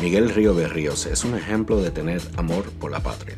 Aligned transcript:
Miguel 0.00 0.30
Río 0.30 0.54
Berríos 0.54 1.06
es 1.06 1.24
un 1.24 1.36
ejemplo 1.36 1.80
de 1.80 1.90
tener 1.90 2.20
amor 2.36 2.64
por 2.80 2.90
la 2.90 3.00
patria. 3.00 3.36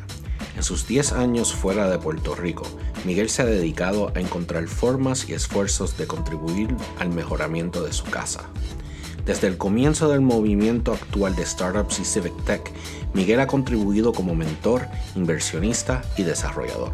En 0.55 0.63
sus 0.63 0.87
10 0.87 1.11
años 1.11 1.53
fuera 1.53 1.89
de 1.89 1.99
Puerto 1.99 2.35
Rico, 2.35 2.63
Miguel 3.05 3.29
se 3.29 3.41
ha 3.41 3.45
dedicado 3.45 4.11
a 4.15 4.19
encontrar 4.19 4.67
formas 4.67 5.29
y 5.29 5.33
esfuerzos 5.33 5.97
de 5.97 6.07
contribuir 6.07 6.73
al 6.99 7.09
mejoramiento 7.09 7.83
de 7.83 7.91
su 7.91 8.05
casa. 8.05 8.49
Desde 9.25 9.47
el 9.47 9.57
comienzo 9.57 10.09
del 10.09 10.19
movimiento 10.19 10.91
actual 10.91 11.33
de 11.37 11.45
startups 11.45 11.99
y 11.99 12.03
civic 12.03 12.33
tech, 12.43 12.73
Miguel 13.13 13.39
ha 13.39 13.47
contribuido 13.47 14.11
como 14.11 14.35
mentor, 14.35 14.87
inversionista 15.15 16.01
y 16.17 16.23
desarrollador. 16.23 16.91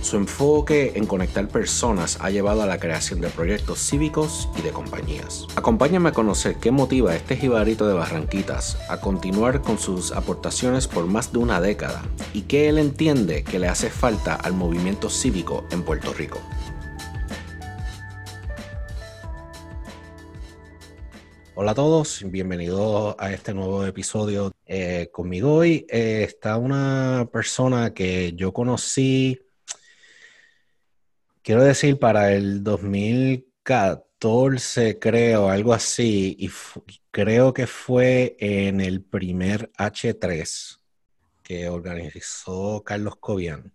Su 0.00 0.16
enfoque 0.16 0.92
en 0.94 1.06
conectar 1.06 1.48
personas 1.48 2.18
ha 2.20 2.30
llevado 2.30 2.62
a 2.62 2.66
la 2.66 2.78
creación 2.78 3.20
de 3.20 3.30
proyectos 3.30 3.80
cívicos 3.80 4.48
y 4.56 4.62
de 4.62 4.70
compañías. 4.70 5.48
Acompáñame 5.56 6.10
a 6.10 6.12
conocer 6.12 6.54
qué 6.60 6.70
motiva 6.70 7.10
a 7.10 7.16
este 7.16 7.36
jibarito 7.36 7.88
de 7.88 7.94
Barranquitas 7.94 8.78
a 8.88 9.00
continuar 9.00 9.62
con 9.62 9.80
sus 9.80 10.12
aportaciones 10.12 10.86
por 10.86 11.06
más 11.06 11.32
de 11.32 11.38
una 11.40 11.60
década 11.60 12.02
y 12.32 12.42
qué 12.42 12.68
él 12.68 12.78
entiende 12.78 13.42
que 13.42 13.58
le 13.58 13.66
hace 13.66 13.90
falta 13.90 14.36
al 14.36 14.52
movimiento 14.52 15.10
cívico 15.10 15.64
en 15.72 15.82
Puerto 15.82 16.14
Rico. 16.14 16.38
Hola 21.58 21.70
a 21.70 21.74
todos, 21.74 22.22
bienvenidos 22.26 23.16
a 23.18 23.32
este 23.32 23.54
nuevo 23.54 23.86
episodio. 23.86 24.52
Eh, 24.66 25.08
conmigo 25.10 25.54
hoy 25.54 25.86
eh, 25.88 26.22
está 26.22 26.58
una 26.58 27.30
persona 27.32 27.94
que 27.94 28.34
yo 28.34 28.52
conocí 28.52 29.40
quiero 31.42 31.64
decir, 31.64 31.98
para 31.98 32.34
el 32.34 32.62
2014, 32.62 34.98
creo, 34.98 35.48
algo 35.48 35.72
así, 35.72 36.36
y 36.38 36.50
creo 37.10 37.54
que 37.54 37.66
fue 37.66 38.36
en 38.38 38.82
el 38.82 39.02
primer 39.02 39.72
H3 39.78 40.78
que 41.42 41.70
organizó 41.70 42.84
Carlos 42.84 43.16
Cobian. 43.16 43.72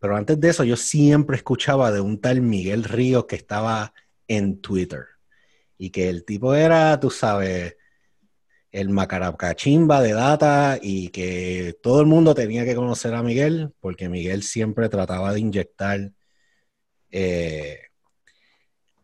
Pero 0.00 0.16
antes 0.16 0.40
de 0.40 0.48
eso, 0.48 0.64
yo 0.64 0.76
siempre 0.76 1.36
escuchaba 1.36 1.92
de 1.92 2.00
un 2.00 2.20
tal 2.20 2.40
Miguel 2.40 2.82
Ríos 2.82 3.26
que 3.26 3.36
estaba 3.36 3.94
en 4.26 4.60
Twitter. 4.60 5.11
Y 5.78 5.90
que 5.90 6.08
el 6.08 6.24
tipo 6.24 6.54
era, 6.54 6.98
tú 7.00 7.10
sabes, 7.10 7.76
el 8.72 8.88
macaracachimba 8.88 10.00
de 10.00 10.14
data 10.14 10.78
y 10.80 11.08
que 11.08 11.76
todo 11.82 12.00
el 12.00 12.06
mundo 12.06 12.34
tenía 12.34 12.64
que 12.64 12.74
conocer 12.74 13.14
a 13.14 13.22
Miguel 13.22 13.72
porque 13.80 14.08
Miguel 14.08 14.42
siempre 14.42 14.88
trataba 14.88 15.32
de 15.32 15.40
inyectar 15.40 16.10
eh, 17.10 17.80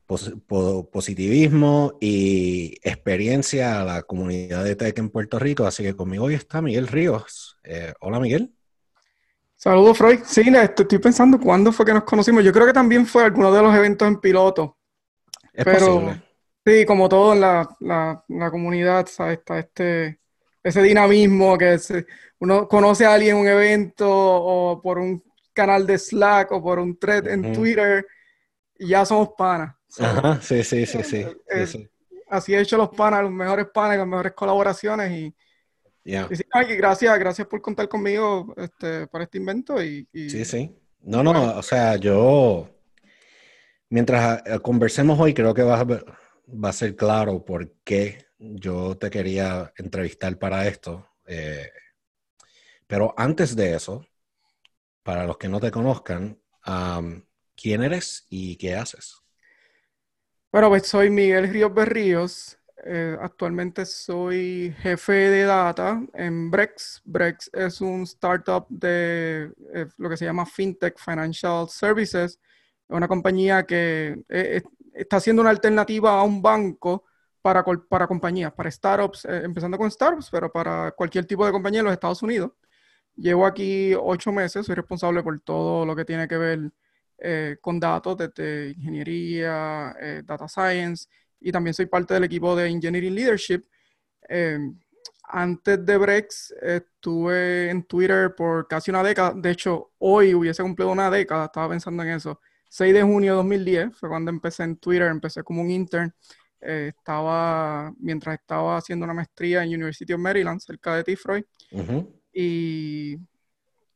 positivismo 0.06 1.98
y 2.00 2.78
experiencia 2.82 3.82
a 3.82 3.84
la 3.84 4.02
comunidad 4.02 4.64
de 4.64 4.74
tech 4.74 4.98
en 4.98 5.10
Puerto 5.10 5.38
Rico. 5.38 5.66
Así 5.66 5.82
que 5.82 5.94
conmigo 5.94 6.24
hoy 6.24 6.34
está 6.34 6.62
Miguel 6.62 6.88
Ríos. 6.88 7.58
Eh, 7.62 7.92
hola, 8.00 8.18
Miguel. 8.18 8.50
Saludos, 9.54 9.98
Freud. 9.98 10.20
Sí, 10.24 10.42
estoy 10.48 10.98
pensando 10.98 11.38
cuándo 11.38 11.72
fue 11.72 11.84
que 11.84 11.92
nos 11.92 12.04
conocimos. 12.04 12.42
Yo 12.42 12.52
creo 12.52 12.64
que 12.64 12.72
también 12.72 13.06
fue 13.06 13.24
alguno 13.24 13.52
de 13.52 13.60
los 13.60 13.74
eventos 13.74 14.08
en 14.08 14.18
piloto. 14.18 14.78
Es 15.52 15.64
pero, 15.64 16.16
Sí, 16.68 16.84
como 16.84 17.08
todo 17.08 17.32
en 17.32 17.40
la, 17.40 17.66
la, 17.80 18.50
comunidad, 18.50 19.06
¿sabes? 19.06 19.38
Está 19.38 19.58
este, 19.58 20.20
ese 20.62 20.82
dinamismo 20.82 21.56
que 21.56 21.78
uno 22.40 22.68
conoce 22.68 23.06
a 23.06 23.14
alguien 23.14 23.36
en 23.36 23.42
un 23.42 23.48
evento 23.48 24.06
o 24.06 24.82
por 24.82 24.98
un 24.98 25.24
canal 25.54 25.86
de 25.86 25.96
Slack 25.96 26.52
o 26.52 26.62
por 26.62 26.78
un 26.78 26.98
thread 26.98 27.26
en 27.28 27.54
Twitter 27.54 28.06
y 28.78 28.88
ya 28.88 29.06
somos 29.06 29.30
panas. 29.38 29.74
Ajá, 29.98 30.42
sí, 30.42 30.62
sí, 30.62 30.84
sí, 30.84 31.02
sí, 31.02 31.26
eh, 31.50 31.88
Así 32.28 32.54
he 32.54 32.60
hecho 32.60 32.76
los 32.76 32.90
panas, 32.90 33.22
los 33.22 33.32
mejores 33.32 33.68
panas, 33.72 33.96
las 33.96 34.06
mejores 34.06 34.32
colaboraciones 34.32 35.10
y, 35.10 35.34
gracias, 36.76 37.18
gracias 37.18 37.48
por 37.48 37.62
contar 37.62 37.88
conmigo 37.88 38.52
este, 38.58 39.06
para 39.06 39.24
este 39.24 39.38
invento 39.38 39.82
y, 39.82 40.06
Sí, 40.12 40.44
sí. 40.44 40.76
No, 41.00 41.22
no, 41.22 41.56
o 41.56 41.62
sea, 41.62 41.96
yo 41.96 42.68
mientras 43.88 44.42
eh, 44.44 44.58
conversemos 44.60 45.18
hoy 45.18 45.32
creo 45.32 45.54
que 45.54 45.62
va 45.62 45.80
a, 45.80 45.86
va 46.48 46.70
a 46.70 46.72
ser 46.72 46.96
claro 46.96 47.44
por 47.44 47.72
qué 47.84 48.26
yo 48.38 48.96
te 48.96 49.10
quería 49.10 49.72
entrevistar 49.76 50.38
para 50.38 50.66
esto. 50.66 51.08
Eh, 51.26 51.70
pero 52.86 53.14
antes 53.16 53.54
de 53.54 53.74
eso, 53.74 54.06
para 55.02 55.26
los 55.26 55.36
que 55.36 55.48
no 55.48 55.60
te 55.60 55.70
conozcan, 55.70 56.40
¿quién 57.54 57.82
eres 57.82 58.26
y 58.28 58.56
qué 58.56 58.74
haces? 58.74 59.22
Bueno, 60.50 60.68
pues 60.70 60.86
soy 60.86 61.10
Miguel 61.10 61.48
Ríos 61.48 61.74
Berríos. 61.74 62.58
Eh, 62.84 63.16
actualmente 63.20 63.84
soy 63.84 64.74
jefe 64.78 65.12
de 65.12 65.42
data 65.44 66.00
en 66.14 66.50
Brex. 66.50 67.02
Brex 67.04 67.50
es 67.52 67.80
un 67.80 68.02
startup 68.04 68.66
de 68.68 69.52
eh, 69.74 69.86
lo 69.98 70.08
que 70.08 70.16
se 70.16 70.24
llama 70.24 70.46
FinTech 70.46 70.98
Financial 70.98 71.68
Services, 71.68 72.40
una 72.88 73.08
compañía 73.08 73.64
que 73.64 74.22
eh, 74.28 74.62
está 74.98 75.16
haciendo 75.16 75.42
una 75.42 75.50
alternativa 75.50 76.18
a 76.18 76.22
un 76.22 76.42
banco 76.42 77.04
para, 77.40 77.64
para 77.64 78.06
compañías, 78.06 78.52
para 78.52 78.70
startups, 78.70 79.24
empezando 79.24 79.78
con 79.78 79.90
startups, 79.90 80.28
pero 80.30 80.50
para 80.50 80.92
cualquier 80.92 81.24
tipo 81.24 81.46
de 81.46 81.52
compañía 81.52 81.80
en 81.80 81.86
los 81.86 81.94
Estados 81.94 82.22
Unidos. 82.22 82.52
Llevo 83.16 83.46
aquí 83.46 83.94
ocho 83.94 84.32
meses, 84.32 84.66
soy 84.66 84.74
responsable 84.74 85.22
por 85.22 85.40
todo 85.40 85.84
lo 85.84 85.96
que 85.96 86.04
tiene 86.04 86.28
que 86.28 86.36
ver 86.36 86.70
eh, 87.18 87.56
con 87.60 87.80
datos, 87.80 88.16
desde 88.16 88.70
ingeniería, 88.70 89.94
eh, 90.00 90.22
data 90.24 90.46
science, 90.46 91.08
y 91.40 91.50
también 91.50 91.74
soy 91.74 91.86
parte 91.86 92.14
del 92.14 92.24
equipo 92.24 92.54
de 92.54 92.68
Engineering 92.68 93.14
Leadership. 93.14 93.64
Em, 94.28 94.78
antes 95.24 95.84
de 95.84 95.98
Brex 95.98 96.54
estuve 96.62 97.70
en 97.70 97.84
Twitter 97.84 98.34
por 98.34 98.66
casi 98.68 98.90
una 98.90 99.02
década, 99.02 99.32
de 99.34 99.50
hecho 99.50 99.92
hoy 99.98 100.34
hubiese 100.34 100.62
cumplido 100.62 100.90
una 100.90 101.10
década, 101.10 101.46
estaba 101.46 101.68
pensando 101.70 102.02
en 102.02 102.10
eso. 102.10 102.40
6 102.68 102.94
de 102.94 103.02
junio 103.02 103.32
de 103.32 103.36
2010 103.36 103.96
fue 103.96 104.08
cuando 104.08 104.30
empecé 104.30 104.64
en 104.64 104.76
Twitter, 104.76 105.08
empecé 105.08 105.42
como 105.42 105.62
un 105.62 105.70
intern. 105.70 106.12
Eh, 106.60 106.92
estaba, 106.96 107.92
mientras 107.98 108.38
estaba 108.40 108.76
haciendo 108.76 109.04
una 109.04 109.14
maestría 109.14 109.62
en 109.62 109.74
University 109.74 110.12
of 110.12 110.20
Maryland, 110.20 110.60
cerca 110.60 110.96
de 110.96 111.04
Tifroy. 111.04 111.46
Y, 112.32 113.16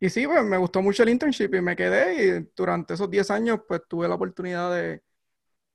y 0.00 0.10
sí, 0.10 0.26
pues 0.26 0.44
me 0.44 0.56
gustó 0.56 0.82
mucho 0.82 1.02
el 1.02 1.10
internship 1.10 1.54
y 1.54 1.60
me 1.60 1.76
quedé 1.76 2.40
y 2.40 2.50
durante 2.56 2.94
esos 2.94 3.10
10 3.10 3.30
años 3.30 3.60
pues 3.68 3.82
tuve 3.88 4.08
la 4.08 4.14
oportunidad 4.14 4.74
de 4.74 5.02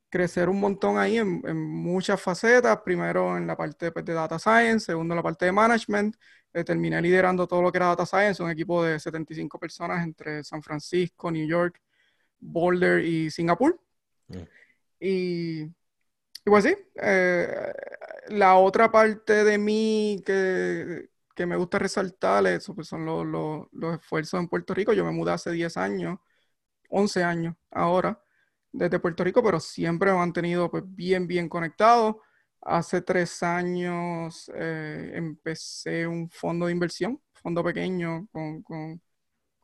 crecer 0.10 0.50
un 0.50 0.60
montón 0.60 0.98
ahí 0.98 1.18
en, 1.18 1.42
muchas 1.58 2.22
facetas, 2.22 2.80
primero 2.84 3.38
en 3.38 3.48
la 3.48 3.56
parte 3.56 3.92
pues, 3.92 4.06
de 4.06 4.14
data 4.14 4.40
science, 4.40 4.88
segundo 4.88 5.14
en 5.14 5.18
la 5.18 5.24
parte 5.24 5.46
de 5.46 5.52
management, 5.52 6.16
eh, 6.54 6.64
terminé 6.64 7.02
liderando 7.02 7.48
todo 7.48 7.62
lo 7.62 7.72
que 7.72 7.78
era 7.78 7.88
data 7.88 8.06
science, 8.06 8.42
un 8.42 8.50
equipo 8.50 8.84
de 8.84 9.00
75 9.00 9.60
personas 9.60 10.04
entre 10.04 10.44
San 10.44 10.62
Francisco, 10.64 11.32
New 11.32 11.48
York, 11.48 11.82
Boulder 12.40 13.04
y 13.04 13.30
Singapur. 13.32 13.80
Mm. 14.28 14.38
Y, 15.00 15.62
y, 15.64 15.74
pues 16.46 16.64
sí, 16.64 16.76
eh, 16.96 17.74
la 18.30 18.56
otra 18.58 18.92
parte 18.92 19.44
de 19.44 19.58
mí 19.58 20.22
que, 20.26 21.10
que 21.38 21.46
me 21.46 21.56
gusta 21.56 21.80
resaltar 21.80 22.46
eso, 22.48 22.74
pues 22.76 22.88
son 22.88 23.06
los, 23.06 23.68
esfuerzos 23.96 24.40
en 24.40 24.48
Puerto 24.50 24.74
Rico. 24.74 24.92
Yo 24.94 25.06
me 25.06 25.12
mudé 25.12 25.32
hace 25.34 25.52
10 25.52 25.78
años, 25.78 26.20
11 26.90 27.24
años 27.24 27.56
ahora, 27.72 28.22
desde 28.72 29.00
Puerto 29.00 29.24
Rico, 29.24 29.44
pero 29.44 29.60
siempre 29.60 30.08
me 30.08 30.14
han 30.14 30.20
mantenido 30.20 30.72
pues, 30.72 30.84
bien, 30.86 31.28
bien 31.28 31.48
conectado. 31.48 32.22
Hace 32.62 33.02
tres 33.02 33.44
años 33.44 34.52
eh, 34.56 35.12
empecé 35.14 36.08
un 36.08 36.30
fondo 36.30 36.66
de 36.66 36.72
inversión, 36.72 37.22
fondo 37.34 37.64
pequeño 37.64 38.28
con, 38.32 39.02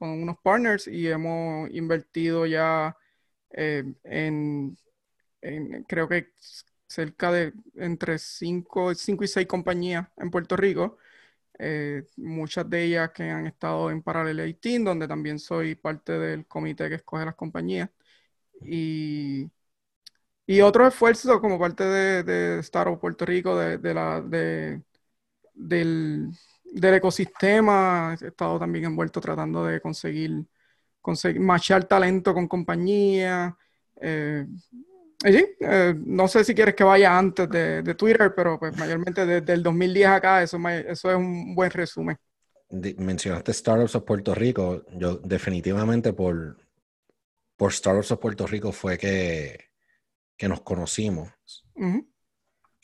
unos 0.10 0.38
partners 0.44 0.88
y 0.88 1.08
hemos 1.08 1.70
invertido 1.72 2.46
ya 2.46 2.98
eh, 3.52 3.84
en, 4.04 4.78
creo 5.88 6.08
que 6.08 6.32
cerca 6.88 7.32
de 7.32 7.54
entre 7.76 8.20
5 8.20 8.92
y 8.92 9.28
6 9.28 9.48
compañías 9.48 10.08
en 10.18 10.32
Puerto 10.32 10.56
Rico 10.56 10.98
eh, 11.60 12.06
muchas 12.18 12.70
de 12.70 12.84
ellas 12.84 13.12
que 13.12 13.24
han 13.30 13.48
estado 13.48 13.92
en 13.92 14.02
Parallel 14.02 14.38
18, 14.38 14.84
donde 14.84 15.08
también 15.08 15.40
soy 15.40 15.76
parte 15.76 16.14
del 16.20 16.46
comité 16.48 16.90
que 16.90 16.96
escoge 16.96 17.26
las 17.26 17.36
compañías. 17.36 17.90
Y, 18.62 19.52
y 20.46 20.62
otros 20.62 20.90
esfuerzos 20.90 21.40
como 21.40 21.60
parte 21.60 21.84
de, 21.86 22.24
de 22.24 22.60
Startup 22.60 23.00
Puerto 23.00 23.26
Rico, 23.26 23.58
de, 23.58 23.94
la, 23.94 24.22
de, 24.22 24.82
del, 25.54 26.32
del, 26.74 26.94
ecosistema. 26.96 28.16
He 28.20 28.28
estado 28.28 28.60
también 28.60 28.86
envuelto 28.86 29.22
tratando 29.22 29.66
de 29.66 29.80
conseguir, 29.82 30.46
conseguir 31.02 31.42
machar 31.42 31.86
talento 31.86 32.34
con 32.34 32.48
compañías. 32.48 33.54
Eh, 34.02 34.46
Sí, 35.24 35.46
eh, 35.62 35.96
no 36.06 36.28
sé 36.28 36.44
si 36.44 36.54
quieres 36.54 36.76
que 36.76 36.84
vaya 36.84 37.18
antes 37.18 37.50
de, 37.50 37.96
Twitter, 37.96 38.34
pero 38.36 38.60
pues 38.60 38.78
mayormente 38.78 39.26
desde 39.26 39.54
el 39.54 39.64
2010 39.64 40.08
acá, 40.08 40.44
eso, 40.44 40.58
eso 40.68 41.12
es 41.12 41.16
un 41.16 41.56
buen 41.56 41.72
resumen. 41.72 42.18
mencionaste 42.98 43.54
Startups 43.54 43.96
of 43.96 44.04
Puerto 44.04 44.36
Rico, 44.36 44.84
yo 44.98 45.16
definitivamente 45.16 46.12
por, 46.12 46.58
por 47.56 47.72
Startups 47.72 48.12
of 48.12 48.20
Puerto 48.20 48.46
Rico 48.48 48.74
fue 48.74 48.98
que, 48.98 49.70
que 50.36 50.50
nos 50.50 50.62
conocimos, 50.62 51.30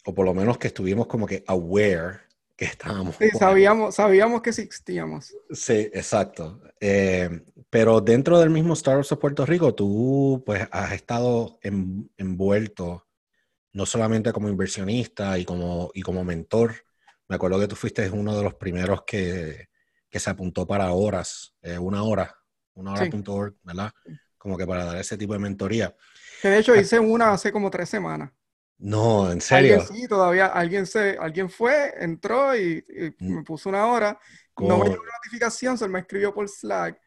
o 0.05 0.13
por 0.13 0.25
lo 0.25 0.33
menos 0.33 0.57
que 0.57 0.67
estuvimos 0.67 1.07
como 1.07 1.27
que 1.27 1.43
aware 1.45 2.21
que 2.59 2.65
estábamos. 2.65 3.15
Sí, 3.15 3.29
sabíamos, 3.29 3.95
sabíamos 3.95 4.41
que 4.41 4.49
existíamos. 4.49 5.33
Sí, 5.49 5.89
exacto. 5.93 6.61
Eh, 6.81 7.29
pero 7.69 8.01
dentro 8.01 8.37
del 8.37 8.49
mismo 8.49 8.75
Startups 8.75 9.07
de 9.07 9.15
Puerto 9.15 9.45
Rico, 9.45 9.73
tú 9.73 10.43
pues 10.45 10.67
has 10.69 10.91
estado 10.91 11.57
envuelto 11.63 13.07
no 13.71 13.85
solamente 13.85 14.33
como 14.33 14.49
inversionista 14.49 15.39
y 15.39 15.45
como, 15.45 15.89
y 15.93 16.01
como 16.01 16.25
mentor. 16.25 16.75
Me 17.29 17.37
acuerdo 17.37 17.61
que 17.61 17.69
tú 17.69 17.77
fuiste 17.77 18.09
uno 18.09 18.35
de 18.35 18.43
los 18.43 18.55
primeros 18.55 19.03
que, 19.07 19.69
que 20.09 20.19
se 20.19 20.29
apuntó 20.29 20.67
para 20.67 20.91
horas, 20.91 21.55
eh, 21.61 21.77
una 21.77 22.03
hora, 22.03 22.35
una 22.73 22.91
hora.org, 22.91 23.55
¿verdad? 23.63 23.93
Como 24.37 24.57
que 24.57 24.67
para 24.67 24.83
dar 24.83 24.97
ese 24.97 25.17
tipo 25.17 25.31
de 25.31 25.39
mentoría. 25.39 25.95
Que 26.41 26.49
de 26.49 26.59
hecho 26.59 26.73
ah. 26.73 26.77
hice 26.77 26.99
una 26.99 27.31
hace 27.31 27.53
como 27.53 27.71
tres 27.71 27.87
semanas. 27.87 28.31
No, 28.79 29.29
en 29.29 29.41
serio. 29.41 29.81
sí, 29.81 30.07
todavía 30.07 30.47
alguien 30.47 30.85
se, 30.85 31.17
alguien 31.19 31.49
fue, 31.49 31.93
entró 31.99 32.55
y, 32.55 32.83
mm. 33.19 33.35
me 33.35 33.43
puso 33.43 33.69
una 33.69 33.85
hora. 33.87 34.17
No 34.57 34.77
me 34.77 34.89
llegó 34.89 35.01
una 35.01 35.13
notificación, 35.23 35.77
se 35.77 35.87
me 35.87 35.99
escribió 35.99 36.33
por 36.33 36.47
Slack. 36.47 36.99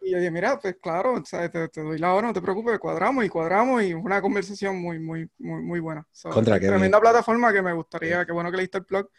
Y 0.00 0.12
yo 0.12 0.18
dije, 0.18 0.30
mira, 0.30 0.58
pues 0.58 0.76
claro, 0.80 1.22
te, 1.22 1.68
doy 1.82 1.98
la 1.98 2.14
hora, 2.14 2.28
no 2.28 2.32
te 2.32 2.40
preocupes, 2.40 2.78
cuadramos 2.78 3.24
y 3.24 3.28
cuadramos 3.28 3.82
y 3.82 3.92
una 3.92 4.22
conversación 4.22 4.80
muy, 4.80 4.98
muy, 4.98 5.28
muy, 5.38 5.62
muy 5.62 5.80
buena. 5.80 6.06
Contra 6.30 6.58
Tremenda 6.58 7.00
plataforma 7.00 7.52
que 7.52 7.60
me 7.60 7.72
gustaría, 7.72 8.24
qué 8.24 8.32
bueno 8.32 8.50
que 8.50 8.56
leíste 8.56 8.78
el 8.78 8.84
blog. 8.84 9.10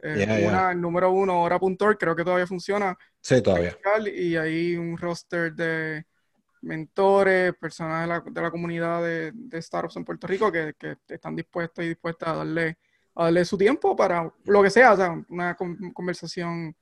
Eh, 0.00 0.46
una, 0.48 0.72
el 0.72 0.80
número 0.80 1.10
uno, 1.10 1.42
hora.org, 1.42 1.98
creo 1.98 2.16
que 2.16 2.24
todavía 2.24 2.46
funciona. 2.46 2.96
Sí, 3.20 3.42
todavía. 3.42 3.76
Y 4.14 4.36
hay 4.36 4.76
un 4.76 4.96
roster 4.96 5.52
de 5.54 6.04
mentores, 6.62 7.54
personas 7.56 8.02
de 8.02 8.06
la, 8.06 8.20
de 8.20 8.42
la 8.42 8.50
comunidad 8.50 9.02
de, 9.02 9.32
de, 9.32 9.62
startups 9.62 9.96
en 9.96 10.04
Puerto 10.04 10.26
Rico 10.26 10.50
que, 10.50 10.74
que, 10.78 10.96
están 11.08 11.36
dispuestos 11.36 11.84
y 11.84 11.88
dispuestas 11.88 12.28
a 12.28 12.34
darle, 12.36 12.78
a 13.14 13.24
darle 13.24 13.44
su 13.44 13.56
tiempo 13.56 13.96
para 13.96 14.32
lo 14.44 14.62
que 14.62 14.70
sea, 14.70 14.92
o 14.92 14.96
sea, 14.96 15.24
una 15.28 15.56
conversación 15.94 16.74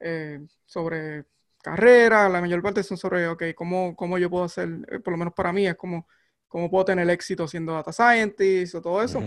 eh, 0.00 0.40
sobre 0.64 1.24
carrera, 1.62 2.28
la 2.28 2.40
mayor 2.40 2.62
parte 2.62 2.82
son 2.82 2.96
sobre, 2.96 3.28
ok, 3.28 3.44
¿cómo, 3.54 3.94
cómo 3.94 4.18
yo 4.18 4.28
puedo 4.28 4.44
hacer, 4.44 4.68
eh, 4.90 4.98
por 4.98 5.12
lo 5.12 5.18
menos 5.18 5.34
para 5.34 5.52
mí, 5.52 5.66
es 5.66 5.76
como, 5.76 6.06
cómo 6.48 6.70
puedo 6.70 6.84
tener 6.84 7.08
éxito 7.10 7.46
siendo 7.46 7.72
data 7.72 7.92
scientist 7.92 8.74
o 8.74 8.82
todo 8.82 9.02
eso. 9.02 9.22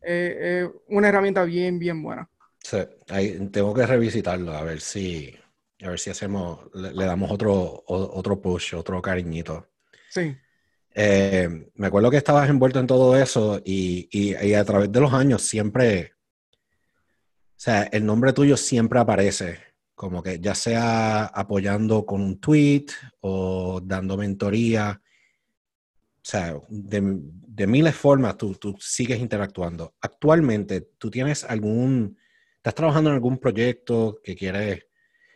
Es 0.00 0.68
una 0.88 1.08
herramienta 1.08 1.44
bien, 1.44 1.78
bien 1.78 2.02
buena. 2.02 2.28
Sí, 2.58 2.78
ahí 3.10 3.48
tengo 3.50 3.74
que 3.74 3.86
revisitarlo 3.86 4.52
a 4.52 4.62
ver 4.62 4.80
si, 4.80 5.34
a 5.84 5.90
ver 5.90 5.98
si 5.98 6.10
hacemos, 6.10 6.60
le, 6.74 7.04
damos 7.04 7.30
otro, 7.30 7.84
otro 7.86 8.40
push, 8.40 8.74
otro 8.74 9.00
cariñito. 9.02 9.68
Sí. 10.08 10.36
Eh, 10.94 11.70
me 11.74 11.86
acuerdo 11.88 12.10
que 12.10 12.16
estabas 12.16 12.48
envuelto 12.48 12.78
en 12.80 12.86
todo 12.86 13.16
eso 13.16 13.60
y, 13.64 14.08
y, 14.10 14.54
a 14.54 14.64
través 14.64 14.90
de 14.90 15.00
los 15.00 15.12
años 15.12 15.42
siempre, 15.42 16.12
o 16.62 17.56
sea, 17.56 17.82
el 17.84 18.06
nombre 18.06 18.32
tuyo 18.32 18.56
siempre 18.56 19.00
aparece, 19.00 19.58
como 19.94 20.22
que 20.22 20.38
ya 20.40 20.54
sea 20.54 21.26
apoyando 21.26 22.06
con 22.06 22.22
un 22.22 22.40
tweet 22.40 22.86
o 23.20 23.80
dando 23.82 24.16
mentoría. 24.16 25.00
O 26.16 26.26
sea, 26.26 26.56
de, 26.68 27.20
de 27.20 27.66
miles 27.66 27.94
formas 27.94 28.36
tú, 28.36 28.54
tú, 28.54 28.76
sigues 28.80 29.18
interactuando. 29.20 29.94
Actualmente, 30.00 30.92
¿tú 30.96 31.10
tienes 31.10 31.44
algún, 31.44 32.16
estás 32.56 32.74
trabajando 32.74 33.10
en 33.10 33.14
algún 33.14 33.38
proyecto 33.38 34.20
que 34.22 34.34
quieres 34.34 34.86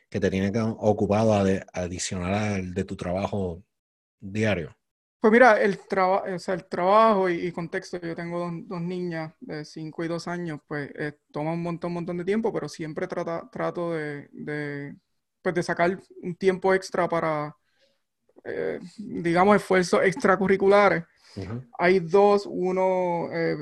que 0.08 0.20
te 0.20 0.30
tiene 0.30 0.52
ocupado 0.78 1.34
adicional 1.72 2.72
de 2.74 2.84
tu 2.84 2.96
trabajo 2.96 3.62
diario? 4.20 4.74
Pues 5.20 5.32
mira, 5.32 5.60
el, 5.60 5.78
el 6.46 6.64
trabajo 6.66 7.28
y, 7.28 7.50
contexto, 7.50 8.00
yo 8.00 8.14
tengo 8.14 8.50
dos, 8.66 8.80
niñas 8.80 9.32
de 9.40 9.64
5 9.64 10.04
y 10.04 10.08
2 10.08 10.28
años, 10.28 10.60
pues 10.68 10.90
eh, 10.94 11.14
toma 11.32 11.52
un 11.52 11.62
montón, 11.62 11.88
un 11.88 11.94
montón 11.94 12.18
de 12.18 12.24
tiempo, 12.24 12.52
pero 12.52 12.68
siempre 12.68 13.08
trata, 13.08 13.48
trato 13.50 13.94
de, 13.94 14.28
de, 14.30 14.94
pues, 15.42 15.56
de 15.56 15.62
sacar 15.64 15.98
un 16.22 16.36
tiempo 16.36 16.72
extra 16.72 17.08
para, 17.08 17.56
eh, 18.44 18.78
digamos, 18.96 19.56
esfuerzos 19.56 20.02
extracurriculares. 20.04 21.04
Hay 21.78 22.00
dos, 22.00 22.46
uno, 22.50 23.28
eh, 23.32 23.56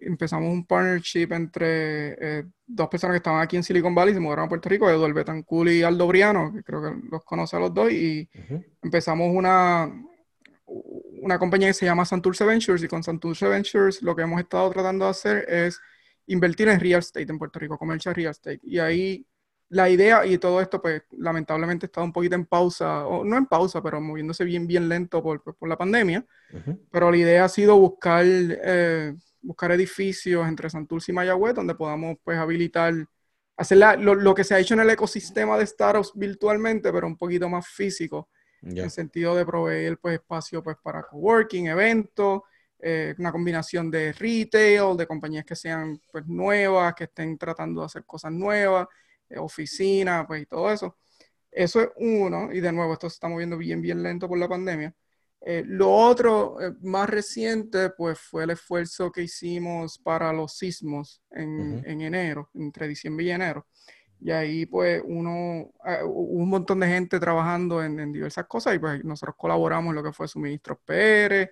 empezamos 0.00 0.52
un 0.52 0.66
partnership 0.66 1.28
entre 1.32 2.16
eh, 2.20 2.44
dos 2.66 2.88
personas 2.88 3.14
que 3.14 3.18
estaban 3.18 3.40
aquí 3.40 3.56
en 3.56 3.62
Silicon 3.62 3.94
Valley, 3.94 4.14
se 4.14 4.20
mudaron 4.20 4.46
a 4.46 4.48
Puerto 4.48 4.68
Rico, 4.68 4.88
Eduardo 4.88 5.14
Betancourt 5.14 5.70
y 5.70 5.82
Aldo 5.82 6.06
Briano, 6.06 6.52
que 6.52 6.62
creo 6.62 6.82
que 6.82 7.08
los 7.10 7.24
conoce 7.24 7.56
a 7.56 7.60
los 7.60 7.74
dos, 7.74 7.90
y 7.92 8.28
empezamos 8.82 9.34
una, 9.34 9.92
una 10.66 11.38
compañía 11.38 11.68
que 11.68 11.74
se 11.74 11.86
llama 11.86 12.04
Santurce 12.04 12.44
Ventures, 12.44 12.82
y 12.82 12.88
con 12.88 13.02
Santurce 13.02 13.48
Ventures 13.48 14.02
lo 14.02 14.14
que 14.14 14.22
hemos 14.22 14.40
estado 14.40 14.70
tratando 14.70 15.04
de 15.04 15.10
hacer 15.10 15.44
es 15.48 15.80
invertir 16.26 16.68
en 16.68 16.80
real 16.80 17.00
estate 17.00 17.30
en 17.30 17.38
Puerto 17.38 17.58
Rico, 17.58 17.78
commercial 17.78 18.14
real 18.14 18.30
estate, 18.30 18.60
y 18.62 18.78
ahí 18.78 19.26
la 19.72 19.88
idea 19.88 20.26
y 20.26 20.36
todo 20.36 20.60
esto, 20.60 20.82
pues 20.82 21.02
lamentablemente 21.12 21.86
está 21.86 22.02
un 22.02 22.12
poquito 22.12 22.34
en 22.34 22.44
pausa, 22.44 23.06
o 23.06 23.24
no 23.24 23.38
en 23.38 23.46
pausa, 23.46 23.82
pero 23.82 24.02
moviéndose 24.02 24.44
bien, 24.44 24.66
bien 24.66 24.86
lento 24.86 25.22
por, 25.22 25.42
por 25.42 25.66
la 25.66 25.78
pandemia. 25.78 26.26
Pero 26.90 27.10
la 27.10 27.16
idea 27.16 27.46
ha 27.46 27.48
sido 27.48 27.78
buscar, 27.78 28.22
eh, 28.26 29.14
buscar 29.42 29.72
edificios 29.72 30.46
entre 30.46 30.70
Santurce 30.70 31.12
y 31.12 31.14
Mayagüez 31.14 31.54
donde 31.54 31.74
podamos 31.74 32.16
pues 32.22 32.38
habilitar, 32.38 32.94
hacer 33.56 33.78
lo, 33.78 34.14
lo, 34.14 34.34
que 34.34 34.44
se 34.44 34.54
ha 34.54 34.58
hecho 34.58 34.74
en 34.74 34.80
el 34.80 34.90
ecosistema 34.90 35.58
de 35.58 35.66
startups 35.66 36.12
virtualmente, 36.14 36.92
pero 36.92 37.06
un 37.06 37.16
poquito 37.16 37.48
más 37.48 37.66
físico, 37.68 38.30
en 38.62 38.78
el 38.78 38.90
sentido 38.90 39.34
de 39.34 39.44
proveer 39.44 39.98
pues 39.98 40.14
espacio 40.14 40.62
pues 40.62 40.76
para 40.82 41.02
coworking, 41.02 41.66
eventos, 41.66 42.42
eh, 42.78 43.14
una 43.18 43.32
combinación 43.32 43.90
de 43.90 44.12
retail, 44.12 44.96
de 44.96 45.06
compañías 45.06 45.44
que 45.44 45.56
sean 45.56 46.00
pues 46.10 46.26
nuevas, 46.26 46.94
que 46.94 47.04
estén 47.04 47.36
tratando 47.36 47.80
de 47.80 47.86
hacer 47.86 48.04
cosas 48.04 48.32
nuevas 48.32 48.86
eh, 49.28 49.38
oficina, 49.38 50.26
pues 50.26 50.42
y 50.42 50.46
todo 50.46 50.70
eso. 50.70 50.98
Eso 51.50 51.80
es 51.82 51.88
uno, 51.96 52.52
y 52.52 52.60
de 52.60 52.72
nuevo, 52.72 52.92
esto 52.94 53.08
se 53.10 53.14
está 53.14 53.28
moviendo 53.28 53.56
bien, 53.58 53.82
bien 53.82 54.02
lento 54.02 54.28
por 54.28 54.38
la 54.38 54.48
pandemia. 54.48 54.94
Eh, 55.44 55.64
lo 55.66 55.90
otro 55.90 56.60
eh, 56.60 56.72
más 56.82 57.08
reciente, 57.10 57.90
pues 57.90 58.18
fue 58.18 58.44
el 58.44 58.50
esfuerzo 58.50 59.10
que 59.10 59.22
hicimos 59.22 59.98
para 59.98 60.32
los 60.32 60.56
sismos 60.56 61.22
en, 61.30 61.82
en 61.84 62.00
enero, 62.00 62.50
entre 62.54 62.88
diciembre 62.88 63.24
y 63.26 63.30
enero. 63.30 63.66
Y 64.20 64.30
ahí, 64.30 64.66
pues, 64.66 65.02
uno, 65.04 65.72
un 66.06 66.48
montón 66.48 66.78
de 66.78 66.86
gente 66.86 67.18
trabajando 67.18 67.82
en, 67.82 67.98
en, 67.98 68.12
diversas 68.12 68.46
cosas 68.46 68.76
y 68.76 68.78
pues 68.78 69.02
nosotros 69.04 69.34
colaboramos 69.36 69.90
en 69.90 69.96
lo 69.96 70.02
que 70.04 70.12
fue 70.12 70.28
suministros 70.28 70.78
PR, 70.84 71.50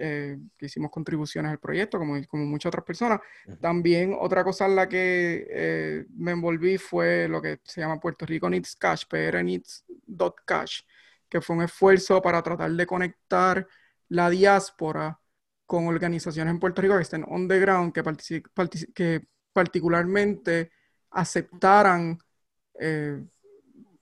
eh, 0.00 0.38
que 0.56 0.66
hicimos 0.66 0.92
contribuciones 0.92 1.50
al 1.50 1.58
proyecto, 1.58 1.98
como, 1.98 2.14
como 2.28 2.44
muchas 2.44 2.70
otras 2.70 2.84
personas. 2.84 3.20
También 3.60 4.14
otra 4.18 4.44
cosa 4.44 4.66
en 4.66 4.76
la 4.76 4.88
que 4.88 5.46
eh, 5.50 6.06
me 6.16 6.32
envolví 6.32 6.78
fue 6.78 7.26
lo 7.28 7.42
que 7.42 7.60
se 7.64 7.80
llama 7.80 7.98
Puerto 7.98 8.24
Rico 8.24 8.48
Needs 8.48 8.76
Cash, 8.76 9.04
PR 9.08 9.42
Needs.cash, 9.42 10.82
que 11.28 11.40
fue 11.40 11.56
un 11.56 11.62
esfuerzo 11.62 12.22
para 12.22 12.42
tratar 12.42 12.70
de 12.72 12.86
conectar 12.86 13.66
la 14.08 14.30
diáspora 14.30 15.20
con 15.66 15.86
organizaciones 15.86 16.52
en 16.52 16.60
Puerto 16.60 16.80
Rico 16.80 16.96
que 16.96 17.02
estén 17.02 17.24
on 17.28 17.46
the 17.46 17.58
ground, 17.60 17.92
que, 17.92 19.26
particularmente 19.52 20.70
aceptaran 21.10 22.18
eh, 22.78 23.22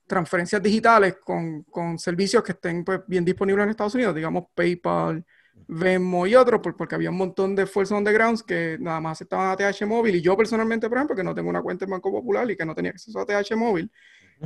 transferencias 0.07 0.63
digitales 0.63 1.17
con, 1.21 1.65
servicios 1.99 2.43
que 2.43 2.53
estén 2.53 2.83
pues, 2.85 3.01
bien 3.07 3.25
disponibles 3.25 3.63
en 3.65 3.69
Estados 3.71 3.95
Unidos, 3.95 4.15
digamos 4.15 4.45
PayPal, 4.55 5.25
Venmo 5.67 6.25
y 6.25 6.35
otros, 6.35 6.61
porque 6.61 6.95
había 6.95 7.09
un 7.09 7.17
montón 7.17 7.53
de 7.53 7.63
on 7.63 7.91
undergrounds 7.91 8.43
que 8.43 8.77
nada 8.79 9.01
más 9.01 9.19
estaban 9.19 9.49
ATH 9.49 9.85
móvil. 9.85 10.15
Y 10.15 10.21
yo 10.21 10.37
personalmente, 10.37 10.87
por 10.87 10.97
ejemplo, 10.97 11.15
que 11.15 11.23
no 11.23 11.35
tengo 11.35 11.49
una 11.49 11.61
cuenta 11.61 11.83
en 11.83 11.91
Banco 11.91 12.11
Popular 12.11 12.49
y 12.49 12.55
que 12.55 12.65
no 12.65 12.73
tenía 12.73 12.91
acceso 12.91 13.19
a 13.19 13.23
ATH 13.23 13.55
móvil, 13.55 13.91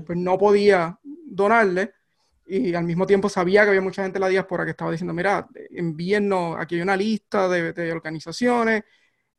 pues 0.06 0.18
no 0.18 0.38
podía 0.38 0.98
donarle 1.04 1.94
y 2.54 2.76
al 2.76 2.84
mismo 2.84 3.06
tiempo 3.08 3.30
sabía 3.30 3.64
que 3.64 3.70
había 3.70 3.82
mucha 3.82 4.04
gente 4.04 4.18
en 4.18 4.22
la 4.22 4.28
diáspora 4.28 4.66
que 4.66 4.72
estaba 4.72 4.92
diciendo, 4.92 5.14
mira, 5.14 5.48
envíennos, 5.70 6.58
aquí 6.60 6.76
hay 6.76 6.82
una 6.82 6.98
lista 6.98 7.48
de, 7.48 7.72
de 7.72 7.92
organizaciones, 7.94 8.84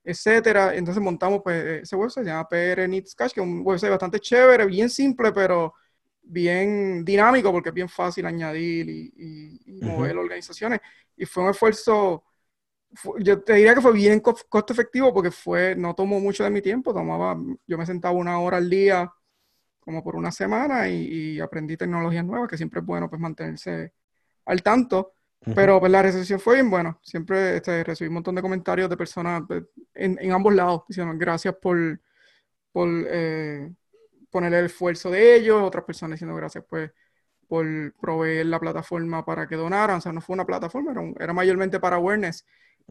etcétera. 0.03 0.75
Entonces 0.75 1.03
montamos 1.03 1.41
pues, 1.45 1.83
ese 1.83 1.97
website, 1.97 2.25
se 2.25 2.31
llama 2.31 2.49
PR 2.49 2.89
Needs 2.89 3.15
Cash, 3.15 3.33
que 3.33 3.41
es 3.41 3.47
un 3.47 3.61
website 3.65 3.91
bastante 3.91 4.19
chévere, 4.19 4.65
bien 4.67 4.89
simple, 4.89 5.31
pero 5.33 5.75
bien 6.23 7.05
dinámico 7.05 7.53
porque 7.53 7.69
es 7.71 7.75
bien 7.75 7.89
fácil 7.89 8.27
añadir 8.27 8.89
y, 8.89 9.81
mover 9.83 10.17
organizaciones. 10.17 10.81
Y 11.17 11.27
fue 11.27 11.45
un 11.45 11.51
esfuerzo, 11.51 12.25
yo 13.21 13.43
te 13.43 13.55
diría 13.55 13.75
que 13.75 13.81
fue 13.81 13.93
bien 13.93 14.21
costo 14.21 14.73
efectivo 14.73 15.13
porque 15.13 15.31
fue, 15.31 15.75
no 15.77 15.95
tomó 15.95 16.21
mucho 16.21 16.45
de 16.45 16.51
mi 16.51 16.63
tiempo, 16.63 16.95
tomaba, 16.95 17.37
yo 17.67 17.79
me 17.79 17.87
sentaba 17.87 18.15
una 18.15 18.39
hora 18.41 18.59
al 18.59 18.71
día 18.71 19.13
como 19.85 20.03
por 20.03 20.17
una 20.17 20.31
semana 20.31 20.89
y, 20.89 21.41
aprendí 21.41 21.77
tecnologías 21.77 22.25
nuevas, 22.25 22.49
que 22.49 22.57
siempre 22.57 22.81
es 22.81 22.87
bueno 22.87 23.11
pues 23.11 23.21
mantenerse 23.21 23.93
al 24.47 24.63
tanto. 24.63 25.15
Pero 25.57 25.81
pues 25.81 25.91
la 25.91 26.03
recepción 26.03 26.39
fue 26.39 26.55
bien 26.55 26.71
buena. 26.71 26.97
Siempre 27.03 27.57
este, 27.57 27.83
recibí 27.83 28.07
un 28.07 28.15
montón 28.15 28.37
de 28.37 28.43
comentarios 28.43 28.89
de 28.89 28.97
personas 28.97 29.43
en, 29.93 30.17
en, 30.21 30.31
ambos 30.31 30.55
lados 30.55 30.83
diciendo 30.89 31.13
gracias 31.17 31.57
por, 31.61 32.01
por 32.71 32.89
eh, 32.89 33.73
poner 34.31 34.55
el 34.55 34.67
esfuerzo 34.67 35.11
de 35.11 35.35
ellos, 35.35 35.61
otras 35.61 35.85
personas 35.85 36.15
diciendo 36.15 36.37
gracias 36.37 36.65
pues 36.69 36.93
por 37.49 37.67
proveer 38.01 38.47
la 38.47 38.61
plataforma 38.61 39.25
para 39.25 39.49
que 39.49 39.57
donaran. 39.57 39.97
O 39.97 40.01
sea, 40.01 40.13
no 40.13 40.21
fue 40.21 40.35
una 40.35 40.47
plataforma, 40.47 40.93
era, 40.93 41.03
era 41.19 41.33
mayormente 41.33 41.81
para 41.81 41.97
awareness. 41.97 42.47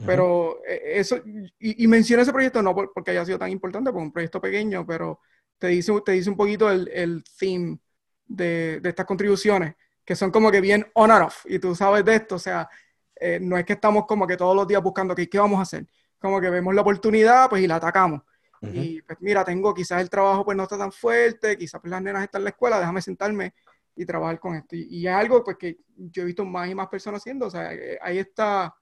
Pero 0.05 0.59
eh, 0.67 0.81
eso, 0.95 1.21
y, 1.25 1.83
y, 1.83 1.87
menciono 1.87 2.23
ese 2.23 2.33
proyecto 2.33 2.61
no 2.61 2.75
porque 2.75 3.11
haya 3.11 3.25
sido 3.25 3.39
tan 3.39 3.49
importante, 3.49 3.91
porque 3.91 4.03
un 4.03 4.11
proyecto 4.11 4.41
pequeño, 4.41 4.85
pero 4.85 5.19
te 5.61 5.67
dice, 5.67 5.93
te 6.03 6.13
dice 6.13 6.27
un 6.27 6.35
poquito 6.35 6.71
el, 6.71 6.89
el 6.89 7.23
theme 7.37 7.77
de, 8.25 8.79
de 8.81 8.89
estas 8.89 9.05
contribuciones 9.05 9.75
que 10.03 10.15
son 10.15 10.31
como 10.31 10.51
que 10.51 10.59
bien 10.59 10.85
on 10.95 11.11
and 11.11 11.25
off, 11.25 11.45
y 11.45 11.59
tú 11.59 11.75
sabes 11.75 12.03
de 12.03 12.15
esto, 12.15 12.35
o 12.35 12.39
sea, 12.39 12.67
eh, 13.15 13.39
no 13.39 13.55
es 13.57 13.65
que 13.65 13.73
estamos 13.73 14.05
como 14.07 14.25
que 14.25 14.35
todos 14.35 14.55
los 14.55 14.67
días 14.67 14.81
buscando 14.81 15.13
qué 15.15 15.29
vamos 15.37 15.59
a 15.59 15.61
hacer, 15.61 15.85
como 16.19 16.41
que 16.41 16.49
vemos 16.49 16.73
la 16.73 16.81
oportunidad, 16.81 17.49
pues 17.49 17.61
y 17.63 17.67
la 17.67 17.75
atacamos. 17.75 18.21
Y 18.63 19.01
pues 19.01 19.17
mira, 19.21 19.43
tengo 19.43 19.73
quizás 19.73 20.01
el 20.01 20.09
trabajo 20.09 20.45
pues 20.45 20.55
no 20.55 20.63
está 20.63 20.77
tan 20.77 20.91
fuerte, 20.91 21.57
quizás 21.57 21.81
pues 21.81 21.89
las 21.89 22.01
nenas 22.01 22.23
están 22.23 22.41
en 22.41 22.43
la 22.43 22.49
escuela, 22.51 22.77
déjame 22.77 23.01
sentarme 23.01 23.55
y 23.95 24.05
trabajar 24.05 24.39
con 24.39 24.53
esto. 24.53 24.75
Y, 24.75 25.07
es 25.07 25.13
algo 25.13 25.43
pues 25.43 25.57
que 25.57 25.79
yo 25.95 26.21
he 26.21 26.25
visto 26.25 26.45
más 26.45 26.69
y 26.69 26.75
más 26.75 26.87
personas 26.87 27.21
haciendo, 27.21 27.47
o 27.47 27.49
sea, 27.49 27.73
eh, 27.73 27.97
ahí 28.01 28.19
está 28.19 28.75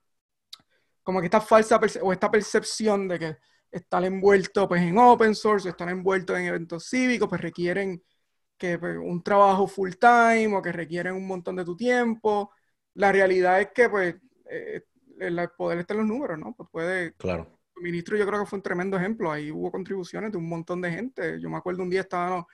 como 1.01 1.21
que 1.21 1.27
esta 1.27 1.39
falsa 1.39 1.79
o 2.01 2.11
esta 2.11 2.29
percepción 2.29 3.07
de 3.07 3.19
que 3.19 3.37
estar 3.71 4.03
envuelto 4.03 4.67
pues 4.67 4.81
en 4.81 4.97
open 4.97 5.35
source, 5.35 5.69
estar 5.69 5.89
envuelto 5.89 6.35
en 6.35 6.45
eventos 6.45 6.87
cívicos, 6.89 7.29
pues 7.29 7.41
requieren 7.41 8.03
que 8.57 8.77
pues, 8.77 8.97
un 8.97 9.23
trabajo 9.23 9.67
full 9.67 9.93
time 9.99 10.55
o 10.55 10.61
que 10.61 10.71
requieren 10.71 11.13
un 11.15 11.25
montón 11.25 11.55
de 11.55 11.65
tu 11.65 11.75
tiempo. 11.75 12.51
La 12.95 13.11
realidad 13.11 13.61
es 13.61 13.69
que, 13.73 13.89
pues, 13.89 14.15
eh, 14.49 14.83
el 15.19 15.49
poder 15.57 15.79
está 15.79 15.93
en 15.93 16.01
los 16.01 16.07
números, 16.07 16.37
¿no? 16.37 16.53
Pues 16.55 16.69
puede... 16.71 17.13
Claro. 17.13 17.47
El 17.75 17.83
ministro 17.83 18.17
yo 18.17 18.27
creo 18.27 18.41
que 18.41 18.45
fue 18.45 18.57
un 18.57 18.63
tremendo 18.63 18.97
ejemplo. 18.97 19.31
Ahí 19.31 19.51
hubo 19.51 19.71
contribuciones 19.71 20.31
de 20.31 20.37
un 20.37 20.49
montón 20.49 20.81
de 20.81 20.91
gente. 20.91 21.39
Yo 21.39 21.49
me 21.49 21.57
acuerdo 21.57 21.81
un 21.81 21.89
día 21.89 22.01
estábamos, 22.01 22.45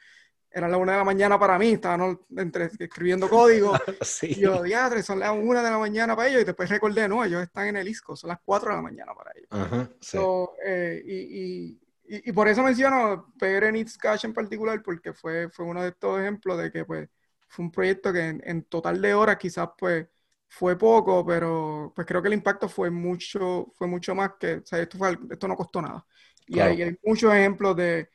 era 0.55 0.69
la 0.69 0.77
una 0.77 0.93
de 0.93 0.97
la 0.99 1.03
mañana 1.03 1.37
para 1.37 1.59
mí, 1.59 1.71
estábamos 1.71 2.19
entre, 2.33 2.69
escribiendo 2.79 3.27
código. 3.27 3.73
sí. 4.01 4.27
Y 4.27 4.39
yo, 4.39 4.63
diadre, 4.63 5.03
son 5.03 5.19
las 5.19 5.31
una 5.31 5.61
de 5.61 5.69
la 5.69 5.77
mañana 5.77 6.15
para 6.15 6.29
ellos. 6.29 6.43
Y 6.43 6.45
después 6.45 6.69
recordé, 6.69 7.09
no, 7.09 7.25
ellos 7.25 7.43
están 7.43 7.67
en 7.67 7.75
el 7.75 7.85
ISCO, 7.89 8.15
son 8.15 8.29
las 8.29 8.39
cuatro 8.41 8.69
de 8.69 8.77
la 8.77 8.81
mañana 8.81 9.13
para 9.13 9.31
ellos. 9.35 9.49
Ajá, 9.51 9.89
sí. 9.99 10.17
Eh, 10.65 11.03
y, 11.05 11.77
y, 12.07 12.31
por 12.31 12.47
eso 12.47 12.63
menciono 12.63 13.33
PR 13.37 13.69
Needs 13.69 13.97
Cash 13.97 14.23
en 14.23 14.33
particular, 14.33 14.81
porque 14.81 15.11
fue, 15.11 15.49
fue 15.49 15.65
uno 15.65 15.81
de 15.83 15.89
estos 15.89 16.21
ejemplos 16.21 16.57
de 16.57 16.71
que 16.71 16.85
pues, 16.85 17.09
fue 17.49 17.65
un 17.65 17.71
proyecto 17.71 18.13
que 18.13 18.39
en, 18.41 18.63
total 18.63 19.01
de 19.01 19.13
horas 19.13 19.35
quizás 19.35 19.67
pues, 19.77 20.07
fue 20.47 20.77
poco, 20.77 21.25
pero 21.25 21.91
pues 21.93 22.07
creo 22.07 22.21
que 22.21 22.29
el 22.29 22.33
impacto 22.33 22.69
fue 22.69 22.89
mucho, 22.89 23.73
fue 23.73 23.87
mucho 23.87 24.15
más 24.15 24.31
que, 24.39 24.53
o 24.55 24.65
sea, 24.65 24.79
esto, 24.79 24.97
fue, 24.97 25.19
esto 25.29 25.49
no 25.49 25.57
costó 25.57 25.81
nada. 25.81 26.05
Y 26.47 26.59
hay, 26.61 26.97
muchos 27.03 27.33
ejemplos 27.33 27.75
de, 27.75 28.07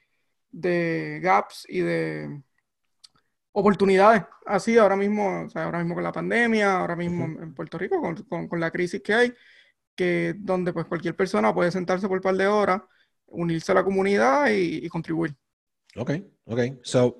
de 0.50 1.20
gaps 1.22 1.66
y 1.68 1.80
de 1.80 2.42
oportunidades 3.52 4.22
así 4.46 4.78
ahora 4.78 4.96
mismo, 4.96 5.44
o 5.44 5.48
sea, 5.48 5.64
ahora 5.64 5.78
mismo 5.78 5.94
con 5.94 6.04
la 6.04 6.12
pandemia, 6.12 6.78
ahora 6.78 6.96
mismo 6.96 7.24
en 7.24 7.54
Puerto 7.54 7.78
Rico 7.78 8.00
con, 8.00 8.16
con, 8.24 8.48
con, 8.48 8.60
la 8.60 8.70
crisis 8.70 9.02
que 9.02 9.14
hay, 9.14 9.34
que 9.94 10.34
donde 10.38 10.72
pues 10.72 10.86
cualquier 10.86 11.16
persona 11.16 11.54
puede 11.54 11.70
sentarse 11.70 12.08
por 12.08 12.18
un 12.18 12.22
par 12.22 12.36
de 12.36 12.46
horas 12.46 12.82
unirse 13.30 13.72
a 13.72 13.76
la 13.76 13.84
comunidad 13.84 14.48
y, 14.50 14.88
contribuir. 14.88 15.34
Ok, 15.96 16.12
ok. 16.44 16.60
So, 16.82 17.18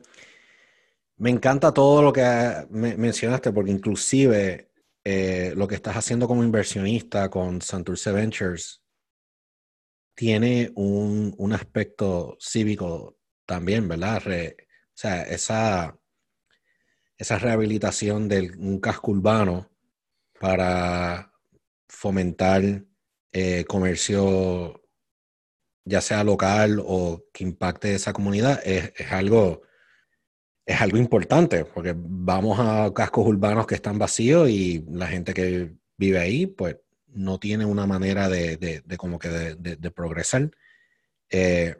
me 1.16 1.30
encanta 1.30 1.72
todo 1.72 2.02
lo 2.02 2.12
que 2.12 2.66
mencionaste 2.70 3.52
porque 3.52 3.70
inclusive 3.70 4.70
eh, 5.04 5.52
lo 5.56 5.68
que 5.68 5.74
estás 5.76 5.96
haciendo 5.96 6.26
como 6.26 6.44
inversionista 6.44 7.28
con 7.30 7.62
Santurce 7.62 8.12
Ventures 8.12 8.82
tiene 10.14 10.72
un, 10.74 11.34
un 11.38 11.52
aspecto 11.52 12.36
cívico 12.40 13.19
también, 13.50 13.88
¿verdad? 13.88 14.22
o 14.24 14.54
sea, 14.94 15.22
esa, 15.22 15.98
esa 17.18 17.38
rehabilitación 17.40 18.28
de 18.28 18.52
un 18.56 18.78
casco 18.78 19.10
urbano 19.10 19.68
para 20.38 21.32
fomentar 21.88 22.84
eh, 23.32 23.64
comercio 23.64 24.80
ya 25.84 26.00
sea 26.00 26.22
local 26.22 26.80
o 26.80 27.24
que 27.32 27.42
impacte 27.42 27.92
esa 27.96 28.12
comunidad, 28.12 28.60
es, 28.64 28.92
algo, 29.10 29.62
es 30.64 30.80
algo 30.80 30.98
importante, 30.98 31.64
porque 31.64 31.92
vamos 31.96 32.60
a 32.60 32.92
cascos 32.94 33.26
urbanos 33.26 33.66
que 33.66 33.74
están 33.74 33.98
vacíos 33.98 34.48
y 34.48 34.84
la 34.88 35.08
gente 35.08 35.34
que 35.34 35.74
vive 35.96 36.20
ahí, 36.20 36.46
pues 36.46 36.76
no 37.08 37.40
tiene 37.40 37.64
una 37.64 37.84
manera 37.84 38.28
de, 38.28 38.56
de, 38.56 38.96
como 38.96 39.18
que 39.18 39.28
de, 39.28 39.90
progresar. 39.90 40.52
Eh, 41.30 41.74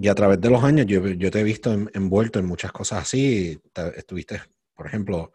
y 0.00 0.08
a 0.08 0.14
través 0.14 0.40
de 0.40 0.48
los 0.48 0.64
años 0.64 0.86
yo, 0.86 1.06
yo 1.08 1.30
te 1.30 1.40
he 1.40 1.44
visto 1.44 1.70
envuelto 1.92 2.38
en 2.38 2.46
muchas 2.46 2.72
cosas 2.72 3.02
así. 3.02 3.60
Estuviste, 3.96 4.40
por 4.74 4.86
ejemplo, 4.86 5.34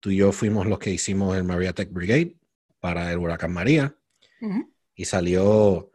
tú 0.00 0.10
y 0.10 0.16
yo 0.16 0.32
fuimos 0.32 0.66
los 0.66 0.78
que 0.78 0.90
hicimos 0.90 1.36
el 1.36 1.44
Maria 1.44 1.74
Tech 1.74 1.92
Brigade 1.92 2.34
para 2.80 3.12
el 3.12 3.18
huracán 3.18 3.52
María 3.52 3.94
y 4.94 5.04
salió 5.04 5.92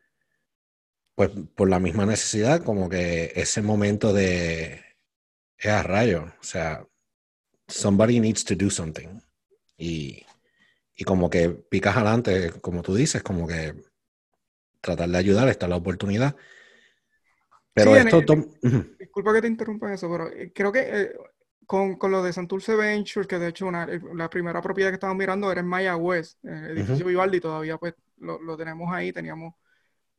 pues 1.15 1.31
por 1.55 1.67
la 1.67 1.79
misma 1.79 2.05
necesidad, 2.05 2.63
como 2.63 2.89
que 2.89 3.31
ese 3.35 3.63
momento 3.63 4.13
de, 4.13 4.83
es 5.57 5.71
a 5.71 5.81
rayo, 5.81 6.31
o 6.39 6.43
sea, 6.43 6.87
somebody 7.67 8.19
needs 8.19 8.45
to 8.45 8.55
do 8.55 8.69
something. 8.69 9.19
Y, 9.77 10.23
y 10.95 11.03
como 11.05 11.27
que 11.27 11.49
picas 11.49 11.95
adelante, 11.95 12.51
como 12.61 12.83
tú 12.83 12.93
dices, 12.93 13.23
como 13.23 13.47
que 13.47 13.73
tratar 14.79 15.09
de 15.09 15.17
ayudar, 15.17 15.49
está 15.49 15.67
la 15.67 15.77
oportunidad. 15.77 16.35
Pero 17.73 17.95
esto... 17.95 18.21
disculpa 18.99 19.33
que 19.33 19.41
te 19.41 19.47
interrumpa 19.47 19.93
eso, 19.93 20.09
pero 20.09 20.27
eh, 20.27 20.51
creo 20.53 20.71
que 20.71 20.79
eh, 20.81 21.11
con, 21.65 21.95
con, 21.95 22.11
lo 22.11 22.21
de 22.21 22.33
Santurce 22.33 22.75
Ventures, 22.75 23.27
que 23.27 23.39
de 23.39 23.47
hecho 23.47 23.65
una, 23.65 23.85
eh, 23.85 24.01
la 24.13 24.29
primera 24.29 24.61
propiedad 24.61 24.89
que 24.89 24.95
estamos 24.95 25.15
mirando 25.15 25.51
era 25.51 25.61
en 25.61 25.67
Mayagüez, 25.67 26.37
el 26.43 26.77
edificio 26.77 27.05
Vivaldi, 27.05 27.39
todavía 27.39 27.77
pues 27.77 27.93
lo, 28.17 28.41
lo 28.41 28.57
tenemos 28.57 28.93
ahí, 28.93 29.13
teníamos 29.13 29.53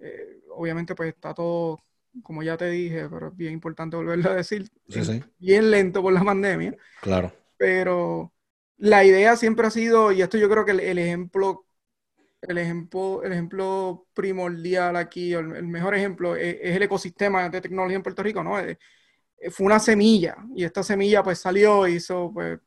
eh, 0.02 0.40
obviamente 0.50 0.94
pues 0.94 1.14
está 1.14 1.32
todo, 1.32 1.80
como 2.22 2.42
ya 2.42 2.56
te 2.56 2.68
dije, 2.68 3.08
pero 3.08 3.28
es 3.28 3.36
bien 3.36 3.52
importante 3.52 3.96
volverlo 3.96 4.30
a 4.30 4.34
decir, 4.34 4.68
bien 5.38 5.70
lento 5.70 6.02
por 6.02 6.12
la 6.12 6.24
pandemia. 6.24 6.76
Claro. 7.00 7.32
Pero 7.56 8.32
la 8.78 9.04
idea 9.04 9.36
siempre 9.36 9.66
ha 9.66 9.70
sido, 9.70 10.10
y 10.10 10.20
esto 10.22 10.38
yo 10.38 10.50
creo 10.50 10.64
que 10.64 10.72
el, 10.72 10.98
ejemplo, 10.98 11.66
el 12.42 12.58
ejemplo, 12.58 13.22
el 13.22 13.32
ejemplo 13.32 14.06
primordial 14.12 14.96
aquí, 14.96 15.32
el, 15.32 15.54
el 15.54 15.66
mejor 15.66 15.94
ejemplo 15.94 16.34
es, 16.34 16.56
el 16.60 16.82
ecosistema 16.82 17.48
de 17.48 17.60
tecnología 17.60 17.96
en 17.96 18.02
Puerto 18.02 18.22
Rico, 18.22 18.42
¿no? 18.42 18.58
Eh, 18.58 18.78
eh, 19.38 19.50
fue 19.50 19.66
una 19.66 19.78
semilla, 19.78 20.36
y 20.54 20.64
esta 20.64 20.82
semilla 20.82 21.22
pues 21.22 21.38
salió, 21.38 21.86
hizo 21.86 22.32
pues 22.32 22.58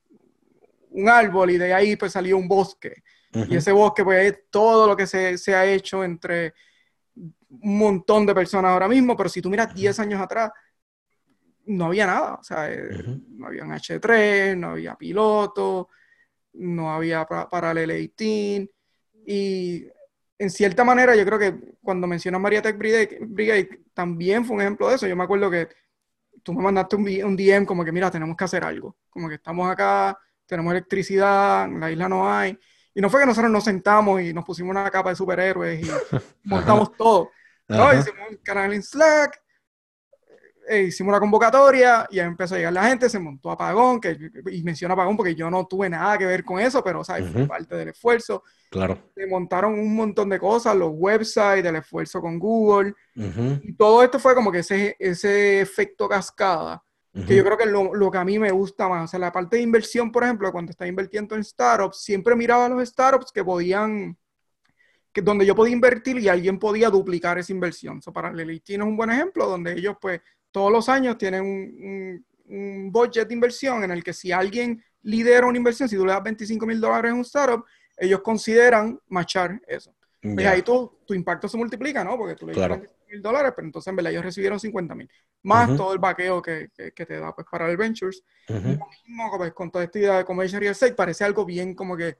un 0.91 1.09
árbol, 1.09 1.51
y 1.51 1.57
de 1.57 1.73
ahí 1.73 1.95
pues 1.97 2.13
salió 2.13 2.37
un 2.37 2.47
bosque. 2.47 3.03
Y 3.49 3.57
ese 3.57 3.73
bosque 3.73 4.01
pues 4.05 4.31
es 4.31 4.39
todo 4.49 4.87
lo 4.87 4.95
que 4.95 5.05
se, 5.05 5.37
se 5.37 5.53
ha 5.53 5.65
hecho 5.65 6.05
entre 6.05 6.53
un 7.15 7.77
montón 7.77 8.25
de 8.25 8.33
personas 8.33 8.71
ahora 8.71 8.87
mismo, 8.87 9.17
pero 9.17 9.27
si 9.27 9.41
tú 9.41 9.49
miras 9.49 9.75
10 9.75 9.99
años 9.99 10.21
atrás, 10.21 10.51
no 11.65 11.87
había 11.87 12.05
nada. 12.05 12.35
O 12.35 12.43
sea, 12.43 12.71
eh, 12.71 13.19
no 13.29 13.47
había 13.47 13.65
un 13.65 13.73
H3, 13.73 14.55
no 14.55 14.69
había 14.69 14.95
piloto, 14.95 15.89
no 16.53 16.93
había 16.93 17.25
paralel 17.25 17.89
18. 17.89 18.74
Y 19.25 19.87
en 20.37 20.49
cierta 20.49 20.83
manera, 20.83 21.15
yo 21.15 21.25
creo 21.25 21.39
que 21.39 21.55
cuando 21.81 22.07
mencionas 22.07 22.41
María 22.41 22.61
Tech 22.61 22.77
Brigade, 22.77 23.81
también 23.93 24.45
fue 24.45 24.55
un 24.55 24.61
ejemplo 24.61 24.89
de 24.89 24.95
eso. 24.95 25.07
Yo 25.07 25.15
me 25.15 25.23
acuerdo 25.23 25.49
que 25.49 25.69
tú 26.43 26.53
me 26.53 26.61
mandaste 26.61 26.95
un, 26.95 27.07
un 27.23 27.35
DM 27.35 27.65
como 27.65 27.83
que, 27.83 27.91
mira, 27.91 28.11
tenemos 28.11 28.35
que 28.35 28.43
hacer 28.43 28.63
algo. 28.63 28.97
Como 29.09 29.29
que 29.29 29.35
estamos 29.35 29.69
acá, 29.69 30.17
tenemos 30.45 30.71
electricidad, 30.71 31.65
en 31.65 31.79
la 31.79 31.91
isla 31.91 32.09
no 32.09 32.31
hay. 32.31 32.57
Y 32.93 33.01
no 33.01 33.09
fue 33.09 33.19
que 33.21 33.25
nosotros 33.25 33.51
nos 33.51 33.63
sentamos 33.63 34.21
y 34.21 34.33
nos 34.33 34.45
pusimos 34.45 34.71
una 34.71 34.89
capa 34.89 35.09
de 35.09 35.15
superhéroes 35.15 35.85
y 35.85 35.89
montamos 36.43 36.95
todo. 36.95 37.31
No, 37.67 37.93
hicimos 37.93 38.29
un 38.29 38.37
canal 38.37 38.73
en 38.73 38.83
Slack, 38.83 39.41
eh, 40.67 40.83
hicimos 40.83 41.11
una 41.11 41.19
convocatoria 41.19 42.07
y 42.09 42.19
ahí 42.19 42.27
empezó 42.27 42.55
a 42.55 42.57
llegar 42.57 42.73
la 42.73 42.87
gente, 42.87 43.09
se 43.09 43.19
montó 43.19 43.51
Apagón, 43.51 43.99
que, 43.99 44.17
y 44.51 44.63
menciono 44.63 44.93
Apagón 44.93 45.17
porque 45.17 45.35
yo 45.35 45.49
no 45.49 45.65
tuve 45.65 45.89
nada 45.89 46.17
que 46.17 46.25
ver 46.25 46.43
con 46.43 46.59
eso, 46.59 46.83
pero 46.83 47.03
¿sabes? 47.03 47.29
fue 47.31 47.45
parte 47.45 47.75
del 47.75 47.89
esfuerzo. 47.89 48.43
Claro. 48.69 48.97
Se 49.15 49.27
montaron 49.27 49.73
un 49.73 49.95
montón 49.95 50.29
de 50.29 50.39
cosas, 50.39 50.75
los 50.75 50.91
websites, 50.93 51.65
el 51.65 51.75
esfuerzo 51.75 52.21
con 52.21 52.39
Google, 52.39 52.93
y 53.15 53.73
todo 53.73 54.03
esto 54.03 54.19
fue 54.19 54.35
como 54.35 54.51
que 54.51 54.59
ese, 54.59 54.95
ese 54.99 55.61
efecto 55.61 56.07
cascada 56.07 56.81
que 57.23 57.35
yo 57.35 57.45
creo 57.45 57.57
que 57.57 57.65
lo, 57.65 57.95
lo, 57.95 58.11
que 58.11 58.17
a 58.17 58.25
mí 58.25 58.37
me 58.37 58.51
gusta 58.51 58.89
más. 58.89 59.05
O 59.05 59.07
sea, 59.07 59.19
la 59.19 59.31
parte 59.31 59.55
de 59.55 59.63
inversión, 59.63 60.11
por 60.11 60.23
ejemplo, 60.23 60.51
cuando 60.51 60.71
estaba 60.71 60.89
invirtiendo 60.89 61.35
en 61.35 61.43
startups, 61.43 62.01
siempre 62.01 62.35
miraba 62.35 62.65
a 62.65 62.69
los 62.69 62.87
startups 62.89 63.31
que 63.31 63.43
podían, 63.43 64.17
que 65.13 65.21
donde 65.21 65.45
yo 65.45 65.55
podía 65.55 65.73
invertir 65.73 66.19
y 66.19 66.27
alguien 66.27 66.59
podía 66.59 66.89
duplicar 66.89 67.37
esa 67.37 67.53
inversión. 67.53 68.01
So, 68.01 68.11
para 68.11 68.33
Lelitin 68.33 68.81
es 68.81 68.87
un 68.87 68.97
buen 68.97 69.11
ejemplo 69.11 69.47
donde 69.47 69.73
ellos, 69.73 69.95
pues, 70.01 70.19
todos 70.55 70.71
los 70.71 70.87
años 70.87 71.17
tienen 71.17 71.41
un, 71.41 72.25
un, 72.45 72.89
budget 72.89 73.27
de 73.27 73.33
inversión 73.33 73.83
en 73.83 73.91
el 73.91 74.01
que 74.01 74.13
si 74.13 74.31
alguien 74.31 74.81
lidera 75.01 75.47
una 75.47 75.57
inversión, 75.57 75.89
si 75.89 75.97
tú 75.97 76.05
le 76.05 76.13
das 76.13 76.23
25 76.23 76.65
mil 76.65 76.79
dólares 76.79 77.11
a 77.11 77.13
un 77.13 77.21
startup, 77.23 77.65
ellos 77.97 78.21
consideran 78.21 78.97
machar 79.09 79.61
eso. 79.67 79.93
Pues 80.21 80.47
ahí 80.47 80.61
tu, 80.61 80.99
tu 81.05 81.13
impacto 81.13 81.49
se 81.49 81.57
multiplica, 81.57 82.05
¿no? 82.05 82.17
Porque 82.17 82.35
tú 82.35 82.47
le 82.47 82.53
claro. 82.53 82.81
mil 83.09 83.21
dólares, 83.21 83.51
pero 83.53 83.67
entonces 83.67 83.89
en 83.89 83.97
verdad 83.97 84.13
ellos 84.13 84.23
recibieron 84.23 84.57
50 84.57 84.95
mil. 84.95 85.09
Más 85.43 85.75
todo 85.75 85.91
el 85.91 85.99
vaqueo 85.99 86.41
que, 86.41 86.69
que, 86.73 87.05
te 87.05 87.19
da 87.19 87.35
pues, 87.35 87.45
para 87.51 87.69
el 87.69 87.75
Ventures. 87.75 88.23
mismo, 88.47 89.31
pues, 89.35 89.51
con 89.51 89.69
toda 89.69 89.83
esta 89.83 89.99
idea 89.99 90.17
de 90.19 90.23
Commercial 90.23 90.61
Real 90.61 90.71
Estate, 90.71 90.93
parece 90.93 91.25
algo 91.25 91.43
bien 91.43 91.75
como 91.75 91.97
que 91.97 92.15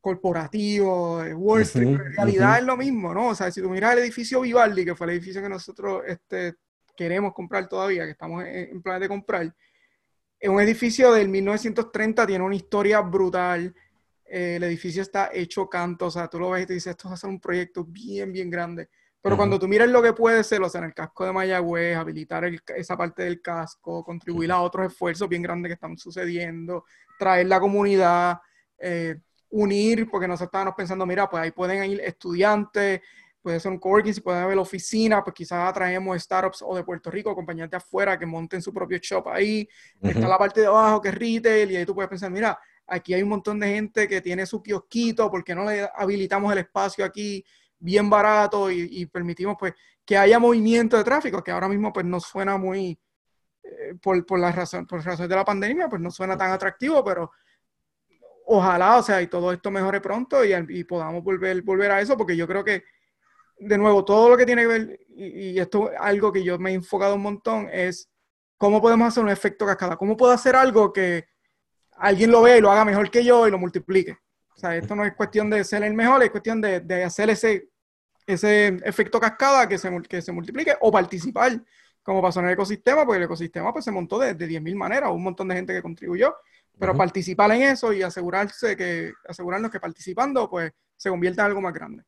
corporativo, 0.00 1.18
Wall 1.36 1.60
Street, 1.62 1.98
pero 1.98 2.06
en 2.06 2.16
realidad 2.16 2.58
es 2.60 2.64
lo 2.64 2.78
mismo, 2.78 3.12
¿no? 3.12 3.28
O 3.28 3.34
sea, 3.34 3.50
si 3.50 3.60
tú 3.60 3.68
miras 3.68 3.92
el 3.92 3.98
edificio 3.98 4.40
Vivaldi, 4.40 4.86
que 4.86 4.94
fue 4.94 5.06
el 5.08 5.12
edificio 5.12 5.42
que 5.42 5.50
nosotros 5.50 6.02
este, 6.06 6.54
queremos 6.98 7.32
comprar 7.32 7.68
todavía, 7.68 8.04
que 8.04 8.10
estamos 8.10 8.44
en, 8.44 8.72
en 8.72 8.82
plan 8.82 9.00
de 9.00 9.08
comprar, 9.08 9.54
es 10.40 10.48
un 10.48 10.60
edificio 10.60 11.12
del 11.12 11.28
1930, 11.28 12.26
tiene 12.26 12.44
una 12.44 12.56
historia 12.56 13.00
brutal 13.00 13.74
eh, 14.28 14.56
el 14.56 14.62
edificio 14.64 15.00
está 15.00 15.30
hecho 15.32 15.68
canto, 15.68 16.06
o 16.06 16.10
sea, 16.10 16.28
tú 16.28 16.38
lo 16.38 16.50
ves 16.50 16.64
y 16.64 16.66
te 16.66 16.74
dices, 16.74 16.90
esto 16.90 17.08
va 17.08 17.14
a 17.14 17.16
ser 17.16 17.30
un 17.30 17.40
proyecto 17.40 17.84
bien, 17.84 18.30
bien 18.30 18.50
grande. 18.50 18.88
Pero 19.20 19.36
cuando 19.36 19.58
tú 19.58 19.66
miras 19.66 19.88
lo 19.88 20.00
que 20.00 20.12
puede 20.12 20.44
ser, 20.44 20.62
o 20.62 20.68
sea, 20.68 20.80
en 20.80 20.86
el 20.86 20.94
casco 20.94 21.24
de 21.24 21.32
Mayagüez, 21.32 21.96
habilitar 21.96 22.44
esa 22.76 22.96
parte 22.96 23.24
del 23.24 23.42
casco, 23.42 24.04
contribuir 24.04 24.52
a 24.52 24.60
otros 24.60 24.92
esfuerzos 24.92 25.28
bien 25.28 25.42
grandes 25.42 25.70
que 25.70 25.74
están 25.74 25.98
sucediendo, 25.98 26.84
traer 27.18 27.46
la 27.46 27.58
comunidad, 27.58 28.38
eh, 28.78 29.16
unir, 29.50 30.08
porque 30.08 30.28
nosotros 30.28 30.48
estábamos 30.48 30.74
pensando, 30.76 31.04
mira, 31.04 31.28
pues 31.28 31.42
ahí 31.42 31.50
pueden 31.50 31.90
ir 31.90 32.00
estudiantes, 32.00 33.00
puede 33.40 33.60
ser 33.60 33.72
un 33.72 33.78
coworking, 33.78 34.14
si 34.14 34.20
puede 34.20 34.38
haber 34.38 34.58
oficina, 34.58 35.22
pues 35.22 35.34
quizás 35.34 35.68
atraemos 35.68 36.20
startups 36.22 36.62
o 36.66 36.74
de 36.76 36.84
Puerto 36.84 37.10
Rico, 37.10 37.34
compañías 37.34 37.70
de 37.70 37.76
afuera 37.76 38.18
que 38.18 38.26
monten 38.26 38.60
su 38.60 38.72
propio 38.72 38.98
shop 38.98 39.28
ahí. 39.28 39.68
Está 40.00 40.26
la 40.28 40.38
parte 40.38 40.60
de 40.60 40.66
abajo 40.66 41.00
que 41.00 41.08
es 41.08 41.14
retail 41.14 41.70
y 41.70 41.76
ahí 41.76 41.86
tú 41.86 41.94
puedes 41.94 42.08
pensar, 42.08 42.30
mira, 42.30 42.58
Aquí 42.90 43.12
hay 43.12 43.22
un 43.22 43.28
montón 43.28 43.60
de 43.60 43.68
gente 43.68 44.08
que 44.08 44.22
tiene 44.22 44.46
su 44.46 44.62
kiosquito, 44.62 45.30
porque 45.30 45.54
no 45.54 45.64
le 45.64 45.88
habilitamos 45.94 46.50
el 46.52 46.58
espacio 46.58 47.04
aquí 47.04 47.44
bien 47.78 48.08
barato 48.08 48.70
y, 48.70 49.04
permitimos 49.06 49.56
pues 49.58 49.74
que 50.04 50.16
haya 50.16 50.38
movimiento 50.38 50.96
de 50.96 51.04
tráfico, 51.04 51.44
que 51.44 51.50
ahora 51.50 51.68
mismo 51.68 51.92
pues 51.92 52.06
no 52.06 52.18
suena 52.18 52.56
muy, 52.56 52.98
eh, 53.62 53.94
por, 54.02 54.24
por, 54.24 54.40
la 54.40 54.50
razón, 54.52 54.86
por 54.86 55.04
razones 55.04 55.28
de 55.28 55.36
la 55.36 55.44
pandemia, 55.44 55.86
pues 55.86 56.00
no 56.00 56.10
suena 56.10 56.36
tan 56.36 56.50
atractivo, 56.50 57.04
pero 57.04 57.30
ojalá, 58.46 58.96
o 58.96 59.02
sea, 59.02 59.20
y 59.20 59.26
todo 59.26 59.52
esto 59.52 59.70
mejore 59.70 60.00
pronto 60.00 60.42
y, 60.42 60.54
y 60.70 60.84
podamos 60.84 61.22
volver, 61.22 61.60
volver 61.60 61.90
a 61.90 62.00
eso, 62.00 62.16
porque 62.16 62.38
yo 62.38 62.48
creo 62.48 62.64
que, 62.64 62.84
de 63.60 63.78
nuevo, 63.78 64.04
todo 64.04 64.28
lo 64.28 64.36
que 64.36 64.46
tiene 64.46 64.62
que 64.62 64.68
ver, 64.68 65.00
y, 65.08 65.50
y 65.50 65.58
esto 65.58 65.90
es 65.90 65.98
algo 66.00 66.32
que 66.32 66.42
yo 66.42 66.58
me 66.58 66.70
he 66.70 66.74
enfocado 66.74 67.14
un 67.14 67.22
montón, 67.22 67.68
es 67.72 68.08
cómo 68.56 68.80
podemos 68.80 69.08
hacer 69.08 69.22
un 69.22 69.30
efecto 69.30 69.64
cascada, 69.66 69.96
cómo 69.96 70.16
puedo 70.16 70.32
hacer 70.32 70.56
algo 70.56 70.92
que 70.92 71.26
alguien 71.92 72.30
lo 72.30 72.42
vea 72.42 72.56
y 72.56 72.60
lo 72.60 72.70
haga 72.70 72.84
mejor 72.84 73.10
que 73.10 73.24
yo 73.24 73.46
y 73.46 73.50
lo 73.50 73.58
multiplique. 73.58 74.18
O 74.54 74.60
sea, 74.60 74.76
esto 74.76 74.96
no 74.96 75.04
es 75.04 75.14
cuestión 75.14 75.48
de 75.50 75.62
ser 75.62 75.84
el 75.84 75.94
mejor, 75.94 76.22
es 76.22 76.30
cuestión 76.30 76.60
de, 76.60 76.80
de 76.80 77.04
hacer 77.04 77.30
ese, 77.30 77.70
ese 78.26 78.78
efecto 78.84 79.20
cascada 79.20 79.68
que 79.68 79.78
se, 79.78 79.90
que 80.02 80.20
se 80.20 80.32
multiplique 80.32 80.74
o 80.80 80.90
participar, 80.90 81.62
como 82.02 82.20
pasó 82.20 82.40
en 82.40 82.46
el 82.46 82.52
ecosistema, 82.52 83.04
porque 83.04 83.18
el 83.18 83.24
ecosistema 83.24 83.72
pues, 83.72 83.84
se 83.84 83.92
montó 83.92 84.18
de, 84.18 84.34
de 84.34 84.48
10.000 84.48 84.74
maneras, 84.74 85.10
un 85.10 85.22
montón 85.22 85.48
de 85.48 85.54
gente 85.54 85.72
que 85.72 85.82
contribuyó, 85.82 86.34
pero 86.78 86.96
participar 86.96 87.50
en 87.52 87.62
eso 87.62 87.92
y 87.92 88.02
asegurarse 88.02 88.76
que, 88.76 89.12
asegurarnos 89.28 89.70
que 89.70 89.80
participando 89.80 90.48
pues 90.48 90.72
se 90.96 91.10
convierta 91.10 91.42
en 91.42 91.46
algo 91.46 91.60
más 91.60 91.74
grande. 91.74 92.04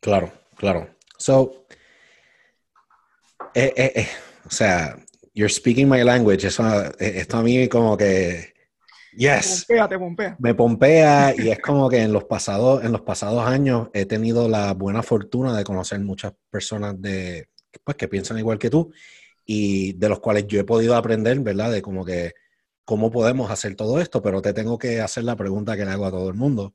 Claro, 0.00 0.32
claro. 0.56 0.88
So, 1.18 1.66
eh, 3.54 3.72
eh, 3.76 3.92
eh, 3.94 4.08
o 4.46 4.50
sea, 4.50 4.96
you're 5.32 5.52
speaking 5.52 5.88
my 5.88 6.02
language, 6.02 6.46
eso, 6.46 6.64
esto 6.98 7.36
a 7.36 7.42
mí 7.42 7.68
como 7.68 7.96
que 7.96 8.54
Yes. 9.16 9.66
Me 10.38 10.54
pompea 10.54 11.34
y 11.36 11.50
es 11.50 11.60
como 11.60 11.88
que 11.88 12.02
en 12.02 12.12
los 12.12 12.24
pasados, 12.24 12.84
en 12.84 12.92
los 12.92 13.02
pasados 13.02 13.46
años 13.46 13.88
he 13.92 14.06
tenido 14.06 14.48
la 14.48 14.74
buena 14.74 15.02
fortuna 15.02 15.56
de 15.56 15.64
conocer 15.64 16.00
muchas 16.00 16.32
personas 16.50 17.00
de, 17.00 17.48
pues, 17.84 17.96
que 17.96 18.08
piensan 18.08 18.38
igual 18.38 18.58
que 18.58 18.70
tú 18.70 18.92
y 19.44 19.92
de 19.94 20.08
los 20.08 20.20
cuales 20.20 20.46
yo 20.46 20.60
he 20.60 20.64
podido 20.64 20.96
aprender, 20.96 21.38
¿verdad? 21.40 21.70
De 21.70 21.82
como 21.82 22.04
que 22.04 22.32
cómo 22.84 23.10
podemos 23.10 23.50
hacer 23.50 23.76
todo 23.76 24.00
esto, 24.00 24.20
pero 24.20 24.42
te 24.42 24.52
tengo 24.52 24.78
que 24.78 25.00
hacer 25.00 25.24
la 25.24 25.36
pregunta 25.36 25.76
que 25.76 25.84
le 25.84 25.92
hago 25.92 26.06
a 26.06 26.10
todo 26.10 26.28
el 26.28 26.34
mundo. 26.34 26.74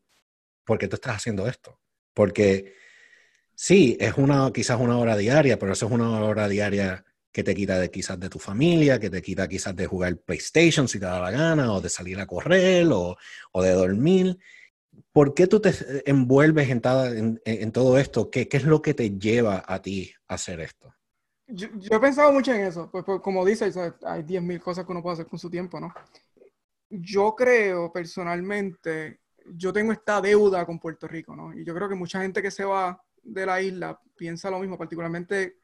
¿Por 0.64 0.78
qué 0.78 0.88
tú 0.88 0.96
estás 0.96 1.18
haciendo 1.18 1.48
esto? 1.48 1.80
Porque 2.14 2.74
sí, 3.60 3.98
es 4.00 4.14
una, 4.18 4.50
quizás 4.54 4.80
una 4.80 4.98
hora 4.98 5.18
diaria, 5.18 5.60
pero 5.60 5.74
eso 5.74 5.86
es 5.86 5.92
una 5.92 6.22
hora 6.22 6.48
diaria 6.48 7.04
que 7.30 7.44
te 7.44 7.54
quita 7.54 7.78
de, 7.78 7.92
quizás 7.92 8.18
de 8.18 8.30
tu 8.30 8.40
familia, 8.40 9.02
que 9.02 9.10
te 9.10 9.22
quita 9.22 9.50
quizás 9.50 9.76
de 9.76 9.86
jugar 9.86 10.16
PlayStation 10.16 10.88
si 10.88 10.98
te 10.98 11.06
da 11.06 11.20
la 11.20 11.30
gana, 11.30 11.74
o 11.74 11.82
de 11.82 11.90
salir 11.90 12.22
a 12.22 12.26
correr, 12.26 12.88
o, 12.90 13.18
o 13.52 13.62
de 13.62 13.72
dormir. 13.72 14.40
¿Por 15.12 15.34
qué 15.34 15.46
tú 15.46 15.60
te 15.60 15.74
envuelves 16.10 16.70
en, 16.70 17.42
en, 17.44 17.72
todo 17.74 17.98
esto? 17.98 18.32
¿Qué, 18.32 18.48
¿Qué, 18.48 18.58
es 18.58 18.64
lo 18.64 18.82
que 18.82 18.94
te 18.94 19.18
lleva 19.18 19.62
a 19.68 19.82
ti 19.82 20.14
a 20.30 20.36
hacer 20.36 20.62
esto? 20.62 20.96
Yo, 21.46 21.68
yo 21.76 21.98
he 21.98 22.00
pensado 22.00 22.32
mucho 22.32 22.54
en 22.54 22.62
eso, 22.62 22.90
pues, 22.90 23.04
pues 23.04 23.20
como 23.20 23.44
dices, 23.44 23.76
hay 23.76 24.24
10.000 24.24 24.62
cosas 24.62 24.86
que 24.86 24.92
uno 24.94 25.04
puede 25.04 25.16
hacer 25.16 25.28
con 25.28 25.38
su 25.38 25.50
tiempo, 25.50 25.82
¿no? 25.82 25.94
Yo 26.90 27.36
creo 27.36 27.92
personalmente, 27.92 29.20
yo 29.54 29.74
tengo 29.74 29.92
esta 29.92 30.22
deuda 30.22 30.66
con 30.66 30.80
Puerto 30.80 31.10
Rico, 31.10 31.36
¿no? 31.36 31.54
Y 31.54 31.66
yo 31.66 31.76
creo 31.76 31.90
que 31.90 31.96
mucha 31.96 32.22
gente 32.22 32.42
que 32.42 32.52
se 32.52 32.64
va 32.64 33.02
de 33.24 33.46
la 33.46 33.62
isla 33.62 34.00
piensa 34.16 34.50
lo 34.50 34.60
mismo, 34.60 34.78
particularmente 34.78 35.60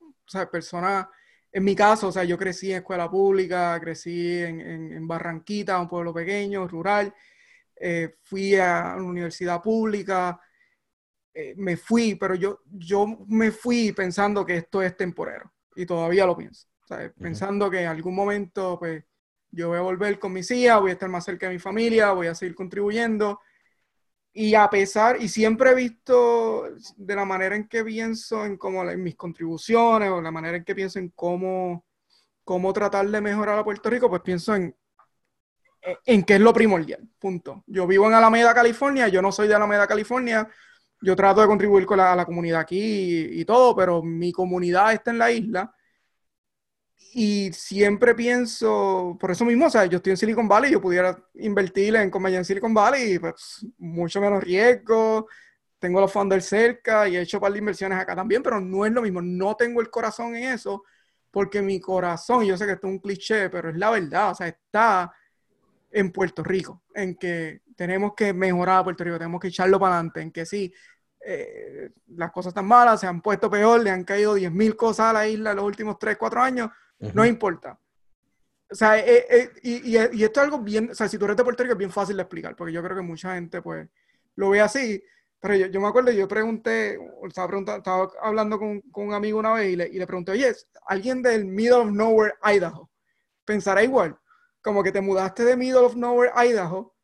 o 0.00 0.30
sea, 0.30 0.48
personas, 0.48 1.08
en 1.50 1.64
mi 1.64 1.74
caso, 1.74 2.06
o 2.08 2.12
sea, 2.12 2.22
yo 2.22 2.38
crecí 2.38 2.70
en 2.70 2.78
escuela 2.78 3.10
pública, 3.10 3.80
crecí 3.80 4.38
en, 4.38 4.60
en, 4.60 5.08
Barranquita, 5.08 5.80
un 5.80 5.88
pueblo 5.88 6.14
pequeño, 6.14 6.68
rural, 6.68 7.12
eh, 7.74 8.14
fui 8.22 8.54
a 8.54 8.94
una 8.96 9.06
universidad 9.06 9.60
pública, 9.60 10.40
eh, 11.34 11.54
me 11.56 11.76
fui, 11.76 12.14
pero 12.14 12.36
yo, 12.36 12.60
yo 12.70 13.06
me 13.26 13.50
fui 13.50 13.90
pensando 13.90 14.46
que 14.46 14.58
esto 14.58 14.82
es 14.82 14.96
temporero 14.96 15.52
y 15.74 15.84
todavía 15.84 16.26
lo 16.26 16.36
pienso, 16.36 16.68
o 16.84 16.86
sea, 16.86 17.12
pensando 17.20 17.68
que 17.68 17.80
en 17.80 17.88
algún 17.88 18.14
momento, 18.14 18.78
pues, 18.78 19.02
yo 19.50 19.70
voy 19.70 19.78
a 19.78 19.82
volver 19.82 20.20
con 20.20 20.32
mis 20.32 20.48
hijas, 20.52 20.80
voy 20.80 20.90
a 20.90 20.92
estar 20.92 21.08
más 21.08 21.24
cerca 21.24 21.48
de 21.48 21.54
mi 21.54 21.58
familia, 21.58 22.12
voy 22.12 22.28
a 22.28 22.36
seguir 22.36 22.54
contribuyendo 22.54 23.40
y 24.32 24.54
a 24.54 24.68
pesar, 24.70 25.20
y 25.20 25.28
siempre 25.28 25.70
he 25.70 25.74
visto 25.74 26.64
de 26.96 27.16
la 27.16 27.24
manera 27.24 27.56
en 27.56 27.66
que 27.66 27.84
pienso 27.84 28.44
en, 28.44 28.56
cómo, 28.56 28.88
en 28.88 29.02
mis 29.02 29.16
contribuciones 29.16 30.10
o 30.10 30.20
la 30.20 30.30
manera 30.30 30.56
en 30.56 30.64
que 30.64 30.74
pienso 30.74 30.98
en 30.98 31.10
cómo, 31.10 31.84
cómo 32.44 32.72
tratar 32.72 33.08
de 33.08 33.20
mejorar 33.20 33.58
a 33.58 33.64
Puerto 33.64 33.90
Rico, 33.90 34.08
pues 34.08 34.22
pienso 34.22 34.54
en, 34.54 34.74
en 36.04 36.22
qué 36.22 36.34
es 36.34 36.40
lo 36.40 36.52
primordial, 36.52 37.08
punto. 37.18 37.64
Yo 37.66 37.86
vivo 37.86 38.06
en 38.06 38.14
Alameda, 38.14 38.54
California, 38.54 39.08
yo 39.08 39.20
no 39.20 39.32
soy 39.32 39.48
de 39.48 39.54
Alameda, 39.54 39.86
California, 39.86 40.48
yo 41.00 41.16
trato 41.16 41.40
de 41.40 41.46
contribuir 41.46 41.86
con 41.86 41.98
la, 41.98 42.24
comunidad 42.24 42.60
aquí 42.60 43.40
y, 43.40 43.44
todo, 43.44 43.74
pero 43.74 44.02
mi 44.02 44.32
comunidad 44.32 44.92
está 44.92 45.10
en 45.10 45.18
la 45.18 45.30
isla 45.30 45.74
y 47.12 47.52
siempre 47.52 48.14
pienso, 48.14 49.16
por 49.18 49.30
eso 49.32 49.44
mismo, 49.44 49.66
o 49.66 49.70
sea, 49.70 49.84
yo 49.86 49.96
estoy 49.96 50.12
en 50.12 50.16
Silicon 50.16 50.46
Valley, 50.46 50.70
yo 50.70 50.80
pudiera 50.80 51.18
invertir 51.34 51.96
en 51.96 52.10
compañía 52.10 52.38
en 52.38 52.44
Silicon 52.44 52.72
Valley, 52.72 53.18
pues 53.18 53.66
mucho 53.78 54.20
menos 54.20 54.42
riesgo, 54.42 55.26
tengo 55.78 56.00
los 56.00 56.12
fondos 56.12 56.44
cerca 56.44 57.08
y 57.08 57.16
he 57.16 57.22
hecho 57.22 57.38
un 57.38 57.42
par 57.42 57.52
de 57.52 57.58
inversiones 57.58 57.98
acá 57.98 58.14
también, 58.14 58.42
pero 58.42 58.60
no 58.60 58.86
es 58.86 58.92
lo 58.92 59.02
mismo, 59.02 59.20
no 59.20 59.56
tengo 59.56 59.80
el 59.80 59.90
corazón 59.90 60.36
en 60.36 60.52
eso, 60.52 60.84
porque 61.30 61.62
mi 61.62 61.80
corazón, 61.80 62.44
yo 62.44 62.56
sé 62.56 62.66
que 62.66 62.72
esto 62.72 62.86
es 62.86 62.92
un 62.92 62.98
cliché, 63.00 63.50
pero 63.50 63.70
es 63.70 63.76
la 63.76 63.90
verdad, 63.90 64.30
o 64.30 64.34
sea, 64.34 64.46
está 64.46 65.12
en 65.90 66.12
Puerto 66.12 66.44
Rico, 66.44 66.82
en 66.94 67.16
que 67.16 67.62
tenemos 67.74 68.12
que 68.14 68.32
mejorar 68.32 68.78
a 68.78 68.84
Puerto 68.84 69.02
Rico, 69.02 69.18
tenemos 69.18 69.40
que 69.40 69.48
echarlo 69.48 69.80
para 69.80 69.94
adelante, 69.94 70.20
en 70.20 70.30
que 70.30 70.46
sí, 70.46 70.72
eh, 71.24 71.90
las 72.08 72.30
cosas 72.30 72.50
están 72.50 72.66
malas, 72.66 73.00
se 73.00 73.06
han 73.06 73.20
puesto 73.20 73.50
peor, 73.50 73.82
le 73.82 73.90
han 73.90 74.04
caído 74.04 74.36
10.000 74.36 74.76
cosas 74.76 75.06
a 75.06 75.12
la 75.12 75.26
isla 75.26 75.54
los 75.54 75.64
últimos 75.64 75.98
3, 75.98 76.16
4 76.16 76.40
años, 76.40 76.70
no 77.00 77.24
importa. 77.24 77.78
O 78.70 78.74
sea, 78.74 78.98
eh, 78.98 79.26
eh, 79.28 79.50
y, 79.62 79.96
y, 79.96 79.96
esto 79.96 80.40
es 80.40 80.44
algo 80.44 80.60
bien, 80.60 80.90
o 80.90 80.94
sea, 80.94 81.08
si 81.08 81.18
tú 81.18 81.24
eres 81.24 81.36
de 81.36 81.42
Puerto 81.42 81.62
Rico 81.62 81.72
es 81.72 81.78
bien 81.78 81.90
fácil 81.90 82.16
de 82.16 82.22
explicar, 82.22 82.54
porque 82.54 82.72
yo 82.72 82.82
creo 82.82 82.96
que 82.96 83.02
mucha 83.02 83.34
gente 83.34 83.60
pues 83.60 83.88
lo 84.36 84.50
ve 84.50 84.60
así, 84.60 85.02
pero 85.40 85.56
yo, 85.56 85.66
yo 85.66 85.80
me 85.80 85.88
acuerdo, 85.88 86.12
yo 86.12 86.28
pregunté, 86.28 86.96
estaba, 87.26 87.48
preguntando, 87.48 87.78
estaba 87.78 88.08
hablando 88.22 88.58
con, 88.60 88.80
con, 88.92 89.08
un 89.08 89.14
amigo 89.14 89.40
una 89.40 89.54
vez 89.54 89.72
y 89.72 89.76
le, 89.76 89.88
y 89.88 89.98
le 89.98 90.06
pregunté, 90.06 90.32
oye, 90.32 90.54
¿alguien 90.86 91.20
del 91.20 91.46
Middle 91.46 91.78
of 91.78 91.90
Nowhere, 91.90 92.34
Idaho? 92.44 92.88
¿Pensará 93.44 93.82
igual? 93.82 94.16
Como 94.62 94.84
que 94.84 94.92
te 94.92 95.00
mudaste 95.00 95.44
de 95.44 95.56
Middle 95.56 95.80
of 95.80 95.96
Nowhere, 95.96 96.32
Idaho, 96.36 96.94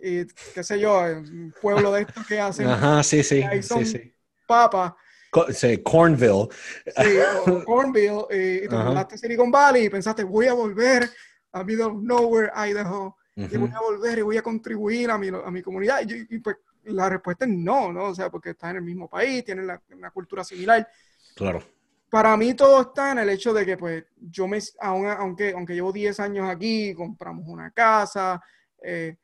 y 0.00 0.26
qué 0.54 0.62
sé 0.62 0.78
yo, 0.78 1.00
un 1.00 1.52
pueblo 1.60 1.90
de 1.90 2.02
estos 2.02 2.24
que 2.24 2.38
hacen... 2.38 2.68
Ajá, 2.68 3.02
sí, 3.02 3.24
sí, 3.24 3.42
sí, 3.62 3.84
sí. 3.84 4.14
Papas 4.46 4.92
Cornville. 5.30 6.48
Sí, 6.86 7.64
Cornville, 7.64 8.26
y, 8.30 8.68
te 8.68 8.76
mudaste 8.76 9.14
a 9.14 9.18
Silicon 9.18 9.50
Valley 9.50 9.84
y 9.84 9.90
pensaste, 9.90 10.24
voy 10.24 10.46
a 10.46 10.52
volver 10.52 11.08
a 11.52 11.64
Middle 11.64 11.84
of 11.84 12.02
Nowhere, 12.02 12.50
Idaho, 12.54 13.16
y 13.36 13.56
voy 13.56 13.70
a 13.70 13.80
volver 13.80 14.18
y 14.18 14.22
voy 14.22 14.36
a 14.36 14.42
contribuir 14.42 15.10
a 15.10 15.18
mi, 15.18 15.28
a 15.28 15.50
mi 15.50 15.62
comunidad. 15.62 16.00
Y, 16.06 16.38
pues 16.40 16.56
la 16.84 17.08
respuesta 17.08 17.44
es 17.44 17.50
no, 17.50 17.92
¿no? 17.92 18.04
O 18.04 18.14
sea, 18.14 18.30
porque 18.30 18.50
estás 18.50 18.70
en 18.70 18.76
el 18.76 18.82
mismo 18.82 19.08
país, 19.08 19.44
tienes 19.44 19.66
la, 19.66 19.80
una 19.94 20.10
cultura 20.10 20.42
similar. 20.44 20.88
Claro. 21.34 21.62
Para 22.08 22.36
mí 22.36 22.54
todo 22.54 22.80
está 22.80 23.12
en 23.12 23.18
el 23.18 23.30
hecho 23.30 23.52
de 23.52 23.64
que, 23.64 23.76
pues, 23.76 24.04
yo 24.16 24.48
me, 24.48 24.58
aunque, 24.80 25.52
aunque 25.52 25.74
llevo 25.74 25.92
10 25.92 26.18
años 26.20 26.48
aquí, 26.48 26.92
compramos 26.92 27.46
una 27.46 27.70
casa, 27.70 28.42
eh, 28.82 29.16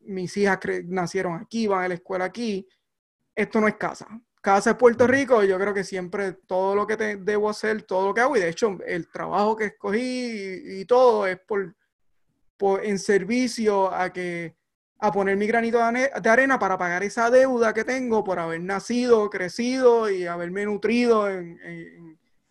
mis 0.00 0.36
hijas 0.36 0.58
nacieron 0.86 1.34
aquí, 1.34 1.66
van 1.66 1.84
a 1.84 1.88
la 1.88 1.94
escuela 1.94 2.24
aquí, 2.24 2.66
esto 3.34 3.60
no 3.60 3.68
es 3.68 3.76
casa. 3.76 4.08
Casa 4.46 4.70
es 4.70 4.76
Puerto 4.76 5.08
Rico, 5.08 5.42
y 5.42 5.48
yo 5.48 5.58
creo 5.58 5.74
que 5.74 5.82
siempre 5.82 6.34
todo 6.46 6.76
lo 6.76 6.86
que 6.86 6.96
te, 6.96 7.16
debo 7.16 7.50
hacer, 7.50 7.82
todo 7.82 8.06
lo 8.06 8.14
que 8.14 8.20
hago, 8.20 8.36
y 8.36 8.40
de 8.40 8.48
hecho 8.48 8.78
el 8.86 9.08
trabajo 9.08 9.56
que 9.56 9.64
escogí 9.64 10.62
y, 10.64 10.84
todo 10.84 11.26
es 11.26 11.40
por, 11.40 11.74
por, 12.56 12.84
en 12.84 13.00
servicio 13.00 13.92
a 13.92 14.12
que 14.12 14.54
a 15.00 15.10
poner 15.10 15.36
mi 15.36 15.48
granito 15.48 15.78
de 15.78 16.30
arena 16.30 16.60
para 16.60 16.78
pagar 16.78 17.02
esa 17.02 17.28
deuda 17.28 17.74
que 17.74 17.82
tengo 17.82 18.22
por 18.22 18.38
haber 18.38 18.60
nacido, 18.60 19.28
crecido 19.30 20.08
y 20.08 20.26
haberme 20.26 20.64
nutrido 20.64 21.28
en, 21.28 21.58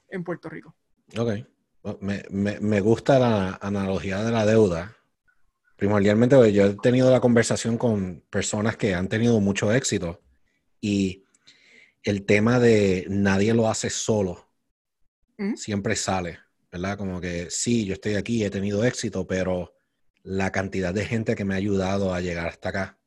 en, 0.10 0.24
Puerto 0.26 0.50
Rico. 0.50 0.76
Ok. 1.18 1.32
Me, 2.02 2.26
me, 2.30 2.60
me, 2.60 2.82
gusta 2.82 3.20
la 3.20 3.58
analogía 3.62 4.22
de 4.22 4.32
la 4.34 4.46
deuda. 4.46 4.98
Primordialmente, 5.78 6.36
pues, 6.36 6.54
yo 6.54 6.66
he 6.66 6.76
tenido 6.76 7.10
la 7.10 7.22
conversación 7.22 7.78
con 7.78 8.22
personas 8.30 8.76
que 8.76 8.94
han 8.94 9.08
tenido 9.08 9.40
mucho 9.40 9.72
éxito 9.72 10.20
y 10.82 11.25
el 12.06 12.26
tema 12.26 12.60
de 12.60 13.06
nadie 13.10 13.54
lo 13.54 13.68
hace 13.68 13.90
solo 13.90 14.46
siempre 15.56 15.98
sale, 15.98 16.40
¿verdad? 16.72 16.98
Como 16.98 17.20
que 17.20 17.50
sí, 17.50 17.86
yo 17.86 17.94
estoy 17.94 18.16
aquí, 18.16 18.44
he 18.46 18.50
tenido 18.50 18.86
éxito, 18.86 19.28
pero 19.28 19.76
la 20.24 20.52
cantidad 20.52 20.94
de 20.94 21.06
gente 21.06 21.36
que 21.36 21.44
me 21.44 21.56
ha 21.56 21.58
ayudado 21.58 22.14
a 22.14 22.22
llegar 22.22 22.48
hasta 22.48 22.70
acá 22.70 23.00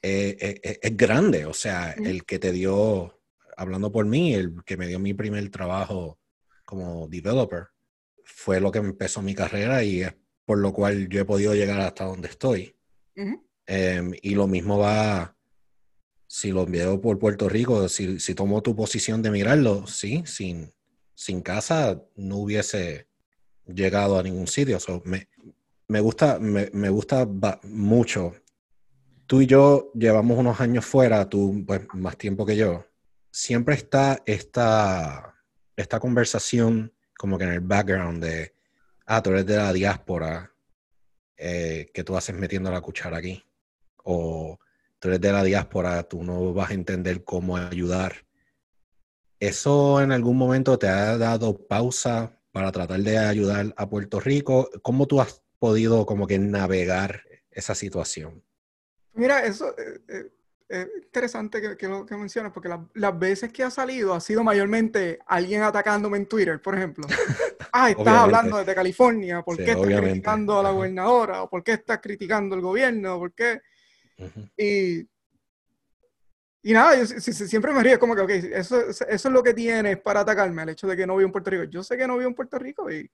es, 0.00 0.96
grande. 0.96 1.46
O 1.46 1.54
sea, 1.54 1.92
el 1.92 2.24
que 2.24 2.38
te 2.38 2.52
dio, 2.52 3.20
hablando 3.56 3.90
por 3.90 4.06
mí, 4.06 4.34
el 4.34 4.62
que 4.64 4.76
me 4.76 4.86
dio 4.86 4.98
mi 4.98 5.14
primer 5.14 5.50
trabajo 5.50 6.18
como 6.64 7.08
developer, 7.08 7.68
fue 8.24 8.60
lo 8.60 8.70
que 8.70 8.78
empezó 8.78 9.22
mi 9.22 9.34
carrera 9.34 9.82
y 9.82 10.02
es 10.02 10.14
por 10.44 10.58
lo 10.58 10.72
cual 10.72 11.08
yo 11.08 11.20
he 11.20 11.24
podido 11.24 11.54
llegar 11.54 11.80
hasta 11.80 12.04
donde 12.04 12.28
estoy. 12.28 12.76
Em, 13.66 14.12
y 14.20 14.34
lo 14.34 14.46
mismo 14.46 14.78
va, 14.78 15.33
si 16.34 16.50
lo 16.50 16.64
envío 16.64 17.00
por 17.00 17.16
Puerto 17.20 17.48
Rico, 17.48 17.88
si, 17.88 18.18
si 18.18 18.34
tomo 18.34 18.60
tu 18.60 18.74
posición 18.74 19.22
de 19.22 19.30
mirarlo, 19.30 19.86
sí, 19.86 20.24
sin, 20.26 20.74
sin 21.14 21.40
casa 21.42 22.02
no 22.16 22.38
hubiese 22.38 23.06
llegado 23.66 24.18
a 24.18 24.22
ningún 24.24 24.48
sitio. 24.48 24.78
me, 25.04 25.28
me 25.86 26.00
gusta, 26.00 26.40
me, 26.40 26.70
me 26.72 26.88
gusta 26.88 27.24
mucho. 27.62 28.34
Tú 29.26 29.42
y 29.42 29.46
yo 29.46 29.92
llevamos 29.94 30.36
unos 30.36 30.60
años 30.60 30.84
fuera, 30.84 31.28
tú 31.28 31.62
pues, 31.64 31.82
más 31.92 32.18
tiempo 32.18 32.44
que 32.44 32.56
yo. 32.56 32.84
Siempre 33.30 33.76
está 33.76 34.20
esta, 34.26 35.36
esta 35.76 36.00
conversación 36.00 36.92
como 37.16 37.38
que 37.38 37.44
en 37.44 37.52
el 37.52 37.60
background 37.60 38.24
de, 38.24 38.56
ah, 39.06 39.22
tú 39.22 39.30
de 39.30 39.56
la 39.56 39.72
diáspora, 39.72 40.52
eh, 41.36 41.92
que 41.94 42.02
tú 42.02 42.16
haces 42.16 42.34
metiendo 42.34 42.72
la 42.72 42.80
cuchara 42.80 43.18
aquí. 43.18 43.40
O 44.02 44.58
tú 45.04 45.10
eres 45.10 45.20
de 45.20 45.32
la 45.32 45.44
diáspora, 45.44 46.02
tú 46.04 46.24
no 46.24 46.54
vas 46.54 46.70
a 46.70 46.72
entender 46.72 47.24
cómo 47.24 47.58
ayudar. 47.58 48.24
¿Eso 49.38 50.00
en 50.00 50.12
algún 50.12 50.38
momento 50.38 50.78
te 50.78 50.88
ha 50.88 51.18
dado 51.18 51.58
pausa 51.66 52.40
para 52.52 52.72
tratar 52.72 53.00
de 53.00 53.18
ayudar 53.18 53.74
a 53.76 53.86
Puerto 53.86 54.18
Rico? 54.18 54.70
¿Cómo 54.80 55.06
tú 55.06 55.20
has 55.20 55.42
podido 55.58 56.06
como 56.06 56.26
que 56.26 56.38
navegar 56.38 57.20
esa 57.50 57.74
situación? 57.74 58.42
Mira, 59.12 59.44
eso 59.44 59.76
es 59.76 60.00
eh, 60.08 60.32
eh, 60.70 60.88
interesante 61.04 61.60
que, 61.60 61.76
que 61.76 61.86
lo 61.86 62.06
que 62.06 62.16
mencionas, 62.16 62.50
porque 62.54 62.70
las 62.94 63.18
veces 63.18 63.52
que 63.52 63.62
ha 63.62 63.70
salido 63.70 64.14
ha 64.14 64.20
sido 64.22 64.42
mayormente 64.42 65.18
alguien 65.26 65.60
atacándome 65.64 66.16
en 66.16 66.24
Twitter, 66.24 66.62
por 66.62 66.76
ejemplo. 66.76 67.06
ah, 67.74 67.90
estás 67.90 68.08
hablando 68.08 68.56
desde 68.56 68.74
California, 68.74 69.42
¿por 69.42 69.58
qué 69.58 69.72
estás 69.72 69.86
criticando 69.86 70.58
a 70.58 70.62
la 70.62 70.70
gobernadora? 70.70 71.42
¿O 71.42 71.50
por 71.50 71.62
qué 71.62 71.74
estás 71.74 71.98
criticando 72.00 72.54
al 72.54 72.62
gobierno? 72.62 73.18
¿Por 73.18 73.34
qué? 73.34 73.60
Y 74.56 75.08
y 76.66 76.72
nada, 76.72 76.96
yo 76.96 77.06
siempre 77.06 77.74
me 77.74 77.82
río, 77.82 77.98
como 77.98 78.16
que, 78.16 78.22
ok, 78.22 78.30
eso, 78.30 78.80
eso 78.88 79.06
es 79.06 79.24
lo 79.26 79.42
que 79.42 79.52
tienes 79.52 80.00
para 80.00 80.20
atacarme, 80.20 80.62
el 80.62 80.70
hecho 80.70 80.86
de 80.86 80.96
que 80.96 81.06
no 81.06 81.14
vivo 81.14 81.26
en 81.26 81.32
Puerto 81.32 81.50
Rico. 81.50 81.64
Yo 81.64 81.82
sé 81.82 81.98
que 81.98 82.06
no 82.06 82.16
vivo 82.16 82.30
en 82.30 82.34
Puerto 82.34 82.58
Rico 82.58 82.90
y, 82.90 83.10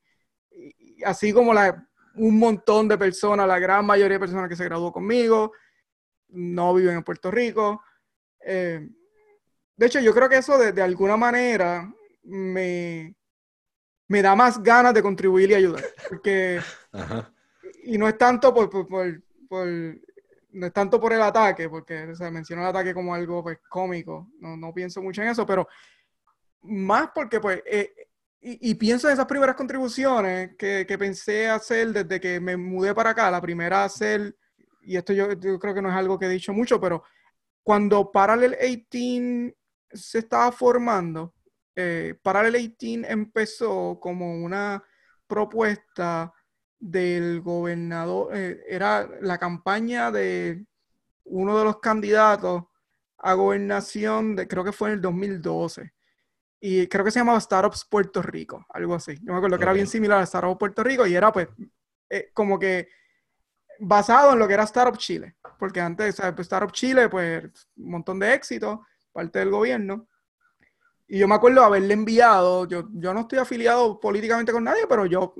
y 0.52 1.02
así 1.02 1.32
como 1.32 1.52
la, 1.52 1.84
un 2.14 2.38
montón 2.38 2.86
de 2.86 2.96
personas, 2.96 3.48
la 3.48 3.58
gran 3.58 3.84
mayoría 3.84 4.18
de 4.18 4.20
personas 4.20 4.48
que 4.48 4.54
se 4.54 4.66
graduó 4.66 4.92
conmigo, 4.92 5.52
no 6.28 6.72
viven 6.74 6.98
en 6.98 7.02
Puerto 7.02 7.28
Rico. 7.28 7.82
Eh, 8.40 8.88
de 9.76 9.86
hecho, 9.86 9.98
yo 9.98 10.14
creo 10.14 10.28
que 10.28 10.36
eso 10.36 10.56
de, 10.56 10.80
alguna 10.80 11.16
manera 11.16 11.92
me, 12.22 13.16
me, 14.06 14.22
da 14.22 14.36
más 14.36 14.62
ganas 14.62 14.94
de 14.94 15.02
contribuir 15.02 15.50
y 15.50 15.54
ayudar. 15.54 15.84
Porque, 16.08 16.60
Y 17.82 17.98
no 17.98 18.06
es 18.06 18.16
tanto 18.16 18.54
por, 18.54 18.68
por, 18.68 19.98
no 20.52 20.66
es 20.66 20.72
tanto 20.72 21.00
por 21.00 21.12
el 21.12 21.22
ataque, 21.22 21.68
porque 21.68 22.14
se 22.14 22.30
menciona 22.30 22.62
el 22.62 22.68
ataque 22.68 22.94
como 22.94 23.14
algo 23.14 23.42
pues, 23.42 23.58
cómico, 23.68 24.28
no, 24.40 24.56
no, 24.56 24.72
pienso 24.72 25.02
mucho 25.02 25.22
en 25.22 25.28
eso, 25.28 25.46
pero 25.46 25.68
más 26.62 27.10
porque 27.14 27.40
pues 27.40 27.62
eh, 27.66 27.92
y, 28.42 28.74
pienso 28.76 29.06
en 29.08 29.14
esas 29.14 29.26
primeras 29.26 29.54
contribuciones 29.54 30.56
que, 30.56 30.86
que, 30.88 30.96
pensé 30.96 31.48
hacer 31.48 31.92
desde 31.92 32.18
que 32.18 32.40
me 32.40 32.56
mudé 32.56 32.94
para 32.94 33.10
acá. 33.10 33.30
La 33.30 33.40
primera 33.40 33.84
hacer, 33.84 34.34
y 34.82 34.96
esto 34.96 35.12
yo, 35.12 35.28
creo 35.58 35.74
que 35.74 35.82
no 35.82 35.90
es 35.90 35.94
algo 35.94 36.18
que 36.18 36.24
he 36.24 36.30
dicho 36.30 36.54
mucho, 36.54 36.80
pero 36.80 37.04
cuando 37.62 38.10
Parallel 38.10 38.56
18 38.90 39.54
se 39.92 40.20
estaba 40.20 40.50
formando, 40.52 41.34
eh, 41.76 42.14
Parallel 42.22 42.72
18 42.78 43.08
empezó 43.10 43.98
como 44.00 44.34
una 44.34 44.82
propuesta 45.26 46.32
del 46.80 47.42
gobernador, 47.42 48.34
eh, 48.34 48.64
era 48.68 49.08
la 49.20 49.38
campaña 49.38 50.10
de 50.10 50.64
uno 51.24 51.58
de 51.58 51.64
los 51.64 51.78
candidatos 51.78 52.64
a 53.18 53.34
gobernación, 53.34 54.34
de, 54.34 54.48
creo 54.48 54.64
que 54.64 54.72
fue 54.72 54.88
en 54.88 54.94
el 54.94 55.00
2012 55.02 55.92
y 56.60 56.86
creo 56.88 57.04
que 57.04 57.10
se 57.10 57.20
llamaba 57.20 57.40
Startups 57.40 57.86
Puerto 57.88 58.22
Rico, 58.22 58.66
algo 58.70 58.94
así. 58.94 59.14
Yo 59.22 59.32
me 59.32 59.36
acuerdo 59.36 59.56
que 59.56 59.64
era 59.64 59.72
bien 59.72 59.86
similar 59.86 60.20
a 60.20 60.26
Startups 60.26 60.58
Puerto 60.58 60.82
Rico 60.82 61.06
y 61.06 61.14
era 61.14 61.32
pues 61.32 61.48
eh, 62.08 62.30
como 62.34 62.58
que 62.58 62.88
basado 63.78 64.32
en 64.32 64.38
lo 64.38 64.46
que 64.46 64.54
era 64.54 64.64
Startup 64.64 64.96
Chile, 64.98 65.36
porque 65.58 65.80
antes, 65.80 66.16
¿sabes? 66.16 66.34
Pues, 66.34 66.46
Startup 66.46 66.72
Chile, 66.72 67.08
pues 67.08 67.44
un 67.76 67.90
montón 67.90 68.18
de 68.18 68.34
éxito, 68.34 68.86
parte 69.12 69.38
del 69.38 69.50
gobierno. 69.50 70.06
Y 71.08 71.18
yo 71.18 71.26
me 71.26 71.34
acuerdo 71.34 71.64
haberle 71.64 71.94
enviado, 71.94 72.68
yo, 72.68 72.88
yo 72.92 73.12
no 73.14 73.20
estoy 73.20 73.38
afiliado 73.38 73.98
políticamente 73.98 74.52
con 74.52 74.64
nadie, 74.64 74.86
pero 74.88 75.06
yo, 75.06 75.34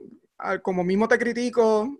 como 0.63 0.85
mismo 0.85 1.09
te 1.09 1.19
critico, 1.19 1.99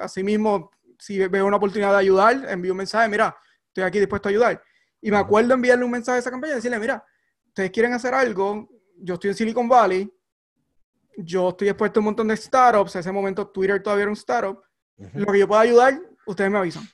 así 0.00 0.22
mismo, 0.22 0.70
si 0.98 1.18
veo 1.28 1.46
una 1.46 1.56
oportunidad 1.56 1.92
de 1.92 1.98
ayudar, 1.98 2.46
envío 2.48 2.72
un 2.72 2.78
mensaje, 2.78 3.08
mira, 3.08 3.36
estoy 3.68 3.84
aquí 3.84 3.98
dispuesto 3.98 4.28
a 4.28 4.30
ayudar. 4.30 4.62
Y 5.00 5.10
me 5.10 5.18
acuerdo 5.18 5.54
enviarle 5.54 5.84
un 5.84 5.90
mensaje 5.90 6.16
a 6.16 6.20
esa 6.20 6.30
campaña 6.30 6.54
y 6.54 6.56
decirle, 6.56 6.78
mira, 6.78 7.04
ustedes 7.48 7.70
quieren 7.70 7.92
hacer 7.92 8.14
algo, 8.14 8.68
yo 8.98 9.14
estoy 9.14 9.30
en 9.30 9.36
Silicon 9.36 9.68
Valley, 9.68 10.10
yo 11.18 11.50
estoy 11.50 11.68
expuesto 11.68 11.98
a 11.98 12.00
un 12.00 12.06
montón 12.06 12.28
de 12.28 12.36
startups, 12.36 12.94
en 12.94 13.00
ese 13.00 13.12
momento 13.12 13.48
Twitter 13.48 13.82
todavía 13.82 14.02
era 14.02 14.10
un 14.10 14.16
startup, 14.16 14.62
lo 15.14 15.32
que 15.32 15.38
yo 15.38 15.48
pueda 15.48 15.62
ayudar, 15.62 16.00
ustedes 16.26 16.50
me 16.50 16.58
avisan. 16.58 16.84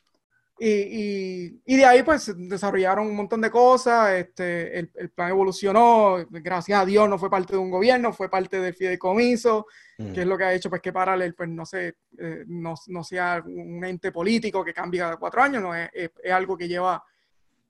Y, 0.65 1.61
y, 1.67 1.77
de 1.77 1.85
ahí 1.85 2.05
pues 2.05 2.33
desarrollaron 2.37 3.09
un 3.09 3.17
montón 3.17 3.41
de 3.41 3.51
cosas, 3.51 4.13
este, 4.13 4.79
el, 4.79 4.93
el, 4.95 5.11
plan 5.11 5.31
evolucionó, 5.31 6.25
gracias 6.31 6.81
a 6.81 6.87
Dios 6.87 7.09
no 7.09 7.19
fue 7.19 7.29
parte 7.29 7.55
de 7.55 7.59
un 7.59 7.69
gobierno, 7.69 8.13
fue 8.13 8.31
parte 8.31 8.61
del 8.61 8.73
fideicomiso, 8.73 9.67
que 9.97 10.21
es 10.21 10.27
lo 10.27 10.39
que 10.39 10.45
ha 10.45 10.55
hecho 10.55 10.71
pues 10.71 10.81
que 10.81 10.93
Parallel 10.93 11.35
pues 11.35 11.49
no, 11.49 11.67
sé, 11.67 11.97
eh, 12.17 12.45
no, 12.47 12.75
no, 12.87 13.03
sea 13.03 13.43
un 13.45 13.85
ente 13.85 14.13
político 14.13 14.65
que 14.65 14.73
cambia 14.73 15.03
cada 15.03 15.17
cuatro 15.17 15.43
años, 15.43 15.63
no, 15.65 15.75
es, 15.75 15.91
es, 15.93 16.33
algo 16.33 16.57
que 16.57 16.69
lleva, 16.69 17.03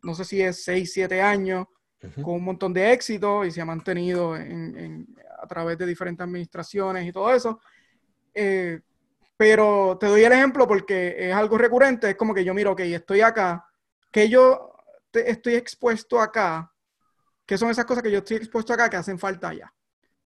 no 0.02 0.14
sé 0.14 0.26
si 0.26 0.42
es 0.42 0.62
seis, 0.62 0.92
siete 0.92 1.22
años, 1.22 1.68
con 2.16 2.34
un 2.34 2.44
montón 2.44 2.74
de 2.74 2.92
éxito 2.92 3.42
y 3.42 3.50
se 3.50 3.62
ha 3.62 3.64
mantenido 3.64 4.34
a 4.34 5.46
través 5.46 5.78
de 5.78 5.86
diferentes 5.86 6.22
administraciones 6.22 7.06
y 7.06 7.12
todo 7.12 7.32
eso. 7.32 7.58
Eh, 8.34 8.80
pero 9.42 9.98
te 9.98 10.06
doy 10.06 10.22
el 10.22 10.30
ejemplo 10.30 10.68
porque 10.68 11.16
es 11.18 11.34
algo 11.34 11.58
recurrente, 11.58 12.10
es 12.10 12.14
como 12.14 12.32
que 12.32 12.44
yo 12.44 12.54
miro, 12.54 12.70
ok, 12.70 12.80
estoy 12.82 13.22
acá, 13.22 13.66
que 14.12 14.28
yo 14.28 14.72
estoy 15.12 15.56
expuesto 15.56 16.20
acá, 16.20 16.72
que 17.44 17.58
son 17.58 17.68
esas 17.68 17.84
cosas 17.84 18.04
que 18.04 18.10
yo 18.12 18.18
estoy 18.18 18.36
expuesto 18.36 18.72
acá 18.72 18.88
que 18.88 18.98
hacen 18.98 19.18
falta 19.18 19.48
allá. 19.48 19.74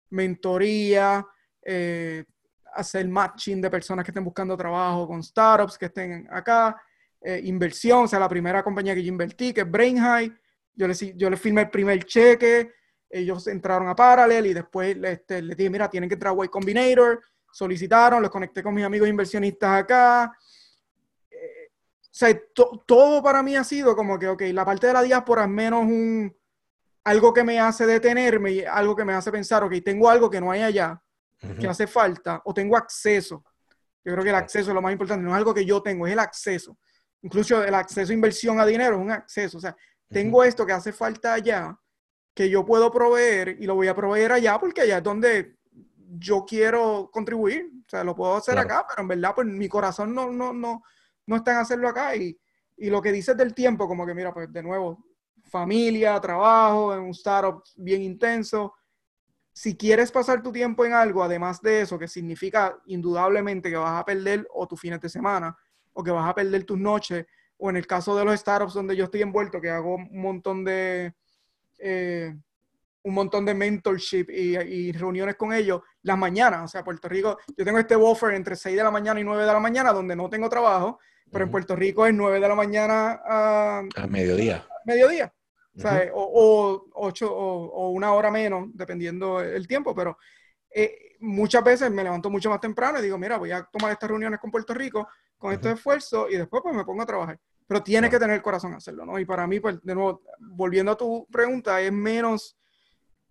Mentoría, 0.10 1.24
eh, 1.62 2.26
hacer 2.74 3.08
matching 3.08 3.62
de 3.62 3.70
personas 3.70 4.04
que 4.04 4.10
estén 4.10 4.24
buscando 4.24 4.58
trabajo 4.58 5.08
con 5.08 5.22
startups 5.22 5.78
que 5.78 5.86
estén 5.86 6.28
acá, 6.32 6.82
eh, 7.22 7.40
inversión, 7.44 8.06
o 8.06 8.08
sea, 8.08 8.18
la 8.18 8.28
primera 8.28 8.64
compañía 8.64 8.96
que 8.96 9.04
yo 9.04 9.10
invertí, 9.10 9.54
que 9.54 9.62
es 9.62 9.70
Brain 9.70 10.00
High, 10.00 10.34
yo 10.74 10.88
le, 10.88 10.96
yo 11.16 11.30
le 11.30 11.38
firmé 11.38 11.62
el 11.62 11.70
primer 11.70 12.04
cheque, 12.04 12.72
ellos 13.12 13.46
entraron 13.46 13.88
a 13.90 13.96
Parallel 13.96 14.48
y 14.48 14.54
después 14.56 14.98
este, 15.04 15.44
les 15.44 15.56
dije, 15.56 15.70
mira, 15.70 15.88
tienen 15.88 16.10
que 16.10 16.16
entrar 16.16 16.34
a 16.36 16.46
Y 16.46 16.48
Combinator, 16.48 17.22
solicitaron, 17.54 18.22
los 18.22 18.32
conecté 18.32 18.64
con 18.64 18.74
mis 18.74 18.84
amigos 18.84 19.08
inversionistas 19.08 19.84
acá. 19.84 20.36
Eh, 21.30 21.70
o 22.02 22.08
sea, 22.12 22.38
todo 22.86 23.22
para 23.22 23.44
mí 23.44 23.56
ha 23.56 23.64
sido 23.64 23.96
como 23.96 24.18
que, 24.18 24.28
ok, 24.28 24.42
la 24.52 24.66
parte 24.66 24.88
de 24.88 24.94
la 24.94 25.04
diáspora 25.04 25.44
es 25.44 25.50
menos 25.50 25.84
un, 25.84 26.36
algo 27.04 27.34
que 27.34 27.44
me 27.44 27.60
hace 27.60 27.86
detenerme 27.86 28.52
y 28.52 28.64
algo 28.64 28.96
que 28.96 29.06
me 29.06 29.14
hace 29.14 29.32
pensar, 29.32 29.64
ok, 29.64 29.74
tengo 29.86 30.10
algo 30.10 30.30
que 30.30 30.42
no 30.42 30.52
hay 30.52 30.62
allá, 30.62 31.00
que 31.60 31.68
hace 31.68 31.88
falta, 31.88 32.42
o 32.46 32.54
tengo 32.54 32.76
acceso. 32.76 33.44
Yo 34.04 34.14
creo 34.14 34.24
que 34.24 34.30
el 34.32 34.36
acceso 34.36 34.72
es 34.72 34.76
lo 34.76 34.82
más 34.82 34.92
importante, 34.92 35.24
no 35.24 35.32
es 35.32 35.38
algo 35.38 35.54
que 35.54 35.66
yo 35.66 35.82
tengo, 35.82 36.08
es 36.08 36.14
el 36.14 36.20
acceso. 36.20 36.78
incluso 37.22 37.64
el 37.64 37.74
acceso 37.74 38.12
a 38.12 38.16
inversión 38.16 38.60
a 38.60 38.66
dinero 38.66 38.96
es 38.96 39.02
un 39.02 39.12
acceso. 39.12 39.58
O 39.58 39.62
sea, 39.62 39.76
tengo 40.10 40.44
esto 40.44 40.66
que 40.66 40.74
hace 40.74 40.92
falta 40.92 41.34
allá, 41.34 41.78
que 42.34 42.50
yo 42.50 42.66
puedo 42.66 42.92
proveer 42.92 43.58
y 43.60 43.66
lo 43.66 43.76
voy 43.76 43.88
a 43.88 43.96
proveer 43.96 44.32
allá 44.32 44.60
porque 44.60 44.82
allá 44.82 44.98
es 44.98 45.04
donde 45.04 45.56
yo 46.18 46.46
quiero 46.46 47.10
contribuir. 47.12 47.72
O 47.86 47.90
sea, 47.90 48.04
lo 48.04 48.16
puedo 48.16 48.36
hacer 48.36 48.58
acá, 48.58 48.86
pero 48.88 49.02
en 49.02 49.08
verdad, 49.08 49.34
pues 49.36 49.48
mi 49.48 49.68
corazón 49.68 50.14
no, 50.14 50.32
no, 50.32 50.54
no, 50.54 50.84
no 51.26 51.36
está 51.36 51.52
en 51.52 51.58
hacerlo 51.58 51.90
acá. 51.90 52.16
Y, 52.16 52.38
y 52.78 52.90
lo 52.90 53.02
que 53.02 53.12
dices 53.12 53.36
del 53.38 53.54
tiempo, 53.54 53.88
como 53.88 54.06
que 54.06 54.14
mira, 54.14 54.34
pues 54.34 54.52
de 54.52 54.64
nuevo, 54.64 55.04
familia, 55.44 56.20
trabajo, 56.20 56.94
en 56.94 57.02
un 57.02 57.12
startup 57.12 57.64
bien 57.76 58.02
intenso. 58.02 58.74
Si 59.52 59.78
quieres 59.78 60.12
pasar 60.12 60.42
tu 60.42 60.52
tiempo 60.52 60.86
en 60.86 60.94
algo, 60.94 61.24
además 61.24 61.62
de 61.62 61.82
eso, 61.82 62.00
que 62.00 62.08
significa 62.08 62.76
indudablemente 62.88 63.70
que 63.70 63.78
vas 63.78 64.00
a 64.00 64.06
perder 64.06 64.48
o 64.52 64.68
tus 64.68 64.80
fines 64.80 65.00
de 65.00 65.10
semana, 65.10 65.56
o 65.94 66.04
que 66.04 66.12
vas 66.12 66.28
a 66.28 66.34
perder 66.34 66.64
tus 66.64 66.80
noches, 66.80 67.26
o 67.58 67.70
en 67.70 67.78
el 67.78 67.86
caso 67.86 68.16
de 68.16 68.26
los 68.26 68.40
startups 68.40 68.74
donde 68.74 68.96
yo 68.96 69.06
estoy 69.06 69.22
envuelto, 69.22 69.62
que 69.62 69.70
hago 69.70 69.96
un 69.96 70.22
montón 70.22 70.64
de, 70.64 71.14
eh, 71.78 72.36
un 73.04 73.14
montón 73.14 73.46
de 73.46 73.54
mentorship 73.54 74.30
y, 74.30 74.92
reuniones 74.92 75.36
con 75.36 75.54
ellos, 75.54 75.82
las 76.02 76.18
mañanas, 76.18 76.64
o 76.64 76.68
sea, 76.68 76.84
Puerto 76.84 77.08
Rico, 77.08 77.38
yo 77.56 77.66
tengo 77.66 77.80
este 77.80 77.96
buffer 77.96 78.34
entre 78.34 78.56
6 78.56 78.76
de 78.76 78.84
la 78.84 78.92
mañana 78.92 79.20
y 79.20 79.24
9 79.24 79.42
de 79.46 79.54
la 79.54 79.60
mañana 79.60 79.92
donde 79.92 80.16
no 80.16 80.30
tengo 80.30 80.50
trabajo, 80.50 81.00
pero 81.32 81.46
en 81.46 81.52
Puerto 81.52 81.76
Rico 81.76 82.06
es 82.06 82.14
9 82.14 82.40
de 82.40 82.48
la 82.48 82.56
mañana 82.56 83.22
a, 83.26 83.84
a 83.96 84.08
mediodía. 84.08 84.66
Mediodía. 84.86 85.34
o, 86.14 86.86
ocho, 86.94 87.34
o, 87.36 87.90
una 87.90 88.14
hora 88.14 88.32
menos, 88.32 88.70
dependiendo 88.74 89.42
el 89.42 89.68
tiempo, 89.68 89.94
pero 89.94 90.18
eh, 90.74 91.16
muchas 91.20 91.64
veces 91.64 91.92
me 91.92 92.04
levanto 92.04 92.30
mucho 92.30 92.50
más 92.50 92.60
temprano 92.60 93.00
y 93.00 93.04
digo, 93.04 93.18
mira, 93.18 93.38
voy 93.38 93.52
a 93.52 93.64
tomar 93.64 93.92
estas 93.92 94.10
reuniones 94.10 94.40
con 94.40 94.52
Puerto 94.52 94.74
Rico, 94.74 95.08
con 95.38 95.54
estos 95.54 95.74
esfuerzos 95.74 96.32
y 96.32 96.38
después 96.38 96.64
pues 96.64 96.76
me 96.76 96.86
pongo 96.86 97.02
a 97.02 97.06
trabajar. 97.06 97.40
Pero 97.68 97.84
tienes 97.84 98.10
que 98.10 98.20
tener 98.20 98.36
el 98.36 98.42
corazón 98.42 98.74
a 98.74 98.78
hacerlo, 98.78 99.06
¿no? 99.06 99.18
Y 99.20 99.26
para 99.26 99.48
mí, 99.48 99.60
pues, 99.60 99.82
de 99.82 99.96
nuevo, 99.96 100.22
volviendo 100.40 100.92
a 100.92 100.98
tu 100.98 101.26
pregunta, 101.32 101.80
es 101.82 101.92
menos, 101.92 102.58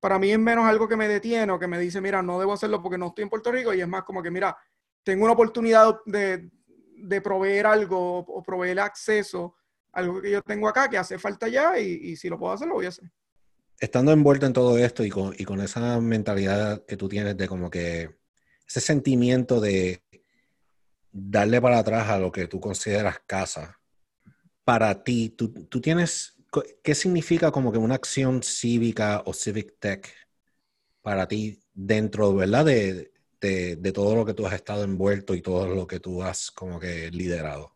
para 0.02 0.18
mí 0.18 0.32
es 0.32 0.38
menos 0.40 0.64
algo 0.64 0.88
que 0.88 0.96
me 0.96 1.06
detiene 1.06 1.52
o 1.52 1.60
que 1.60 1.68
me 1.68 1.78
dice, 1.78 2.00
mira, 2.00 2.20
no 2.22 2.40
debo 2.40 2.54
hacerlo 2.54 2.82
porque 2.82 2.98
no 2.98 3.06
estoy 3.06 3.22
en 3.22 3.30
Puerto 3.30 3.52
Rico 3.52 3.72
y 3.72 3.80
es 3.80 3.86
más 3.86 4.02
como 4.02 4.20
que, 4.20 4.32
mira, 4.32 4.56
tengo 5.04 5.22
una 5.22 5.34
oportunidad 5.34 5.94
de, 6.06 6.50
de 6.96 7.20
proveer 7.20 7.66
algo 7.66 8.18
o 8.18 8.42
proveer 8.42 8.80
acceso 8.80 9.54
a 9.92 10.00
algo 10.00 10.20
que 10.20 10.32
yo 10.32 10.42
tengo 10.42 10.66
acá 10.66 10.90
que 10.90 10.98
hace 10.98 11.20
falta 11.20 11.46
ya 11.46 11.78
y, 11.78 12.16
si 12.16 12.28
lo 12.28 12.36
puedo 12.36 12.52
hacer, 12.52 12.66
lo 12.66 12.74
voy 12.74 12.86
a 12.86 12.88
hacer. 12.88 13.08
Estando 13.78 14.10
envuelto 14.10 14.44
en 14.44 14.52
todo 14.52 14.76
esto 14.76 15.04
y 15.04 15.08
con, 15.08 15.36
y 15.38 15.44
con 15.44 15.60
esa 15.60 16.00
mentalidad 16.00 16.84
que 16.84 16.96
tú 16.96 17.08
tienes 17.08 17.36
de 17.36 17.46
como 17.46 17.70
que 17.70 18.18
ese 18.66 18.80
sentimiento 18.80 19.60
de 19.60 20.02
darle 21.12 21.60
para 21.60 21.78
atrás 21.78 22.08
a 22.08 22.18
lo 22.18 22.32
que 22.32 22.48
tú 22.48 22.58
consideras 22.58 23.20
casa, 23.24 23.78
para 24.64 25.04
ti, 25.04 25.28
tú, 25.28 25.52
tú 25.66 25.80
tienes, 25.80 26.31
¿qué 26.82 26.94
significa 26.94 27.50
como 27.50 27.72
que 27.72 27.78
una 27.78 27.94
acción 27.94 28.42
cívica 28.42 29.22
o 29.26 29.32
civic 29.32 29.78
tech 29.78 30.12
para 31.00 31.26
ti 31.26 31.60
dentro, 31.72 32.34
¿verdad? 32.34 32.64
De, 32.66 33.12
de, 33.40 33.92
todo 33.92 34.14
lo 34.14 34.24
que 34.24 34.34
tú 34.34 34.46
has 34.46 34.52
estado 34.52 34.84
envuelto 34.84 35.34
y 35.34 35.42
todo 35.42 35.66
lo 35.66 35.86
que 35.86 35.98
tú 35.98 36.22
has 36.22 36.50
como 36.50 36.78
que 36.78 37.10
liderado? 37.10 37.74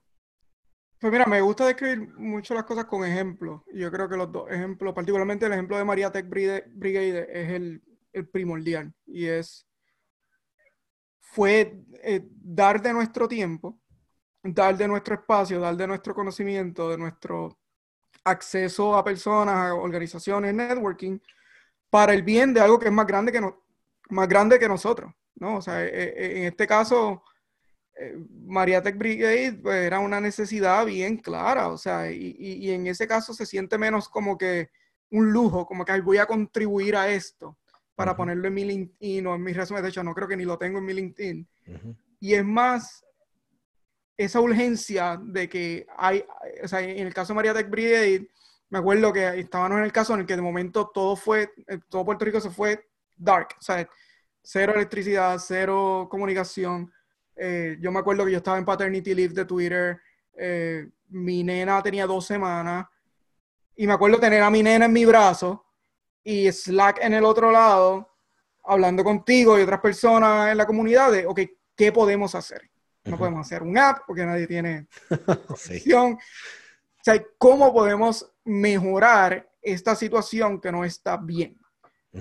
Pues 0.98 1.12
mira, 1.12 1.26
me 1.26 1.40
gusta 1.40 1.66
describir 1.66 2.08
mucho 2.16 2.54
las 2.54 2.64
cosas 2.64 2.86
con 2.86 3.04
ejemplos. 3.04 3.62
Yo 3.74 3.90
creo 3.90 4.08
que 4.08 4.16
los 4.16 4.30
dos 4.30 4.50
ejemplos, 4.50 4.94
particularmente 4.94 5.46
el 5.46 5.52
ejemplo 5.52 5.76
de 5.76 5.84
María 5.84 6.10
Tech 6.10 6.28
Brigade, 6.28 7.28
es 7.30 7.50
el, 7.50 7.82
el, 8.12 8.28
primordial 8.28 8.94
y 9.06 9.26
es, 9.26 9.66
fue 11.20 11.82
eh, 12.02 12.26
dar 12.30 12.80
de 12.80 12.92
nuestro 12.92 13.28
tiempo, 13.28 13.78
dar 14.42 14.76
de 14.76 14.88
nuestro 14.88 15.16
espacio, 15.16 15.60
dar 15.60 15.76
de 15.76 15.86
nuestro 15.86 16.14
conocimiento, 16.14 16.88
de 16.88 16.96
nuestro 16.96 17.58
acceso 18.26 18.96
a 18.96 19.04
personas, 19.04 19.54
a 19.54 19.74
organizaciones, 19.74 20.52
networking, 20.52 21.18
para 21.88 22.12
el 22.12 22.22
bien 22.22 22.52
de 22.52 22.60
algo 22.60 22.78
que 22.78 22.86
es 22.86 22.92
más 22.92 23.06
grande 23.06 23.30
que, 23.30 23.40
no, 23.40 23.62
más 24.10 24.28
grande 24.28 24.58
que 24.58 24.68
nosotros. 24.68 25.12
¿no? 25.36 25.56
O 25.56 25.62
sea, 25.62 25.84
eh, 25.84 25.90
eh, 25.94 26.38
en 26.38 26.44
este 26.44 26.66
caso, 26.66 27.22
eh, 27.98 28.16
María 28.44 28.82
Tech 28.82 28.98
Brigade 28.98 29.60
pues, 29.62 29.76
era 29.76 30.00
una 30.00 30.20
necesidad 30.20 30.84
bien 30.84 31.18
clara, 31.18 31.68
o 31.68 31.78
sea, 31.78 32.10
y, 32.10 32.70
en 32.70 32.86
ese 32.88 33.06
caso 33.06 33.32
se 33.32 33.46
siente 33.46 33.78
menos 33.78 34.08
como 34.08 34.36
que 34.36 34.70
un 35.10 35.32
lujo, 35.32 35.64
como 35.66 35.84
que 35.84 36.00
voy 36.00 36.18
a 36.18 36.26
contribuir 36.26 36.96
a 36.96 37.08
esto 37.08 37.56
para 37.94 38.16
ponerlo 38.16 38.48
en 38.48 38.54
mi 38.54 38.64
LinkedIn 38.64 39.26
o 39.26 39.34
en 39.36 39.42
mi 39.42 39.52
resumen, 39.52 39.82
de 39.82 39.88
hecho 39.88 40.02
no 40.02 40.14
creo 40.14 40.28
que 40.28 40.36
ni 40.36 40.44
lo 40.44 40.58
tengo 40.58 40.78
en 40.78 40.84
mi 40.84 40.92
LinkedIn, 40.92 41.48
y 42.20 42.34
es 42.34 42.44
más 42.44 43.05
esa 44.16 44.40
urgencia 44.40 45.20
de 45.22 45.48
que 45.48 45.86
hay, 45.96 46.24
o 46.62 46.68
sea, 46.68 46.80
en 46.80 47.06
el 47.06 47.12
caso 47.14 47.32
de 47.32 47.36
María 47.36 47.54
Tech 47.54 47.68
Brigade, 47.68 48.28
me 48.70 48.78
acuerdo 48.78 49.12
que 49.12 49.38
estábamos 49.38 49.78
en 49.78 49.84
el 49.84 49.92
caso 49.92 50.14
en 50.14 50.20
el 50.20 50.26
que 50.26 50.36
de 50.36 50.42
momento 50.42 50.90
todo 50.92 51.16
fue, 51.16 51.52
todo 51.88 52.04
Puerto 52.04 52.24
Rico 52.24 52.40
se 52.40 52.50
fue 52.50 52.88
dark, 53.16 53.48
o 53.58 53.62
sea, 53.62 53.88
cero 54.42 54.72
electricidad, 54.74 55.38
cero 55.38 56.08
comunicación. 56.10 56.92
Eh, 57.36 57.76
yo 57.80 57.92
me 57.92 57.98
acuerdo 57.98 58.24
que 58.24 58.32
yo 58.32 58.38
estaba 58.38 58.58
en 58.58 58.64
paternity 58.64 59.14
leave 59.14 59.34
de 59.34 59.44
Twitter, 59.44 60.00
eh, 60.36 60.88
mi 61.08 61.44
nena 61.44 61.82
tenía 61.82 62.06
dos 62.06 62.26
semanas 62.26 62.86
y 63.76 63.86
me 63.86 63.92
acuerdo 63.92 64.18
tener 64.18 64.42
a 64.42 64.50
mi 64.50 64.62
nena 64.62 64.86
en 64.86 64.92
mi 64.92 65.04
brazo 65.04 65.64
y 66.24 66.50
Slack 66.50 66.98
en 67.02 67.12
el 67.12 67.24
otro 67.24 67.52
lado, 67.52 68.10
hablando 68.64 69.04
contigo 69.04 69.58
y 69.58 69.62
otras 69.62 69.80
personas 69.80 70.50
en 70.50 70.56
la 70.56 70.66
comunidad 70.66 71.12
de, 71.12 71.26
ok, 71.26 71.40
¿qué 71.76 71.92
podemos 71.92 72.34
hacer? 72.34 72.70
No 73.06 73.18
podemos 73.18 73.46
hacer 73.46 73.62
un 73.62 73.78
app 73.78 74.00
porque 74.06 74.26
nadie 74.26 74.46
tiene 74.46 74.88
opción. 75.48 76.12
O 76.14 77.02
sea, 77.02 77.24
¿cómo 77.38 77.72
podemos 77.72 78.32
mejorar 78.44 79.48
esta 79.62 79.94
situación 79.94 80.60
que 80.60 80.72
no 80.72 80.84
está 80.84 81.16
bien? 81.16 81.58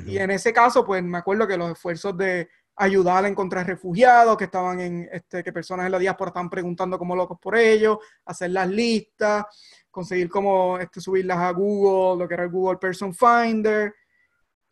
Y 0.05 0.17
en 0.17 0.29
ese 0.31 0.51
caso, 0.51 0.83
pues 0.83 1.01
me 1.01 1.17
acuerdo 1.17 1.47
que 1.47 1.57
los 1.57 1.71
esfuerzos 1.71 2.17
de 2.17 2.49
ayudar 2.75 3.23
a 3.23 3.27
encontrar 3.27 3.65
refugiados 3.65 4.35
que 4.35 4.45
estaban 4.45 4.79
en, 4.81 5.09
este, 5.11 5.43
que 5.43 5.53
personas 5.53 5.85
en 5.85 5.93
la 5.93 5.99
diáspora 5.99 6.29
estaban 6.29 6.49
preguntando 6.49 6.97
como 6.97 7.15
locos 7.15 7.37
por 7.41 7.55
ellos, 7.55 7.99
hacer 8.25 8.51
las 8.51 8.67
listas, 8.67 9.45
conseguir 9.89 10.29
cómo 10.29 10.77
este, 10.77 10.99
subirlas 10.99 11.37
a 11.37 11.51
Google, 11.51 12.21
lo 12.21 12.27
que 12.27 12.33
era 12.33 12.43
el 12.43 12.49
Google 12.49 12.77
Person 12.77 13.13
Finder. 13.13 13.93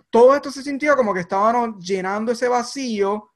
Todo 0.10 0.36
esto 0.36 0.52
se 0.52 0.62
sintió 0.62 0.96
como 0.96 1.14
que 1.14 1.22
estaban 1.22 1.80
llenando 1.80 2.34
ese 2.34 2.50
vacío 2.50 3.32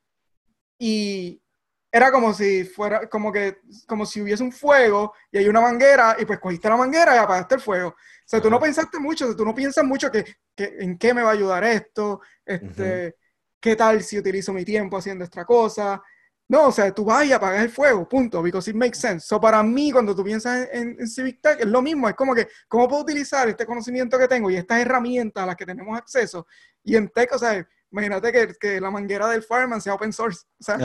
y 0.77 1.41
era 1.91 2.11
como 2.11 2.33
si 2.33 2.65
fuera, 2.65 3.07
como 3.07 3.31
que, 3.31 3.59
como 3.87 4.05
si 4.05 4.21
hubiese 4.21 4.43
un 4.43 4.51
fuego 4.51 5.13
y 5.31 5.37
hay 5.37 5.47
una 5.47 5.61
manguera 5.61 6.15
y 6.19 6.25
pues 6.25 6.39
cogiste 6.39 6.69
la 6.69 6.77
manguera 6.77 7.15
y 7.15 7.17
apagaste 7.17 7.55
el 7.55 7.61
fuego. 7.61 7.89
O 7.89 7.95
sea, 8.25 8.41
tú 8.41 8.49
no 8.49 8.59
pensaste 8.59 8.99
mucho, 8.99 9.35
tú 9.35 9.45
no 9.45 9.55
piensas 9.55 9.85
mucho 9.85 10.11
que, 10.11 10.25
en 10.57 10.97
qué 10.97 11.13
me 11.13 11.21
va 11.21 11.29
a 11.29 11.33
ayudar 11.33 11.63
esto, 11.63 12.21
este, 12.45 13.15
qué 13.59 13.75
tal 13.75 14.03
si 14.03 14.19
utilizo 14.19 14.51
mi 14.51 14.65
tiempo 14.65 14.97
haciendo 14.97 15.23
esta 15.23 15.45
cosa. 15.45 16.01
No, 16.49 16.67
o 16.67 16.71
sea, 16.71 16.93
tú 16.93 17.03
vas 17.03 17.25
y 17.25 17.33
apagas 17.33 17.61
el 17.61 17.69
fuego, 17.69 18.07
punto, 18.07 18.41
because 18.41 18.69
it 18.69 18.75
makes 18.75 18.97
sense. 18.97 19.25
So, 19.27 19.39
para 19.39 19.61
mí, 19.63 19.91
cuando 19.91 20.15
tú 20.15 20.23
piensas 20.23 20.69
en, 20.71 20.95
en, 20.97 21.07
Civic 21.07 21.41
Tech, 21.41 21.59
es 21.59 21.67
lo 21.67 21.81
mismo, 21.81 22.07
es 22.07 22.15
como 22.15 22.33
que, 22.33 22.47
¿cómo 22.69 22.87
puedo 22.87 23.01
utilizar 23.01 23.49
este 23.49 23.65
conocimiento 23.65 24.17
que 24.17 24.29
tengo 24.29 24.49
y 24.49 24.55
estas 24.55 24.79
herramientas 24.79 25.43
a 25.43 25.47
las 25.47 25.55
que 25.57 25.65
tenemos 25.65 25.97
acceso? 25.97 26.47
Y 26.83 26.95
en 26.95 27.09
Tech, 27.09 27.33
o 27.33 27.37
sea, 27.37 27.67
imagínate 27.91 28.31
que, 28.31 28.53
que, 28.59 28.81
la 28.81 28.91
manguera 28.91 29.27
del 29.27 29.43
Fireman 29.43 29.81
sea 29.81 29.93
open 29.93 30.11
source, 30.13 30.45
o 30.59 30.63
sea, 30.63 30.75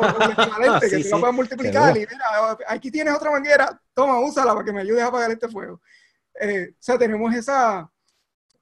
O, 0.00 0.30
equivalente, 0.30 0.90
que 0.90 1.02
tú 1.02 1.08
la 1.10 1.18
puedas 1.18 1.34
multiplicar 1.34 1.96
y 1.96 2.00
mira, 2.00 2.58
aquí 2.68 2.90
tienes 2.90 3.14
otra 3.14 3.30
manguera, 3.30 3.80
toma, 3.94 4.20
úsala 4.20 4.52
para 4.52 4.64
que 4.64 4.72
me 4.72 4.80
ayudes 4.80 5.02
a 5.02 5.08
apagar 5.08 5.30
este 5.30 5.48
fuego. 5.48 5.80
Eh, 6.40 6.70
o 6.72 6.76
sea, 6.78 6.98
tenemos 6.98 7.34
esa, 7.34 7.90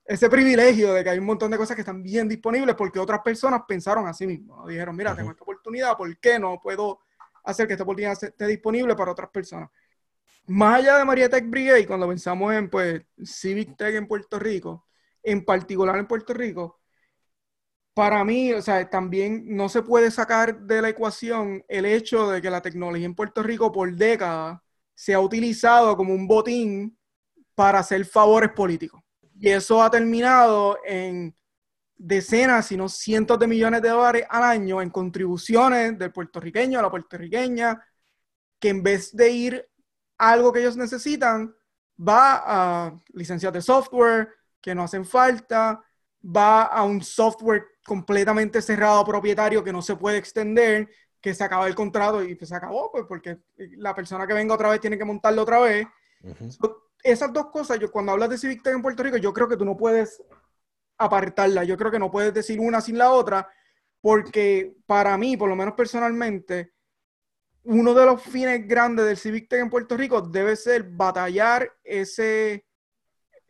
ese 0.05 0.29
privilegio 0.29 0.93
de 0.93 1.05
que 1.05 1.11
hay 1.11 1.19
un 1.19 1.27
montón 1.27 1.51
de 1.51 1.57
cosas 1.57 1.77
que 1.77 1.83
están 1.83 2.03
bien 2.03 2.29
disponibles 2.29 2.75
porque 2.75 2.99
otras 2.99 3.21
personas 3.21 3.63
pensaron 3.69 4.09
así 4.09 4.27
mismo. 4.27 4.67
Dijeron, 4.67 4.97
mira, 4.97 5.15
tengo 5.15 5.31
esta 5.31 5.45
oportunidad, 5.45 5.97
¿por 5.97 6.19
qué 6.19 6.39
no 6.39 6.61
puedo 6.61 7.01
hacer 7.45 7.67
que 7.67 7.75
esta 7.75 7.85
oportunidad 7.85 8.19
esté 8.21 8.47
disponible 8.47 8.97
para 8.97 9.13
otras 9.13 9.31
personas? 9.31 9.71
Más 10.47 10.81
allá 10.81 10.99
de 10.99 11.05
María 11.05 11.29
Tech 11.29 11.49
Brigade, 11.49 11.87
cuando 11.87 12.09
pensamos 12.09 12.53
en 12.53 12.69
pues, 12.69 13.03
Civic 13.23 13.77
Tech 13.77 13.95
en 13.95 14.09
Puerto 14.09 14.37
Rico, 14.39 14.85
en 15.23 15.45
particular 15.45 15.97
en 15.97 16.09
Puerto 16.09 16.35
Rico, 16.35 16.80
para 17.95 18.25
mí, 18.25 18.53
o 18.53 18.63
sea, 18.63 18.89
también 18.89 19.45
no 19.57 19.69
se 19.69 19.83
puede 19.83 20.11
sacar 20.11 20.61
de 20.61 20.83
la 20.83 20.91
ecuación 20.91 21.65
el 21.69 21.85
hecho 21.85 22.31
de 22.31 22.41
que 22.41 22.51
la 22.51 22.63
tecnología 22.63 23.07
en 23.07 23.15
Puerto 23.15 23.43
Rico 23.43 23.73
por 23.73 23.95
décadas 23.95 24.61
se 24.95 25.15
ha 25.15 25.21
utilizado 25.21 25.97
como 25.97 26.15
un 26.15 26.27
botín 26.27 26.97
para 27.55 27.81
hacer 27.81 28.05
favores 28.05 28.51
políticos. 28.53 29.03
Y 29.39 29.49
eso 29.49 29.83
ha 29.83 29.91
terminado 29.91 30.79
en 30.85 31.35
decenas, 31.97 32.67
si 32.67 32.77
no 32.77 32.89
cientos 32.89 33.39
de 33.39 33.47
millones 33.47 33.83
de 33.83 33.91
dólares 33.91 34.25
al 34.29 34.43
año 34.43 34.81
en 34.81 34.91
contribuciones 34.91 35.99
del 35.99 36.13
puertorriqueño 36.13 36.79
a 36.79 36.83
la 36.83 36.91
puertorriqueña, 36.91 37.83
que 38.59 38.69
en 38.71 38.83
vez 38.83 39.15
de 39.15 39.31
ir 39.31 39.69
a 40.17 40.33
algo 40.33 40.53
que 40.53 40.61
ellos 40.61 40.77
necesitan, 40.77 41.55
va 41.99 42.43
a 42.87 43.01
licencias 43.13 43.53
de 43.53 43.61
software 43.61 44.29
que 44.61 44.75
no 44.75 44.85
hacen 44.85 45.05
falta, 45.05 45.83
va 46.25 46.65
a 46.65 46.83
un 46.85 47.03
software 47.03 47.65
completamente 47.91 48.63
cerrado 48.63 49.05
propietario 49.05 49.65
que 49.65 49.73
no 49.73 49.83
se 49.83 49.97
puede 49.97 50.17
extender 50.17 50.89
que 51.21 51.35
se 51.35 51.43
acaba 51.43 51.67
el 51.67 51.75
contrato 51.75 52.23
y 52.23 52.37
pues 52.37 52.49
se 52.49 52.55
acabó, 52.55 52.89
pues 52.93 53.05
porque 53.09 53.39
la 53.57 53.97
persona 53.97 54.29
que 54.29 54.33
venga 54.33 54.55
otra 54.55 54.71
vez 54.71 54.81
tiene 54.81 54.97
que 54.97 55.05
montarlo 55.05 55.43
otra 55.43 55.59
vez. 55.59 55.89
esas 57.03 57.33
dos 57.33 57.47
cosas, 57.47 57.81
yo 57.81 57.91
cuando 57.91 58.13
hablas 58.13 58.31
de 58.31 58.39
Civic 58.39 58.63
Tech 58.63 58.75
en 58.75 58.83
Puerto 58.83 59.03
Rico, 59.03 59.17
yo 59.17 59.33
creo 59.33 59.49
que 59.49 59.57
tú 59.57 59.65
no 59.65 59.77
puedes 59.77 60.23
apartarla. 60.99 61.65
Yo 61.65 61.77
creo 61.77 61.91
que 61.91 61.99
no 61.99 62.13
puedes 62.13 62.33
decir 62.33 62.61
una 62.61 62.81
sin 62.81 62.97
la 62.97 63.11
otra, 63.11 63.49
porque 64.01 64.73
para 64.87 65.19
mí, 65.19 65.37
por 65.37 65.49
lo 65.49 65.57
menos 65.57 65.75
personalmente, 65.75 66.73
uno 67.65 67.93
de 67.93 68.07
los 68.07 68.23
fines 68.23 68.69
grandes 68.69 69.05
del 69.05 69.17
Civic 69.17 69.49
Tech 69.49 69.63
en 69.63 69.69
Puerto 69.69 69.97
Rico 69.97 70.23
debe 70.23 70.55
ser 70.55 70.85
batallar 70.85 71.69
ese 71.83 72.65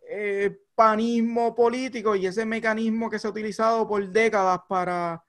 eh, 0.09 0.57
panismo 0.81 1.55
político 1.55 2.17
y 2.17 2.27
ese 2.27 2.47
mecanismo 2.47 3.11
que 3.11 3.19
se 3.19 3.27
ha 3.27 3.31
utilizado 3.31 3.87
por 3.87 4.09
décadas 4.09 4.61
para 4.67 5.23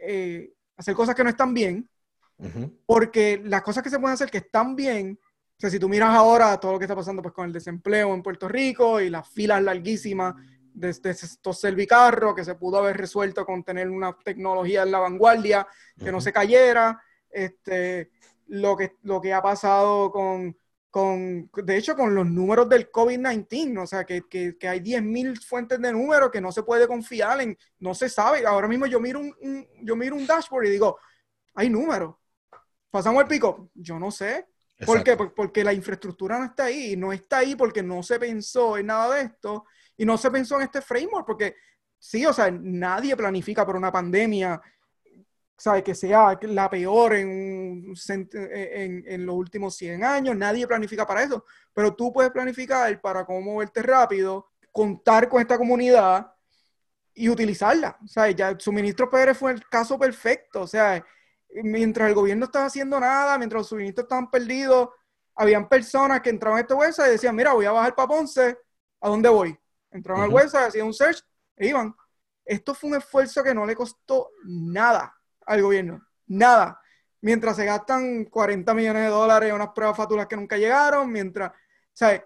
eh, 0.00 0.54
hacer 0.78 0.94
cosas 0.94 1.14
que 1.14 1.22
no 1.22 1.28
están 1.28 1.52
bien, 1.52 1.86
porque 2.86 3.38
las 3.44 3.60
cosas 3.60 3.82
que 3.82 3.90
se 3.90 3.98
pueden 3.98 4.14
hacer 4.14 4.30
que 4.30 4.38
están 4.38 4.74
bien, 4.74 5.20
o 5.22 5.60
sea, 5.60 5.68
si 5.68 5.78
tú 5.78 5.90
miras 5.90 6.08
ahora 6.08 6.58
todo 6.58 6.72
lo 6.72 6.78
que 6.78 6.86
está 6.86 6.96
pasando 6.96 7.20
pues, 7.20 7.34
con 7.34 7.44
el 7.44 7.52
desempleo 7.52 8.14
en 8.14 8.22
Puerto 8.22 8.48
Rico 8.48 8.98
y 8.98 9.10
las 9.10 9.28
filas 9.28 9.62
larguísimas 9.62 10.36
de, 10.72 10.88
estos 10.88 11.60
servicarros 11.60 12.34
que 12.34 12.44
se 12.44 12.54
pudo 12.54 12.78
haber 12.78 12.96
resuelto 12.96 13.44
con 13.44 13.64
tener 13.64 13.90
una 13.90 14.16
tecnología 14.24 14.84
en 14.84 14.90
la 14.90 15.00
vanguardia 15.00 15.68
que 16.02 16.10
no 16.10 16.22
se 16.22 16.32
cayera, 16.32 16.98
este, 17.28 18.10
lo, 18.46 18.74
que, 18.74 18.96
lo 19.02 19.20
que 19.20 19.34
ha 19.34 19.42
pasado 19.42 20.10
con, 20.10 20.56
con, 20.90 21.50
de 21.54 21.76
hecho, 21.76 21.94
con 21.94 22.14
los 22.14 22.26
números 22.26 22.68
del 22.68 22.90
COVID-19, 22.90 23.82
o 23.82 23.86
sea, 23.86 24.04
que, 24.04 24.22
que, 24.28 24.56
que 24.56 24.68
hay 24.68 24.80
10.000 24.80 25.44
fuentes 25.44 25.80
de 25.80 25.92
números 25.92 26.30
que 26.30 26.40
no 26.40 26.50
se 26.50 26.62
puede 26.62 26.86
confiar 26.86 27.40
en, 27.40 27.56
no 27.78 27.94
se 27.94 28.08
sabe. 28.08 28.46
Ahora 28.46 28.68
mismo 28.68 28.86
yo 28.86 28.98
miro 28.98 29.20
un, 29.20 29.68
yo 29.82 29.96
miro 29.96 30.16
un 30.16 30.26
dashboard 30.26 30.66
y 30.66 30.70
digo, 30.70 30.98
hay 31.54 31.68
números. 31.68 32.14
Pasamos 32.90 33.22
el 33.22 33.28
pico, 33.28 33.70
yo 33.74 33.98
no 33.98 34.10
sé. 34.10 34.46
¿Por 34.86 35.02
qué? 35.02 35.16
Porque 35.16 35.64
la 35.64 35.72
infraestructura 35.72 36.38
no 36.38 36.44
está 36.44 36.66
ahí, 36.66 36.96
no 36.96 37.12
está 37.12 37.38
ahí 37.38 37.56
porque 37.56 37.82
no 37.82 38.02
se 38.02 38.18
pensó 38.18 38.78
en 38.78 38.86
nada 38.86 39.16
de 39.16 39.22
esto 39.22 39.66
y 39.96 40.06
no 40.06 40.16
se 40.16 40.30
pensó 40.30 40.56
en 40.56 40.62
este 40.62 40.80
framework, 40.80 41.26
porque 41.26 41.56
sí, 41.98 42.24
o 42.24 42.32
sea, 42.32 42.50
nadie 42.50 43.16
planifica 43.16 43.66
por 43.66 43.76
una 43.76 43.90
pandemia 43.90 44.60
¿sabe? 45.58 45.82
que 45.82 45.94
sea 45.94 46.38
la 46.42 46.70
peor 46.70 47.14
en, 47.14 47.92
en, 48.08 49.26
los 49.26 49.34
últimos 49.34 49.76
100 49.76 50.04
años, 50.04 50.36
nadie 50.36 50.66
planifica 50.66 51.06
para 51.06 51.22
eso, 51.22 51.44
pero 51.74 51.94
tú 51.94 52.12
puedes 52.12 52.30
planificar 52.30 53.00
para 53.00 53.24
cómo 53.24 53.40
moverte 53.40 53.82
rápido, 53.82 54.48
contar 54.72 55.28
con 55.28 55.40
esta 55.40 55.58
comunidad 55.58 56.32
y 57.12 57.28
utilizarla. 57.28 57.98
O 58.04 58.06
sea, 58.06 58.30
ya 58.30 58.50
el 58.50 58.60
suministro 58.60 59.10
PR 59.10 59.34
fue 59.34 59.52
el 59.52 59.68
caso 59.68 59.98
perfecto, 59.98 60.62
o 60.62 60.66
sea, 60.66 61.04
mientras 61.64 62.08
el 62.08 62.14
gobierno 62.14 62.44
estaba 62.46 62.66
haciendo 62.66 63.00
nada, 63.00 63.36
mientras 63.36 63.60
los 63.60 63.68
suministros 63.68 64.04
estaban 64.04 64.30
perdidos, 64.30 64.90
habían 65.34 65.68
personas 65.68 66.20
que 66.20 66.30
entraban 66.30 66.58
a 66.58 66.60
esta 66.62 66.74
website 66.74 67.08
y 67.08 67.12
decían, 67.12 67.34
mira, 67.34 67.52
voy 67.52 67.66
a 67.66 67.72
bajar 67.72 67.94
para 67.94 68.08
Ponce, 68.08 68.58
¿a 69.00 69.08
dónde 69.08 69.28
voy? 69.28 69.58
Entraban 69.90 70.24
al 70.24 70.30
website, 70.30 70.68
hacían 70.68 70.86
un 70.86 70.94
search 70.94 71.24
e 71.56 71.68
iban. 71.68 71.94
Esto 72.44 72.74
fue 72.74 72.90
un 72.90 72.96
esfuerzo 72.96 73.42
que 73.42 73.54
no 73.54 73.66
le 73.66 73.74
costó 73.74 74.30
nada 74.44 75.17
al 75.48 75.62
gobierno. 75.62 76.06
Nada. 76.26 76.80
Mientras 77.20 77.56
se 77.56 77.64
gastan 77.64 78.26
40 78.26 78.72
millones 78.74 79.02
de 79.02 79.08
dólares 79.08 79.48
en 79.48 79.56
unas 79.56 79.70
pruebas 79.70 79.96
fatulas 79.96 80.26
que 80.26 80.36
nunca 80.36 80.56
llegaron, 80.56 81.10
mientras, 81.10 81.50
¿sabes? 81.92 82.22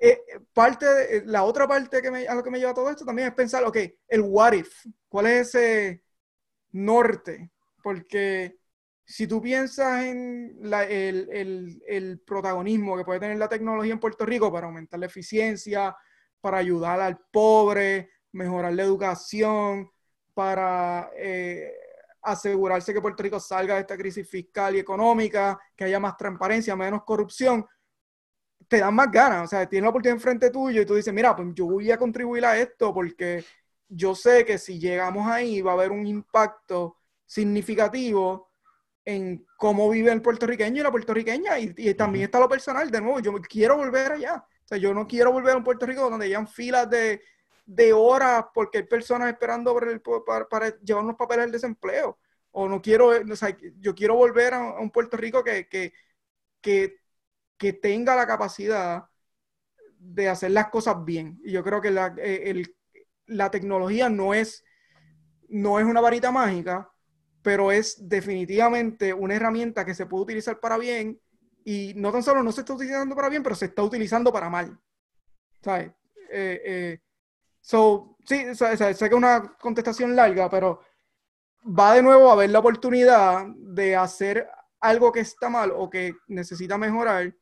Eh, 0.00 0.22
parte 0.52 0.86
eh, 1.16 1.22
la 1.26 1.42
otra 1.42 1.66
parte 1.66 2.00
que 2.00 2.10
me, 2.10 2.28
a 2.28 2.34
lo 2.34 2.44
que 2.44 2.50
me 2.50 2.58
lleva 2.60 2.72
todo 2.72 2.88
esto 2.88 3.04
también 3.04 3.28
es 3.28 3.34
pensar, 3.34 3.64
ok, 3.64 3.78
el 4.06 4.20
what 4.20 4.52
if, 4.52 4.86
¿cuál 5.08 5.26
es 5.26 5.48
ese 5.48 6.04
norte? 6.70 7.50
Porque 7.82 8.58
si 9.04 9.26
tú 9.26 9.42
piensas 9.42 10.04
en 10.04 10.56
el, 10.62 11.28
el, 11.32 11.82
el, 11.88 12.20
protagonismo 12.20 12.96
que 12.96 13.04
puede 13.04 13.18
tener 13.18 13.38
la 13.38 13.48
tecnología 13.48 13.92
en 13.92 13.98
Puerto 13.98 14.24
Rico 14.24 14.52
para 14.52 14.66
aumentar 14.66 15.00
la 15.00 15.06
eficiencia, 15.06 15.96
para 16.40 16.58
ayudar 16.58 17.00
al 17.00 17.18
pobre, 17.32 18.10
mejorar 18.32 18.72
la 18.74 18.82
educación, 18.82 19.90
para 20.34 21.10
eh, 21.16 21.72
asegurarse 22.22 22.92
que 22.92 23.00
Puerto 23.00 23.22
Rico 23.22 23.40
salga 23.40 23.74
de 23.74 23.80
esta 23.80 23.96
crisis 23.96 24.28
fiscal 24.28 24.76
y 24.76 24.78
económica, 24.78 25.58
que 25.76 25.84
haya 25.84 26.00
más 26.00 26.16
transparencia, 26.16 26.76
menos 26.76 27.04
corrupción, 27.04 27.66
te 28.66 28.78
dan 28.78 28.94
más 28.94 29.10
ganas. 29.10 29.44
O 29.44 29.46
sea, 29.46 29.68
tienes 29.68 29.84
la 29.84 29.90
oportunidad 29.90 30.16
enfrente 30.16 30.50
tuyo 30.50 30.82
y 30.82 30.86
tú 30.86 30.94
dices, 30.94 31.12
mira, 31.12 31.34
pues 31.34 31.48
yo 31.54 31.66
voy 31.66 31.90
a 31.90 31.98
contribuir 31.98 32.44
a 32.44 32.58
esto 32.58 32.92
porque 32.92 33.44
yo 33.88 34.14
sé 34.14 34.44
que 34.44 34.58
si 34.58 34.78
llegamos 34.78 35.26
ahí 35.26 35.62
va 35.62 35.72
a 35.72 35.74
haber 35.74 35.90
un 35.90 36.06
impacto 36.06 36.98
significativo 37.24 38.48
en 39.04 39.46
cómo 39.56 39.88
vive 39.88 40.12
el 40.12 40.20
puertorriqueño 40.20 40.80
y 40.80 40.82
la 40.82 40.90
puertorriqueña. 40.90 41.58
Y, 41.58 41.94
también 41.94 42.26
está 42.26 42.38
lo 42.38 42.48
personal, 42.48 42.90
de 42.90 43.00
nuevo, 43.00 43.20
yo 43.20 43.32
quiero 43.40 43.76
volver 43.76 44.12
allá. 44.12 44.34
O 44.36 44.68
sea, 44.68 44.76
yo 44.76 44.92
no 44.92 45.06
quiero 45.06 45.32
volver 45.32 45.54
a 45.54 45.56
un 45.56 45.64
Puerto 45.64 45.86
Rico 45.86 46.10
donde 46.10 46.26
hayan 46.26 46.46
filas 46.46 46.90
de, 46.90 47.22
de 47.68 47.92
horas 47.92 48.46
porque 48.54 48.78
hay 48.78 48.84
personas 48.84 49.28
esperando 49.28 49.78
para, 50.26 50.48
para, 50.48 50.78
llevar 50.80 51.04
unos 51.04 51.16
papeles 51.16 51.44
del 51.44 51.52
desempleo. 51.52 52.18
O 52.50 52.66
no 52.66 52.80
quiero, 52.80 53.08
o 53.08 53.36
sea, 53.36 53.54
yo 53.78 53.94
quiero 53.94 54.14
volver 54.16 54.54
a, 54.54 54.80
un 54.80 54.90
Puerto 54.90 55.18
Rico 55.18 55.44
que, 55.44 55.68
que, 55.68 55.92
que, 56.62 56.96
que, 57.58 57.74
tenga 57.74 58.16
la 58.16 58.26
capacidad 58.26 59.04
de 59.98 60.28
hacer 60.30 60.52
las 60.52 60.68
cosas 60.70 61.04
bien. 61.04 61.38
Y 61.44 61.52
yo 61.52 61.62
creo 61.62 61.82
que 61.82 61.90
la, 61.90 62.14
eh, 62.16 62.44
el, 62.46 62.74
la 63.26 63.50
tecnología 63.50 64.08
no 64.08 64.32
es, 64.32 64.64
no 65.48 65.78
es 65.78 65.84
una 65.84 66.00
varita 66.00 66.32
mágica, 66.32 66.90
pero 67.42 67.70
es 67.70 68.08
definitivamente 68.08 69.12
una 69.12 69.34
herramienta 69.34 69.84
que 69.84 69.94
se 69.94 70.06
puede 70.06 70.24
utilizar 70.24 70.58
para 70.58 70.78
bien 70.78 71.20
y 71.64 71.92
no 71.96 72.10
tan 72.12 72.22
solo 72.22 72.42
no 72.42 72.50
se 72.50 72.62
está 72.62 72.72
utilizando 72.72 73.14
para 73.14 73.28
bien, 73.28 73.42
pero 73.42 73.54
se 73.54 73.66
está 73.66 73.82
utilizando 73.82 74.32
para 74.32 74.48
mal. 74.48 74.80
¿Sabes? 75.60 75.90
Eh, 76.30 76.62
eh, 76.64 77.00
So, 77.68 78.16
sí, 78.24 78.54
sé 78.54 78.78
que 78.78 79.04
es 79.04 79.12
una 79.12 79.54
contestación 79.60 80.16
larga, 80.16 80.48
pero 80.48 80.80
va 81.66 81.94
de 81.94 82.02
nuevo 82.02 82.30
a 82.30 82.34
ver 82.34 82.48
la 82.48 82.60
oportunidad 82.60 83.44
de 83.58 83.94
hacer 83.94 84.48
algo 84.80 85.12
que 85.12 85.20
está 85.20 85.50
mal 85.50 85.72
o 85.76 85.90
que 85.90 86.14
necesita 86.28 86.78
mejorar, 86.78 87.34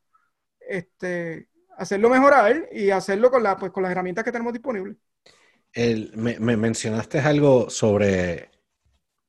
este, 0.59 1.47
hacerlo 1.77 2.09
mejorar 2.09 2.67
y 2.73 2.89
hacerlo 2.89 3.31
con, 3.31 3.41
la, 3.41 3.55
pues, 3.55 3.71
con 3.71 3.83
las 3.83 3.91
herramientas 3.93 4.25
que 4.25 4.33
tenemos 4.33 4.51
disponibles. 4.51 4.97
me, 6.17 6.57
mencionaste 6.57 7.19
algo 7.19 7.69
sobre, 7.69 8.51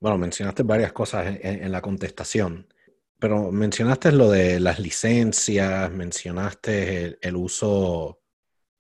bueno, 0.00 0.18
mencionaste 0.18 0.64
varias 0.64 0.92
cosas 0.92 1.38
en, 1.42 1.70
la 1.70 1.80
contestación, 1.80 2.74
pero 3.20 3.52
mencionaste 3.52 4.10
lo 4.10 4.32
de 4.32 4.58
las 4.58 4.80
licencias, 4.80 5.92
mencionaste 5.92 7.18
el 7.20 7.36
uso 7.36 8.18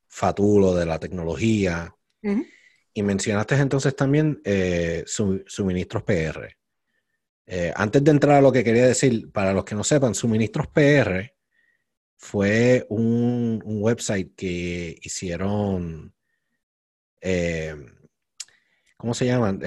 fatulo 0.08 0.74
de 0.74 0.84
la 0.84 0.98
tecnología. 0.98 1.94
Y 2.22 3.02
mencionaste 3.02 3.54
entonces 3.56 3.94
también 3.94 4.40
eh, 4.44 5.04
suministros 5.06 6.02
PR. 6.02 6.56
Eh, 7.46 7.72
antes 7.74 8.04
de 8.04 8.10
entrar 8.10 8.36
a 8.36 8.40
lo 8.40 8.52
que 8.52 8.64
quería 8.64 8.86
decir, 8.86 9.30
para 9.32 9.52
los 9.52 9.64
que 9.64 9.74
no 9.74 9.84
sepan, 9.84 10.14
suministros 10.14 10.66
PR 10.68 11.34
fue 12.16 12.86
un, 12.90 13.62
website 13.64 14.34
que 14.34 14.98
hicieron, 15.00 16.12
eh, 17.20 17.76
¿cómo 18.96 19.14
se 19.14 19.26
llaman? 19.26 19.60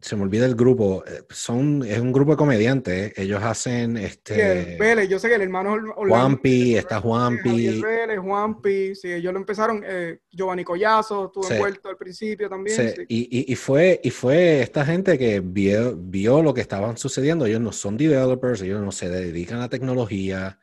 Se 0.00 0.16
me 0.16 0.22
olvida 0.22 0.46
el 0.46 0.54
grupo, 0.54 1.04
eh, 1.06 1.22
son, 1.30 1.82
es 1.86 1.98
un 1.98 2.12
grupo 2.12 2.32
de 2.32 2.36
comediantes, 2.36 3.12
ellos 3.16 3.42
hacen 3.42 3.96
este... 3.96 4.76
Vélez, 4.78 5.08
yo 5.08 5.18
sé 5.18 5.28
que 5.28 5.34
el 5.34 5.42
hermano... 5.42 5.76
Juanpi, 5.96 6.76
está 6.76 7.00
Juanpi. 7.00 7.80
Vélez, 7.80 8.18
Juanpi, 8.18 8.94
sí, 8.94 9.12
ellos 9.12 9.32
lo 9.32 9.38
empezaron, 9.38 9.82
eh, 9.86 10.20
Giovanni 10.30 10.64
Collazo 10.64 11.26
estuvo 11.26 11.50
envuelto 11.50 11.88
al 11.88 11.96
principio 11.96 12.48
también. 12.48 12.94
Sí. 12.94 13.04
Y, 13.08 13.52
y, 13.52 13.56
fue, 13.56 14.00
y 14.02 14.10
fue 14.10 14.62
esta 14.62 14.84
gente 14.84 15.18
que 15.18 15.40
vio, 15.40 15.96
vio 15.96 16.42
lo 16.42 16.54
que 16.54 16.60
estaban 16.60 16.96
sucediendo, 16.96 17.46
ellos 17.46 17.60
no 17.60 17.72
son 17.72 17.96
developers, 17.96 18.62
ellos 18.62 18.80
no 18.80 18.92
se 18.92 19.08
dedican 19.08 19.60
a 19.60 19.68
tecnología, 19.68 20.58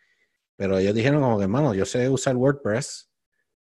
pero 0.56 0.78
ellos 0.78 0.95
dijeron 0.95 1.21
como 1.21 1.38
que, 1.38 1.43
hermano, 1.43 1.74
yo 1.74 1.86
sé 1.86 2.10
usar 2.10 2.36
WordPress, 2.36 3.10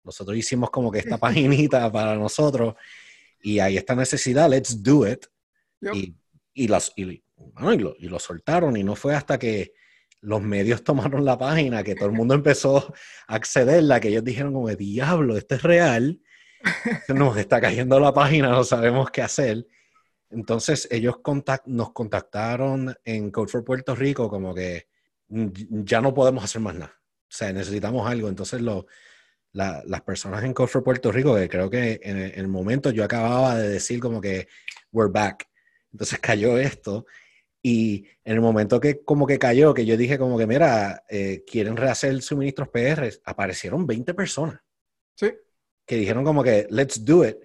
nosotros 0.04 0.36
hicimos 0.36 0.70
como 0.70 0.92
que 0.92 1.00
esta 1.00 1.18
paginita 1.18 1.90
para 1.90 2.14
nosotros 2.16 2.74
y 3.44 3.58
hay 3.58 3.76
esta 3.76 3.94
necesidad, 3.94 4.48
let's 4.48 4.82
do 4.82 5.06
it. 5.06 5.26
Y, 5.80 6.16
y, 6.54 6.68
las, 6.68 6.92
y, 6.96 7.04
lo, 7.04 7.94
y, 7.98 8.08
lo, 8.08 8.18
soltaron 8.18 8.76
y 8.76 8.84
no 8.84 8.96
fue 8.96 9.14
hasta 9.14 9.38
que 9.38 9.72
los 10.20 10.42
medios 10.42 10.84
tomaron 10.84 11.24
la 11.24 11.38
página, 11.38 11.82
que 11.82 11.94
todo 11.94 12.06
el 12.06 12.14
mundo 12.14 12.34
empezó 12.34 12.94
a 13.26 13.34
accederla, 13.34 14.00
que 14.00 14.08
ellos 14.08 14.24
dijeron 14.24 14.52
como, 14.52 14.68
diablo, 14.70 15.36
esto 15.36 15.56
es 15.56 15.62
real, 15.62 16.20
nos 17.08 17.36
está 17.36 17.60
cayendo 17.60 18.00
la 18.00 18.14
página, 18.14 18.48
no 18.50 18.64
sabemos 18.64 19.10
qué 19.10 19.22
hacer. 19.22 19.66
Entonces 20.30 20.88
ellos 20.90 21.16
nos 21.66 21.92
contactaron 21.92 22.94
en 23.04 23.30
Code 23.30 23.48
for 23.48 23.64
Puerto 23.64 23.94
Rico 23.94 24.28
como 24.28 24.54
que 24.54 24.88
ya 25.28 26.00
no 26.00 26.12
podemos 26.12 26.42
hacer 26.44 26.60
más 26.60 26.74
nada. 26.74 26.94
O 26.96 27.36
sea, 27.36 27.52
necesitamos 27.52 28.08
algo. 28.08 28.28
Entonces 28.28 28.60
lo, 28.60 28.86
las 29.52 30.00
personas 30.02 30.42
en 30.42 30.52
Code 30.52 30.68
for 30.68 30.82
Puerto 30.82 31.12
Rico, 31.12 31.36
que 31.36 31.48
creo 31.48 31.70
que 31.70 32.00
en 32.02 32.18
el 32.18 32.48
momento 32.48 32.90
yo 32.90 33.04
acababa 33.04 33.56
de 33.56 33.68
decir 33.68 34.00
como 34.00 34.20
que 34.20 34.48
we're 34.90 35.12
back 35.12 35.48
entonces 35.94 36.18
cayó 36.20 36.58
esto 36.58 37.06
Y 37.62 38.06
en 38.24 38.34
el 38.34 38.40
momento 38.40 38.78
que 38.78 39.02
como 39.04 39.26
que 39.26 39.38
cayó, 39.38 39.72
que 39.72 39.86
yo 39.86 39.96
dije 39.96 40.18
como 40.18 40.36
que, 40.36 40.46
mira, 40.46 41.04
eh, 41.08 41.44
quieren 41.46 41.76
rehacer 41.76 42.20
suministros 42.20 42.68
PR, 42.68 43.10
aparecieron 43.24 43.86
20 43.86 44.12
personas. 44.12 44.60
Sí. 45.16 45.32
Que 45.86 45.96
dijeron 45.96 46.24
como 46.24 46.42
que, 46.42 46.66
let's 46.68 47.02
do 47.02 47.24
it. 47.24 47.38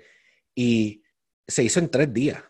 Y 0.53 1.01
se 1.47 1.63
hizo 1.63 1.79
en 1.79 1.89
tres 1.89 2.13
días. 2.13 2.43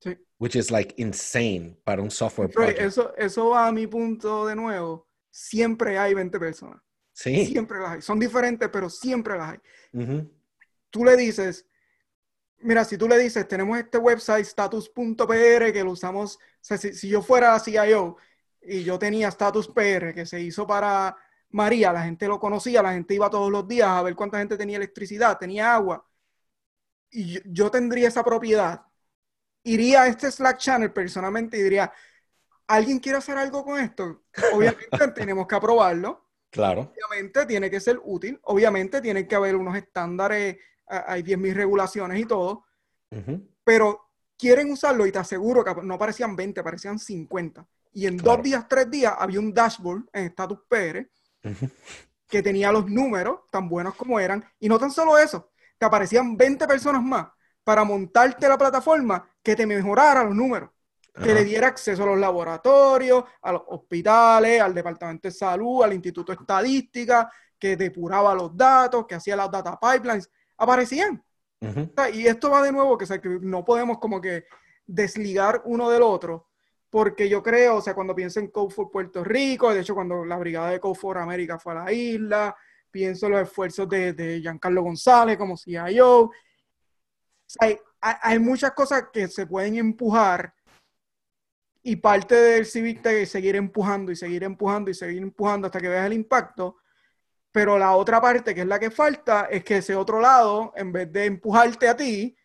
Sí. 0.00 0.16
Which 0.38 0.56
is 0.56 0.72
like 0.72 0.94
insane 0.96 1.78
para 1.84 2.02
un 2.02 2.10
software 2.10 2.50
project. 2.50 2.80
Eso, 2.80 3.14
eso 3.16 3.50
va 3.50 3.68
a 3.68 3.72
mi 3.72 3.86
punto 3.86 4.44
de 4.46 4.56
nuevo. 4.56 5.08
Siempre 5.30 5.98
hay 5.98 6.12
20 6.12 6.40
personas. 6.40 6.82
Sí. 7.12 7.46
Siempre 7.46 7.78
las 7.78 7.90
hay. 7.90 8.02
Son 8.02 8.18
diferentes, 8.18 8.68
pero 8.68 8.90
siempre 8.90 9.38
las 9.38 9.52
hay. 9.52 9.58
Tú 10.90 11.04
le 11.04 11.16
dices, 11.16 11.66
mira, 12.58 12.84
si 12.84 12.98
tú 12.98 13.08
le 13.08 13.18
dices, 13.18 13.46
tenemos 13.48 13.78
este 13.78 13.98
website 13.98 14.44
status.pr 14.44 15.72
que 15.72 15.84
lo 15.84 15.92
usamos, 15.92 16.36
o 16.36 16.40
sea, 16.60 16.78
si, 16.78 17.08
yo 17.08 17.22
fuera 17.22 17.58
CIO 17.60 18.16
y 18.62 18.84
yo 18.84 18.98
tenía 18.98 19.28
status 19.28 19.68
PR 19.68 20.14
que 20.14 20.26
se 20.26 20.40
hizo 20.40 20.66
para 20.66 21.16
María, 21.50 21.92
la 21.92 22.02
gente 22.02 22.28
lo 22.28 22.40
conocía, 22.40 22.82
la 22.82 22.92
gente 22.92 23.14
iba 23.14 23.30
todos 23.30 23.50
los 23.50 23.66
días 23.68 23.88
a 23.88 24.02
ver 24.02 24.14
cuánta 24.14 24.38
gente 24.38 24.56
tenía 24.56 24.76
electricidad, 24.76 25.38
tenía 25.38 25.74
agua, 25.74 26.06
y 27.10 27.40
yo, 27.52 27.70
tendría 27.70 28.08
esa 28.08 28.24
propiedad, 28.24 28.82
iría 29.62 30.02
a 30.02 30.08
este 30.08 30.30
Slack 30.30 30.58
channel 30.58 30.92
personalmente 30.92 31.56
y 31.56 31.62
diría, 31.62 31.92
¿alguien 32.66 32.98
quiere 32.98 33.18
hacer 33.18 33.38
algo 33.38 33.64
con 33.64 33.78
esto? 33.80 34.24
Obviamente 34.52 34.88
tenemos 35.14 35.46
que 35.46 35.54
aprobarlo. 35.54 36.26
Claro. 36.50 36.92
Obviamente 36.92 37.46
tiene 37.46 37.70
que 37.70 37.80
ser 37.80 38.00
útil. 38.04 38.38
Obviamente 38.44 39.00
tiene 39.00 39.26
que 39.26 39.34
haber 39.34 39.56
unos 39.56 39.76
estándares 39.76 40.56
hay 40.86 41.22
10.000 41.22 41.54
regulaciones 41.54 42.20
y 42.20 42.24
todo, 42.24 42.64
pero 43.64 44.06
quieren 44.38 44.70
usarlo 44.70 45.06
y 45.06 45.12
te 45.12 45.18
aseguro 45.18 45.64
que 45.64 45.74
no 45.82 45.98
parecían 45.98 46.36
20, 46.36 46.62
parecían 46.62 46.98
50. 46.98 47.66
Y 47.92 48.06
en 48.06 48.18
dos 48.18 48.42
días, 48.42 48.66
tres 48.68 48.90
días, 48.90 49.14
había 49.18 49.40
un 49.40 49.54
dashboard 49.54 50.04
en 50.12 50.26
Status 50.26 50.58
PR 50.68 51.08
que 52.28 52.42
tenía 52.42 52.70
los 52.72 52.88
números 52.88 53.40
tan 53.50 53.68
buenos 53.68 53.94
como 53.94 54.20
eran. 54.20 54.44
Y 54.58 54.68
no 54.68 54.78
tan 54.78 54.90
solo 54.90 55.16
eso, 55.16 55.50
te 55.78 55.86
aparecían 55.86 56.36
20 56.36 56.66
personas 56.66 57.02
más 57.02 57.28
para 57.64 57.84
montarte 57.84 58.48
la 58.48 58.58
plataforma 58.58 59.28
que 59.42 59.56
te 59.56 59.66
mejorara 59.66 60.24
los 60.24 60.34
números, 60.34 60.70
que 61.14 61.32
le 61.32 61.44
diera 61.44 61.68
acceso 61.68 62.02
a 62.02 62.06
los 62.06 62.18
laboratorios, 62.18 63.24
a 63.40 63.52
los 63.52 63.62
hospitales, 63.68 64.60
al 64.60 64.74
Departamento 64.74 65.28
de 65.28 65.32
Salud, 65.32 65.82
al 65.82 65.94
Instituto 65.94 66.32
de 66.32 66.38
Estadística, 66.40 67.30
que 67.58 67.76
depuraba 67.76 68.34
los 68.34 68.54
datos, 68.54 69.06
que 69.06 69.14
hacía 69.14 69.36
las 69.36 69.50
data 69.50 69.78
pipelines 69.80 70.30
aparecían. 70.56 71.22
Y 72.12 72.26
esto 72.26 72.50
va 72.50 72.62
de 72.62 72.72
nuevo, 72.72 72.98
que, 72.98 73.06
no 73.40 73.64
podemos 73.64 73.98
como 73.98 74.20
que 74.20 74.44
desligar 74.86 75.62
uno 75.64 75.90
del 75.90 76.02
otro, 76.02 76.48
porque 76.90 77.28
yo 77.28 77.42
creo, 77.42 77.76
o 77.76 77.80
sea, 77.80 77.94
cuando 77.94 78.14
pienso 78.14 78.40
en 78.40 78.48
Code 78.48 78.74
for 78.74 78.90
Puerto 78.90 79.24
Rico, 79.24 79.72
de 79.72 79.80
hecho 79.80 79.94
cuando 79.94 80.24
la 80.24 80.36
brigada 80.36 80.70
de 80.70 80.80
Code 80.80 80.98
for 80.98 81.18
América 81.18 81.58
fue 81.58 81.72
a 81.72 81.84
la 81.84 81.92
isla, 81.92 82.56
pienso 82.90 83.26
en 83.26 83.32
los 83.32 83.42
esfuerzos 83.42 83.88
de, 83.88 84.12
de 84.12 84.40
Giancarlo 84.40 84.82
González 84.82 85.36
como 85.36 85.56
CIO. 85.56 86.30
Hay, 87.58 87.78
hay, 88.00 88.38
muchas 88.38 88.72
cosas 88.72 89.06
que 89.12 89.28
se 89.28 89.46
pueden 89.46 89.76
empujar 89.76 90.54
y 91.82 91.96
parte 91.96 92.34
del 92.34 92.66
Civic 92.66 93.04
es 93.06 93.30
seguir 93.30 93.56
empujando 93.56 94.12
y 94.12 94.16
seguir 94.16 94.44
empujando 94.44 94.90
y 94.90 94.94
seguir 94.94 95.22
empujando 95.22 95.66
hasta 95.66 95.80
que 95.80 95.88
veas 95.88 96.06
el 96.06 96.12
impacto 96.12 96.76
pero 97.56 97.78
la 97.78 97.96
otra 97.96 98.20
parte, 98.20 98.54
que 98.54 98.60
es 98.60 98.66
la 98.66 98.78
que 98.78 98.90
falta, 98.90 99.46
es 99.50 99.64
que 99.64 99.78
ese 99.78 99.96
otro 99.96 100.20
lado, 100.20 100.74
en 100.76 100.92
vez 100.92 101.10
de 101.10 101.24
empujarte 101.24 101.88
a 101.88 101.96
ti, 101.96 102.36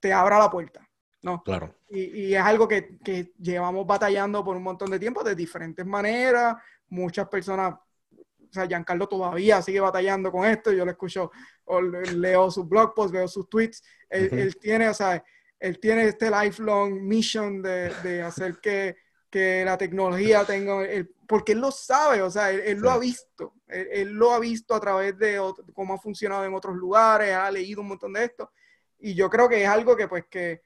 te 0.00 0.12
abra 0.12 0.40
la 0.40 0.50
puerta. 0.50 0.84
¿no? 1.22 1.40
Claro. 1.44 1.72
Y, 1.88 2.34
es 2.34 2.42
algo 2.42 2.66
que, 2.66 2.98
que, 2.98 3.32
llevamos 3.38 3.86
batallando 3.86 4.44
por 4.44 4.56
un 4.56 4.64
montón 4.64 4.90
de 4.90 4.98
tiempo 4.98 5.22
de 5.22 5.36
diferentes 5.36 5.86
maneras. 5.86 6.56
Muchas 6.88 7.28
personas, 7.28 7.74
o 7.74 8.52
sea, 8.52 8.66
Giancarlo 8.66 9.06
todavía 9.06 9.62
sigue 9.62 9.78
batallando 9.78 10.32
con 10.32 10.44
esto. 10.44 10.72
Yo 10.72 10.84
le 10.84 10.90
escucho, 10.90 11.30
o 11.66 11.80
leo 11.80 12.50
sus 12.50 12.68
blog 12.68 12.92
posts, 12.92 13.12
veo 13.12 13.28
sus 13.28 13.48
tweets. 13.48 13.84
Él, 14.08 14.56
tiene, 14.56 14.88
o 14.88 14.94
sea, 14.94 15.22
él 15.60 15.78
tiene 15.78 16.06
este 16.06 16.28
lifelong 16.28 17.00
mission 17.00 17.62
de, 17.62 17.94
de 18.02 18.22
hacer 18.22 18.58
que, 18.60 18.96
que, 19.30 19.64
la 19.64 19.78
tecnología 19.78 20.44
tenga 20.44 20.84
el 20.84 21.14
porque 21.30 21.52
él 21.52 21.60
lo 21.60 21.70
sabe, 21.70 22.22
o 22.22 22.28
sea, 22.28 22.50
él, 22.50 22.78
lo 22.78 22.90
ha 22.90 22.98
visto, 22.98 23.54
él, 23.68 24.10
lo 24.14 24.32
ha 24.32 24.40
visto 24.40 24.74
a 24.74 24.80
través 24.80 25.16
de 25.16 25.40
cómo 25.72 25.94
ha 25.94 25.98
funcionado 25.98 26.44
en 26.44 26.52
otros 26.54 26.74
lugares, 26.74 27.32
ha 27.32 27.48
leído 27.52 27.82
un 27.82 27.86
montón 27.86 28.14
de 28.14 28.24
esto, 28.24 28.50
y 28.98 29.14
yo 29.14 29.30
creo 29.30 29.48
que 29.48 29.62
es 29.62 29.68
algo 29.68 29.96
que 29.96 30.08
pues 30.08 30.24
que 30.28 30.60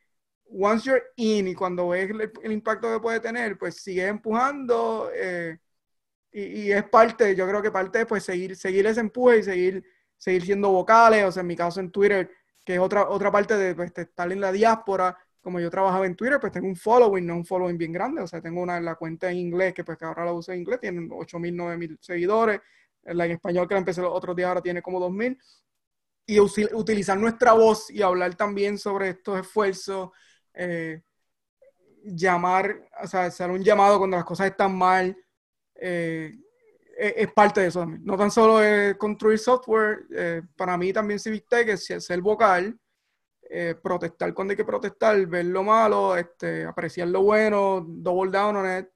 once 0.47 0.89
you're 0.89 1.05
in 1.17 1.49
y 1.49 1.55
cuando 1.55 1.89
ves 1.89 2.09
el, 2.09 2.51
impacto 2.51 2.91
que 2.91 2.99
puede 2.99 3.21
tener, 3.21 3.59
pues 3.59 3.77
sigue 3.83 4.07
empujando 4.07 5.11
eh, 5.15 5.59
y, 6.33 6.73
es 6.73 6.85
parte, 6.85 7.37
yo 7.37 7.47
creo 7.47 7.61
que 7.61 7.71
parte 7.71 7.99
de 7.99 8.07
pues 8.07 8.25
seguir, 8.25 8.57
seguir 8.57 8.87
ese 8.87 9.01
empuje 9.01 9.41
y 9.41 9.43
seguir, 9.43 9.85
seguir 10.17 10.47
siendo 10.47 10.71
vocales, 10.71 11.27
o 11.27 11.31
sea, 11.33 11.43
en 11.43 11.47
mi 11.47 11.57
caso 11.57 11.79
en 11.81 11.91
Twitter, 11.91 12.31
que 12.65 12.77
es 12.77 12.81
otra, 12.81 13.11
otra 13.11 13.31
parte 13.31 13.55
de, 13.59 13.75
pues, 13.75 13.93
de 13.93 14.03
estar 14.03 14.33
en 14.33 14.41
la 14.41 14.51
diáspora, 14.51 15.15
como 15.45 15.61
yo 15.61 15.71
trabajaba 15.71 16.07
en 16.07 16.17
Twitter, 16.17 16.41
pues 16.41 16.53
tengo 16.53 16.67
un 16.67 16.75
following, 16.75 17.27
no 17.27 17.37
un 17.37 17.45
following 17.45 17.79
bien 17.79 17.93
grande, 17.93 18.23
o 18.23 18.27
sea, 18.27 18.41
tengo 18.41 18.63
una 18.63 18.81
la 18.81 18.97
cuenta 18.97 19.31
en 19.31 19.37
inglés, 19.37 19.75
que 19.75 19.85
pues 19.85 19.99
que 19.99 20.07
ahora 20.07 20.25
la 20.25 20.33
uso 20.33 20.51
en 20.51 20.61
inglés, 20.61 20.81
tiene 20.81 21.03
8.000, 21.03 21.55
9.000 21.55 21.99
seguidores, 22.01 22.61
la 23.05 23.27
en 23.27 23.33
español 23.33 23.69
que 23.69 23.75
la 23.75 23.81
empecé 23.81 24.01
los 24.01 24.13
otros 24.13 24.35
días 24.35 24.49
ahora 24.49 24.63
tiene 24.63 24.83
como 24.83 24.99
2.000, 24.99 25.39
y 26.27 26.41
utilizar 26.41 27.19
nuestra 27.19 27.53
voz 27.53 27.91
y 27.91 28.01
hablar 28.01 28.35
también 28.35 28.79
sobre 28.79 29.11
estos 29.11 29.39
esfuerzos, 29.39 30.11
eh, 30.55 31.03
llamar, 32.03 32.89
o 33.03 33.07
sea, 33.07 33.27
hacer 33.27 33.51
un 33.51 33.63
llamado 33.63 33.99
cuando 33.99 34.17
las 34.17 34.25
cosas 34.25 34.47
están 34.47 34.75
mal, 34.75 35.17
eh, 35.75 36.33
e-, 36.97 37.15
es, 37.17 37.33
parte 37.33 37.61
de 37.61 37.67
eso 37.67 37.85
No 37.85 38.17
tan 38.17 38.31
solo 38.31 38.63
es 38.63 38.97
construir 38.97 39.39
software, 39.39 40.07
eh, 40.15 40.43
para 40.57 40.77
mí 40.79 40.93
también 40.93 41.21
Civic 41.21 41.47
Tech 41.49 41.69
es 41.69 41.85
ser 41.85 42.21
vocal, 42.23 42.79
eh, 43.51 43.75
protestar 43.83 44.33
cuando 44.35 44.53
hay 44.53 44.57
que 44.57 44.65
protestar, 44.65 45.27
ver 45.27 45.47
lo 45.47 45.63
malo, 45.63 46.17
este, 46.17 46.65
apreciar 46.65 47.09
lo 47.09 47.23
bueno, 47.23 47.85
double 47.87 48.31
down 48.31 48.57
on 48.57 48.79
it 48.79 48.87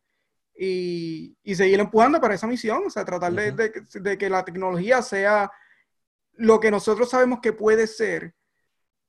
y, 0.58 1.36
y 1.42 1.54
seguir 1.54 1.78
empujando 1.78 2.20
para 2.20 2.34
esa 2.34 2.46
misión, 2.46 2.82
o 2.86 2.90
sea, 2.90 3.04
tratar 3.04 3.32
de, 3.32 4.18
que 4.18 4.30
la 4.30 4.44
tecnología 4.44 5.00
sea 5.02 5.50
lo 6.32 6.58
que 6.58 6.70
nosotros 6.70 7.10
sabemos 7.10 7.40
que 7.40 7.52
puede 7.52 7.86
ser 7.86 8.34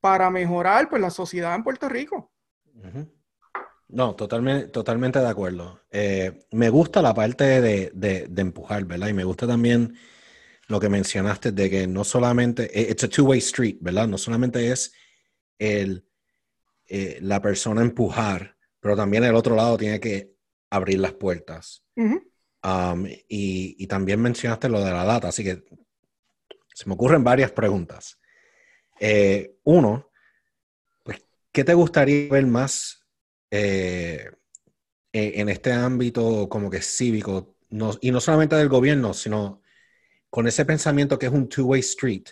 para 0.00 0.30
mejorar 0.30 0.88
pues, 0.88 1.02
la 1.02 1.10
sociedad 1.10 1.54
en 1.54 1.64
Puerto 1.64 1.88
Rico. 1.88 2.32
No, 3.88 4.14
totalmente, 4.14 4.68
totalmente 4.68 5.18
de 5.18 5.28
acuerdo. 5.28 5.80
Eh, 5.90 6.46
me 6.52 6.70
gusta 6.70 7.02
la 7.02 7.12
parte 7.12 7.60
de, 7.60 7.90
de, 7.92 8.40
empujar, 8.40 8.84
¿verdad? 8.84 9.08
Y 9.08 9.14
me 9.14 9.24
gusta 9.24 9.46
también 9.46 9.96
lo 10.68 10.78
que 10.78 10.88
mencionaste 10.88 11.50
de 11.50 11.68
que 11.68 11.86
no 11.88 12.04
solamente, 12.04 12.70
eh, 12.78 12.90
it's 12.90 13.02
a 13.02 13.08
two-way 13.08 13.40
street, 13.40 13.78
¿verdad? 13.80 14.06
No 14.06 14.18
solamente 14.18 14.70
es 14.70 14.92
el, 15.60 16.04
eh, 16.88 17.18
la 17.20 17.40
persona 17.40 17.82
empujar, 17.82 18.56
pero 18.80 18.96
también 18.96 19.22
el 19.22 19.36
otro 19.36 19.54
lado 19.54 19.76
tiene 19.76 20.00
que 20.00 20.34
abrir 20.70 20.98
las 20.98 21.12
puertas. 21.12 21.84
Um, 22.62 23.06
y, 23.28 23.86
también 23.86 24.20
mencionaste 24.20 24.68
lo 24.68 24.84
de 24.84 24.90
la 24.90 25.04
data, 25.04 25.28
así 25.28 25.44
que 25.44 25.62
se 26.74 26.88
me 26.88 26.94
ocurren 26.94 27.22
varias 27.22 27.52
preguntas. 27.52 28.18
Eh, 28.98 29.56
uno, 29.64 30.10
pues, 31.04 31.22
¿qué 31.52 31.62
te 31.64 31.74
gustaría 31.74 32.30
ver 32.30 32.46
más 32.46 33.06
eh, 33.50 34.30
en 35.12 35.48
este 35.48 35.72
ámbito 35.72 36.48
como 36.48 36.70
que 36.70 36.82
cívico? 36.82 37.56
y 38.00 38.10
no 38.10 38.20
solamente 38.20 38.56
del 38.56 38.68
gobierno, 38.68 39.14
sino 39.14 39.62
con 40.28 40.48
ese 40.48 40.64
pensamiento 40.64 41.20
que 41.20 41.26
es 41.26 41.32
un 41.32 41.48
two-way 41.48 41.78
street 41.80 42.30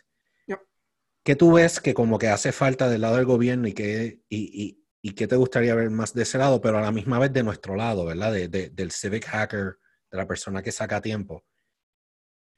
¿Qué 1.23 1.37
tú 1.37 1.53
ves 1.53 1.81
que 1.81 1.95
como 1.95 2.19
que 2.19 2.29
hace 2.29 2.53
falta 2.53 2.89
del 2.89 3.03
lado 3.03 3.17
del 3.17 3.27
gobierno 3.27 3.69
y 3.69 3.75
qué, 3.75 4.23
y, 4.29 4.79
y, 5.03 5.15
qué 5.15 5.27
te 5.27 5.37
gustaría 5.37 5.75
ver 5.75 5.91
más 5.91 6.15
de 6.15 6.23
ese 6.23 6.39
lado, 6.39 6.61
pero 6.61 6.79
a 6.79 6.83
la 6.83 6.93
misma 6.93 7.19
vez 7.19 7.33
de 7.33 7.43
nuestro 7.43 7.77
lado, 7.77 8.07
¿verdad? 8.07 8.33
De, 8.33 8.49
del 8.49 8.91
civic 8.91 9.27
hacker, 9.27 9.79
de 10.11 10.19
la 10.19 10.27
persona 10.27 10.63
que 10.63 10.73
saca 10.73 11.01
tiempo. 11.01 11.45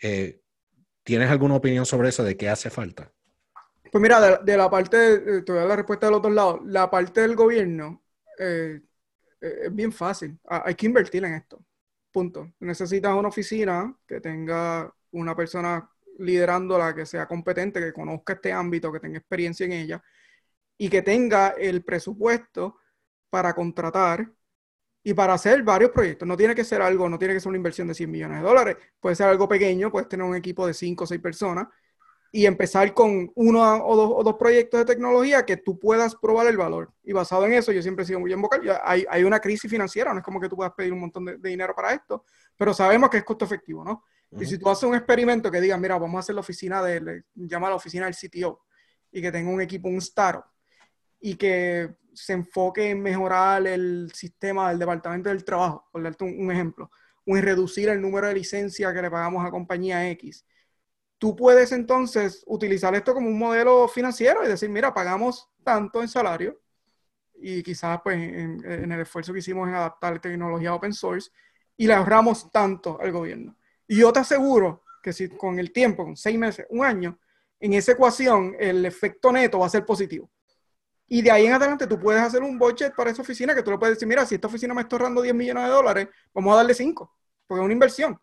Eh, 0.03 0.41
¿Tienes 1.03 1.31
alguna 1.31 1.57
opinión 1.57 1.87
sobre 1.87 2.11
eso, 2.11 2.23
de 2.23 2.37
qué 2.37 2.49
hace 2.49 2.71
falta? 2.71 3.13
Pues 3.91 4.01
mira, 4.01 4.39
de, 4.39 4.57
la 4.57 4.71
parte, 4.71 5.43
te 5.43 5.53
voy 5.53 5.59
a 5.59 5.61
dar 5.63 5.69
la 5.71 5.77
respuesta 5.77 6.07
del 6.07 6.15
otro 6.15 6.31
lado, 6.31 6.61
la 6.65 6.89
parte 6.89 7.23
del 7.23 7.35
gobierno 7.35 8.05
eh, 8.39 8.81
eh, 9.41 9.59
es 9.65 9.75
bien 9.75 9.93
fácil, 9.93 10.39
hay 10.45 10.75
que 10.75 10.87
invertir 10.87 11.25
en 11.25 11.35
esto, 11.35 11.65
punto. 12.13 12.53
Necesitas 12.61 13.15
una 13.15 13.29
oficina 13.29 13.93
que 14.07 14.21
tenga 14.21 14.95
una 15.11 15.35
persona 15.35 15.90
liderándola, 16.21 16.95
que 16.95 17.07
sea 17.07 17.27
competente, 17.27 17.81
que 17.81 17.93
conozca 17.93 18.35
este 18.35 18.53
ámbito, 18.53 18.93
que 18.93 19.01
tenga 19.01 19.19
experiencia 19.19 19.67
en 19.67 19.73
ella 19.73 20.03
y 20.79 20.89
que 20.89 21.03
tenga 21.03 21.51
el 21.51 21.85
presupuesto 21.85 22.79
para 23.31 23.55
contratar 23.55 24.31
y 25.03 25.15
para 25.15 25.35
hacer 25.35 25.63
varios 25.63 25.91
proyectos. 25.91 26.27
No 26.29 26.37
tiene 26.37 26.55
que 26.55 26.65
ser 26.65 26.83
algo, 26.83 27.09
no 27.09 27.19
tiene 27.19 27.35
que 27.35 27.41
ser 27.41 27.49
una 27.49 27.59
inversión 27.59 27.89
de 27.89 27.95
100 27.95 28.11
millones 28.11 28.39
de 28.39 28.45
dólares, 28.45 28.77
puede 29.01 29.17
ser 29.17 29.29
algo 29.29 29.49
pequeño, 29.49 29.91
puedes 29.91 30.09
tener 30.09 30.25
un 30.27 30.37
equipo 30.37 30.67
de 30.67 30.75
5 30.75 31.05
o 31.05 31.07
6 31.07 31.21
personas 31.21 31.69
y 32.33 32.47
empezar 32.47 32.95
con 32.95 33.31
uno 33.35 33.85
o 33.85 34.23
dos, 34.23 34.37
proyectos 34.37 34.81
de 34.81 34.87
tecnología 34.87 35.45
que 35.45 35.57
tú 35.57 35.79
puedas 35.79 36.15
probar 36.15 36.47
el 36.47 36.57
valor. 36.57 36.93
Y 37.03 37.13
basado 37.13 37.45
en 37.47 37.55
eso, 37.55 37.73
yo 37.73 37.83
siempre 37.83 38.05
he 38.05 38.07
sido 38.07 38.21
muy 38.21 38.33
vocal. 38.35 38.63
Hay, 38.85 39.05
hay 39.09 39.25
una 39.25 39.41
crisis 39.41 39.69
financiera, 39.69 40.13
no 40.13 40.21
es 40.21 40.25
como 40.25 40.41
que 40.41 40.49
tú 40.49 40.57
puedas 40.57 40.73
pedir 40.75 40.93
un 40.93 41.01
montón 41.01 41.25
de, 41.25 41.39
dinero 41.39 41.75
para 41.75 41.93
esto, 41.93 42.25
pero 42.57 42.73
sabemos 42.73 43.11
que 43.11 43.19
es 43.19 43.25
costo 43.25 43.45
efectivo, 43.45 43.85
¿no? 43.85 44.05
Y 44.39 44.47
si 44.47 44.59
tú 44.59 44.69
haces 44.69 44.85
un 44.85 44.95
experimento 44.95 45.51
que 45.51 45.61
diga, 45.61 45.77
mira, 45.77 45.99
vamos 45.99 46.17
a 46.17 46.21
hacer 46.21 46.35
la 46.35 46.41
oficina 46.41 46.83
de, 46.83 47.25
llama 47.35 47.67
a 47.67 47.71
la 47.71 47.77
oficina 47.77 48.07
del 48.07 48.15
CTO, 48.15 48.65
y 49.11 49.21
que 49.21 49.33
tenga 49.33 49.51
un 49.51 49.61
equipo, 49.61 49.89
un 49.89 49.97
startup, 49.97 50.45
y 51.21 51.35
que 51.35 51.97
se 52.13 52.33
enfoque 52.33 52.91
en 52.91 53.03
mejorar 53.03 53.67
el 53.67 54.11
sistema 54.15 54.69
del 54.69 54.79
departamento 54.79 55.29
del 55.29 55.45
trabajo, 55.45 55.89
por 55.91 56.03
darte 56.03 56.25
un, 56.25 56.45
un 56.45 56.53
ejemplo, 56.53 56.91
o 57.27 57.37
en 57.37 57.43
reducir 57.43 57.89
el 57.89 58.01
número 58.01 58.29
de 58.29 58.35
licencias 58.35 58.93
que 58.93 59.03
le 59.03 59.11
pagamos 59.11 59.45
a 59.45 59.51
compañía 59.51 60.09
X 60.11 60.45
tú 61.21 61.37
puedes 61.37 61.71
entonces 61.73 62.43
utilizar 62.47 62.95
esto 62.95 63.13
como 63.13 63.29
un 63.29 63.39
modelo 63.39 63.87
financiero 63.87 64.43
y 64.43 64.49
decir, 64.49 64.71
mira, 64.71 64.93
pagamos 64.95 65.51
tanto 65.63 66.01
en 66.01 66.09
salario 66.09 66.59
y 67.35 67.63
quizás 67.63 68.01
pues 68.03 68.17
en, 68.17 68.91
el 68.91 69.01
esfuerzo 69.01 69.35
que 69.35 69.41
hicimos 69.41 69.69
en 69.69 69.75
adaptar 69.75 70.19
tecnología 70.19 70.75
open 70.75 70.95
source 70.95 71.31
y 71.77 71.87
le 71.87 71.93
ahorramos 71.93 72.51
tanto 72.51 72.99
al 72.99 73.13
gobierno. 73.13 73.55
Y 73.91 73.97
yo 73.97 74.13
te 74.13 74.21
aseguro 74.21 74.85
que 75.03 75.13
si 75.13 75.29
con 75.31 75.59
el 75.59 75.73
tiempo, 75.73 76.05
con 76.05 76.17
seis 76.17 76.39
meses, 76.39 76.65
un 76.71 76.85
año, 76.85 77.19
en 77.59 77.73
esa 77.73 77.91
ecuación 77.91 78.55
el 78.61 78.87
efecto 78.87 79.33
neto 79.33 79.59
va 79.59 79.67
a 79.67 79.69
ser 79.69 79.85
positivo. 79.85 80.31
Y 81.09 81.23
de 81.23 81.33
ahí 81.33 81.47
en 81.47 81.55
adelante 81.55 81.89
tú 81.89 81.99
puedes 81.99 82.23
hacer 82.23 82.41
un 82.41 82.57
budget 82.57 82.95
para 82.95 83.11
esa 83.11 83.23
oficina 83.23 83.53
que 83.53 83.65
tú 83.65 83.73
le 83.73 83.79
puedes 83.79 83.97
decir, 83.97 84.07
mira, 84.07 84.25
si 84.25 84.37
esta 84.37 84.47
oficina 84.47 84.75
me 84.75 84.83
está 84.83 84.95
ahorrando 84.95 85.23
10 85.23 85.35
millones 85.35 85.65
de 85.65 85.71
dólares, 85.71 86.09
vamos 86.33 86.53
a 86.53 86.59
darle 86.59 86.73
5, 86.73 87.17
porque 87.49 87.61
es 87.61 87.65
una 87.65 87.73
inversión. 87.73 88.17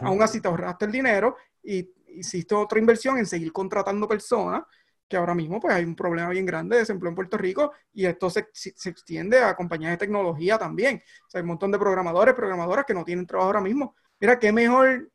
Aún 0.00 0.20
así 0.20 0.40
te 0.40 0.48
ahorraste 0.48 0.86
el 0.86 0.90
dinero 0.90 1.36
y 1.62 1.88
hiciste 2.08 2.56
otra 2.56 2.80
inversión 2.80 3.16
en 3.16 3.26
seguir 3.26 3.52
contratando 3.52 4.08
personas, 4.08 4.64
que 5.06 5.16
ahora 5.16 5.36
mismo 5.36 5.60
pues 5.60 5.76
hay 5.76 5.84
un 5.84 5.94
problema 5.94 6.30
bien 6.30 6.44
grande 6.44 6.74
de 6.74 6.80
desempleo 6.80 7.10
en 7.10 7.14
Puerto 7.14 7.38
Rico 7.38 7.70
y 7.92 8.04
esto 8.04 8.28
se, 8.30 8.48
se 8.52 8.88
extiende 8.90 9.38
a 9.38 9.54
compañías 9.54 9.92
de 9.92 9.98
tecnología 9.98 10.58
también. 10.58 11.00
O 11.24 11.30
sea, 11.30 11.38
hay 11.38 11.42
un 11.42 11.50
montón 11.50 11.70
de 11.70 11.78
programadores, 11.78 12.34
programadoras 12.34 12.84
que 12.84 12.94
no 12.94 13.04
tienen 13.04 13.28
trabajo 13.28 13.46
ahora 13.46 13.60
mismo. 13.60 13.94
Mira, 14.24 14.38
qué 14.38 14.52
mejor 14.52 15.12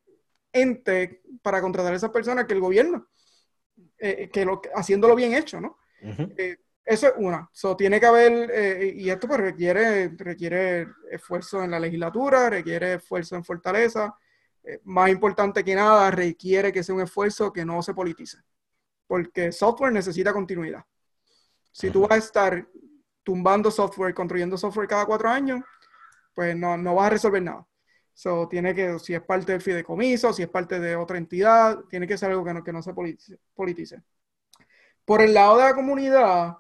ente 0.54 1.24
para 1.42 1.62
contratar 1.62 1.94
a 1.94 1.96
esas 1.96 2.12
personas 2.12 2.46
que 2.46 2.54
el 2.54 2.60
gobierno, 2.60 3.08
eh, 3.98 4.30
que 4.32 4.46
lo, 4.46 4.62
haciéndolo 4.76 5.16
bien 5.16 5.34
hecho, 5.34 5.60
¿no? 5.60 5.80
Eh, 6.38 6.58
eso 6.86 7.08
es 7.08 7.14
una. 7.18 7.50
So, 7.52 7.76
tiene 7.76 8.00
que 8.00 8.06
haber, 8.06 8.52
eh, 8.54 8.94
y 8.96 9.10
esto 9.10 9.28
pues 9.28 9.40
requiere, 9.40 10.10
requiere 10.10 10.90
esfuerzo 11.10 11.64
en 11.64 11.72
la 11.72 11.80
legislatura, 11.80 12.52
requiere 12.52 12.94
esfuerzo 12.94 13.36
en 13.36 13.44
Fortaleza, 13.44 14.16
eh, 14.64 14.80
más 14.84 15.10
importante 15.10 15.64
que 15.64 15.74
nada, 15.74 16.12
requiere 16.12 16.72
que 16.72 16.84
sea 16.84 16.94
un 16.94 17.02
esfuerzo 17.02 17.52
que 17.52 17.66
no 17.66 17.82
se 17.82 17.96
politice, 17.96 18.38
porque 19.08 19.52
software 19.52 19.92
necesita 19.92 20.34
continuidad. 20.34 20.86
Si 21.72 21.90
tú 21.90 22.02
vas 22.02 22.12
a 22.12 22.18
estar 22.18 22.68
tumbando 23.24 23.72
software, 23.72 24.14
construyendo 24.14 24.56
software 24.56 24.88
cada 24.88 25.08
cuatro 25.08 25.30
años, 25.30 25.64
pues 26.36 26.56
no, 26.56 26.78
no 26.78 26.94
vas 26.94 27.08
a 27.08 27.10
resolver 27.10 27.42
nada. 27.42 27.66
So, 28.20 28.50
tiene 28.50 28.76
que, 28.76 29.00
si 29.00 29.14
es 29.14 29.22
parte 29.22 29.54
del 29.54 29.62
fideicomiso, 29.62 30.34
si 30.34 30.44
es 30.44 30.50
parte 30.50 30.78
de 30.78 30.94
otra 30.94 31.18
entidad, 31.18 31.86
tiene 31.90 32.06
que 32.06 32.18
ser 32.18 32.30
algo 32.32 32.44
que 32.44 32.54
no, 32.54 32.62
que 32.66 32.74
no 32.74 32.82
se 32.84 32.94
politice. 33.56 34.04
Por 35.06 35.22
el 35.22 35.34
lado 35.34 35.56
de 35.56 35.64
la 35.64 35.74
comunidad, 35.74 36.58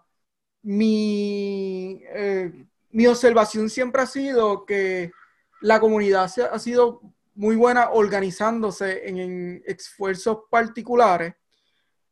mi, 0.61 2.01
eh, 2.13 2.65
mi 2.91 3.07
observación 3.07 3.69
siempre 3.69 4.01
ha 4.01 4.05
sido 4.05 4.65
que 4.65 5.11
la 5.59 5.81
comunidad 5.81 6.31
ha 6.49 6.59
sido 6.59 7.01
muy 7.35 7.57
buena 7.57 7.89
organizándose 7.89 9.09
en, 9.09 9.61
esfuerzos 9.65 10.43
particulares, 10.49 11.33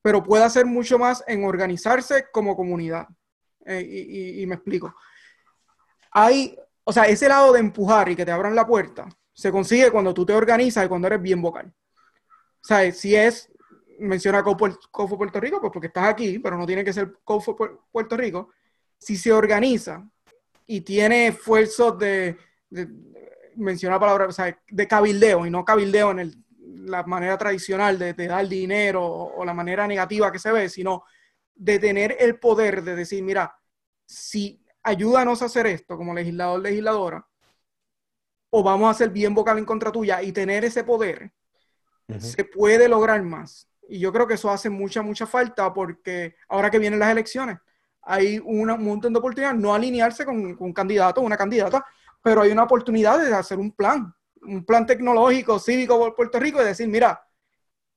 pero 0.02 0.24
puede 0.24 0.44
hacer 0.44 0.66
mucho 0.66 1.00
más 1.00 1.24
en 1.26 1.46
organizarse 1.46 2.26
como 2.34 2.58
comunidad. 2.58 3.08
Eh, 3.66 4.42
y, 4.42 4.46
me 4.46 4.56
explico. 4.56 4.94
Hay, 6.12 6.60
o 6.84 6.92
sea, 6.92 7.04
ese 7.04 7.30
lado 7.30 7.54
de 7.54 7.62
empujar 7.62 8.10
y 8.10 8.16
que 8.18 8.26
te 8.26 8.32
abran 8.32 8.54
la 8.54 8.68
puerta 8.68 9.08
se 9.38 9.52
consigue 9.52 9.92
cuando 9.92 10.16
tú 10.16 10.26
te 10.26 10.34
organizas 10.34 10.84
y 10.84 10.88
cuando 10.88 11.06
eres 11.06 11.22
bien 11.22 11.40
vocal. 11.40 11.68
O 11.68 12.68
sea, 12.68 12.92
si 12.92 13.16
es, 13.16 13.52
menciona 14.00 14.42
COFO 14.44 15.18
Puerto 15.18 15.40
Rico, 15.40 15.62
pues 15.62 15.72
porque 15.72 15.88
estás 15.88 16.10
aquí, 16.10 16.40
pero 16.40 16.58
no 16.58 16.66
tiene 16.66 16.84
que 16.84 16.92
ser 16.92 17.20
COFO 17.24 17.56
Puerto 17.92 18.18
Rico. 18.18 18.50
Si 18.98 19.16
se 19.16 19.32
organiza 19.32 20.04
y 20.66 20.82
tiene 20.82 21.28
esfuerzos 21.28 22.00
de 22.00 22.36
menciona 23.58 23.96
la 23.96 24.00
palabra, 24.00 24.26
o 24.26 24.32
sea, 24.32 24.60
de 24.68 24.88
cabildeo 24.88 25.46
y 25.46 25.52
no 25.52 25.64
cabildeo 25.64 26.12
en 26.12 26.46
la 26.60 27.04
manera 27.04 27.38
tradicional 27.38 28.00
de, 28.00 28.14
dar 28.14 28.48
dinero 28.48 29.06
o, 29.06 29.46
la 29.46 29.54
manera 29.54 29.88
negativa 29.88 30.32
que 30.32 30.40
se 30.40 30.52
ve, 30.52 30.68
sino 30.68 31.04
de 31.54 31.78
tener 31.78 32.18
el 32.20 32.40
poder 32.40 32.84
de 32.84 32.96
decir, 32.96 33.24
mira, 33.24 33.56
si 34.06 34.64
ayúdanos 34.82 35.42
a 35.42 35.46
hacer 35.46 35.68
esto 35.68 35.96
como 35.96 36.14
legislador, 36.14 36.60
legisladora, 36.60 37.28
o 38.50 38.64
vamos 38.64 38.90
a 38.90 38.98
ser 38.98 39.10
bien 39.10 39.34
vocal 39.34 39.58
en 39.58 39.66
contra 39.66 39.92
tuya 39.92 40.22
y 40.22 40.32
tener 40.32 40.66
ese 40.66 40.84
poder, 40.84 41.32
se 42.18 42.44
puede 42.44 42.88
lograr 42.88 43.22
más. 43.24 43.68
Y 43.90 44.00
yo 44.00 44.12
creo 44.12 44.28
que 44.28 44.36
eso 44.36 44.50
hace 44.50 44.70
mucha, 44.70 45.02
mucha 45.02 45.26
falta 45.26 45.74
porque 45.74 46.36
ahora 46.48 46.70
que 46.70 46.80
vienen 46.80 47.00
las 47.00 47.12
elecciones, 47.12 47.58
hay 48.02 48.40
un 48.40 48.68
montón 48.84 49.12
de 49.14 49.20
oportunidades 49.20 49.60
no 49.60 49.74
alinearse 49.74 50.24
con, 50.26 50.56
con 50.56 50.68
un 50.68 50.74
candidato 50.74 51.22
o 51.22 51.26
una 51.26 51.38
candidata 51.38 51.86
pero 52.28 52.42
hay 52.42 52.52
una 52.52 52.64
oportunidad 52.64 53.20
de 53.20 53.34
hacer 53.34 53.58
un 53.58 53.72
plan, 53.72 54.14
un 54.42 54.66
plan 54.66 54.86
tecnológico, 54.86 55.60
cívico 55.60 55.98
por 55.98 56.14
Puerto 56.14 56.40
Rico 56.40 56.62
y 56.62 56.66
decir, 56.66 56.88
mira, 56.90 57.26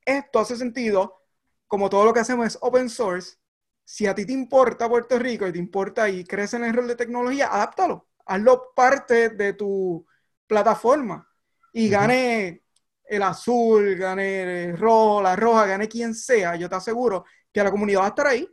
esto 0.04 0.38
hace 0.38 0.54
sentido, 0.56 1.22
como 1.66 1.90
todo 1.90 2.04
lo 2.04 2.12
que 2.12 2.20
hacemos 2.20 2.46
es 2.46 2.58
open 2.60 2.88
source, 2.88 3.38
si 3.84 4.06
a 4.06 4.14
ti 4.14 4.24
te 4.24 4.32
importa 4.32 4.88
Puerto 4.88 5.18
Rico 5.18 5.48
y 5.48 5.52
te 5.52 5.58
importa 5.58 6.08
y 6.08 6.24
crece 6.24 6.56
en 6.56 6.64
el 6.64 6.74
rol 6.74 6.86
de 6.86 6.94
tecnología, 6.94 7.48
adáptalo, 7.48 8.06
hazlo 8.24 8.72
parte 8.74 9.30
de 9.30 9.52
tu 9.54 10.06
plataforma 10.50 11.24
y 11.72 11.88
gane 11.88 12.64
el 13.04 13.22
azul, 13.22 13.94
gane 13.94 14.64
el 14.64 14.76
rojo, 14.76 15.22
la 15.22 15.36
roja, 15.36 15.64
gane 15.64 15.88
quien 15.88 16.12
sea, 16.12 16.56
yo 16.56 16.68
te 16.68 16.74
aseguro 16.74 17.24
que 17.52 17.62
la 17.62 17.70
comunidad 17.70 18.00
va 18.00 18.06
a 18.06 18.08
estar 18.08 18.26
ahí 18.26 18.48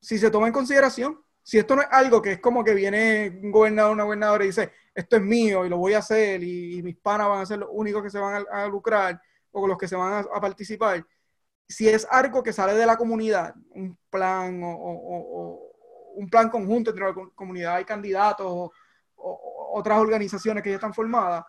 si 0.00 0.18
se 0.18 0.30
toma 0.30 0.48
en 0.48 0.52
consideración. 0.52 1.18
Si 1.42 1.58
esto 1.58 1.74
no 1.74 1.82
es 1.82 1.88
algo 1.90 2.20
que 2.20 2.32
es 2.32 2.40
como 2.40 2.62
que 2.62 2.74
viene 2.74 3.40
un 3.42 3.50
gobernador, 3.50 3.92
una 3.92 4.04
gobernadora 4.04 4.44
y 4.44 4.48
dice, 4.48 4.70
esto 4.94 5.16
es 5.16 5.22
mío 5.22 5.64
y 5.64 5.70
lo 5.70 5.78
voy 5.78 5.94
a 5.94 5.98
hacer 5.98 6.42
y, 6.44 6.82
mis 6.82 6.98
panas 6.98 7.28
van 7.28 7.40
a 7.40 7.46
ser 7.46 7.58
los 7.58 7.70
únicos 7.72 8.02
que 8.02 8.10
se 8.10 8.18
van 8.18 8.44
a, 8.50 8.66
lucrar 8.66 9.20
o 9.50 9.66
los 9.66 9.78
que 9.78 9.88
se 9.88 9.96
van 9.96 10.26
a, 10.30 10.40
participar. 10.40 11.06
Si 11.66 11.88
es 11.88 12.06
algo 12.10 12.42
que 12.42 12.52
sale 12.52 12.74
de 12.74 12.84
la 12.84 12.98
comunidad, 12.98 13.54
un 13.70 13.98
plan 14.10 14.60
o, 14.62 15.72
un 16.16 16.28
plan 16.28 16.50
conjunto 16.50 16.90
entre 16.90 17.06
la 17.06 17.14
comunidad 17.34 17.80
y 17.80 17.84
candidatos 17.84 18.46
o, 18.46 18.72
otras 19.72 19.98
organizaciones 19.98 20.62
que 20.62 20.70
ya 20.70 20.76
están 20.76 20.94
formadas, 20.94 21.44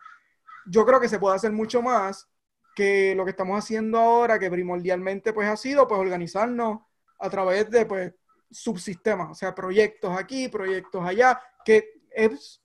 yo 0.66 0.84
creo 0.86 1.00
que 1.00 1.08
se 1.08 1.18
puede 1.18 1.36
hacer 1.36 1.52
mucho 1.52 1.82
más 1.82 2.28
que 2.74 3.14
lo 3.14 3.24
que 3.24 3.30
estamos 3.30 3.58
haciendo 3.58 3.98
ahora, 3.98 4.38
que 4.38 4.50
primordialmente 4.50 5.32
pues 5.32 5.48
ha 5.48 5.56
sido 5.56 5.86
pues 5.86 6.00
organizarnos 6.00 6.80
a 7.18 7.30
través 7.30 7.70
de 7.70 7.86
pues 7.86 8.12
subsistemas, 8.50 9.30
o 9.30 9.34
sea, 9.34 9.54
proyectos 9.54 10.16
aquí, 10.18 10.48
proyectos 10.48 11.04
allá, 11.04 11.40
que 11.64 12.02
es 12.10 12.62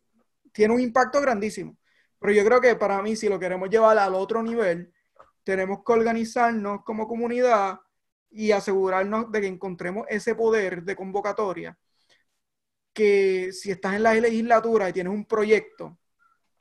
tiene 0.57 0.73
un 0.73 0.81
impacto 0.81 1.21
grandísimo. 1.21 1.77
Pero 2.19 2.33
yo 2.33 2.43
creo 2.43 2.59
que 2.59 2.75
para 2.75 2.99
mí, 3.03 3.15
si 3.15 3.29
lo 3.29 3.37
queremos 3.37 3.69
llevar 3.69 3.95
al 3.99 4.15
otro 4.15 4.41
nivel, 4.41 4.91
tenemos 5.43 5.83
que 5.85 5.93
organizarnos 5.93 6.83
como 6.83 7.07
comunidad 7.07 7.79
y 8.31 8.51
asegurarnos 8.51 9.31
de 9.31 9.41
que 9.41 9.47
encontremos 9.47 10.07
ese 10.09 10.33
poder 10.33 10.81
de 10.83 10.95
convocatoria. 10.95 11.77
Que 12.97 13.51
si 13.53 13.69
estás 13.69 13.93
en 13.93 14.03
la 14.03 14.13
legislatura 14.13 14.89
y 14.89 14.93
tienes 14.93 15.13
un 15.13 15.25
proyecto, 15.25 15.99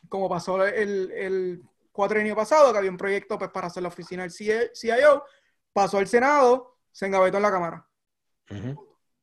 como 0.08 0.28
pasó 0.28 0.64
el, 0.66 1.10
el 1.12 1.62
cuatrenio 1.90 2.36
pasado, 2.36 2.72
que 2.72 2.78
había 2.78 2.90
un 2.90 2.96
proyecto 2.96 3.38
pues, 3.38 3.50
para 3.50 3.68
hacer 3.68 3.82
la 3.82 3.88
oficina 3.88 4.22
del 4.22 4.32
CIO, 4.32 5.24
pasó 5.72 5.98
al 5.98 6.06
Senado, 6.06 6.78
se 6.92 7.06
engavetó 7.06 7.38
en 7.38 7.42
la 7.42 7.50
Cámara. 7.50 7.88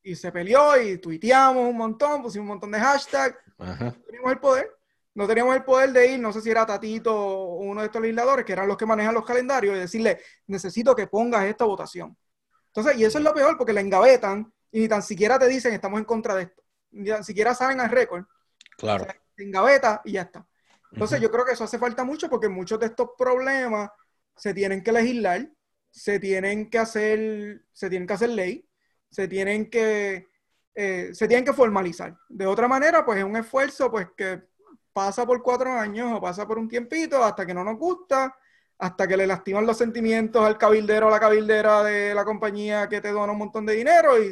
Y 0.01 0.15
se 0.15 0.31
peleó 0.31 0.81
y 0.81 0.97
tuiteamos 0.97 1.69
un 1.69 1.77
montón, 1.77 2.21
pusimos 2.21 2.43
un 2.43 2.49
montón 2.49 2.71
de 2.71 2.79
hashtags 2.79 3.37
no 3.57 3.93
teníamos 4.05 4.31
el 4.31 4.39
poder. 4.39 4.71
No 5.15 5.27
teníamos 5.27 5.55
el 5.55 5.63
poder 5.63 5.91
de 5.91 6.13
ir, 6.13 6.19
no 6.19 6.33
sé 6.33 6.41
si 6.41 6.49
era 6.49 6.65
Tatito 6.65 7.15
o 7.15 7.57
uno 7.57 7.81
de 7.81 7.85
estos 7.85 8.01
legisladores, 8.01 8.43
que 8.43 8.53
eran 8.53 8.67
los 8.67 8.75
que 8.75 8.85
manejan 8.87 9.13
los 9.13 9.23
calendarios, 9.23 9.75
y 9.75 9.79
decirle, 9.79 10.19
necesito 10.47 10.95
que 10.95 11.05
pongas 11.05 11.45
esta 11.45 11.65
votación. 11.65 12.17
Entonces, 12.67 12.97
y 12.97 13.05
eso 13.05 13.19
es 13.19 13.23
lo 13.23 13.31
peor, 13.31 13.55
porque 13.55 13.73
la 13.73 13.81
engavetan 13.81 14.51
y 14.71 14.79
ni 14.79 14.87
tan 14.87 15.03
siquiera 15.03 15.37
te 15.37 15.47
dicen, 15.47 15.71
estamos 15.71 15.99
en 15.99 16.05
contra 16.05 16.33
de 16.33 16.43
esto. 16.43 16.62
Ni 16.93 17.11
siquiera 17.23 17.53
saben 17.53 17.79
al 17.79 17.89
récord. 17.89 18.25
Claro. 18.77 19.05
se 19.35 19.43
engaveta 19.43 20.01
y 20.05 20.13
ya 20.13 20.23
está. 20.23 20.45
Entonces, 20.91 21.19
yo 21.19 21.31
creo 21.31 21.45
que 21.45 21.53
eso 21.53 21.63
hace 21.63 21.79
falta 21.79 22.03
mucho 22.03 22.29
porque 22.29 22.49
muchos 22.49 22.79
de 22.79 22.87
estos 22.87 23.09
problemas 23.17 23.89
se 24.35 24.53
tienen 24.53 24.83
que 24.83 24.91
legislar, 24.91 25.49
se 25.89 26.19
tienen 26.19 26.69
que 26.69 26.79
hacer, 26.79 27.65
se 27.71 27.89
tienen 27.89 28.07
que 28.07 28.13
hacer 28.13 28.29
ley, 28.29 28.67
se 29.09 29.27
tienen 29.27 29.69
que 29.69 30.27
eh, 30.75 31.11
se 31.13 31.27
tienen 31.27 31.45
que 31.45 31.53
formalizar. 31.53 32.17
De 32.29 32.47
otra 32.47 32.67
manera, 32.67 33.05
pues 33.05 33.19
es 33.19 33.23
un 33.23 33.35
esfuerzo 33.35 33.91
pues 33.91 34.07
que 34.17 34.41
pasa 34.91 35.25
por 35.25 35.41
cuatro 35.43 35.71
años 35.71 36.11
o 36.13 36.21
pasa 36.21 36.47
por 36.47 36.57
un 36.57 36.67
tiempito 36.67 37.23
hasta 37.23 37.45
que 37.45 37.53
no 37.53 37.63
nos 37.63 37.77
gusta, 37.77 38.35
hasta 38.79 39.07
que 39.07 39.17
le 39.17 39.27
lastiman 39.27 39.65
los 39.65 39.77
sentimientos 39.77 40.43
al 40.43 40.57
cabildero 40.57 41.07
o 41.07 41.09
la 41.11 41.19
cabildera 41.19 41.83
de 41.83 42.15
la 42.15 42.25
compañía 42.25 42.89
que 42.89 43.01
te 43.01 43.11
dona 43.11 43.33
un 43.33 43.39
montón 43.39 43.65
de 43.65 43.75
dinero 43.75 44.21
y 44.21 44.31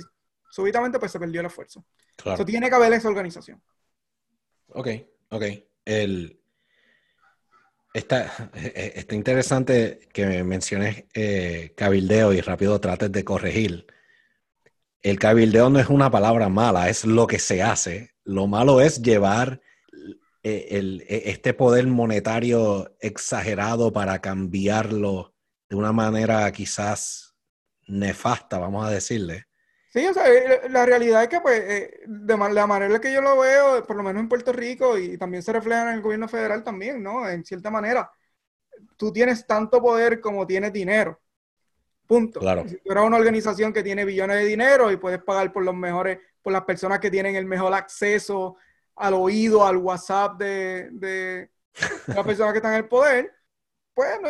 súbitamente 0.52 1.00
pues 1.00 1.12
se 1.12 1.20
perdió 1.20 1.40
el 1.40 1.48
esfuerzo. 1.48 1.86
Eso 2.24 2.46
tiene 2.46 2.70
que 2.70 2.76
haber 2.76 2.94
esa 2.94 3.08
organización. 3.08 3.62
Ok, 4.68 4.88
ok. 5.30 5.44
El, 5.86 6.40
está, 7.94 8.52
está 8.54 9.16
interesante 9.16 10.08
que 10.14 10.44
menciones 10.44 11.06
eh, 11.14 11.74
cabildeo 11.76 12.34
y 12.34 12.42
rápido 12.42 12.80
trates 12.80 13.12
de 13.12 13.24
corregir. 13.24 13.88
El 15.02 15.18
cabildeo 15.18 15.70
no 15.70 15.80
es 15.80 15.88
una 15.88 16.12
palabra 16.12 16.48
mala, 16.50 16.90
es 16.90 17.06
lo 17.06 17.26
que 17.26 17.40
se 17.40 17.64
hace. 17.64 18.12
Lo 18.24 18.46
malo 18.46 18.82
es 18.82 19.02
llevar 19.02 19.62
eh, 20.44 20.68
el, 20.72 21.04
e, 21.08 21.30
este 21.32 21.54
poder 21.54 21.88
monetario 21.88 22.96
exagerado 23.00 23.92
para 23.92 24.20
cambiarlo 24.20 25.34
de 25.70 25.76
una 25.76 25.92
manera 25.92 26.52
quizás 26.52 27.36
nefasta, 27.88 28.60
vamos 28.60 28.86
a 28.86 28.92
decirle. 28.92 29.46
Sí, 29.92 30.08
o 30.08 30.14
sea, 30.14 30.32
eh, 30.32 30.70
la 30.70 30.86
realidad 30.86 31.24
es 31.24 31.28
que, 31.28 31.42
pues, 31.42 31.60
eh, 31.60 32.00
de 32.08 32.38
la 32.38 32.66
manera 32.66 33.02
que 33.02 33.12
yo 33.12 33.22
lo 33.22 33.38
veo, 33.38 33.86
por 33.86 33.98
lo 33.98 34.04
menos 34.04 34.22
en 34.22 34.30
Puerto 34.30 34.54
Rico, 34.54 34.98
y 34.98 35.18
también 35.18 35.44
se 35.44 35.52
refleja 35.52 35.82
en 35.84 35.96
el 35.96 36.02
gobierno 36.02 36.30
federal 36.30 36.64
también, 36.64 37.04
¿no? 37.04 37.28
En 37.28 37.44
cierta 37.44 37.70
manera, 37.70 38.10
tú 38.96 39.12
tienes 39.12 39.46
tanto 39.46 39.82
poder 39.82 40.22
como 40.22 40.48
tienes 40.48 40.72
dinero. 40.72 41.20
Punto. 42.08 42.40
Claro. 42.40 42.66
Si 42.70 42.78
tú 42.78 42.90
eres 42.92 43.04
una 43.04 43.18
organización 43.18 43.74
que 43.74 43.84
tiene 43.84 44.06
billones 44.06 44.38
de 44.38 44.46
dinero 44.46 44.92
y 44.92 44.98
puedes 44.98 45.22
pagar 45.24 45.52
por 45.52 45.64
los 45.64 45.76
mejores, 45.76 46.20
por 46.42 46.54
las 46.54 46.64
personas 46.64 47.02
que 47.02 47.12
tienen 47.12 47.36
el 47.36 47.46
mejor 47.46 47.74
acceso 47.74 48.56
al 48.96 49.14
oído, 49.14 49.66
al 49.66 49.76
WhatsApp 49.76 50.38
de, 50.38 50.90
de, 50.92 51.50
las 52.08 52.26
personas 52.26 52.54
que 52.54 52.60
están 52.60 52.74
en 52.74 52.80
el 52.80 52.88
poder, 52.88 53.34
pues 53.94 54.22
no, 54.22 54.30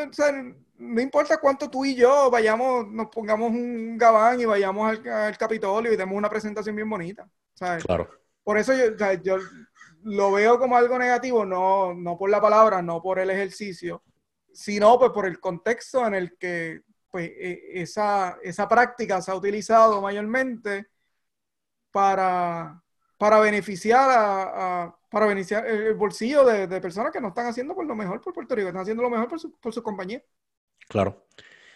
importa 1.01 1.39
cuánto 1.39 1.69
tú 1.69 1.85
y 1.85 1.95
yo 1.95 2.29
vayamos, 2.31 2.87
nos 2.87 3.07
pongamos 3.07 3.51
un 3.51 3.97
gabán 3.97 4.39
y 4.39 4.45
vayamos 4.45 4.99
al, 5.05 5.37
Capitolio 5.37 5.93
y 5.93 5.97
demos 5.97 6.17
una 6.17 6.29
presentación 6.29 6.75
bien 6.75 6.89
bonita. 6.89 7.29
Claro. 7.85 8.09
Por 8.43 8.57
eso 8.57 8.73
yo, 8.73 9.13
yo 9.23 9.37
lo 10.03 10.31
veo 10.31 10.57
como 10.57 10.75
algo 10.75 10.97
negativo, 10.97 11.45
no, 11.45 11.93
no 11.93 12.17
por 12.17 12.29
la 12.29 12.41
palabra, 12.41 12.81
no 12.81 13.01
por 13.01 13.19
el 13.19 13.29
ejercicio, 13.29 14.03
sino 14.51 14.97
pues 14.97 15.11
por 15.11 15.25
el 15.25 15.39
contexto 15.39 16.05
en 16.05 16.15
el 16.15 16.37
que 16.37 16.81
pues, 17.09 17.29
e, 17.29 17.81
esa, 17.81 18.37
esa 18.41 18.67
práctica 18.67 19.21
se 19.21 19.31
ha 19.31 19.35
utilizado 19.35 20.01
mayormente 20.01 20.87
para, 21.91 22.81
para 23.17 23.39
beneficiar 23.39 24.09
a, 24.11 24.95
para 25.09 25.25
beneficiar 25.25 25.67
el 25.67 25.93
bolsillo 25.93 26.45
de, 26.45 26.81
personas 26.81 27.11
que 27.11 27.19
no 27.19 27.27
están 27.27 27.47
haciendo 27.47 27.75
por 27.75 27.85
lo 27.85 27.95
mejor 27.95 28.21
por 28.21 28.33
Puerto 28.33 28.55
Rico, 28.55 28.69
están 28.69 28.83
haciendo 28.83 29.03
lo 29.03 29.09
mejor 29.09 29.27
por 29.27 29.39
su, 29.39 29.51
por 29.59 29.73
su 29.73 29.83
compañía. 29.83 30.23
Claro. 30.91 31.25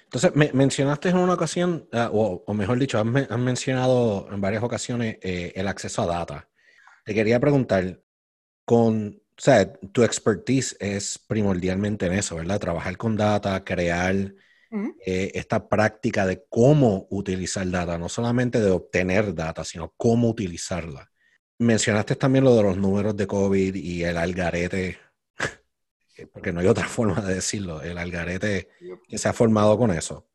Entonces, 0.04 0.36
me, 0.36 0.52
mencionaste 0.54 1.10
en 1.10 1.18
una 1.18 1.34
ocasión, 1.34 1.88
ah, 1.94 2.10
o, 2.12 2.54
mejor 2.54 2.78
dicho, 2.78 3.00
has, 3.00 3.06
mencionado 3.40 4.28
en 4.30 4.42
varias 4.42 4.62
ocasiones 4.62 5.18
eh, 5.22 5.54
el 5.56 5.70
acceso 5.70 6.02
a 6.02 6.06
data. 6.06 6.50
Te 7.06 7.14
quería 7.14 7.40
preguntar, 7.40 8.02
con, 8.66 9.22
o 9.38 9.42
sea, 9.42 9.72
tu 9.74 10.04
expertise 10.04 10.76
es 10.82 11.18
primordialmente 11.18 12.08
en 12.08 12.14
eso, 12.14 12.36
¿verdad? 12.36 12.60
Trabajar 12.60 12.98
con 12.98 13.16
data, 13.16 13.64
crear 13.64 14.34
eh, 15.06 15.32
esta 15.34 15.70
práctica 15.70 16.26
de 16.26 16.44
cómo 16.50 17.08
utilizar 17.10 17.70
data, 17.70 17.98
no 17.98 18.10
solamente 18.10 18.60
de 18.60 18.72
obtener 18.72 19.34
data, 19.34 19.64
sino 19.64 19.94
cómo 19.96 20.30
utilizarla 20.30 21.10
mencionaste 21.58 22.16
también 22.16 22.44
lo 22.44 22.56
de 22.56 22.64
los 22.64 22.78
números 22.78 23.16
de 23.16 23.28
COVID 23.28 23.76
y 23.76 24.04
el 24.04 24.18
algarete, 24.18 24.98
porque 26.32 26.52
no 26.52 26.60
hay 26.60 26.68
otra 26.68 26.88
forma 26.88 27.22
de 27.22 27.36
decirlo, 27.36 27.82
el 27.82 27.98
algarete 27.98 28.70
que 29.08 29.18
se 29.18 29.28
ha 29.28 29.34
formado 29.34 29.78
con 29.78 29.92
eso. 29.92 30.28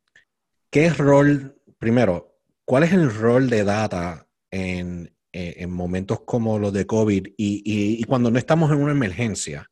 ¿Qué 0.70 0.90
rol, 0.90 1.60
primero, 1.78 2.38
cuál 2.64 2.84
es 2.84 2.92
el 2.92 3.12
rol 3.12 3.50
de 3.50 3.64
data 3.64 4.28
en, 4.50 5.14
eh, 5.32 5.66
momentos 5.66 6.20
como 6.20 6.58
los 6.58 6.72
de 6.72 6.86
COVID 6.86 7.34
y, 7.36 8.02
cuando 8.04 8.30
no 8.30 8.38
estamos 8.38 8.70
en 8.70 8.78
una 8.78 8.92
emergencia? 8.92 9.70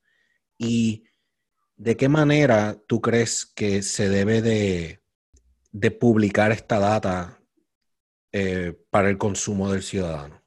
¿Y 0.57 1.05
de 1.77 1.97
qué 1.97 2.09
manera 2.09 2.77
tú 2.87 3.01
crees 3.01 3.47
que 3.47 3.83
se 3.83 4.09
debe 4.09 4.43
de, 4.43 5.01
publicar 6.01 6.51
esta 6.51 6.81
data 6.81 7.41
eh, 8.33 8.77
para 8.91 9.09
el 9.09 9.19
consumo 9.19 9.71
del 9.71 9.83
ciudadano? 9.83 10.43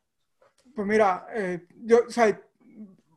Pues 0.76 0.88
mira, 0.88 1.28
eh, 1.34 1.68
yo 1.84 2.10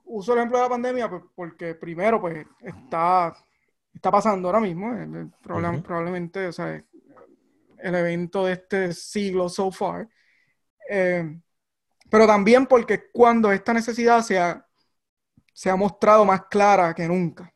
uso 0.04 0.32
el 0.32 0.38
ejemplo 0.38 0.58
de 0.58 0.64
la 0.64 0.70
pandemia 0.70 1.10
pues, 1.10 1.22
porque 1.34 1.74
primero, 1.74 2.20
pues 2.20 2.46
está, 2.60 3.34
está 3.92 4.10
pasando 4.10 4.48
ahora 4.48 4.60
mismo, 4.60 4.94
eh, 4.94 5.28
probablemente, 5.42 6.46
o 6.46 6.52
sea, 6.52 6.82
el 7.78 7.94
evento 7.94 8.46
de 8.46 8.54
este 8.54 8.92
siglo 8.92 9.48
so 9.48 9.70
far. 9.70 10.08
Eh, 10.88 11.38
pero 12.10 12.26
también 12.26 12.66
porque 12.66 13.10
cuando 13.12 13.52
esta 13.52 13.72
necesidad 13.72 14.22
se 14.22 14.38
ha, 14.38 14.66
se 15.52 15.70
ha 15.70 15.76
mostrado 15.76 16.24
más 16.24 16.46
clara 16.46 16.94
que 16.94 17.06
nunca. 17.08 17.52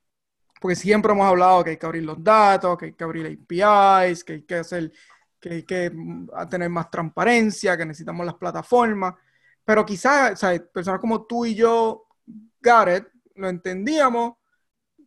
Porque 0.61 0.75
siempre 0.75 1.13
hemos 1.13 1.27
hablado 1.27 1.63
que 1.63 1.71
hay 1.71 1.77
que 1.77 1.87
abrir 1.87 2.03
los 2.03 2.23
datos, 2.23 2.77
que 2.77 2.87
hay 2.87 2.93
que 2.93 3.05
abrir 3.05 3.27
APIs, 3.27 4.25
que 4.25 4.33
hay 4.35 4.43
que 4.43 4.55
hacer, 4.57 4.93
que 5.41 5.51
hay 5.51 5.63
que 5.63 5.91
mm, 5.91 6.29
tener 6.51 6.69
más 6.69 6.91
transparencia, 6.91 7.77
que 7.77 7.87
necesitamos 7.87 8.27
las 8.27 8.35
plataformas. 8.35 9.15
Pero 9.65 9.87
quizás, 9.87 10.41
personas 10.73 11.01
como 11.01 11.25
tú 11.27 11.47
y 11.47 11.55
yo, 11.55 12.08
Gareth, 12.61 13.09
lo 13.35 13.49
entendíamos 13.49 14.35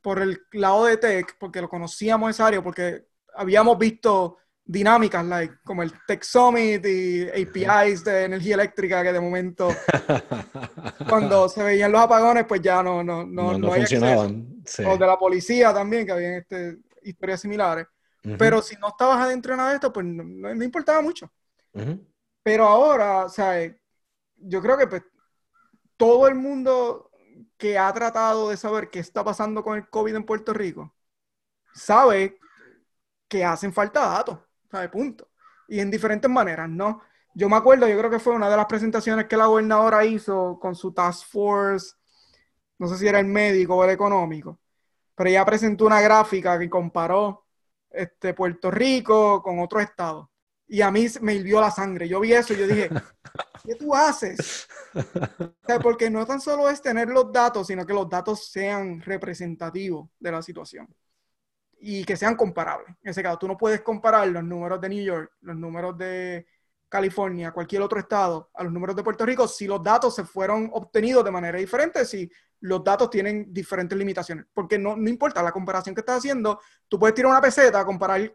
por 0.02 0.20
el 0.20 0.42
lado 0.54 0.86
de 0.86 0.98
tech, 0.98 1.36
porque 1.40 1.62
lo 1.62 1.70
conocíamos 1.70 2.32
esa 2.32 2.48
área, 2.48 2.62
porque 2.62 3.06
habíamos 3.36 3.78
visto 3.78 4.38
dinámicas 4.64 5.26
like, 5.26 5.56
como 5.64 5.84
el 5.84 5.92
Tech 6.08 6.24
Summit 6.24 6.86
y 6.86 7.28
APIs 7.30 8.04
de 8.04 8.24
energía 8.26 8.56
eléctrica 8.56 9.04
que 9.04 9.12
de 9.12 9.20
momento 9.20 9.70
cuando 11.10 11.50
se 11.50 11.64
veían 11.64 11.92
los 11.92 12.02
apagones 12.02 12.46
pues 12.48 12.62
ya 12.62 12.82
no 12.82 13.04
no 13.04 13.26
no, 13.26 13.58
no, 13.58 13.72
funcionaban 13.72 14.64
o 14.88 14.98
de 14.98 15.08
la 15.08 15.18
policía 15.18 15.74
también 15.74 16.06
que 16.06 16.12
habían 16.12 16.34
este, 16.36 16.78
historias 17.04 17.42
similares. 17.42 17.88
Pero 18.38 18.62
si 18.62 18.76
no 18.76 18.90
estabas 18.90 19.18
adentro 19.18 19.54
de 19.54 19.58
nada 19.58 19.70
de 19.70 19.76
esto 19.76 19.92
pues 19.92 20.06
no, 20.06 20.64
importaba 20.64 21.02
mucho. 21.02 21.32
Pero 22.44 22.68
ahora 22.68 23.26
o 23.26 23.30
sea 23.30 23.56
yo 24.38 24.62
creo 24.62 24.78
que 24.78 24.88
pues, 24.88 25.04
todo 25.98 26.28
el 26.28 26.36
mundo 26.36 27.11
que 27.62 27.78
ha 27.78 27.94
tratado 27.94 28.50
de 28.50 28.58
saber 28.58 28.90
qué 28.90 28.98
está 28.98 29.24
pasando 29.24 29.64
con 29.64 29.78
el 29.78 29.88
COVID 29.88 30.16
en 30.16 30.24
Puerto 30.26 30.52
Rico 30.52 30.96
sabe 31.76 32.40
que 33.28 33.46
hacen 33.46 33.72
falta 33.72 34.02
datos, 34.02 34.40
¿sabe? 34.72 34.90
Punto. 34.90 35.30
Y 35.68 35.80
en 35.80 35.92
diferentes 35.92 36.30
maneras, 36.30 36.68
¿no? 36.68 37.02
Yo 37.36 37.50
me 37.50 37.58
acuerdo, 37.58 37.88
yo 37.88 37.96
creo 38.00 38.10
que 38.10 38.18
fue 38.18 38.34
una 38.34 38.50
de 38.50 38.58
las 38.58 38.66
presentaciones 38.66 39.28
que 39.28 39.38
la 39.38 39.46
gobernadora 39.46 40.04
hizo 40.04 40.58
con 40.60 40.74
su 40.76 40.92
task 40.92 41.28
force, 41.30 41.94
no 42.80 42.88
sé 42.88 42.98
si 42.98 43.08
era 43.08 43.20
el 43.20 43.28
médico 43.28 43.76
o 43.76 43.84
el 43.84 43.92
económico, 43.92 44.60
pero 45.14 45.30
ella 45.30 45.46
presentó 45.46 45.86
una 45.86 46.02
gráfica 46.02 46.58
que 46.58 46.68
comparó 46.68 47.46
este, 47.92 48.34
Puerto 48.34 48.72
Rico 48.72 49.44
con 49.44 49.60
otros 49.60 49.84
estados. 49.84 50.30
Y 50.72 50.82
a 50.82 50.90
mí 50.90 51.06
me 51.20 51.34
hirvió 51.34 51.60
la 51.60 51.70
sangre. 51.70 52.08
Yo 52.08 52.22
vi 52.22 52.32
eso 52.32 52.54
y 52.54 52.58
yo 52.58 52.66
dije, 52.66 52.90
¿Qué 53.66 53.76
tú 53.76 53.94
haces? 53.94 54.70
porque 55.84 56.10
no 56.10 56.26
tan 56.26 56.40
solo 56.40 56.70
es 56.70 56.82
tener 56.82 57.10
los 57.10 57.30
datos, 57.30 57.68
sino 57.68 57.86
que 57.86 57.94
los 57.94 58.10
datos 58.10 58.50
sean 58.50 59.02
representativos 59.02 60.10
de 60.18 60.32
la 60.32 60.42
situación 60.42 60.88
y 61.78 62.06
que 62.06 62.16
sean 62.16 62.38
comparables. 62.38 62.88
En 63.04 63.12
ese 63.12 63.22
caso, 63.22 63.38
tú 63.38 63.50
no 63.50 63.58
puedes 63.58 63.82
comparar 63.82 64.30
los 64.30 64.46
números 64.46 64.80
de 64.80 64.88
New 64.88 65.04
York, 65.04 65.34
los 65.42 65.58
números 65.58 65.98
de 65.98 66.48
California, 66.88 67.52
cualquier 67.52 67.82
otro 67.82 68.00
estado, 68.00 68.50
a 68.54 68.64
los 68.64 68.72
números 68.72 68.96
de 68.96 69.04
Puerto 69.04 69.26
Rico 69.26 69.50
si 69.50 69.68
los 69.68 69.84
datos 69.84 70.16
se 70.16 70.24
fueron 70.24 70.70
obtenidos 70.72 71.26
de 71.26 71.32
manera 71.32 71.58
diferente, 71.58 72.06
si 72.06 72.32
los 72.62 72.82
datos 72.82 73.10
tienen 73.10 73.54
diferentes 73.54 73.98
limitaciones. 73.98 74.46
Porque 74.54 74.80
no, 74.80 74.96
no 74.96 75.10
importa 75.10 75.44
la 75.44 75.52
comparación 75.52 75.94
que 75.94 76.02
estás 76.02 76.20
haciendo, 76.20 76.62
tú 76.88 76.98
puedes 76.98 77.14
tirar 77.14 77.32
una 77.32 77.42
peseta, 77.42 77.84
comparar 77.84 78.32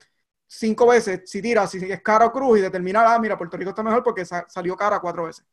cinco 0.46 0.86
veces, 0.86 1.22
si 1.26 1.42
tiras, 1.42 1.70
si 1.70 1.78
es 1.90 2.02
cara 2.02 2.26
o 2.26 2.32
cruz 2.32 2.58
y 2.58 2.62
determinar, 2.62 3.06
ah, 3.06 3.18
mira, 3.18 3.36
Puerto 3.36 3.56
Rico 3.56 3.70
está 3.70 3.82
mejor 3.82 4.02
porque 4.02 4.24
salió 4.24 4.76
cara 4.76 5.00
cuatro 5.00 5.24
veces. 5.24 5.44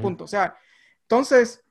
Punto. 0.00 0.24
O 0.24 0.28
sea, 0.28 0.56
entonces, 1.02 1.64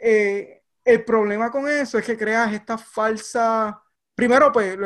eh, 0.00 0.62
el 0.84 1.04
problema 1.04 1.50
con 1.50 1.68
eso 1.68 1.98
es 1.98 2.04
que 2.04 2.16
creas 2.16 2.52
esta 2.52 2.78
falsa, 2.78 3.82
primero, 4.14 4.50
pues, 4.50 4.76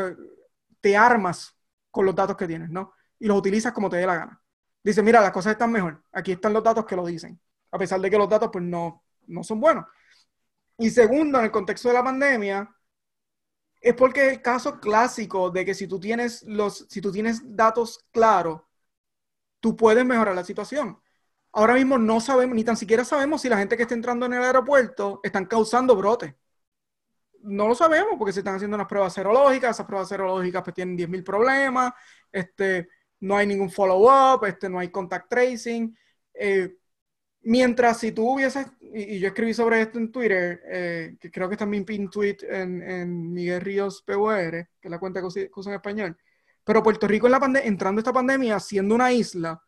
te 0.80 0.96
armas 0.96 1.56
con 1.90 2.04
los 2.04 2.14
datos 2.14 2.36
que 2.36 2.46
tienes, 2.46 2.70
¿no? 2.70 2.92
Y 3.18 3.26
los 3.26 3.38
utilizas 3.38 3.72
como 3.72 3.88
te 3.88 3.96
dé 3.96 4.06
la 4.06 4.16
gana. 4.16 4.42
Dice, 4.82 5.02
mira, 5.02 5.20
las 5.20 5.30
cosas 5.30 5.52
están 5.52 5.72
mejor. 5.72 6.02
Aquí 6.12 6.32
están 6.32 6.52
los 6.52 6.62
datos 6.62 6.84
que 6.84 6.96
lo 6.96 7.06
dicen. 7.06 7.40
A 7.70 7.78
pesar 7.78 8.00
de 8.00 8.10
que 8.10 8.18
los 8.18 8.28
datos, 8.28 8.50
pues, 8.52 8.64
no, 8.64 9.04
no 9.28 9.42
son 9.42 9.60
buenos. 9.60 9.86
Y 10.78 10.90
segundo, 10.90 11.38
en 11.38 11.46
el 11.46 11.50
contexto 11.50 11.88
de 11.88 11.94
la 11.94 12.04
pandemia, 12.04 12.75
es 13.80 13.94
porque 13.94 14.30
el 14.30 14.42
caso 14.42 14.80
clásico 14.80 15.50
de 15.50 15.64
que 15.64 15.74
si 15.74 15.86
tú 15.86 16.00
tienes 16.00 16.42
los, 16.44 16.86
si 16.88 17.00
tú 17.00 17.12
tienes 17.12 17.40
datos 17.56 18.04
claros, 18.12 18.62
tú 19.60 19.76
puedes 19.76 20.04
mejorar 20.04 20.34
la 20.34 20.44
situación. 20.44 21.00
Ahora 21.52 21.74
mismo 21.74 21.98
no 21.98 22.20
sabemos, 22.20 22.54
ni 22.54 22.64
tan 22.64 22.76
siquiera 22.76 23.04
sabemos 23.04 23.42
si 23.42 23.48
la 23.48 23.58
gente 23.58 23.76
que 23.76 23.82
está 23.84 23.94
entrando 23.94 24.26
en 24.26 24.34
el 24.34 24.42
aeropuerto 24.42 25.20
están 25.22 25.46
causando 25.46 25.96
brotes. 25.96 26.34
no 27.42 27.68
lo 27.68 27.74
sabemos 27.74 28.14
porque 28.18 28.32
se 28.32 28.40
están 28.40 28.56
haciendo 28.56 28.74
unas 28.76 28.88
pruebas 28.88 29.12
serológicas, 29.14 29.76
esas 29.76 29.86
pruebas 29.86 30.08
serológicas 30.08 30.62
pues 30.62 30.74
tienen 30.74 30.96
10.000 30.96 31.22
problemas, 31.24 31.92
este, 32.32 32.88
no 33.20 33.36
hay 33.36 33.46
ningún 33.46 33.70
follow-up, 33.70 34.44
este, 34.46 34.68
no 34.68 34.78
hay 34.78 34.90
contact 34.90 35.28
tracing. 35.30 35.96
Eh, 36.34 36.76
mientras 37.42 37.98
si 38.00 38.12
tú 38.12 38.30
hubieses, 38.34 38.66
y, 38.98 39.18
yo 39.20 39.28
escribí 39.28 39.52
sobre 39.52 39.82
esto 39.82 39.98
en 39.98 40.10
Twitter, 40.10 40.62
eh, 40.66 41.16
que 41.20 41.30
creo 41.30 41.48
que 41.48 41.54
está 41.54 41.66
mi 41.66 41.82
pin 41.82 42.08
tweet 42.08 42.38
en, 42.48 42.82
en, 42.82 43.32
Miguel 43.32 43.60
Ríos 43.60 44.02
PUR, 44.02 44.50
que 44.50 44.88
es 44.88 44.90
la 44.90 44.98
cuenta 44.98 45.20
que 45.20 45.26
uso 45.26 45.68
en 45.70 45.74
español, 45.74 46.16
pero 46.64 46.82
Puerto 46.82 47.06
Rico 47.06 47.26
en 47.26 47.32
la 47.32 47.60
entrando 47.62 48.00
a 48.00 48.02
esta 48.02 48.12
pandemia 48.12 48.58
siendo 48.58 48.94
una 48.94 49.12
isla, 49.12 49.62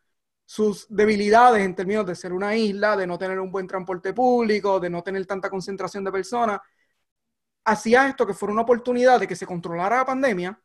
sus 0.44 0.86
debilidades 0.88 1.62
en 1.62 1.74
términos 1.74 2.06
de 2.06 2.14
ser 2.14 2.32
una 2.32 2.56
isla, 2.56 2.96
de 2.96 3.06
no 3.06 3.18
tener 3.18 3.38
un 3.38 3.52
buen 3.52 3.66
transporte 3.66 4.14
público, 4.14 4.80
de 4.80 4.88
no 4.88 5.02
tener 5.02 5.26
tanta 5.26 5.50
concentración 5.50 6.04
de 6.04 6.12
personas, 6.12 6.60
hacía 7.64 8.08
esto 8.08 8.26
que 8.26 8.32
fuera 8.34 8.52
una 8.54 8.62
oportunidad 8.62 9.20
de 9.20 9.28
que 9.28 9.36
se 9.36 9.46
controlara 9.46 9.98
la 9.98 10.06
pandemia 10.06 10.58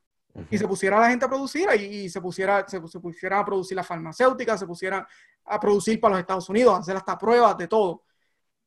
y 0.49 0.57
se 0.57 0.67
pusiera 0.67 0.99
la 0.99 1.09
gente 1.09 1.25
a 1.25 1.27
producir 1.27 1.67
y, 1.79 2.09
se, 2.09 2.21
pusiera, 2.21 2.65
se, 2.67 2.79
pusiera 2.79 3.39
a 3.39 3.45
producir 3.45 3.75
la 3.75 3.83
farmacéutica, 3.83 4.57
se 4.57 4.65
pusiera 4.65 5.05
a 5.45 5.59
producir 5.59 5.99
para 5.99 6.13
los 6.13 6.21
Estados 6.21 6.49
Unidos, 6.49 6.79
hacer 6.79 6.95
hasta 6.95 7.17
pruebas 7.17 7.57
de 7.57 7.67
todo. 7.67 8.03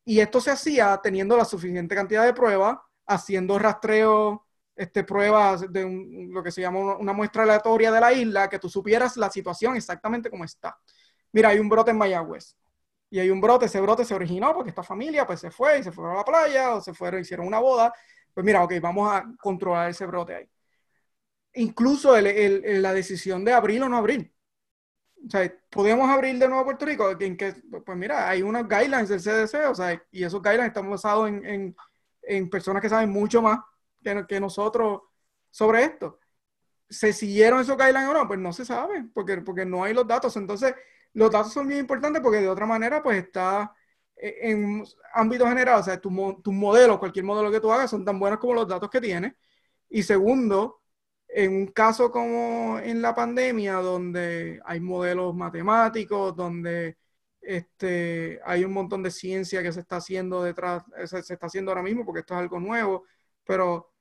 Y 0.07 0.21
esto 0.21 0.41
se 0.41 0.51
hacía 0.51 0.99
teniendo 1.03 1.37
la 1.37 1.45
suficiente 1.45 1.95
cantidad 1.95 2.25
de 2.25 2.33
pruebas, 2.33 2.79
haciendo 3.07 3.59
rastreo, 3.59 4.47
este, 4.75 5.05
pruebas 5.05 5.71
de 5.71 6.29
lo 6.31 6.43
que 6.43 6.51
se 6.51 6.63
llama 6.63 6.97
una 6.97 7.13
muestra 7.13 7.43
aleatoria 7.43 7.93
de 7.93 8.01
la 8.01 8.13
isla, 8.15 8.49
que 8.49 8.59
tú 8.59 8.71
supieras 8.71 9.19
la 9.19 9.31
situación 9.31 9.77
exactamente 9.77 10.31
como 10.31 10.45
está 10.45 10.79
mira, 11.37 11.51
hay 11.51 11.59
un 11.59 11.69
brote 11.69 11.91
en 11.91 11.99
Mayagüez. 11.99 12.57
Y 13.11 13.21
hay 13.21 13.31
un 13.31 13.41
brote, 13.43 13.67
ese 13.67 13.81
brote 13.81 14.05
se 14.07 14.15
originó 14.15 14.55
porque 14.55 14.71
esta 14.71 14.83
familia 14.83 15.27
pues 15.27 15.41
se 15.41 15.51
fue 15.51 15.79
y 15.79 15.83
se 15.83 15.93
fue 15.93 16.11
a 16.11 16.15
la 16.15 16.25
playa 16.25 16.75
o 16.75 16.81
se 16.81 16.95
fueron, 16.95 17.21
hicieron 17.21 17.47
una 17.47 17.59
boda. 17.61 17.93
Pues 18.35 18.45
mira, 18.45 18.65
ok, 18.65 18.73
vamos 18.81 19.13
a 19.13 19.25
controlar 19.39 19.91
ese 19.91 20.07
brote 20.07 20.35
ahí. 20.35 20.49
Incluso 21.55 22.19
la 22.19 22.93
decisión 22.95 23.45
de 23.45 23.53
abrir 23.53 23.83
o 23.83 23.89
no 23.89 23.99
abrir. 23.99 24.33
O 25.27 25.31
sea, 25.31 25.53
¿podemos 25.70 26.09
abrir 26.09 26.39
de 26.39 26.49
nuevo 26.49 26.64
Puerto 26.64 26.87
Rico? 26.87 27.11
En 27.18 27.37
que, 27.37 27.55
pues 27.85 27.99
mira, 27.99 28.29
hay 28.29 28.43
unos 28.43 28.68
guidelines 28.68 29.09
del 29.09 29.20
CDC, 29.20 29.68
o 29.68 29.74
sea, 29.74 30.01
y 30.12 30.22
esos 30.22 30.41
guidelines 30.41 30.68
están 30.68 30.89
basados 30.89 31.29
en, 31.29 31.77
en, 32.22 32.51
personas 32.51 32.81
que 32.81 32.89
saben 32.89 33.11
mucho 33.11 33.43
más 33.43 33.59
que, 34.03 34.24
que 34.29 34.41
nosotros 34.41 35.03
sobre 35.51 35.85
esto. 35.85 36.20
¿Se 36.89 37.12
siguieron 37.12 37.61
esos 37.61 37.77
guidelines 37.77 38.09
o 38.09 38.14
no? 38.14 38.29
Pues 38.29 38.39
no 38.39 38.53
se 38.53 38.64
sabe, 38.64 39.05
porque, 39.12 39.39
porque 39.39 39.64
no 39.66 39.83
hay 39.83 39.95
los 39.95 40.07
datos. 40.07 40.37
Entonces, 40.37 40.74
los 41.12 41.31
datos 41.31 41.53
son 41.53 41.66
muy 41.66 41.79
importantes 41.79 42.22
porque 42.22 42.41
de 42.41 42.49
otra 42.49 42.66
manera, 42.66 43.03
pues 43.03 43.24
está 43.24 43.74
eh, 44.16 44.39
en 44.43 44.85
ámbito 45.14 45.47
general, 45.47 45.81
o 45.81 45.83
sea, 45.83 46.01
tu, 46.01 46.41
tu 46.43 46.53
modelo, 46.53 47.01
cualquier 47.01 47.24
modelo 47.24 47.51
que 47.51 47.61
tú 47.61 47.72
hagas, 47.72 47.91
son 47.91 48.05
tan 48.05 48.18
buenos 48.18 48.39
como 48.39 48.55
los 48.55 48.68
datos 48.68 48.89
que 48.91 49.01
tienes. 49.01 49.35
Y 49.89 50.03
segundo, 50.05 50.83
en 51.37 51.53
un 51.55 51.66
caso 51.66 52.11
como 52.11 52.78
en 52.78 53.03
la 53.03 53.14
pandemia, 53.14 53.74
donde 53.74 54.61
hay 54.64 54.80
modelos 54.80 55.34
matemáticos, 55.34 56.34
donde 56.34 56.97
este, 57.41 58.41
hay 58.45 58.64
un 58.64 58.72
montón 58.72 59.03
de 59.03 59.11
ciencia 59.11 59.62
que 59.62 59.72
se 59.72 59.80
está 59.80 59.97
haciendo 59.97 60.43
detrás, 60.43 60.84
se, 61.05 61.22
se 61.22 61.34
está 61.34 61.47
haciendo 61.47 61.70
ahora 61.70 61.82
mismo 61.82 62.05
porque 62.05 62.20
esto 62.20 62.34
es 62.34 62.41
algo 62.41 62.61
nuevo, 62.61 63.05
pero 63.45 63.93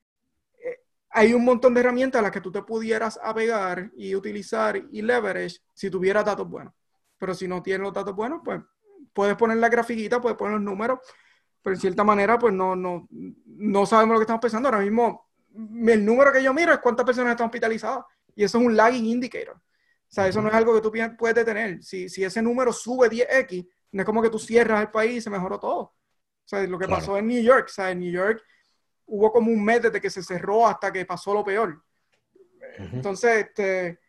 eh, 0.63 0.79
hay 1.09 1.33
un 1.33 1.43
montón 1.45 1.73
de 1.73 1.81
herramientas 1.81 2.19
a 2.19 2.23
las 2.23 2.31
que 2.31 2.41
tú 2.41 2.51
te 2.51 2.63
pudieras 2.63 3.19
apegar 3.21 3.91
y 3.97 4.15
utilizar 4.15 4.77
y 4.91 5.01
leverage 5.01 5.57
si 5.73 5.89
tuvieras 5.89 6.25
datos 6.25 6.47
buenos 6.49 6.73
pero 7.17 7.33
si 7.33 7.47
no 7.47 7.61
tiene 7.61 7.83
los 7.83 7.93
datos 7.93 8.15
buenos, 8.15 8.41
pues 8.43 8.61
puedes 9.13 9.35
poner 9.35 9.57
la 9.57 9.69
grafiquita, 9.69 10.21
puedes 10.21 10.37
poner 10.37 10.55
los 10.55 10.63
números, 10.63 10.99
pero 11.61 11.75
en 11.75 11.81
cierta 11.81 12.03
manera, 12.03 12.37
pues 12.37 12.53
no, 12.53 12.75
no, 12.75 13.07
no 13.09 13.85
sabemos 13.85 14.13
lo 14.13 14.19
que 14.19 14.23
estamos 14.23 14.41
pensando. 14.41 14.67
Ahora 14.69 14.81
mismo, 14.81 15.24
el 15.87 16.05
número 16.05 16.31
que 16.31 16.43
yo 16.43 16.53
miro 16.53 16.73
es 16.73 16.79
cuántas 16.79 17.05
personas 17.05 17.31
están 17.31 17.45
hospitalizadas, 17.45 18.05
y 18.35 18.43
eso 18.43 18.57
es 18.57 18.65
un 18.65 18.75
lagging 18.75 19.05
indicator. 19.05 19.55
O 19.55 20.15
sea, 20.15 20.27
eso 20.27 20.41
no 20.41 20.49
es 20.49 20.53
algo 20.53 20.73
que 20.75 20.81
tú 20.81 20.91
puedes 21.17 21.35
detener. 21.35 21.83
Si, 21.83 22.09
si 22.09 22.23
ese 22.23 22.41
número 22.41 22.71
sube 22.71 23.09
10x, 23.09 23.67
no 23.91 24.01
es 24.01 24.05
como 24.05 24.21
que 24.21 24.29
tú 24.29 24.39
cierras 24.39 24.81
el 24.81 24.91
país 24.91 25.17
y 25.17 25.21
se 25.21 25.29
mejoró 25.29 25.59
todo. 25.59 25.79
O 25.79 25.95
sea, 26.47 26.65
lo 26.67 26.77
que 26.77 26.87
pasó 26.87 27.17
en 27.17 27.27
New 27.27 27.41
York, 27.41 27.67
o 27.69 27.73
sea, 27.73 27.91
en 27.91 27.99
New 27.99 28.11
York 28.11 28.41
hubo 29.07 29.31
como 29.31 29.51
un 29.51 29.63
mes 29.63 29.81
desde 29.81 30.01
que 30.01 30.09
se 30.09 30.23
cerró 30.23 30.67
hasta 30.67 30.91
que 30.91 31.05
pasó 31.05 31.33
lo 31.33 31.43
peor. 31.43 31.81
Entonces, 32.77 33.47
este, 33.47 33.99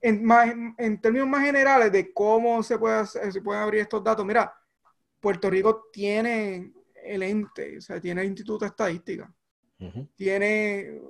en, 0.00 0.28
en, 0.76 1.00
términos 1.00 1.28
más 1.28 1.44
generales 1.44 1.92
de 1.92 2.12
cómo 2.12 2.62
se, 2.62 2.78
puede 2.78 3.06
se 3.06 3.40
pueden 3.40 3.62
abrir 3.62 3.82
estos 3.82 4.02
datos, 4.02 4.26
mira, 4.26 4.52
Puerto 5.20 5.48
Rico 5.48 5.88
tiene 5.92 6.72
el 7.04 7.22
ente, 7.22 7.78
o 7.78 7.80
sea, 7.80 8.00
tiene 8.00 8.22
el 8.22 8.28
Instituto 8.28 8.64
de 8.64 8.70
Estadística, 8.70 9.32
tiene, 10.16 11.00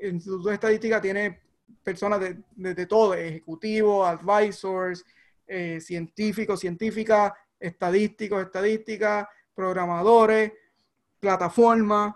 el 0.00 0.14
Instituto 0.14 0.48
de 0.48 0.54
Estadística 0.54 1.00
tiene 1.00 1.40
personas 1.82 2.20
de, 2.20 2.36
de, 2.74 2.86
todo, 2.86 3.14
ejecutivos, 3.14 4.08
advisors, 4.08 5.04
eh, 5.46 5.80
científicos, 5.80 6.60
científicas, 6.60 7.32
estadísticos, 7.58 8.42
estadísticas, 8.42 9.26
programadores, 9.54 10.52
plataformas, 11.18 12.14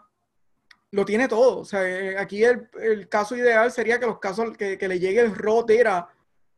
lo 0.90 1.04
tiene 1.04 1.26
todo. 1.28 1.60
O 1.60 1.64
sea, 1.64 1.88
eh, 1.88 2.18
aquí 2.18 2.44
el, 2.44 2.68
el, 2.80 3.08
caso 3.08 3.36
ideal 3.36 3.72
sería 3.72 3.98
que 3.98 4.06
los 4.06 4.18
casos, 4.18 4.56
que, 4.56 4.76
que 4.76 4.88
le 4.88 4.98
llegue 4.98 5.20
el 5.20 5.34
ROT 5.34 5.70
era 5.70 6.08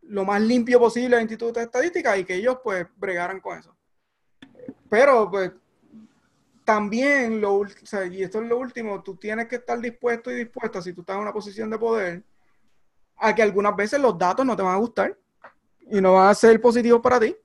lo 0.02 0.24
más 0.24 0.40
limpio 0.40 0.78
posible 0.78 1.16
al 1.16 1.22
Instituto 1.22 1.60
de 1.60 1.66
Estadística 1.66 2.16
y 2.18 2.24
que 2.24 2.34
ellos 2.34 2.58
pues 2.62 2.86
bregaran 2.96 3.40
con 3.40 3.58
eso. 3.58 3.74
Pero 4.90 5.30
pues 5.30 5.52
también, 6.64 7.40
lo, 7.40 7.56
o 7.56 7.66
sea, 7.82 8.06
y 8.06 8.22
esto 8.22 8.42
es 8.42 8.48
lo 8.48 8.58
último, 8.58 9.02
tú 9.02 9.16
tienes 9.16 9.46
que 9.46 9.56
estar 9.56 9.78
dispuesto 9.78 10.30
y 10.30 10.36
dispuesta, 10.36 10.80
si 10.80 10.92
tú 10.92 11.02
estás 11.02 11.16
en 11.16 11.22
una 11.22 11.32
posición 11.32 11.70
de 11.70 11.78
poder, 11.78 12.22
a 13.16 13.34
que 13.34 13.42
algunas 13.42 13.76
veces 13.76 14.00
los 14.00 14.18
datos 14.18 14.44
no 14.44 14.56
te 14.56 14.62
van 14.62 14.74
a 14.74 14.78
gustar 14.78 15.16
y 15.90 16.00
no 16.00 16.14
van 16.14 16.28
a 16.28 16.34
ser 16.34 16.60
positivos 16.60 17.00
para 17.00 17.20
ti. 17.20 17.36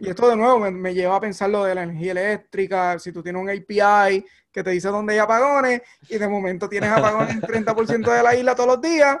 Y 0.00 0.08
esto 0.08 0.28
de 0.28 0.36
nuevo 0.36 0.58
me, 0.58 0.70
me, 0.70 0.94
lleva 0.94 1.16
a 1.16 1.20
pensar 1.20 1.50
lo 1.50 1.64
de 1.64 1.74
la 1.74 1.82
energía 1.82 2.12
eléctrica, 2.12 2.98
si 2.98 3.12
tú 3.12 3.22
tienes 3.22 3.42
un 3.42 3.50
API 3.50 4.24
que 4.50 4.62
te 4.62 4.70
dice 4.70 4.88
dónde 4.88 5.14
hay 5.14 5.18
apagones 5.18 5.82
y 6.08 6.18
de 6.18 6.28
momento 6.28 6.68
tienes 6.68 6.90
apagones 6.90 7.34
en 7.34 7.40
30% 7.40 8.10
de 8.10 8.22
la 8.22 8.34
isla 8.34 8.54
todos 8.54 8.68
los 8.68 8.80
días, 8.80 9.18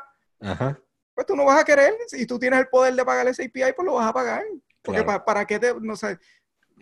pues 1.14 1.26
tú 1.26 1.34
no 1.34 1.44
vas 1.44 1.60
a 1.60 1.64
querer, 1.64 1.94
si 2.06 2.26
tú 2.26 2.38
tienes 2.38 2.60
el 2.60 2.68
poder 2.68 2.94
de 2.94 3.04
pagar 3.04 3.26
ese 3.28 3.44
API, 3.44 3.72
pues 3.74 3.84
lo 3.84 3.94
vas 3.94 4.08
a 4.08 4.12
pagar. 4.12 4.44
Porque 4.82 5.02
para, 5.04 5.24
para, 5.24 5.44
qué 5.46 5.58
te, 5.58 5.74
no 5.80 5.94
sé, 5.94 6.18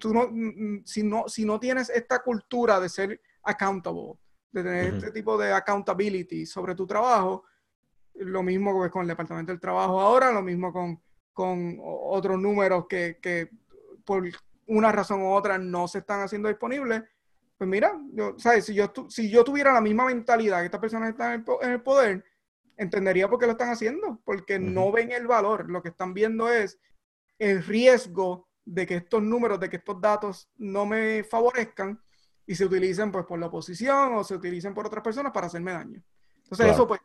tú 0.00 0.12
no, 0.12 0.28
mm, 0.28 0.82
si 0.84 1.02
no, 1.02 1.28
si 1.28 1.44
no 1.44 1.60
tienes 1.60 1.90
esta 1.90 2.20
cultura 2.20 2.80
de 2.80 2.88
ser 2.88 3.20
accountable, 3.42 4.14
de 4.50 4.62
tener 4.64 4.94
este 4.94 5.12
tipo 5.12 5.38
de 5.38 5.52
accountability 5.52 6.44
sobre 6.46 6.74
tu 6.74 6.86
trabajo, 6.86 7.44
lo 8.14 8.42
mismo 8.42 8.90
con 8.90 9.02
el 9.02 9.08
Departamento 9.08 9.52
del 9.52 9.60
Trabajo 9.60 10.00
ahora, 10.00 10.32
lo 10.32 10.42
mismo 10.42 10.72
con, 10.72 11.00
con 11.32 11.78
otros 11.80 12.38
números 12.38 12.86
que, 12.88 13.18
que 13.22 13.50
por 14.04 14.24
una 14.66 14.92
razón 14.92 15.22
u 15.22 15.32
otra 15.32 15.58
no 15.58 15.88
se 15.88 15.98
están 15.98 16.20
haciendo 16.20 16.48
disponibles, 16.48 17.02
pues 17.56 17.68
mira, 17.68 18.00
yo, 18.12 18.38
¿sabes? 18.38 18.64
Si 18.64 18.74
yo, 18.74 18.92
si 19.08 19.30
yo 19.30 19.44
tuviera 19.44 19.72
la 19.72 19.80
misma 19.80 20.06
mentalidad 20.06 20.60
que 20.60 20.66
estas 20.66 20.80
personas 20.80 21.10
están 21.10 21.44
en 21.62 21.70
el, 21.70 21.82
poder, 21.82 22.24
entendería 22.76 23.28
por 23.28 23.38
qué 23.38 23.46
lo 23.46 23.52
están 23.52 23.70
haciendo, 23.70 24.20
porque 24.24 24.58
no 24.58 24.90
ven 24.90 25.12
el 25.12 25.26
valor, 25.26 25.68
lo 25.68 25.82
que 25.82 25.90
están 25.90 26.14
viendo 26.14 26.48
es 26.50 26.78
el 27.38 27.62
riesgo 27.62 28.48
de 28.72 28.86
que 28.86 28.96
estos 28.96 29.22
números, 29.22 29.58
de 29.58 29.68
que 29.68 29.76
estos 29.76 30.00
datos 30.00 30.48
no 30.56 30.86
me 30.86 31.24
favorezcan 31.24 32.00
y 32.46 32.54
se 32.54 32.64
utilicen 32.64 33.10
pues 33.10 33.26
por 33.26 33.38
la 33.38 33.46
oposición 33.46 34.14
o 34.14 34.24
se 34.24 34.34
utilicen 34.34 34.74
por 34.74 34.86
otras 34.86 35.02
personas 35.02 35.32
para 35.32 35.48
hacerme 35.48 35.72
daño. 35.72 36.02
Entonces 36.42 36.68
eso 36.68 36.86
pues 36.86 37.00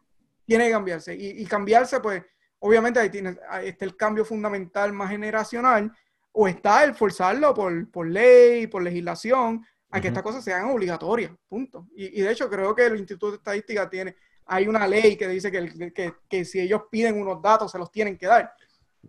tiene 0.45 0.65
que 0.65 0.71
cambiarse 0.71 1.15
y, 1.15 1.41
y 1.41 1.45
cambiarse 1.45 1.99
pues 1.99 2.23
obviamente 2.59 2.99
ahí, 2.99 3.09
tiene, 3.09 3.37
ahí 3.49 3.69
está 3.69 3.85
el 3.85 3.95
cambio 3.95 4.25
fundamental 4.25 4.93
más 4.93 5.09
generacional 5.09 5.91
o 6.31 6.47
está 6.47 6.83
el 6.83 6.93
forzarlo 6.93 7.53
por, 7.53 7.89
por 7.89 8.07
ley, 8.07 8.67
por 8.67 8.83
legislación, 8.83 9.65
a 9.89 10.01
que 10.01 10.09
estas 10.09 10.23
cosas 10.23 10.43
sean 10.43 10.65
obligatorias, 10.65 11.31
punto. 11.47 11.87
Y, 11.95 12.21
de 12.21 12.31
hecho 12.31 12.49
creo 12.49 12.75
que 12.75 12.85
el 12.85 12.97
Instituto 12.97 13.31
de 13.31 13.37
Estadística 13.37 13.89
tiene, 13.89 14.15
hay 14.45 14.67
una 14.67 14.85
ley 14.85 15.15
que 15.15 15.27
dice 15.27 15.49
que, 15.49 15.93
que, 15.93 16.13
que, 16.27 16.43
si 16.43 16.59
ellos 16.59 16.81
piden 16.91 17.19
unos 17.19 17.41
datos 17.41 17.71
se 17.71 17.77
los 17.79 17.89
tienen 17.91 18.17
que 18.17 18.27
dar. 18.27 18.53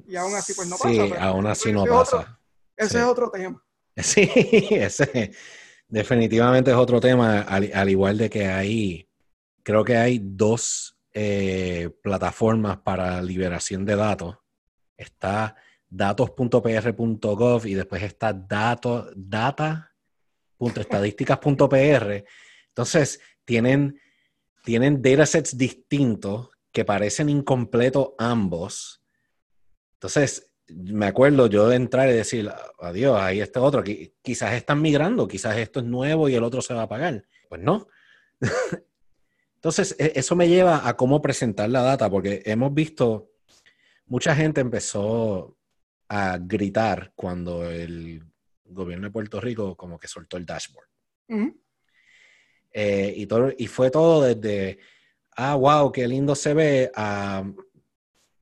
Y 0.06 0.14
aún 0.16 0.34
así 0.34 0.54
pues 0.54 0.68
no 0.68 0.76
pasa. 0.76 0.88
Sí, 0.90 1.12
aún 1.18 1.46
así 1.46 1.72
no 1.72 1.84
pasa. 1.84 2.38
Ese 2.76 2.98
es 2.98 3.04
otro 3.04 3.30
tema. 3.30 3.62
Sí, 3.96 4.28
ese 4.70 5.32
definitivamente 5.88 6.70
es 6.70 6.76
otro 6.76 7.00
tema, 7.00 7.40
al, 7.40 7.88
igual 7.88 8.18
de 8.18 8.30
que 8.30 8.46
hay, 8.46 9.08
creo 9.62 9.84
que 9.84 9.96
hay 9.96 10.20
dos 10.22 10.98
eh, 11.12 11.90
plataformas 12.02 12.78
para 12.78 13.22
liberación 13.22 13.84
de 13.84 13.96
datos. 13.96 14.36
Está 14.96 15.56
datos.pr.gov 15.88 17.66
y 17.66 17.74
después 17.74 18.02
está 18.02 18.32
datos, 18.32 19.10
data 19.14 19.92
estadísticas.pr. 20.58 22.24
Entonces, 22.68 23.20
tienen, 23.44 24.00
tienen 24.64 25.02
datasets 25.02 25.56
distintos 25.56 26.50
que 26.72 26.84
parecen 26.84 27.28
incompletos 27.28 28.10
ambos. 28.18 29.02
Entonces, 29.94 30.45
me 30.68 31.06
acuerdo 31.06 31.46
yo 31.46 31.68
de 31.68 31.76
entrar 31.76 32.08
y 32.08 32.12
decir, 32.12 32.50
adiós, 32.80 33.20
ahí 33.20 33.40
este 33.40 33.58
otro, 33.58 33.84
quizás 34.22 34.54
están 34.54 34.82
migrando, 34.82 35.28
quizás 35.28 35.56
esto 35.56 35.80
es 35.80 35.86
nuevo 35.86 36.28
y 36.28 36.34
el 36.34 36.44
otro 36.44 36.60
se 36.62 36.74
va 36.74 36.82
a 36.82 36.88
pagar. 36.88 37.24
Pues 37.48 37.60
no, 37.60 37.86
Entonces, 39.56 39.96
e, 39.98 40.12
eso 40.14 40.36
me 40.36 40.48
lleva 40.48 40.86
a 40.88 40.96
cómo 40.96 41.20
presentar 41.20 41.68
la 41.70 41.82
data, 41.82 42.10
porque 42.10 42.42
hemos 42.44 42.72
visto, 42.72 43.32
mucha 44.06 44.34
gente 44.34 44.60
empezó 44.60 45.56
a 46.08 46.38
gritar 46.38 47.12
cuando 47.14 47.68
el 47.68 48.22
gobierno 48.64 49.06
de 49.06 49.12
Puerto 49.12 49.40
Rico 49.40 49.76
como 49.76 49.98
que 49.98 50.08
soltó 50.08 50.36
el 50.36 50.46
dashboard. 50.46 50.88
Eh, 52.72 53.14
y, 53.16 53.26
todo, 53.26 53.52
y 53.56 53.66
fue 53.66 53.90
todo 53.90 54.22
desde, 54.22 54.78
ah, 55.36 55.54
wow, 55.54 55.90
qué 55.90 56.06
lindo 56.06 56.34
se 56.34 56.54
ve, 56.54 56.92
a 56.94 57.42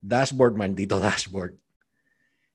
dashboard, 0.00 0.56
maldito 0.56 0.98
dashboard. 0.98 1.54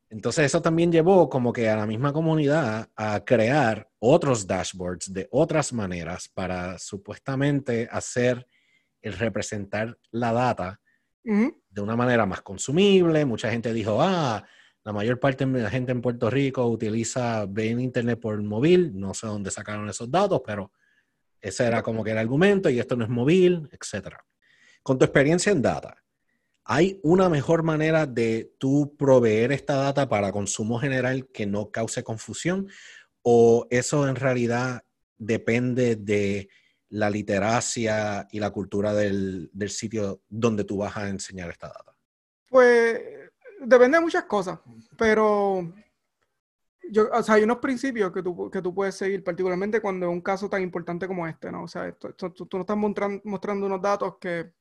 Entonces 0.09 0.45
eso 0.45 0.61
también 0.61 0.91
llevó 0.91 1.29
como 1.29 1.53
que 1.53 1.69
a 1.69 1.75
la 1.75 1.85
misma 1.85 2.11
comunidad 2.11 2.89
a 2.95 3.23
crear 3.23 3.89
otros 3.99 4.47
dashboards 4.47 5.13
de 5.13 5.27
otras 5.31 5.71
maneras 5.71 6.27
para 6.27 6.79
supuestamente 6.79 7.87
hacer 7.91 8.47
el 9.01 9.13
representar 9.13 9.97
la 10.11 10.33
data 10.33 10.79
de 11.23 11.81
una 11.81 11.95
manera 11.95 12.25
más 12.25 12.41
consumible. 12.41 13.23
Mucha 13.25 13.51
gente 13.51 13.71
dijo, 13.71 14.01
ah, 14.01 14.43
la 14.83 14.93
mayor 14.93 15.19
parte 15.19 15.45
de 15.45 15.61
la 15.61 15.69
gente 15.69 15.91
en 15.91 16.01
Puerto 16.01 16.29
Rico 16.29 16.65
utiliza, 16.67 17.45
ve 17.47 17.67
internet 17.67 18.19
por 18.19 18.41
móvil, 18.41 18.99
no 18.99 19.13
sé 19.13 19.27
dónde 19.27 19.51
sacaron 19.51 19.87
esos 19.89 20.09
datos, 20.09 20.41
pero 20.43 20.71
ese 21.39 21.65
era 21.65 21.83
como 21.83 22.03
que 22.03 22.11
el 22.11 22.17
argumento 22.17 22.69
y 22.69 22.79
esto 22.79 22.95
no 22.95 23.03
es 23.03 23.09
móvil, 23.09 23.69
etc. 23.71 24.15
Con 24.81 24.97
tu 24.97 25.05
experiencia 25.05 25.51
en 25.51 25.61
data, 25.61 25.95
¿hay 26.71 26.99
una 27.01 27.29
mejor 27.29 27.63
manera 27.63 28.05
de 28.05 28.53
tú 28.59 28.95
proveer 28.95 29.51
esta 29.51 29.75
data 29.75 30.07
para 30.07 30.31
consumo 30.31 30.77
general 30.77 31.27
que 31.33 31.47
no 31.47 31.71
cause 31.71 32.03
confusión? 32.03 32.69
¿O 33.23 33.65
eso 33.71 34.07
en 34.07 34.15
realidad 34.15 34.83
depende 35.17 35.95
de 35.95 36.47
la 36.89 37.09
literacia 37.09 38.27
y 38.31 38.39
la 38.39 38.51
cultura 38.51 38.93
del, 38.93 39.49
del 39.51 39.71
sitio 39.71 40.21
donde 40.29 40.63
tú 40.63 40.77
vas 40.77 40.95
a 40.95 41.09
enseñar 41.09 41.49
esta 41.49 41.69
data? 41.69 41.95
Pues 42.47 43.01
depende 43.61 43.97
de 43.97 44.03
muchas 44.03 44.25
cosas, 44.25 44.59
pero 44.95 45.73
hay 47.29 47.43
unos 47.43 47.57
principios 47.57 48.11
que 48.11 48.21
tú, 48.21 48.51
que 48.51 48.61
tú 48.61 48.75
puedes 48.75 48.93
seguir, 48.93 49.23
particularmente 49.23 49.81
cuando 49.81 50.05
es 50.05 50.11
un 50.11 50.21
caso 50.21 50.47
tan 50.47 50.61
importante 50.61 51.07
como 51.07 51.27
este, 51.27 51.51
¿no? 51.51 51.63
O 51.63 51.67
sea, 51.67 51.91
tú, 51.93 52.47
no 52.53 52.61
estás 52.61 52.77
mostrando 53.23 53.65
unos 53.65 53.81
datos 53.81 54.17
que, 54.19 54.51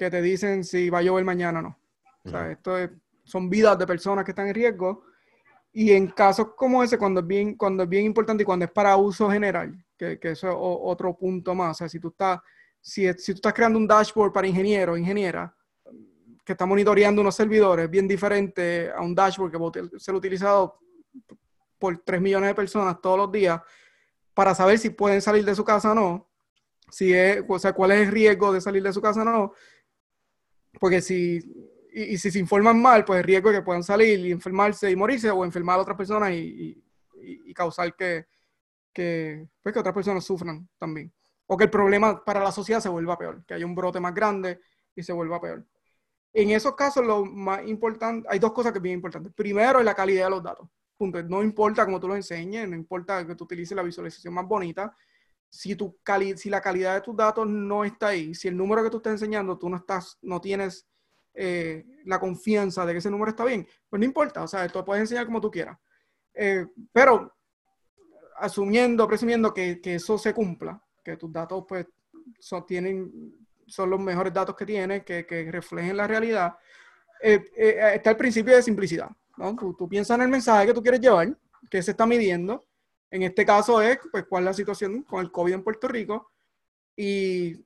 que 0.00 0.10
te 0.10 0.22
dicen 0.22 0.64
si 0.64 0.88
va 0.88 1.00
a 1.00 1.02
llover 1.02 1.26
mañana 1.26 1.58
o 1.58 1.62
no. 1.62 1.78
O 2.24 2.30
sea, 2.30 2.50
esto 2.50 2.74
son 3.22 3.50
vidas 3.50 3.78
de 3.78 3.86
personas 3.86 4.24
que 4.24 4.30
están 4.30 4.48
en 4.48 4.54
riesgo. 4.54 5.04
Y 5.74 5.90
en 5.90 6.06
casos 6.06 6.54
como 6.56 6.82
ese, 6.82 6.96
cuando 6.96 7.20
es 7.20 7.26
bien, 7.26 7.54
cuando 7.54 7.82
es 7.82 7.88
bien 7.88 8.06
importante 8.06 8.42
y 8.42 8.46
cuando 8.46 8.64
es 8.64 8.70
para 8.70 8.96
uso 8.96 9.30
general, 9.30 9.72
que, 9.98 10.18
que 10.18 10.30
eso 10.30 10.48
es 10.48 10.54
otro 10.56 11.14
punto 11.14 11.54
más. 11.54 11.72
O 11.72 11.74
sea, 11.80 11.88
si 11.90 12.00
tú 12.00 12.08
estás, 12.08 12.40
si, 12.80 13.12
si 13.12 13.32
tú 13.34 13.36
estás 13.36 13.52
creando 13.52 13.78
un 13.78 13.86
dashboard 13.86 14.32
para 14.32 14.46
ingenieros, 14.46 14.98
ingeniera, 14.98 15.54
que 16.46 16.52
está 16.52 16.64
monitoreando 16.64 17.20
unos 17.20 17.34
servidores, 17.34 17.90
bien 17.90 18.08
diferente 18.08 18.90
a 18.90 19.02
un 19.02 19.14
dashboard 19.14 19.52
que 19.52 19.58
puede 19.58 19.98
ser 19.98 20.14
utilizado 20.14 20.78
por 21.78 21.98
3 21.98 22.22
millones 22.22 22.48
de 22.48 22.54
personas 22.54 22.98
todos 23.02 23.18
los 23.18 23.30
días 23.30 23.60
para 24.32 24.54
saber 24.54 24.78
si 24.78 24.88
pueden 24.88 25.20
salir 25.20 25.44
de 25.44 25.54
su 25.54 25.62
casa 25.62 25.92
o 25.92 25.94
no, 25.94 26.30
si 26.90 27.12
es, 27.12 27.44
o 27.46 27.58
sea, 27.58 27.74
cuál 27.74 27.92
es 27.92 28.06
el 28.06 28.12
riesgo 28.12 28.50
de 28.50 28.62
salir 28.62 28.82
de 28.82 28.94
su 28.94 29.02
casa 29.02 29.20
o 29.20 29.24
no, 29.24 29.52
porque 30.78 31.00
si, 31.00 31.40
y, 31.92 32.18
si 32.18 32.30
se 32.30 32.38
informan 32.38 32.80
mal, 32.80 33.04
pues 33.04 33.18
el 33.18 33.24
riesgo 33.24 33.50
es 33.50 33.58
que 33.58 33.64
puedan 33.64 33.82
salir 33.82 34.18
y 34.20 34.32
enfermarse 34.32 34.90
y 34.90 34.96
morirse 34.96 35.30
o 35.30 35.44
enfermar 35.44 35.78
a 35.78 35.82
otras 35.82 35.96
personas 35.96 36.32
y, 36.32 36.82
y, 37.22 37.54
causar 37.54 37.94
que, 37.96 38.26
que, 38.92 39.48
pues 39.62 39.72
que 39.72 39.80
otras 39.80 39.94
personas 39.94 40.24
sufran 40.24 40.68
también. 40.78 41.12
O 41.46 41.56
que 41.56 41.64
el 41.64 41.70
problema 41.70 42.24
para 42.24 42.42
la 42.42 42.52
sociedad 42.52 42.80
se 42.80 42.88
vuelva 42.88 43.18
peor, 43.18 43.44
que 43.44 43.54
haya 43.54 43.66
un 43.66 43.74
brote 43.74 43.98
más 43.98 44.14
grande 44.14 44.60
y 44.94 45.02
se 45.02 45.12
vuelva 45.12 45.40
peor. 45.40 45.66
En 46.32 46.50
esos 46.50 46.76
casos, 46.76 47.04
lo 47.04 47.24
más 47.24 47.66
importante, 47.66 48.26
hay 48.30 48.38
dos 48.38 48.52
cosas 48.52 48.72
que 48.72 48.76
son 48.76 48.84
bien 48.84 48.94
importantes. 48.94 49.32
Primero, 49.34 49.80
es 49.80 49.84
la 49.84 49.94
calidad 49.94 50.26
de 50.26 50.30
los 50.30 50.42
datos. 50.42 50.68
Punto. 50.96 51.22
No 51.24 51.42
importa 51.42 51.84
cómo 51.84 51.98
tú 51.98 52.06
los 52.06 52.16
enseñes, 52.16 52.68
no 52.68 52.76
importa 52.76 53.26
que 53.26 53.34
tú 53.34 53.44
utilices 53.44 53.74
la 53.74 53.82
visualización 53.82 54.32
más 54.34 54.46
bonita. 54.46 54.96
Si, 55.50 55.74
tu 55.74 55.98
cali 56.02 56.36
si 56.38 56.48
la 56.48 56.60
calidad 56.60 56.94
de 56.94 57.00
tus 57.00 57.16
datos 57.16 57.46
no 57.46 57.84
está 57.84 58.08
ahí, 58.08 58.34
si 58.34 58.48
el 58.48 58.56
número 58.56 58.82
que 58.82 58.90
tú 58.90 58.98
estás 58.98 59.14
enseñando, 59.14 59.58
tú 59.58 59.68
no, 59.68 59.76
estás, 59.76 60.16
no 60.22 60.40
tienes 60.40 60.86
eh, 61.34 61.84
la 62.04 62.18
confianza 62.18 62.86
de 62.86 62.92
que 62.92 62.98
ese 62.98 63.10
número 63.10 63.30
está 63.30 63.44
bien, 63.44 63.66
pues 63.88 63.98
no 63.98 64.06
importa. 64.06 64.42
O 64.42 64.48
sea, 64.48 64.66
tú 64.68 64.84
puedes 64.84 65.02
enseñar 65.02 65.26
como 65.26 65.40
tú 65.40 65.50
quieras. 65.50 65.76
Eh, 66.32 66.66
pero 66.92 67.34
asumiendo, 68.36 69.06
presumiendo 69.06 69.52
que, 69.52 69.80
que, 69.80 69.96
eso 69.96 70.16
se 70.16 70.32
cumpla, 70.32 70.82
que 71.04 71.16
tus 71.16 71.32
datos 71.32 71.64
pues 71.68 71.86
son, 72.38 72.64
tienen 72.64 73.36
son 73.70 73.90
los 73.90 74.00
mejores 74.00 74.32
datos 74.32 74.56
que 74.56 74.66
tiene, 74.66 75.04
que, 75.04 75.24
que 75.26 75.50
reflejen 75.50 75.96
la 75.96 76.06
realidad, 76.06 76.56
eh, 77.22 77.44
eh, 77.56 77.92
está 77.94 78.10
el 78.10 78.16
principio 78.16 78.54
de 78.54 78.62
simplicidad. 78.62 79.10
¿no? 79.36 79.54
Tú, 79.56 79.88
piensas 79.88 80.16
en 80.16 80.22
el 80.22 80.28
mensaje 80.28 80.66
que 80.66 80.74
tú 80.74 80.82
quieres 80.82 81.00
llevar, 81.00 81.36
que 81.70 81.82
se 81.82 81.92
está 81.92 82.06
midiendo. 82.06 82.66
En 83.10 83.22
este 83.22 83.44
caso 83.44 83.80
es, 83.82 83.98
pues, 84.10 84.24
cuál 84.28 84.44
es 84.44 84.46
la 84.46 84.54
situación 84.54 85.02
con 85.02 85.20
el 85.20 85.32
COVID 85.32 85.54
en 85.54 85.64
Puerto 85.64 85.88
Rico. 85.88 86.30
Y 86.96 87.64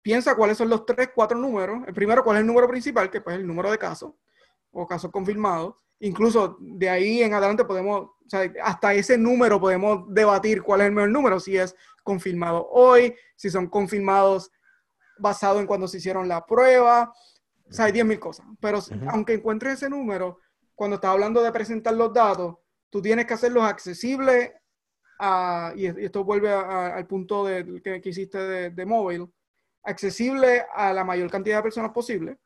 piensa 0.00 0.34
cuáles 0.34 0.56
son 0.56 0.68
los 0.68 0.86
tres, 0.86 1.10
cuatro 1.14 1.36
números. 1.38 1.82
El 1.86 1.94
primero, 1.94 2.24
cuál 2.24 2.36
es 2.36 2.40
el 2.40 2.46
número 2.46 2.68
principal, 2.68 3.10
que 3.10 3.20
pues, 3.20 3.34
es 3.34 3.40
el 3.40 3.46
número 3.46 3.70
de 3.70 3.78
casos 3.78 4.12
o 4.70 4.86
casos 4.86 5.10
confirmados. 5.10 5.74
Incluso 6.00 6.58
de 6.60 6.88
ahí 6.88 7.22
en 7.22 7.34
adelante 7.34 7.64
podemos, 7.64 8.00
o 8.02 8.14
sea, 8.26 8.50
hasta 8.62 8.94
ese 8.94 9.16
número 9.16 9.60
podemos 9.60 10.04
debatir 10.12 10.62
cuál 10.62 10.82
es 10.82 10.86
el 10.88 10.92
mejor 10.92 11.10
número, 11.10 11.40
si 11.40 11.56
es 11.56 11.74
confirmado 12.02 12.68
hoy, 12.70 13.14
si 13.34 13.50
son 13.50 13.68
confirmados 13.68 14.50
basado 15.18 15.58
en 15.58 15.66
cuando 15.66 15.88
se 15.88 15.96
hicieron 15.98 16.28
la 16.28 16.44
prueba. 16.44 17.12
O 17.68 17.72
sea, 17.72 17.86
hay 17.86 17.92
10.000 17.92 18.18
cosas. 18.18 18.46
Pero 18.60 18.80
aunque 19.08 19.34
encuentres 19.34 19.74
ese 19.74 19.90
número, 19.90 20.38
cuando 20.74 20.96
estás 20.96 21.10
hablando 21.10 21.42
de 21.42 21.50
presentar 21.50 21.94
los 21.94 22.12
datos, 22.12 22.56
tú 22.90 23.02
tienes 23.02 23.26
que 23.26 23.34
hacerlos 23.34 23.64
accesibles 23.64 24.52
y 25.76 25.86
esto 25.86 26.24
vuelve 26.24 26.52
al 26.52 27.06
punto 27.06 27.44
de, 27.44 27.80
que, 27.82 28.08
hiciste 28.08 28.70
de, 28.70 28.86
móvil, 28.86 29.32
accesible 29.82 30.64
a 30.74 30.92
la 30.92 31.04
mayor 31.04 31.30
cantidad 31.30 31.58
de 31.58 31.62
personas 31.62 31.92
posible. 31.92 32.38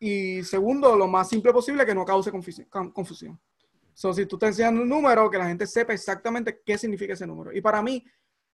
Y 0.00 0.42
segundo, 0.42 0.96
lo 0.96 1.06
más 1.06 1.28
simple 1.28 1.52
posible 1.52 1.86
que 1.86 1.94
no 1.94 2.04
cause 2.04 2.30
confusión. 2.30 3.40
So, 3.94 4.12
si 4.12 4.26
tú 4.26 4.36
estás 4.36 4.50
enseñando 4.50 4.82
un 4.82 4.88
número, 4.88 5.30
que 5.30 5.38
la 5.38 5.46
gente 5.46 5.66
sepa 5.66 5.92
exactamente 5.92 6.62
qué 6.64 6.78
significa 6.78 7.12
ese 7.12 7.26
número. 7.26 7.52
Y 7.52 7.60
para 7.60 7.82
mí, 7.82 8.04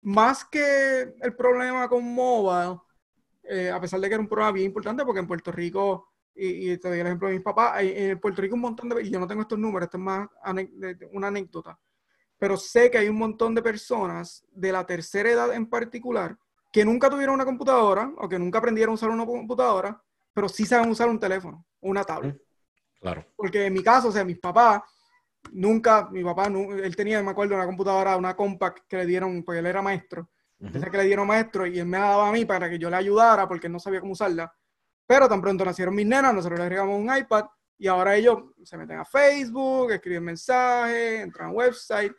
más 0.01 0.45
que 0.45 1.13
el 1.21 1.35
problema 1.35 1.87
con 1.87 2.03
mobile, 2.03 2.79
eh, 3.43 3.71
a 3.71 3.79
pesar 3.79 3.99
de 3.99 4.07
que 4.07 4.13
era 4.13 4.21
un 4.21 4.27
programa 4.27 4.51
bien 4.51 4.67
importante, 4.67 5.05
porque 5.05 5.19
en 5.19 5.27
Puerto 5.27 5.51
Rico, 5.51 6.13
y, 6.35 6.77
te 6.77 6.87
doy 6.87 6.99
el 6.99 7.07
ejemplo 7.07 7.27
de 7.27 7.35
mis 7.35 7.43
papás, 7.43 7.81
en 7.81 8.19
Puerto 8.19 8.41
Rico 8.41 8.55
un 8.55 8.61
montón 8.61 8.89
de, 8.89 9.01
y 9.01 9.09
yo 9.09 9.19
no 9.19 9.27
tengo 9.27 9.41
estos 9.41 9.59
números, 9.59 9.87
esto 9.87 9.97
es 9.97 10.03
más 10.03 10.29
una 11.11 11.27
anécdota, 11.27 11.77
pero 12.39 12.57
sé 12.57 12.89
que 12.89 12.97
hay 12.97 13.09
un 13.09 13.17
montón 13.17 13.53
de 13.53 13.61
personas 13.61 14.43
de 14.51 14.71
la 14.71 14.85
tercera 14.85 15.29
edad 15.29 15.53
en 15.53 15.67
particular 15.67 16.37
que 16.71 16.85
nunca 16.85 17.09
tuvieron 17.09 17.35
una 17.35 17.45
computadora 17.45 18.11
o 18.17 18.29
que 18.29 18.39
nunca 18.39 18.59
aprendieron 18.59 18.93
a 18.93 18.95
usar 18.95 19.09
una 19.09 19.25
computadora, 19.25 20.01
pero 20.33 20.47
sí 20.47 20.65
saben 20.65 20.89
usar 20.89 21.09
un 21.09 21.19
teléfono 21.19 21.65
una 21.81 22.03
tablet. 22.03 22.41
Claro. 22.99 23.25
Porque 23.35 23.65
en 23.65 23.73
mi 23.73 23.83
caso, 23.83 24.09
o 24.09 24.11
sea, 24.11 24.25
mis 24.25 24.39
papás, 24.39 24.81
nunca, 25.51 26.09
mi 26.11 26.23
papá, 26.23 26.47
él 26.47 26.95
tenía, 26.95 27.21
me 27.23 27.31
acuerdo, 27.31 27.55
una 27.55 27.65
computadora, 27.65 28.17
una 28.17 28.35
compact 28.35 28.87
que 28.87 28.97
le 28.97 29.05
dieron, 29.05 29.43
porque 29.43 29.59
él 29.59 29.65
era 29.65 29.81
maestro, 29.81 30.29
esa 30.59 30.89
que 30.89 30.97
le 30.97 31.05
dieron 31.05 31.25
maestro 31.25 31.65
y 31.65 31.79
él 31.79 31.85
me 31.85 31.97
daba 31.97 32.27
a 32.27 32.31
mí 32.33 32.43
para 32.43 32.69
que 32.69 32.77
yo 32.77 32.89
le 32.89 32.97
ayudara 32.97 33.47
porque 33.47 33.67
él 33.67 33.73
no 33.73 33.79
sabía 33.79 34.01
cómo 34.01 34.11
usarla. 34.11 34.53
Pero 35.07 35.29
tan 35.29 35.41
pronto 35.41 35.63
nacieron 35.63 35.95
mis 35.95 36.05
nenas, 36.05 36.33
nosotros 36.33 36.59
les 36.59 36.69
regalamos 36.69 36.99
un 36.99 37.17
iPad 37.17 37.45
y 37.77 37.87
ahora 37.87 38.17
ellos 38.17 38.43
se 38.63 38.77
meten 38.77 38.99
a 38.99 39.05
Facebook, 39.05 39.91
escriben 39.91 40.25
mensajes, 40.25 41.21
entran 41.21 41.49
a 41.49 41.53
website 41.53 42.13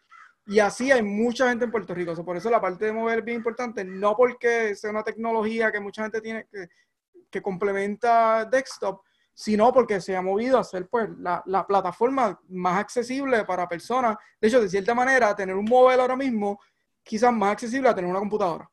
y 0.46 0.58
así 0.58 0.90
hay 0.90 1.02
mucha 1.02 1.48
gente 1.48 1.64
en 1.64 1.70
Puerto 1.70 1.94
Rico. 1.94 2.14
por 2.24 2.36
eso 2.36 2.50
la 2.50 2.60
parte 2.60 2.86
de 2.86 2.92
mover 2.92 3.20
es 3.20 3.24
bien 3.24 3.38
importante, 3.38 3.84
no 3.84 4.16
porque 4.16 4.74
sea 4.74 4.90
una 4.90 5.04
tecnología 5.04 5.70
que 5.70 5.80
mucha 5.80 6.02
gente 6.02 6.20
tiene 6.20 6.46
que, 6.50 6.68
que 7.30 7.42
complementa 7.42 8.44
desktop, 8.44 9.02
sino 9.34 9.72
porque 9.72 10.00
se 10.00 10.16
ha 10.16 10.22
movido 10.22 10.58
a 10.58 10.64
ser 10.64 10.88
pues, 10.88 11.08
la, 11.18 11.42
la, 11.46 11.66
plataforma 11.66 12.38
más 12.48 12.78
accesible 12.78 13.44
para 13.44 13.68
personas. 13.68 14.16
De 14.40 14.48
hecho, 14.48 14.60
de 14.60 14.68
cierta 14.68 14.94
manera, 14.94 15.34
tener 15.34 15.54
un 15.54 15.64
móvil 15.64 16.00
ahora 16.00 16.16
mismo 16.16 16.60
quizás 17.02 17.32
más 17.32 17.52
accesible 17.52 17.88
a 17.88 17.94
tener 17.94 18.10
una 18.10 18.18
computadora. 18.18 18.70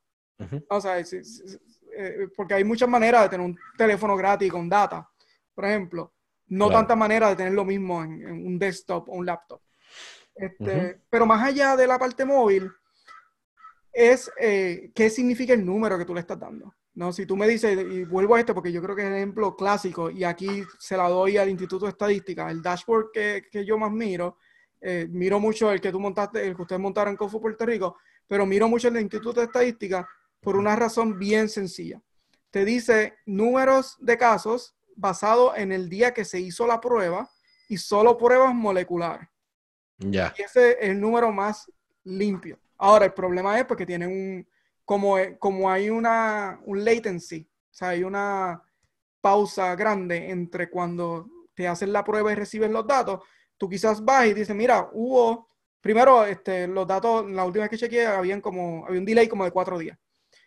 O 0.70 0.82
sea, 0.82 1.00
eh, 1.00 2.28
porque 2.36 2.54
hay 2.54 2.64
muchas 2.64 2.88
maneras 2.88 3.24
de 3.24 3.30
tener 3.30 3.46
un 3.46 3.58
teléfono 3.78 4.16
gratis 4.16 4.52
con 4.52 4.70
data, 4.70 5.10
por 5.54 5.66
ejemplo. 5.66 6.14
No 6.50 6.70
tanta 6.70 6.96
manera 6.96 7.30
de 7.30 7.36
tener 7.36 7.54
lo 7.54 7.66
mismo 7.66 8.04
en, 8.04 8.46
un 8.46 8.58
desktop 8.60 9.10
o 9.10 9.14
un 9.14 9.26
laptop. 9.26 9.62
Este, 10.38 11.02
Pero 11.10 11.26
más 11.26 11.44
allá 11.44 11.76
de 11.76 11.88
la 11.88 11.98
parte 11.98 12.26
móvil, 12.26 12.72
es 13.92 14.32
eh, 14.40 14.92
qué 14.94 15.10
significa 15.10 15.54
el 15.54 15.66
número 15.66 15.98
que 15.98 16.06
tú 16.06 16.14
le 16.14 16.20
estás 16.20 16.40
dando. 16.40 16.74
¿no? 16.94 17.12
Si 17.12 17.26
tú 17.26 17.36
me 17.36 17.48
dices, 17.48 17.78
y 17.78 18.04
vuelvo 18.06 18.36
a 18.36 18.40
esto 18.40 18.54
porque 18.54 18.72
yo 18.72 18.82
creo 18.82 18.96
que 18.96 19.04
es 19.04 19.08
el 19.08 19.16
ejemplo 19.16 19.56
clásico, 19.56 20.10
y 20.10 20.24
aquí 20.24 20.64
se 20.80 20.98
la 20.98 21.10
doy 21.10 21.38
al 21.38 21.50
Instituto 21.50 21.86
de 21.86 21.92
Estadística, 21.92 22.50
el 22.50 22.62
dashboard 22.62 23.12
que, 23.12 23.44
que 23.52 23.66
yo 23.66 23.78
más 23.78 23.92
miro, 23.92 24.38
eh, 24.82 25.08
miro 25.10 25.40
mucho 25.40 25.72
el 25.72 25.82
que 25.82 25.92
tú 25.92 26.00
montaste, 26.00 26.46
el 26.46 26.56
que 26.56 26.62
ustedes 26.62 26.82
montaron 26.82 27.12
en 27.12 27.18
Cofu 27.18 27.42
Puerto 27.42 27.66
Rico, 27.66 27.98
pero 28.28 28.46
miro 28.46 28.68
mucho 28.68 28.88
el 28.88 28.98
Instituto 28.98 29.40
de 29.40 29.46
Estadística 29.46 30.08
por 30.40 30.56
una 30.56 30.76
razón 30.76 31.18
bien 31.18 31.50
sencilla. 31.50 32.02
Te 32.52 32.66
dice 32.66 33.16
números 33.26 33.98
de 34.00 34.18
casos 34.18 34.76
basados 34.96 35.58
en 35.58 35.72
el 35.72 35.90
día 35.90 36.14
que 36.14 36.26
se 36.26 36.40
hizo 36.40 36.66
la 36.68 36.80
prueba 36.80 37.30
y 37.70 37.78
solo 37.78 38.18
pruebas 38.18 38.54
moleculares. 38.54 39.28
Ya. 39.98 40.34
Y 40.38 40.44
ese 40.44 40.72
es 40.72 40.78
el 40.82 41.00
número 41.00 41.32
más 41.32 41.72
limpio. 42.04 42.60
Ahora, 42.78 43.06
el 43.06 43.14
problema 43.14 43.58
es 43.58 43.66
porque 43.66 43.86
tienen 43.86 44.10
un, 44.10 44.48
como, 44.86 45.18
como 45.40 45.70
hay 45.70 45.90
una, 45.90 46.60
un 46.64 46.86
latency, 46.86 47.42
o 47.42 47.74
sea, 47.74 47.90
hay 47.90 48.04
una 48.04 48.62
pausa 49.20 49.76
grande 49.76 50.30
entre 50.30 50.70
cuando 50.70 51.28
te 51.54 51.68
hacen 51.68 51.92
la 51.92 52.04
prueba 52.04 52.32
y 52.32 52.36
recibes 52.36 52.70
los 52.70 52.86
datos, 52.86 53.22
tú 53.58 53.68
quizás 53.68 54.04
vas 54.06 54.28
y 54.28 54.34
dices, 54.34 54.56
mira, 54.56 54.90
hubo, 54.94 55.50
primero, 55.82 56.24
este, 56.24 56.68
los 56.68 56.88
datos, 56.88 57.30
la 57.30 57.44
última 57.44 57.64
vez 57.64 57.72
que 57.72 57.78
chequeé, 57.78 58.06
habían 58.06 58.40
como, 58.40 58.86
había 58.86 59.00
un 59.00 59.06
delay 59.06 59.28
como 59.28 59.44
de 59.44 59.52
cuatro 59.52 59.78
días. 59.78 59.98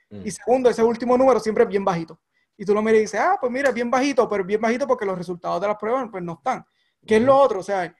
Mm. 0.09 0.23
Y 0.25 0.31
segundo, 0.31 0.71
ese 0.71 0.83
último 0.83 1.19
número 1.19 1.41
siempre 1.41 1.65
es 1.65 1.69
bien 1.69 1.85
bajito. 1.85 2.21
Y 2.57 2.65
tú 2.65 2.75
lo 2.75 2.83
miras 2.83 2.99
y 2.99 3.01
dices, 3.03 3.21
ah, 3.21 3.37
pues 3.41 3.51
mira, 3.51 3.71
es 3.71 3.75
bien 3.75 3.91
bajito, 3.91 4.29
pero 4.29 4.45
bien 4.45 4.61
bajito 4.61 4.87
porque 4.87 5.05
los 5.05 5.19
resultados 5.19 5.61
de 5.61 5.67
las 5.67 5.77
pruebas 5.77 6.09
pues 6.11 6.23
no 6.23 6.35
están. 6.35 6.65
¿Qué 7.07 7.17
es 7.17 7.23
lo 7.23 7.37
otro? 7.37 7.61
O 7.61 7.63
sea, 7.63 7.95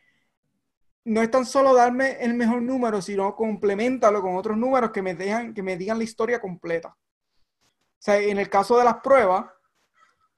no 1.05 1.23
es 1.23 1.31
tan 1.31 1.47
solo 1.47 1.75
darme 1.75 2.19
el 2.21 2.35
mejor 2.35 2.63
número, 2.63 3.01
sino 3.01 3.35
complementarlo 3.35 4.21
con 4.21 4.37
otros 4.37 4.57
números 4.57 4.91
que 4.91 5.03
me 5.03 5.15
dejan, 5.15 5.55
que 5.55 5.63
me 5.63 5.77
digan 5.77 5.99
la 5.99 6.05
historia 6.05 6.41
completa. 6.41 6.89
O 6.89 8.03
sea, 8.03 8.19
en 8.19 8.39
el 8.39 8.49
caso 8.49 8.79
de 8.79 8.85
las 8.85 8.97
pruebas, 8.97 9.47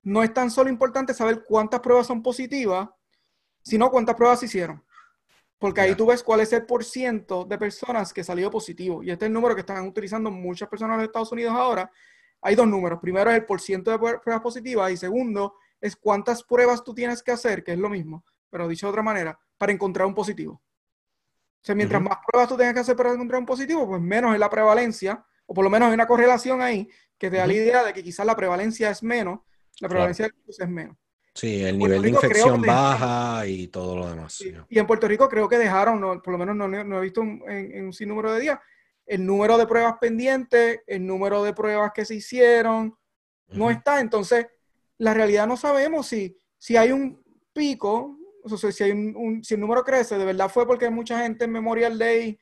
no 0.02 0.22
es 0.22 0.32
tan 0.34 0.50
solo 0.50 0.68
importante 0.68 1.14
saber 1.14 1.44
cuántas 1.44 1.80
pruebas 1.80 2.06
son 2.06 2.22
positivas, 2.22 2.88
sino 3.62 3.90
cuántas 3.90 4.16
pruebas 4.16 4.40
se 4.40 4.46
hicieron. 4.46 4.84
Porque 5.58 5.80
ahí 5.80 5.94
tú 5.94 6.06
ves 6.06 6.24
cuál 6.24 6.40
es 6.40 6.52
el 6.52 6.66
por 6.66 6.84
ciento 6.84 7.44
de 7.44 7.56
personas 7.56 8.12
que 8.12 8.24
salió 8.24 8.50
positivo. 8.50 9.02
Y 9.02 9.10
este 9.12 9.26
es 9.26 9.28
el 9.28 9.32
número 9.32 9.54
que 9.54 9.60
están 9.60 9.86
utilizando 9.86 10.28
muchas 10.30 10.68
personas 10.68 10.94
en 10.94 11.00
los 11.02 11.06
Estados 11.06 11.30
Unidos 11.30 11.54
ahora. 11.54 11.88
Hay 12.40 12.56
dos 12.56 12.66
números. 12.66 12.98
Primero 13.00 13.30
es 13.30 13.36
el 13.36 13.44
por 13.44 13.60
ciento 13.60 13.92
de 13.92 13.98
pruebas 13.98 14.42
positivas 14.42 14.90
y 14.90 14.96
segundo 14.96 15.54
es 15.80 15.94
cuántas 15.94 16.42
pruebas 16.42 16.82
tú 16.82 16.94
tienes 16.94 17.22
que 17.22 17.30
hacer, 17.30 17.62
que 17.62 17.72
es 17.72 17.78
lo 17.78 17.88
mismo, 17.88 18.24
pero 18.50 18.66
dicho 18.66 18.86
de 18.86 18.90
otra 18.90 19.02
manera, 19.02 19.38
para 19.62 19.70
encontrar 19.72 20.08
un 20.08 20.14
positivo. 20.14 20.54
O 20.54 21.60
sea, 21.64 21.76
mientras 21.76 22.02
más 22.02 22.18
pruebas 22.26 22.48
tú 22.48 22.56
tengas 22.56 22.74
que 22.74 22.80
hacer 22.80 22.96
para 22.96 23.12
encontrar 23.12 23.38
un 23.38 23.46
positivo, 23.46 23.86
pues 23.86 24.02
menos 24.02 24.34
es 24.34 24.40
la 24.40 24.50
prevalencia, 24.50 25.24
o 25.46 25.54
por 25.54 25.62
lo 25.62 25.70
menos 25.70 25.86
hay 25.86 25.94
una 25.94 26.08
correlación 26.08 26.60
ahí 26.60 26.88
que 27.16 27.30
te 27.30 27.36
da 27.36 27.46
la 27.46 27.52
idea 27.52 27.84
de 27.84 27.92
que 27.92 28.02
quizás 28.02 28.26
la 28.26 28.34
prevalencia 28.34 28.90
es 28.90 29.04
menos, 29.04 29.38
la 29.78 29.86
Claro. 29.86 29.90
prevalencia 29.90 30.24
del 30.24 30.32
virus 30.32 30.58
es 30.58 30.68
menos. 30.68 30.96
Sí, 31.32 31.62
el 31.62 31.78
nivel 31.78 32.02
de 32.02 32.08
Rico 32.08 32.26
infección 32.26 32.60
baja 32.62 33.46
y 33.46 33.68
todo 33.68 33.96
lo 33.98 34.08
demás. 34.10 34.42
Y 34.68 34.80
en 34.80 34.84
Puerto 34.88 35.06
Rico 35.06 35.28
creo 35.28 35.48
que 35.48 35.58
dejaron, 35.58 36.00
no, 36.00 36.20
por 36.20 36.32
lo 36.32 36.38
menos 36.38 36.56
no, 36.56 36.66
no 36.66 36.98
he 36.98 37.02
visto 37.02 37.22
en, 37.22 37.40
en 37.46 37.84
un 37.84 37.92
sinnúmero 37.92 38.32
de 38.32 38.40
días, 38.40 38.58
el 39.06 39.24
número 39.24 39.58
de 39.58 39.68
pruebas 39.68 39.94
pendientes, 40.00 40.80
el 40.88 41.06
número 41.06 41.44
de 41.44 41.52
pruebas 41.54 41.92
que 41.94 42.04
se 42.04 42.16
hicieron, 42.16 42.98
no 43.46 43.70
está. 43.70 44.00
Entonces, 44.00 44.48
la 44.98 45.14
realidad 45.14 45.46
no 45.46 45.56
sabemos 45.56 46.08
si, 46.08 46.36
si 46.58 46.76
hay 46.76 46.90
un 46.90 47.22
pico, 47.52 48.18
o 48.44 48.56
sea, 48.56 48.72
si, 48.72 48.84
hay 48.84 48.90
un, 48.92 49.14
un- 49.16 49.44
si 49.44 49.54
el 49.54 49.60
número 49.60 49.84
crece, 49.84 50.18
de 50.18 50.24
verdad 50.24 50.48
fue 50.50 50.66
porque 50.66 50.88
mucha 50.90 51.18
gente 51.20 51.44
en 51.44 51.52
Memorial 51.52 51.98
Day 51.98 52.38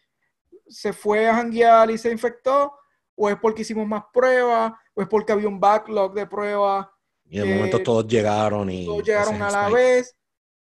se 0.69 0.93
fue 0.93 1.29
a 1.29 1.35
janguear 1.35 1.91
y 1.91 1.99
se 1.99 2.11
infectó, 2.11 2.73
o 3.17 3.29
es 3.29 3.37
porque 3.37 3.63
hicimos 3.63 3.87
más 3.87 4.05
pruebas, 4.13 4.73
o 4.95 5.03
es 5.03 5.09
porque 5.09 5.33
había 5.33 5.49
un 5.49 5.61
backlog 5.61 6.15
de 6.15 6.27
pruebas, 6.27 6.87
Y 7.29 7.39
de 7.39 7.45
momento 7.45 7.77
eh, 7.79 7.81
todos 7.85 8.07
llegaron 8.07 8.71
y 8.71 8.87
todos 8.87 9.03
llegaron 9.05 9.43
a 9.43 9.51
la 9.51 9.69
vez. 9.69 10.17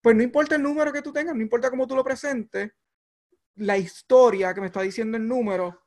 Pues 0.02 0.16
no 0.16 0.22
importa 0.24 0.56
el 0.56 0.62
número 0.64 0.94
que 0.94 1.02
tú 1.02 1.12
tengas, 1.12 1.36
no 1.36 1.42
importa 1.42 1.70
cómo 1.72 1.88
tú 1.88 1.96
lo 1.96 2.04
presentes, 2.04 2.72
la 3.56 3.78
historia 3.78 4.54
que 4.54 4.62
me 4.62 4.68
está 4.68 4.82
diciendo 4.82 5.18
el 5.18 5.28
número 5.28 5.82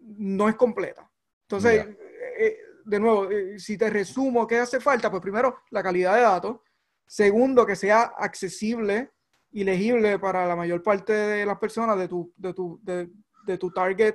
no 0.00 0.48
es 0.48 0.54
completa. 0.54 1.10
Entonces, 1.42 1.84
Ya. 1.84 1.90
eh, 2.38 2.58
de 2.84 3.00
nuevo, 3.00 3.30
eh, 3.30 3.58
si 3.58 3.76
te 3.76 3.90
resumo 3.90 4.46
qué 4.46 4.58
hace 4.58 4.80
falta, 4.80 5.10
pues 5.10 5.20
primero, 5.22 5.58
la 5.70 5.82
calidad 5.82 6.14
de 6.14 6.22
datos. 6.22 6.60
Segundo, 7.20 7.66
que 7.66 7.74
sea 7.74 8.02
accesible 8.16 9.10
y 9.50 9.64
legible 9.64 10.16
para 10.20 10.46
la 10.46 10.54
mayor 10.54 10.80
parte 10.80 11.12
de 11.12 11.44
las 11.44 11.58
personas 11.58 11.98
de 11.98 12.06
tu, 12.06 12.32
de 12.36 12.54
tu, 12.54 12.78
de, 12.84 13.10
de 13.46 13.58
tu 13.58 13.72
target 13.72 14.14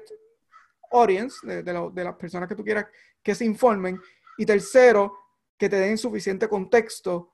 audience, 0.91 1.45
de, 1.45 1.61
de 1.61 1.73
la- 1.73 1.89
de 1.91 2.03
las 2.05 2.15
personas 2.15 2.47
que 2.47 2.55
tú 2.55 2.63
quieras 2.63 2.85
que 3.21 3.35
se 3.35 3.43
informen. 3.43 3.99
Y 4.37 4.45
tercero, 4.45 5.13
que 5.57 5.67
te 5.67 5.75
den 5.75 5.97
suficiente 5.97 6.47
contexto 6.47 7.33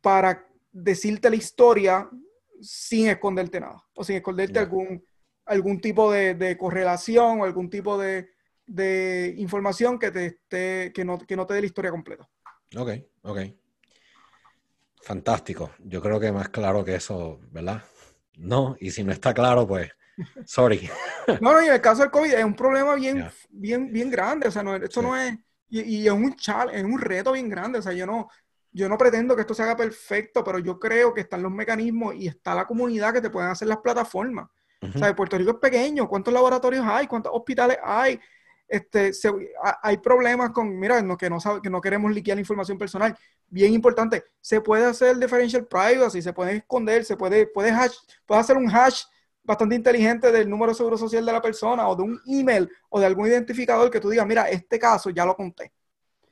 para 0.00 0.46
decirte 0.70 1.28
la 1.28 1.34
historia 1.34 2.08
sin 2.60 3.08
esconderte 3.08 3.58
nada 3.58 3.82
o 3.96 4.04
sin 4.04 4.14
esconderte 4.14 4.54
Ya. 4.54 4.60
algún, 4.60 5.04
algún 5.44 5.80
tipo 5.80 6.12
de, 6.12 6.34
de 6.36 6.56
correlación 6.56 7.40
o 7.40 7.44
algún 7.44 7.68
tipo 7.68 7.98
de, 7.98 8.30
de 8.64 9.34
información 9.38 9.98
que, 9.98 10.12
te 10.12 10.92
que, 10.92 11.04
no, 11.04 11.18
que 11.18 11.34
no 11.34 11.48
te 11.48 11.54
dé 11.54 11.62
la 11.62 11.66
historia 11.66 11.90
completa. 11.90 12.28
Ok, 12.76 12.90
ok. 13.22 13.38
Fantástico. 15.02 15.70
Yo 15.78 16.00
creo 16.00 16.20
que 16.20 16.32
más 16.32 16.48
claro 16.50 16.84
que 16.84 16.94
eso, 16.94 17.40
¿verdad? 17.50 17.82
No, 18.36 18.76
y 18.80 18.90
si 18.90 19.02
no 19.04 19.12
está 19.12 19.34
claro, 19.34 19.66
pues, 19.66 19.90
sorry. 20.44 20.88
No, 21.40 21.52
no, 21.52 21.62
y 21.62 21.66
en 21.66 21.74
el 21.74 21.80
caso 21.80 22.02
del 22.02 22.10
COVID 22.10 22.32
es 22.32 22.44
un 22.44 22.56
problema 22.56 22.94
bien, 22.96 23.18
Ya. 23.18 23.32
bien, 23.50 23.92
bien 23.92 24.10
grande. 24.10 24.48
O 24.48 24.50
sea, 24.50 24.62
no, 24.62 24.74
esto 24.76 25.00
Sí. 25.00 25.06
no 25.06 25.16
es. 25.16 25.38
Y, 25.68 25.80
y 25.82 26.06
es 26.06 26.12
un 26.12 26.34
chal, 26.34 26.70
es 26.72 26.82
un 26.82 26.98
reto 26.98 27.32
bien 27.32 27.48
grande. 27.48 27.78
O 27.78 27.82
sea, 27.82 27.92
yo 27.92 28.04
no, 28.06 28.28
yo 28.72 28.88
no 28.88 28.98
pretendo 28.98 29.36
que 29.36 29.42
esto 29.42 29.54
se 29.54 29.62
haga 29.62 29.76
perfecto, 29.76 30.42
pero 30.42 30.58
yo 30.58 30.78
creo 30.80 31.14
que 31.14 31.20
están 31.20 31.42
los 31.42 31.52
mecanismos 31.52 32.14
y 32.16 32.26
está 32.26 32.54
la 32.54 32.66
comunidad 32.66 33.12
que 33.12 33.20
te 33.20 33.30
pueden 33.30 33.50
hacer 33.50 33.68
las 33.68 33.78
plataformas. 33.78 34.48
Ujú. 34.82 34.92
O 34.96 34.98
sea, 34.98 35.14
Puerto 35.14 35.38
Rico 35.38 35.52
es 35.52 35.56
pequeño. 35.58 36.08
¿Cuántos 36.08 36.34
laboratorios 36.34 36.84
hay? 36.88 37.06
¿Cuántos 37.06 37.32
hospitales 37.34 37.78
hay? 37.82 38.18
Este, 38.70 39.12
se- 39.12 39.32
hay 39.82 39.96
problemas 39.98 40.50
con, 40.52 40.78
mira, 40.78 41.02
no, 41.02 41.16
que, 41.16 41.28
no 41.28 41.40
sabe, 41.40 41.60
que 41.60 41.68
no 41.68 41.80
queremos 41.80 42.12
liquear 42.14 42.36
la 42.36 42.42
información 42.42 42.78
personal. 42.78 43.16
Bien 43.48 43.72
importante, 43.72 44.22
se 44.40 44.60
puede 44.60 44.84
hacer 44.84 45.16
differential 45.16 45.66
privacy, 45.66 46.22
se 46.22 46.32
puede 46.32 46.56
esconder, 46.58 47.04
se 47.04 47.16
puede, 47.16 47.48
puede, 47.48 47.70
hash, 47.72 47.96
puede 48.24 48.40
hacer 48.40 48.56
un 48.56 48.70
hash 48.70 49.02
bastante 49.42 49.74
inteligente 49.74 50.30
del 50.30 50.48
número 50.48 50.70
de 50.70 50.76
seguro 50.76 50.96
social 50.96 51.26
de 51.26 51.32
la 51.32 51.42
persona 51.42 51.88
o 51.88 51.96
de 51.96 52.02
un 52.04 52.20
email 52.26 52.70
o 52.90 53.00
de 53.00 53.06
algún 53.06 53.26
identificador 53.26 53.90
que 53.90 53.98
tú 53.98 54.08
digas, 54.08 54.24
mira, 54.26 54.48
este 54.48 54.78
caso 54.78 55.10
ya 55.10 55.24
lo 55.26 55.34
conté. 55.34 55.72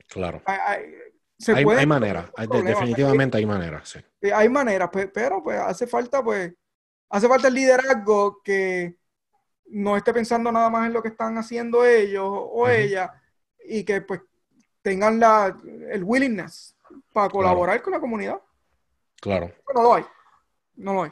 Claro. 0.07 0.41
Hay, 0.45 0.57
hay- 0.65 0.93
se 1.37 1.53
Hay, 1.53 1.63
pueden 1.65 1.79
hay 1.79 1.85
resolver 1.85 1.87
manera, 1.87 2.31
hay- 2.37 2.47
definitivamente 2.63 3.37
hay 3.37 3.45
manera, 3.45 3.81
sí. 3.83 3.99
Eh, 4.21 4.31
hay 4.33 4.47
maneras, 4.47 4.89
pe- 4.89 5.07
pero 5.09 5.43
pues 5.43 5.57
hace 5.59 5.87
falta, 5.87 6.23
pues, 6.23 6.53
hace 7.09 7.27
falta 7.27 7.47
el 7.49 7.53
liderazgo 7.53 8.41
que 8.43 8.95
no 9.71 9.97
esté 9.97 10.13
pensando 10.13 10.51
nada 10.51 10.69
más 10.69 10.87
en 10.87 10.93
lo 10.93 11.01
que 11.01 11.09
están 11.09 11.37
haciendo 11.37 11.85
ellos 11.85 12.25
o 12.27 12.67
ella 12.67 13.13
y 13.65 13.83
que 13.83 14.01
pues 14.01 14.21
tengan 14.81 15.19
la, 15.19 15.55
el 15.91 16.03
willingness 16.03 16.75
para 17.13 17.29
colaborar 17.29 17.81
con 17.81 17.93
la 17.93 17.99
comunidad. 17.99 18.39
Claro. 19.21 19.51
No 19.75 19.83
lo 19.83 19.93
hay, 19.95 20.05
no 20.75 20.93
lo 20.93 21.03
hay. 21.03 21.11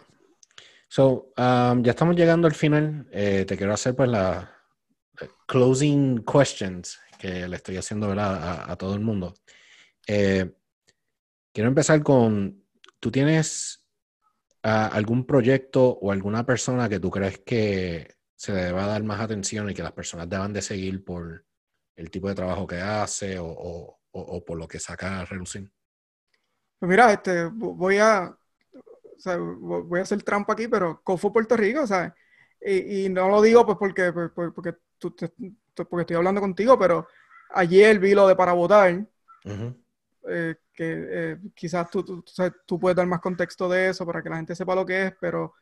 So, 0.88 1.34
um, 1.38 1.84
ya 1.84 1.92
estamos 1.92 2.16
llegando 2.16 2.48
al 2.48 2.56
final. 2.56 3.08
Eh, 3.12 3.46
te 3.46 3.58
quiero 3.58 3.74
hacer 3.74 3.96
pues 3.96 4.10
la 4.10 4.54
closing 5.46 6.24
questions 6.24 7.00
que 7.18 7.48
le 7.48 7.56
estoy 7.56 7.78
haciendo 7.78 8.08
¿verdad? 8.08 8.36
A, 8.44 8.72
a 8.72 8.76
todo 8.78 8.94
el 8.94 9.02
mundo. 9.02 9.34
Eh, 10.06 10.54
quiero 11.54 11.68
empezar 11.68 12.02
con, 12.04 12.64
¿tú 13.00 13.12
tienes 13.12 13.86
ah, 14.64 14.88
algún 14.88 15.26
proyecto 15.26 15.90
o 15.90 16.12
alguna 16.12 16.46
persona 16.46 16.88
que 16.88 17.00
tú 17.00 17.10
crees 17.12 17.40
que 17.40 18.17
se 18.38 18.54
le 18.54 18.64
deba 18.66 18.88
dar 18.88 19.04
más 19.04 19.22
atención 19.22 19.70
y 19.72 19.76
que 19.76 19.84
las 19.84 19.94
personas 19.94 20.30
deban 20.30 20.54
de 20.54 20.64
seguir 20.64 21.06
por 21.06 21.46
el 21.98 22.12
tipo 22.12 22.30
de 22.30 22.36
trabajo 22.36 22.68
que 22.68 22.78
hace 22.82 23.40
o, 23.40 23.48
o- 23.48 24.00
o- 24.12 24.22
o 24.22 24.46
por 24.46 24.60
lo 24.60 24.68
que 24.70 24.80
saca 24.80 25.22
a 25.22 25.26
relucir? 25.26 25.72
Pues 26.80 26.90
mira, 26.90 27.12
este, 27.14 27.46
vo- 27.48 27.76
voy 27.76 27.98
a, 27.98 28.36
sea, 29.18 29.38
vo- 29.38 29.84
voy 29.88 30.00
a 30.00 30.04
hacer 30.04 30.24
trampa 30.24 30.54
aquí, 30.54 30.68
pero 30.68 31.02
COFO 31.04 31.34
Puerto 31.34 31.58
Rico, 31.58 31.88
¿sabes? 31.88 32.14
Y, 32.62 33.06
y 33.06 33.10
no 33.10 33.30
lo 33.30 33.42
digo 33.42 33.66
pues 33.66 33.78
porque, 33.80 34.14
pues, 34.14 34.32
pues, 34.36 34.52
porque, 34.56 34.76
tú- 35.00 35.16
porque 35.90 36.02
estoy 36.02 36.18
hablando 36.18 36.42
contigo, 36.42 36.78
pero 36.80 37.08
ayer 37.52 38.00
vi 38.00 38.14
lo 38.16 38.28
de 38.28 38.36
para 38.36 38.54
votar. 38.54 39.08
Ujú. 39.46 39.74
eh, 40.30 40.56
que 40.74 41.08
eh, 41.34 41.38
quizás 41.56 41.90
tú, 41.90 42.04
tú, 42.04 42.24
tú 42.66 42.80
puedes 42.80 42.96
dar 42.96 43.08
más 43.08 43.22
contexto 43.22 43.70
de 43.70 43.90
eso 43.90 44.06
para 44.06 44.22
que 44.22 44.30
la 44.30 44.38
gente 44.38 44.56
sepa 44.56 44.76
lo 44.76 44.86
que 44.86 45.08
es, 45.08 45.14
pero 45.20 45.54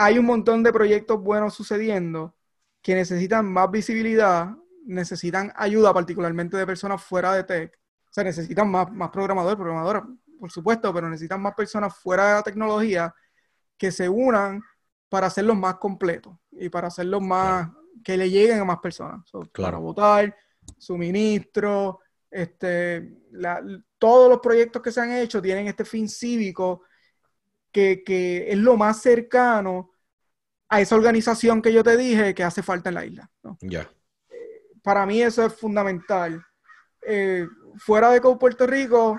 hay 0.00 0.16
un 0.16 0.26
montón 0.26 0.62
de 0.62 0.72
proyectos 0.72 1.20
buenos 1.20 1.54
sucediendo 1.54 2.36
que 2.80 2.94
necesitan 2.94 3.44
más 3.52 3.68
visibilidad, 3.68 4.54
necesitan 4.86 5.52
ayuda 5.56 5.92
particularmente 5.92 6.56
de 6.56 6.64
personas 6.64 7.02
fuera 7.02 7.32
de 7.34 7.42
tech, 7.42 7.74
o 8.08 8.12
sea, 8.12 8.22
necesitan 8.22 8.70
más, 8.70 8.90
más 8.92 9.10
programadores, 9.10 9.56
programadoras, 9.56 10.04
por 10.38 10.52
supuesto, 10.52 10.94
pero 10.94 11.10
necesitan 11.10 11.42
más 11.42 11.54
personas 11.54 11.96
fuera 11.98 12.28
de 12.28 12.34
la 12.34 12.42
tecnología 12.44 13.12
que 13.76 13.90
se 13.90 14.08
unan 14.08 14.62
para 15.08 15.26
hacerlos 15.26 15.56
más 15.56 15.74
completos 15.78 16.32
y 16.52 16.68
para 16.68 16.86
hacerlos 16.86 17.20
más, 17.20 17.68
que 18.04 18.16
le 18.16 18.30
lleguen 18.30 18.60
a 18.60 18.64
más 18.64 18.78
personas. 18.78 19.28
So, 19.28 19.40
Para 19.40 19.50
Claro. 19.52 19.80
votar, 19.80 20.36
suministro, 20.78 21.98
este, 22.30 23.18
la- 23.32 23.60
todos 23.98 24.30
los 24.30 24.38
proyectos 24.38 24.80
que 24.80 24.92
se 24.92 25.00
han 25.00 25.10
hecho 25.10 25.42
tienen 25.42 25.66
este 25.66 25.84
fin 25.84 26.08
cívico 26.08 26.82
que, 27.72 28.02
que 28.04 28.50
es 28.50 28.58
lo 28.58 28.76
más 28.76 29.00
cercano 29.00 29.90
a 30.68 30.80
esa 30.80 30.96
organización 30.96 31.62
que 31.62 31.72
yo 31.72 31.82
te 31.82 31.96
dije 31.96 32.34
que 32.34 32.44
hace 32.44 32.62
falta 32.62 32.90
en 32.90 32.94
la 32.94 33.06
isla. 33.06 33.30
¿no? 33.42 33.56
Ya. 33.60 33.88
para 34.82 35.06
mí 35.06 35.22
eso 35.22 35.46
es 35.46 35.54
fundamental. 35.54 36.44
Eh, 37.02 37.46
fuera 37.78 38.10
de 38.10 38.20
Puerto 38.20 38.66
Rico, 38.66 39.18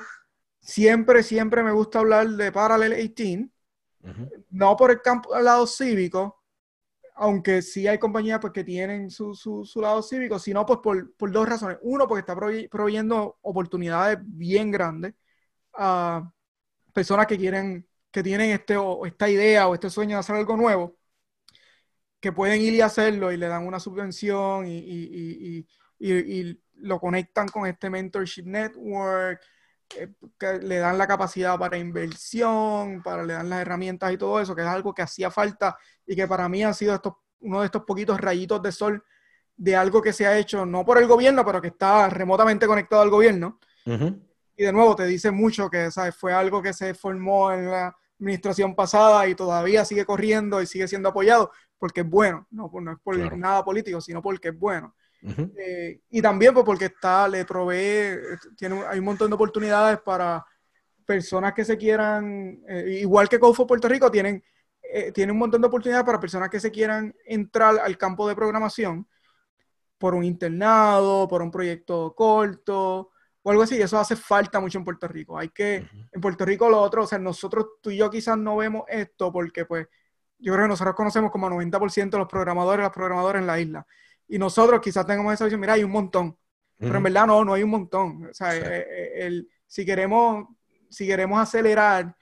siempre, 0.60 1.24
siempre 1.24 1.64
me 1.64 1.72
gusta 1.72 2.00
hablar 2.00 2.28
de 2.30 2.52
Parallel 2.52 2.96
18, 2.96 3.50
no 4.52 4.78
por 4.78 4.92
el 4.92 5.02
campo, 5.02 5.36
el 5.36 5.46
lado 5.46 5.66
cívico, 5.66 6.44
aunque 7.16 7.62
sí 7.62 7.86
hay 7.86 7.98
compañías 7.98 8.40
pues, 8.40 8.54
que 8.54 8.64
tienen 8.64 9.12
su, 9.12 9.34
su, 9.34 9.82
lado 9.82 10.02
cívico, 10.02 10.40
sino 10.40 10.66
pues 10.66 10.80
por, 10.82 11.14
por, 11.16 11.32
dos 11.32 11.50
razones. 11.50 11.78
Uno, 11.82 12.08
porque 12.08 12.22
está 12.22 12.36
proveyendo 12.70 13.38
oportunidades 13.42 14.20
bien 14.22 14.72
grandes 14.72 15.14
a 15.74 16.32
personas 16.94 17.28
que 17.28 17.38
quieren, 17.38 17.86
que 18.12 18.24
tienen 18.24 18.52
este, 18.52 18.78
o 18.78 19.06
esta 19.06 19.30
idea 19.30 19.68
o 19.68 19.74
este 19.74 19.90
sueño 19.90 20.16
de 20.16 20.20
hacer 20.20 20.36
algo 20.36 20.58
nuevo, 20.58 20.98
que 22.20 22.32
pueden 22.32 22.62
ir 22.62 22.74
y 22.74 22.82
hacerlo 22.82 23.32
y 23.32 23.38
le 23.38 23.48
dan 23.48 23.66
una 23.66 23.80
subvención 23.80 24.68
y, 24.68 24.78
y, 24.78 25.68
y, 26.00 26.14
y 26.14 26.62
lo 26.76 27.00
conectan 27.00 27.48
con 27.48 27.66
este 27.68 27.90
mentorship 27.90 28.46
network, 28.46 29.42
eh, 29.96 30.10
que 30.38 30.60
le 30.60 30.78
dan 30.78 30.98
la 30.98 31.08
capacidad 31.08 31.58
para 31.58 31.78
inversión, 31.78 33.02
para 33.02 33.24
le 33.24 33.34
dan 33.34 33.50
las 33.50 33.62
herramientas 33.62 34.12
y 34.12 34.18
todo 34.18 34.40
eso, 34.40 34.56
que 34.56 34.62
es 34.62 34.68
algo 34.68 34.94
que 34.94 35.02
hacía 35.02 35.32
falta 35.32 35.78
y 36.06 36.16
que 36.16 36.28
para 36.28 36.48
mí 36.48 36.64
ha 36.64 36.74
sido 36.74 36.96
estos, 36.96 37.14
uno 37.40 37.62
de 37.62 37.66
estos 37.66 37.84
poquitos 37.86 38.20
rayitos 38.20 38.62
de 38.62 38.72
sol 38.72 39.04
de 39.56 39.76
algo 39.76 40.02
que 40.02 40.14
se 40.14 40.26
ha 40.26 40.38
hecho, 40.38 40.66
no 40.66 40.86
por 40.86 41.00
el 41.00 41.08
gobierno, 41.08 41.44
pero 41.44 41.62
que 41.62 41.68
está 41.70 42.10
remotamente 42.10 42.66
conectado 42.66 43.02
al 43.02 43.10
gobierno. 43.10 43.60
Y 44.56 44.64
de 44.64 44.72
nuevo, 44.72 44.96
te 44.96 45.06
dice 45.06 45.32
mucho 45.32 45.70
que 45.70 45.90
¿sabes? 45.92 46.16
fue 46.16 46.34
algo 46.34 46.62
que 46.62 46.72
se 46.72 46.94
formó 46.94 47.52
en 47.52 47.70
la 47.70 47.96
administración 48.20 48.76
pasada 48.76 49.28
y 49.28 49.36
todavía 49.36 49.86
sigue 49.86 50.06
corriendo 50.06 50.62
y 50.62 50.68
sigue 50.68 50.88
siendo 50.88 51.10
apoyado 51.10 51.52
porque 51.78 52.02
es 52.02 52.10
bueno, 52.10 52.46
no, 52.52 52.70
no 52.82 52.92
es 52.92 53.00
por 53.00 53.38
nada 53.38 53.64
político, 53.64 54.02
sino 54.02 54.22
porque 54.22 54.50
es 54.50 54.60
bueno. 54.60 54.94
Eh, 55.22 56.02
y 56.10 56.22
también 56.22 56.54
pues, 56.54 56.66
porque 56.66 56.86
está, 56.86 57.28
le 57.28 57.46
provee, 57.46 58.18
tiene, 58.56 58.84
hay 58.88 59.00
un 59.00 59.06
montón 59.06 59.30
de 59.30 59.36
oportunidades 59.36 60.00
para 60.00 60.46
personas 61.06 61.54
que 61.54 61.66
se 61.66 61.78
quieran, 61.78 62.62
eh, 62.68 63.00
igual 63.02 63.28
que 63.28 63.40
COFO 63.40 63.66
Puerto 63.66 63.88
Rico, 63.88 64.12
tienen, 64.12 64.44
eh, 64.82 65.12
tiene 65.12 65.32
un 65.32 65.40
montón 65.40 65.62
de 65.62 65.68
oportunidades 65.68 66.06
para 66.06 66.20
personas 66.20 66.50
que 66.50 66.60
se 66.60 66.72
quieran 66.72 67.16
entrar 67.26 67.80
al 67.80 67.98
campo 67.98 68.28
de 68.28 68.36
programación 68.36 69.08
por 69.98 70.14
un 70.16 70.24
internado, 70.24 71.28
por 71.28 71.42
un 71.42 71.52
proyecto 71.52 72.14
corto 72.16 73.12
o 73.50 73.52
algo 73.52 73.64
así. 73.64 73.78
Y 73.78 73.82
eso 73.82 73.98
hace 73.98 74.16
falta 74.16 74.60
mucho 74.60 74.78
en 74.78 74.86
Puerto 74.86 75.08
Rico. 75.08 75.38
Hay 75.38 75.50
que, 75.50 75.88
en 76.12 76.22
Puerto 76.22 76.46
Rico 76.46 76.70
lo 76.70 76.80
otro, 76.80 77.04
o 77.04 77.08
sea, 77.08 77.18
nosotros, 77.18 77.66
tú 77.82 77.90
y 77.90 77.98
yo 77.98 78.10
quizás 78.10 78.38
no 78.38 78.58
vemos 78.58 78.84
esto 78.88 79.32
porque 79.32 79.66
pues 79.66 79.88
yo 80.38 80.54
creo 80.54 80.66
que 80.66 80.70
nosotros 80.70 80.96
conocemos 80.96 81.32
como 81.32 81.50
90% 81.50 82.10
de 82.12 82.18
los 82.18 82.28
programadores, 82.28 82.84
las 82.84 82.94
programadoras 82.94 83.42
en 83.42 83.48
la 83.48 83.60
isla. 83.60 83.88
Y 84.28 84.38
nosotros 84.38 84.80
quizás 84.80 85.06
tengamos 85.06 85.34
esa 85.34 85.46
visión, 85.46 85.60
mira, 85.60 85.74
hay 85.74 85.84
un 85.84 85.92
montón. 85.92 86.38
Pero 86.78 86.96
en 86.96 87.04
verdad 87.04 87.28
no, 87.28 87.44
no 87.44 87.54
hay 87.56 87.64
un 87.64 87.72
montón. 87.72 88.28
O 88.28 88.34
sea, 88.34 88.56
eh, 88.56 88.88
eh, 88.90 89.12
el, 89.26 89.50
si, 89.68 89.86
queremos, 89.86 90.48
si 90.90 91.06
queremos 91.06 91.40
acelerar, 91.40 92.16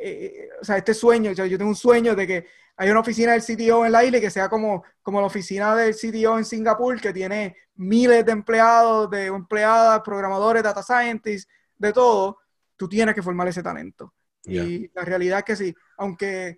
eh, 0.00 0.48
o 0.60 0.64
sea, 0.64 0.76
este 0.76 0.94
sueño, 0.94 1.32
yo 1.32 1.58
tengo 1.58 1.70
un 1.70 1.76
sueño 1.76 2.14
de 2.14 2.26
que 2.26 2.46
hay 2.80 2.88
una 2.88 3.00
oficina 3.00 3.32
del 3.32 3.42
CTO 3.42 3.84
en 3.84 3.92
la 3.92 4.02
isla 4.02 4.20
que 4.20 4.30
sea 4.30 4.48
como, 4.48 4.82
como 5.02 5.20
la 5.20 5.26
oficina 5.26 5.76
del 5.76 5.94
CTO 5.94 6.38
en 6.38 6.46
Singapur, 6.46 6.98
que 6.98 7.12
tiene 7.12 7.54
miles 7.74 8.24
de 8.24 8.32
empleados, 8.32 9.10
de 9.10 9.26
empleadas, 9.26 10.00
programadores, 10.00 10.62
data 10.62 10.82
scientists, 10.82 11.46
de 11.76 11.92
todo, 11.92 12.38
tú 12.76 12.88
tienes 12.88 13.14
que 13.14 13.20
formar 13.20 13.46
ese 13.48 13.62
talento. 13.62 14.14
Y 14.44 14.90
la 14.94 15.02
realidad 15.02 15.40
es 15.40 15.44
que 15.44 15.56
sí, 15.56 15.74
aunque 15.98 16.56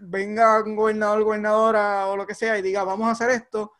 venga 0.00 0.62
un 0.62 0.76
gobernador, 0.76 1.24
gobernadora 1.24 2.06
o 2.06 2.16
lo 2.16 2.24
que 2.24 2.36
sea 2.36 2.56
y 2.56 2.62
diga, 2.62 2.84
vamos 2.84 3.08
a 3.08 3.10
hacer 3.10 3.30
esto, 3.30 3.72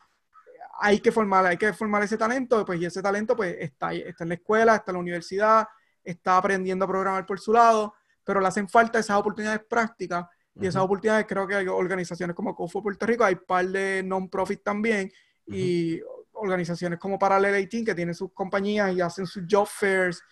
hay 0.80 0.98
que 0.98 1.12
formar, 1.12 1.46
hay 1.46 1.58
que 1.58 1.72
formar 1.72 2.02
ese 2.02 2.18
talento, 2.18 2.64
pues, 2.64 2.80
y 2.80 2.86
ese 2.86 3.00
talento 3.00 3.36
pues 3.36 3.54
está, 3.56 3.92
está 3.92 4.24
en 4.24 4.30
la 4.30 4.34
escuela, 4.34 4.74
está 4.74 4.90
en 4.90 4.94
la 4.94 5.00
universidad, 5.02 5.68
está 6.02 6.38
aprendiendo 6.38 6.86
a 6.86 6.88
programar 6.88 7.24
por 7.24 7.38
su 7.38 7.52
lado, 7.52 7.94
pero 8.24 8.40
le 8.40 8.48
hacen 8.48 8.68
falta 8.68 8.98
esas 8.98 9.16
oportunidades 9.16 9.60
prácticas 9.70 10.26
y 10.60 10.66
esas 10.66 10.82
oportunidades 10.82 11.26
creo 11.26 11.46
que 11.46 11.54
hay 11.54 11.66
organizaciones 11.68 12.34
como 12.34 12.54
COFO 12.54 12.82
Puerto 12.82 13.06
Rico, 13.06 13.24
hay 13.24 13.34
un 13.34 13.44
par 13.46 13.66
de 13.66 14.02
non-profit 14.02 14.62
también 14.62 15.10
y 15.46 16.00
organizaciones 16.32 16.98
como 16.98 17.18
Parallel 17.18 17.54
18 17.54 17.84
que 17.84 17.94
tienen 17.94 18.14
sus 18.14 18.32
compañías 18.32 18.92
y 18.92 19.00
hacen 19.00 19.26
sus 19.26 19.44
job 19.48 19.66
fairs 19.66 20.22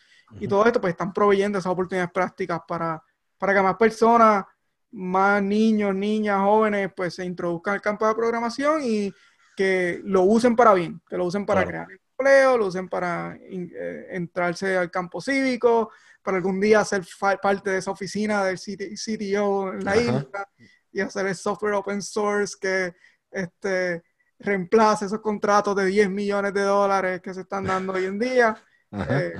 y 0.40 0.48
todo 0.48 0.64
esto, 0.66 0.80
pues 0.80 0.92
están 0.92 1.12
proveyendo 1.12 1.58
esas 1.58 1.72
oportunidades 1.72 2.12
prácticas 2.12 2.60
para, 2.66 3.02
para 3.38 3.54
que 3.54 3.62
más 3.62 3.76
personas, 3.76 4.44
más 4.90 5.42
niños, 5.42 5.94
niñas, 5.94 6.40
jóvenes, 6.40 6.90
pues 6.96 7.14
se 7.14 7.24
introduzcan 7.24 7.74
al 7.74 7.80
campo 7.80 8.06
de 8.06 8.14
programación 8.14 8.82
y 8.82 9.12
que 9.56 10.00
lo 10.04 10.22
usen 10.22 10.56
para 10.56 10.74
bien, 10.74 11.00
que 11.08 11.16
lo 11.16 11.24
usen 11.24 11.46
para 11.46 11.64
crear 11.64 11.86
empleo, 11.90 12.58
lo 12.58 12.66
usen 12.66 12.88
para 12.88 13.36
eh, 13.40 14.06
entrarse 14.10 14.76
al 14.76 14.90
campo 14.90 15.20
cívico, 15.20 15.90
para 16.26 16.38
algún 16.38 16.60
día 16.60 16.84
ser 16.84 17.02
parte 17.40 17.70
de 17.70 17.78
esa 17.78 17.92
oficina 17.92 18.44
del 18.44 18.58
CTO 18.58 19.72
en 19.72 19.84
la 19.84 19.96
isla 19.96 20.50
y 20.90 21.00
hacer 21.00 21.28
el 21.28 21.36
software 21.36 21.74
open 21.74 22.02
source 22.02 22.56
que 22.60 22.92
este, 23.30 24.02
reemplace 24.40 25.06
esos 25.06 25.20
contratos 25.20 25.76
de 25.76 25.86
10 25.86 26.10
millones 26.10 26.52
de 26.52 26.62
dólares 26.62 27.20
que 27.22 27.32
se 27.32 27.42
están 27.42 27.62
dando 27.62 27.92
hoy 27.92 28.06
en 28.06 28.18
día, 28.18 28.60
eh, 28.90 29.34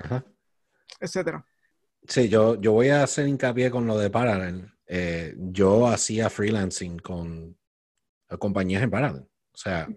etcétera. 1.00 1.44
Sí, 2.06 2.28
yo, 2.28 2.54
yo 2.60 2.70
voy 2.70 2.90
a 2.90 3.02
hacer 3.02 3.26
hincapié 3.26 3.68
con 3.68 3.84
lo 3.84 3.98
de 3.98 4.08
Parallel. 4.08 4.72
Eh, 4.86 5.34
yo 5.36 5.88
hacía 5.88 6.30
freelancing 6.30 7.00
con 7.00 7.58
compañías 8.38 8.84
en 8.84 8.90
Parallel. 8.90 9.22
O 9.52 9.56
sea, 9.56 9.88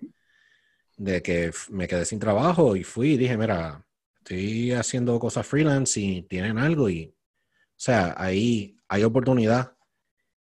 de 0.98 1.22
que 1.22 1.52
me 1.70 1.88
quedé 1.88 2.04
sin 2.04 2.18
trabajo 2.18 2.76
y 2.76 2.84
fui 2.84 3.12
y 3.12 3.18
dije, 3.18 3.38
mira, 3.38 3.86
estoy 4.20 4.72
haciendo 4.74 5.20
cosas 5.20 5.46
freelance 5.46 6.00
y 6.00 6.22
tienen 6.24 6.58
algo 6.58 6.90
y, 6.90 7.06
o 7.06 7.76
sea, 7.76 8.16
ahí 8.18 8.78
hay 8.88 9.04
oportunidad 9.04 9.76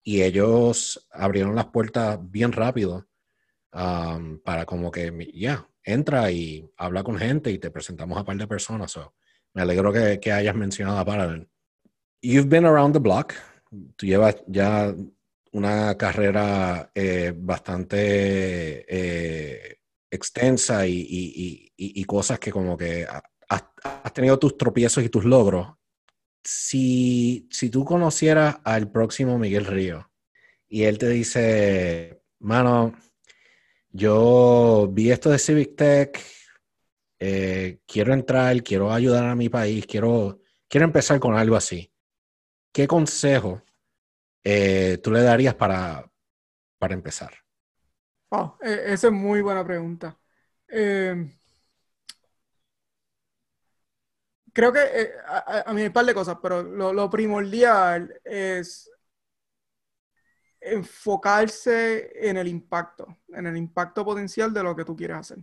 y 0.02 0.22
ellos 0.22 1.08
abrieron 1.12 1.54
las 1.54 1.66
puertas 1.66 2.18
bien 2.20 2.52
rápido 2.52 3.08
para 3.70 4.66
como 4.66 4.90
que, 4.90 5.30
ya, 5.34 5.68
entra 5.82 6.30
y 6.30 6.70
habla 6.76 7.02
con 7.02 7.18
gente 7.18 7.50
y 7.50 7.58
te 7.58 7.70
presentamos 7.70 8.16
a 8.16 8.20
un 8.20 8.26
par 8.26 8.36
de 8.36 8.46
personas. 8.46 8.98
me 9.54 9.62
alegro 9.62 9.92
que, 9.92 10.20
que 10.20 10.32
hayas 10.32 10.54
mencionado 10.54 10.98
a 10.98 11.04
Parallel. 11.04 11.48
You've 12.20 12.48
been 12.48 12.66
around 12.66 12.92
the 12.94 13.00
block. 13.00 13.34
Tú 13.96 14.06
llevas 14.06 14.36
ya 14.46 14.94
una 15.52 15.96
carrera 15.96 16.90
eh, 16.94 17.32
bastante 17.36 18.84
eh, 18.88 19.78
extensa 20.10 20.86
y, 20.86 22.04
cosas 22.06 22.38
que 22.38 22.50
como 22.50 22.76
que 22.76 23.06
has, 23.54 24.12
tenido 24.12 24.38
tus 24.38 24.56
tropiezos 24.56 25.04
y 25.04 25.08
tus 25.08 25.24
logros. 25.24 25.68
Si, 26.44 27.48
si 27.50 27.70
tú 27.70 27.84
conocieras 27.84 28.58
al 28.64 28.90
próximo 28.90 29.38
Miguel 29.38 29.66
Río 29.66 30.10
y 30.68 30.84
él 30.84 30.98
te 30.98 31.08
dice, 31.08 32.22
mano, 32.40 32.94
yo 33.90 34.88
vi 34.90 35.10
esto 35.10 35.30
de 35.30 35.38
Civic 35.38 35.76
Tech, 35.76 36.18
eh, 37.20 37.78
quiero 37.86 38.14
entrar, 38.14 38.62
quiero 38.62 38.92
ayudar 38.92 39.26
a 39.26 39.36
mi 39.36 39.48
país, 39.48 39.86
quiero, 39.86 40.40
quiero 40.68 40.86
empezar 40.86 41.20
con 41.20 41.36
algo 41.36 41.54
así. 41.54 41.92
¿Qué 42.72 42.88
consejo 42.88 43.62
eh, 44.42 44.98
tú 45.02 45.12
le 45.12 45.22
darías 45.22 45.54
para, 45.54 46.10
para 46.78 46.94
empezar? 46.94 47.32
Wow, 48.30 48.56
e, 48.62 48.92
esa 48.92 49.08
es 49.08 49.12
muy 49.12 49.42
buena 49.42 49.64
pregunta. 49.64 50.18
Em, 50.66 51.30
creo 54.52 54.72
que 54.72 54.80
eh, 54.80 55.12
a, 55.66 55.72
mí 55.72 55.80
hay 55.82 55.86
un 55.88 55.92
par 55.92 56.04
de 56.04 56.14
cosas, 56.14 56.38
pero 56.42 56.62
lo, 56.62 57.10
primordial 57.10 58.14
es 58.24 58.90
enfocarse 60.60 62.28
en 62.28 62.36
el 62.36 62.48
impacto, 62.48 63.18
en 63.28 63.46
el 63.46 63.56
impacto 63.56 64.04
potencial 64.04 64.52
de 64.52 64.62
lo 64.62 64.76
que 64.76 64.84
tú 64.84 64.94
quieres 64.96 65.16
hacer. 65.16 65.38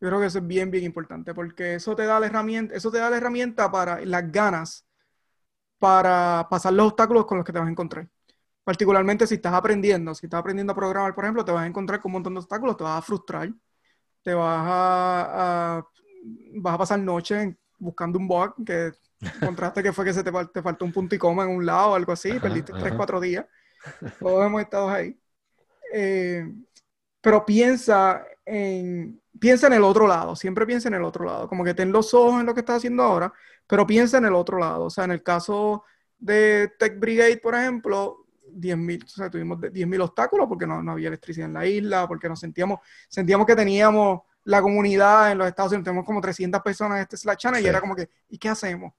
Yo 0.00 0.08
creo 0.08 0.20
que 0.20 0.26
eso 0.26 0.38
es 0.38 0.46
bien, 0.46 0.70
bien 0.70 0.84
importante, 0.84 1.34
porque 1.34 1.74
eso 1.74 1.94
te 1.94 2.04
da 2.06 2.18
la 2.20 2.26
herramienta, 2.26 2.74
eso 2.74 2.90
te 2.90 2.98
da 2.98 3.10
la 3.10 3.16
herramienta 3.16 3.70
para 3.70 4.00
las 4.04 4.30
ganas 4.30 4.86
para 5.78 6.46
pasar 6.50 6.72
los 6.72 6.86
obstáculos 6.88 7.26
con 7.26 7.38
los 7.38 7.44
que 7.46 7.52
te 7.52 7.58
vas 7.58 7.68
a 7.68 7.70
encontrar 7.70 8.08
particularmente 8.64 9.26
si 9.26 9.34
estás 9.36 9.52
aprendiendo, 9.54 10.14
si 10.14 10.26
estás 10.26 10.40
aprendiendo 10.40 10.72
a 10.72 10.76
programar, 10.76 11.14
por 11.14 11.24
ejemplo, 11.24 11.44
te 11.44 11.52
vas 11.52 11.64
a 11.64 11.66
encontrar 11.66 12.00
con 12.00 12.10
un 12.10 12.14
montón 12.14 12.34
de 12.34 12.40
obstáculos, 12.40 12.76
te 12.76 12.84
vas 12.84 12.98
a 12.98 13.02
frustrar, 13.02 13.52
te 14.22 14.34
vas 14.34 14.66
a, 14.66 15.86
vas 16.54 16.74
a 16.74 16.78
pasar 16.78 16.98
noche 17.00 17.58
buscando 17.84 18.18
un 18.18 18.26
bug 18.26 18.54
que 18.64 18.92
encontraste 19.42 19.82
que 19.82 19.92
fue 19.92 20.04
que 20.04 20.12
se 20.12 20.24
te, 20.24 20.32
te, 20.52 20.62
faltó 20.62 20.84
un 20.84 20.92
punto 20.92 21.14
y 21.14 21.18
coma 21.18 21.44
en 21.44 21.50
un 21.50 21.64
lado 21.64 21.90
o 21.90 21.94
algo 21.94 22.12
así, 22.12 22.32
perdiste 22.40 22.72
tres, 22.72 22.94
cuatro 22.96 23.20
días. 23.20 23.46
Todos 24.20 24.46
hemos 24.46 24.62
estado 24.62 24.88
ahí. 24.88 25.18
Eh, 25.92 26.50
pero 27.20 27.44
piensa 27.46 28.24
en, 28.44 29.20
piensa 29.38 29.66
en 29.66 29.74
el 29.74 29.84
otro 29.84 30.06
lado, 30.06 30.36
siempre 30.36 30.66
piensa 30.66 30.88
en 30.88 30.94
el 30.94 31.04
otro 31.04 31.24
lado, 31.24 31.48
como 31.48 31.64
que 31.64 31.74
ten 31.74 31.92
los 31.92 32.12
ojos 32.12 32.40
en 32.40 32.46
lo 32.46 32.54
que 32.54 32.60
estás 32.60 32.76
haciendo 32.76 33.02
ahora, 33.02 33.32
pero 33.66 33.86
piensa 33.86 34.18
en 34.18 34.26
el 34.26 34.34
otro 34.34 34.58
lado. 34.58 34.84
O 34.84 34.90
sea, 34.90 35.04
en 35.04 35.12
el 35.12 35.22
caso 35.22 35.84
de 36.18 36.72
Tech 36.78 36.98
Brigade, 36.98 37.38
por 37.38 37.54
ejemplo, 37.54 38.26
10.000, 38.50 39.04
o 39.04 39.08
sea, 39.08 39.30
tuvimos 39.30 39.58
10.000 39.58 40.02
obstáculos 40.02 40.46
porque 40.48 40.66
no, 40.66 40.82
no, 40.82 40.92
había 40.92 41.08
electricidad 41.08 41.48
en 41.48 41.54
la 41.54 41.66
isla, 41.66 42.06
porque 42.06 42.28
nos 42.28 42.40
sentíamos, 42.40 42.80
sentíamos 43.08 43.46
que 43.46 43.56
teníamos 43.56 44.22
la 44.44 44.62
comunidad 44.62 45.32
en 45.32 45.38
los 45.38 45.48
Estados 45.48 45.72
Unidos, 45.72 45.84
tenemos 45.84 46.04
como 46.04 46.20
300 46.20 46.62
personas 46.62 46.96
en 46.96 47.02
este 47.02 47.16
Slack 47.16 47.38
channel 47.38 47.64
y 47.64 47.66
era 47.66 47.80
como 47.80 47.96
que, 47.96 48.08
¿y 48.28 48.38
qué 48.38 48.48
hacemos? 48.48 48.92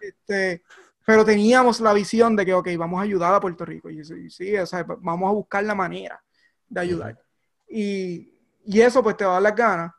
Este, 0.00 0.62
pero 1.04 1.24
teníamos 1.24 1.80
la 1.80 1.92
visión 1.92 2.36
de 2.36 2.46
que, 2.46 2.54
ok, 2.54 2.68
vamos 2.78 3.00
a 3.00 3.02
ayudar 3.02 3.34
a 3.34 3.40
Puerto 3.40 3.64
Rico. 3.64 3.90
Y, 3.90 4.04
sí, 4.04 4.56
o 4.56 4.66
sea, 4.66 4.84
vamos 4.84 5.28
a 5.28 5.32
buscar 5.32 5.64
la 5.64 5.74
manera 5.74 6.22
de 6.68 6.80
ayudar. 6.80 7.20
y, 7.68 8.32
y, 8.64 8.80
eso 8.80 9.02
pues 9.02 9.16
te 9.16 9.24
va 9.24 9.32
a 9.32 9.34
dar 9.34 9.42
las 9.42 9.56
ganas 9.56 9.92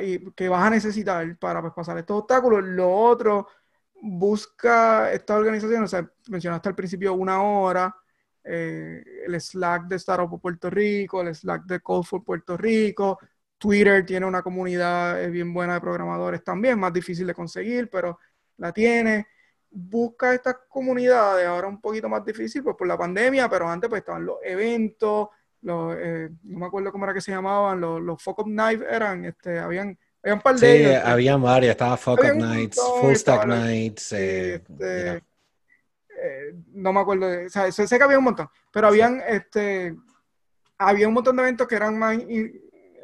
y, 0.00 0.30
que 0.32 0.48
vas 0.48 0.64
a 0.64 0.70
necesitar 0.70 1.36
para 1.38 1.60
pues, 1.60 1.72
pasar 1.74 1.98
estos 1.98 2.20
obstáculos. 2.20 2.64
Lo 2.64 2.90
otro, 2.90 3.48
busca 4.00 5.12
esta 5.12 5.36
organización, 5.36 5.84
o 5.84 5.88
sea, 5.88 6.08
mencionaste 6.28 6.68
al 6.68 6.74
principio 6.74 7.14
una 7.14 7.42
hora, 7.42 7.94
eh, 8.44 9.02
el 9.26 9.40
Slack 9.40 9.86
de 9.86 9.96
Startup 9.96 10.40
Puerto 10.40 10.70
Rico, 10.70 11.20
el 11.20 11.34
Slack 11.34 11.64
de 11.64 11.80
Code 11.80 12.06
for 12.06 12.24
Puerto 12.24 12.56
Rico, 12.56 13.18
Twitter 13.58 14.04
tiene 14.04 14.26
una 14.26 14.42
comunidad 14.42 15.28
bien 15.30 15.52
buena 15.52 15.74
de 15.74 15.80
programadores 15.80 16.44
también, 16.44 16.78
más 16.78 16.92
difícil 16.92 17.26
de 17.26 17.34
conseguir, 17.34 17.88
pero 17.90 18.18
la 18.58 18.72
tiene. 18.72 19.26
Busca 19.70 20.34
estas 20.34 20.56
comunidades, 20.68 21.46
ahora 21.46 21.68
un 21.68 21.80
poquito 21.80 22.08
más 22.08 22.24
difícil 22.24 22.62
pues, 22.62 22.76
por 22.76 22.86
la 22.86 22.96
pandemia, 22.96 23.48
pero 23.48 23.68
antes 23.68 23.88
pues 23.88 24.00
estaban 24.00 24.24
los 24.24 24.36
eventos, 24.42 25.28
los, 25.62 25.96
eh, 25.98 26.30
no 26.44 26.58
me 26.58 26.66
acuerdo 26.66 26.92
cómo 26.92 27.04
era 27.04 27.14
que 27.14 27.20
se 27.20 27.32
llamaban, 27.32 27.80
los, 27.80 28.00
los 28.00 28.22
Fuck 28.22 28.40
Up 28.40 28.48
Night 28.48 28.80
eran, 28.88 29.24
este, 29.24 29.58
habían, 29.58 29.98
había 30.22 30.34
un 30.34 30.40
par 30.40 30.56
de 30.56 30.78
sí, 30.78 30.94
había 31.04 31.36
varias, 31.36 31.72
estaba 31.72 31.96
Fuck 31.96 32.20
Up 32.20 32.36
Nights, 32.36 32.80
Full 33.00 33.14
Stack 33.14 33.46
Nights, 33.46 34.12
eh, 34.12 34.54
este, 34.54 35.16
eh, 35.16 36.54
no 36.72 36.92
me 36.92 37.00
acuerdo, 37.00 37.26
o 37.46 37.48
sea, 37.48 37.70
sé, 37.72 37.86
que 37.86 38.04
había 38.04 38.18
un 38.18 38.24
montón, 38.24 38.48
pero 38.72 38.88
habían, 38.88 39.20
este, 39.26 39.94
había 40.78 41.08
un 41.08 41.14
montón 41.14 41.36
de 41.36 41.42
eventos 41.42 41.66
que 41.66 41.74
eran 41.74 41.98
más 41.98 42.16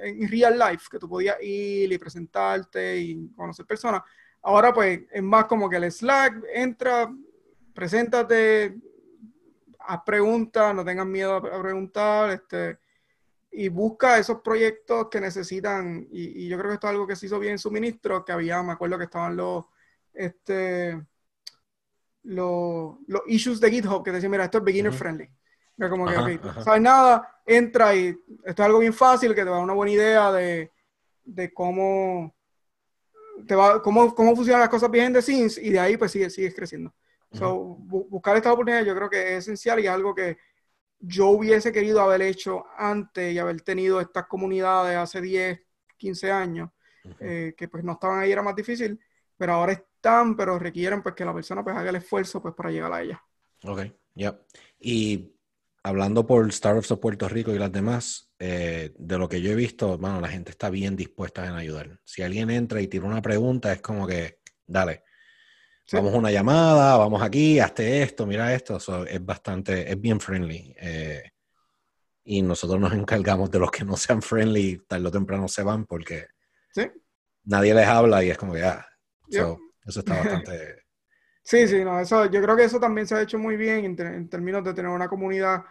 en 0.02 0.28
real 0.28 0.58
life, 0.58 0.86
que 0.90 0.98
tú 0.98 1.08
podías 1.08 1.36
ir 1.42 1.92
y 1.92 1.98
presentarte 1.98 2.98
y 2.98 3.30
conocer 3.34 3.66
personas. 3.66 4.02
Ahora 4.42 4.72
pues 4.72 5.00
es 5.10 5.22
más 5.22 5.44
como 5.44 5.68
que 5.68 5.76
el 5.76 5.90
Slack, 5.90 6.42
entra, 6.52 7.12
preséntate, 7.74 8.76
haz 9.78 10.00
preguntas, 10.04 10.74
no 10.74 10.84
tengas 10.84 11.06
miedo 11.06 11.36
a 11.36 11.62
preguntar, 11.62 12.30
este, 12.30 12.78
y 13.50 13.68
busca 13.68 14.18
esos 14.18 14.40
proyectos 14.40 15.08
que 15.08 15.20
necesitan, 15.20 16.06
y, 16.10 16.48
yo 16.48 16.58
creo 16.58 16.70
que 16.70 16.74
esto 16.74 16.86
es 16.88 16.90
algo 16.92 17.06
que 17.06 17.16
se 17.16 17.26
hizo 17.26 17.38
bien 17.38 17.52
en 17.52 17.58
suministro, 17.58 18.24
que 18.24 18.32
había, 18.32 18.62
me 18.62 18.72
acuerdo 18.72 18.98
que 18.98 19.04
estaban 19.04 19.36
los, 19.36 19.64
este, 20.12 21.00
los, 22.24 22.96
los 23.06 23.22
issues 23.26 23.60
de 23.60 23.70
GitHub 23.70 24.02
que 24.02 24.12
decían, 24.12 24.30
mira, 24.30 24.44
esto 24.44 24.58
es 24.58 24.64
beginner 24.64 24.92
friendly 24.92 25.30
como 25.88 26.06
que, 26.06 26.38
no 26.38 26.62
sabes 26.62 26.82
nada, 26.82 27.31
entra 27.44 27.94
y 27.94 28.08
esto 28.44 28.62
es 28.62 28.66
algo 28.66 28.78
bien 28.78 28.92
fácil 28.92 29.34
que 29.34 29.42
te 29.42 29.50
da 29.50 29.58
una 29.58 29.72
buena 29.72 29.92
idea 29.92 30.32
de, 30.32 30.70
de 31.24 31.52
cómo, 31.52 32.34
te 33.46 33.54
va, 33.54 33.82
cómo, 33.82 34.14
cómo 34.14 34.34
funcionan 34.34 34.60
las 34.60 34.68
cosas 34.68 34.90
bien 34.90 35.12
de 35.12 35.22
scenes 35.22 35.58
y 35.58 35.70
de 35.70 35.80
ahí 35.80 35.96
pues 35.96 36.12
sigues, 36.12 36.34
sigues 36.34 36.54
creciendo. 36.54 36.94
buscar 37.30 38.36
esta 38.36 38.52
oportunidad 38.52 38.84
yo 38.84 38.94
creo 38.94 39.10
que 39.10 39.36
es 39.36 39.44
esencial 39.44 39.80
y 39.80 39.84
es 39.84 39.90
algo 39.90 40.14
que 40.14 40.38
yo 40.98 41.28
hubiese 41.28 41.72
querido 41.72 42.00
haber 42.00 42.22
hecho 42.22 42.64
antes 42.76 43.32
y 43.32 43.38
haber 43.38 43.60
tenido 43.62 44.00
estas 44.00 44.26
comunidades 44.26 44.96
hace 44.96 45.20
10, 45.20 45.60
15 45.96 46.30
años, 46.30 46.70
eh, 47.18 47.54
que 47.56 47.68
pues 47.68 47.82
no 47.82 47.92
estaban 47.92 48.20
ahí, 48.20 48.30
era 48.30 48.42
más 48.42 48.54
difícil, 48.54 49.00
pero 49.36 49.54
ahora 49.54 49.72
están, 49.72 50.36
pero 50.36 50.58
requieren 50.58 51.02
pues 51.02 51.16
que 51.16 51.24
la 51.24 51.34
persona 51.34 51.64
pues 51.64 51.76
haga 51.76 51.90
el 51.90 51.96
esfuerzo 51.96 52.40
pues 52.40 52.54
para 52.54 52.70
llegar 52.70 52.92
a 52.92 53.02
ella. 53.02 53.22
Ok, 53.64 53.80
ya. 54.14 54.38
Y 54.78 55.31
hablando 55.82 56.26
por 56.26 56.50
Startups 56.52 56.92
of 56.92 57.00
Puerto 57.00 57.28
Rico 57.28 57.52
y 57.52 57.58
las 57.58 57.72
demás, 57.72 58.30
eh, 58.38 58.92
de 58.96 59.18
lo 59.18 59.28
que 59.28 59.40
yo 59.40 59.50
he 59.50 59.54
visto, 59.54 59.98
bueno, 59.98 60.20
la 60.20 60.28
gente 60.28 60.50
está 60.50 60.70
bien 60.70 60.96
dispuesta 60.96 61.46
en 61.46 61.54
ayudar. 61.54 62.00
Si 62.04 62.22
alguien 62.22 62.50
entra 62.50 62.80
y 62.80 62.88
tiene 62.88 63.06
una 63.06 63.22
pregunta, 63.22 63.72
es 63.72 63.80
como 63.80 64.06
que, 64.06 64.38
dale, 64.66 65.04
vamos 65.92 66.14
a 66.14 66.18
una 66.18 66.30
llamada, 66.30 66.96
vamos 66.96 67.22
aquí, 67.22 67.58
hazte 67.58 68.02
esto, 68.02 68.26
mira 68.26 68.54
esto. 68.54 68.78
es 69.06 69.24
bastante, 69.24 69.90
es 69.90 70.00
bien 70.00 70.20
friendly. 70.20 70.74
Eh, 70.78 71.30
y 72.24 72.42
nosotros 72.42 72.80
nos 72.80 72.92
encargamos 72.92 73.50
de 73.50 73.58
los 73.58 73.70
que 73.70 73.84
no 73.84 73.96
sean 73.96 74.22
friendly, 74.22 74.84
tarde 74.86 75.08
o 75.08 75.10
temprano 75.10 75.48
se 75.48 75.62
van 75.62 75.86
porque 75.86 76.26
nadie 77.44 77.74
les 77.74 77.86
habla 77.86 78.22
y 78.22 78.30
es 78.30 78.38
como 78.38 78.54
que, 78.54 78.62
ah, 78.62 78.86
eso 79.28 79.58
está 79.86 80.14
bastante... 80.18 80.81
Sí, 81.42 81.66
sí, 81.66 81.84
no, 81.84 81.98
eso, 81.98 82.26
yo 82.26 82.40
creo 82.40 82.56
que 82.56 82.64
eso 82.64 82.78
también 82.78 83.06
se 83.06 83.14
ha 83.16 83.22
hecho 83.22 83.38
muy 83.38 83.56
bien 83.56 83.84
en, 83.84 84.28
términos 84.28 84.62
de 84.62 84.74
tener 84.74 84.90
una 84.90 85.08
comunidad 85.08 85.64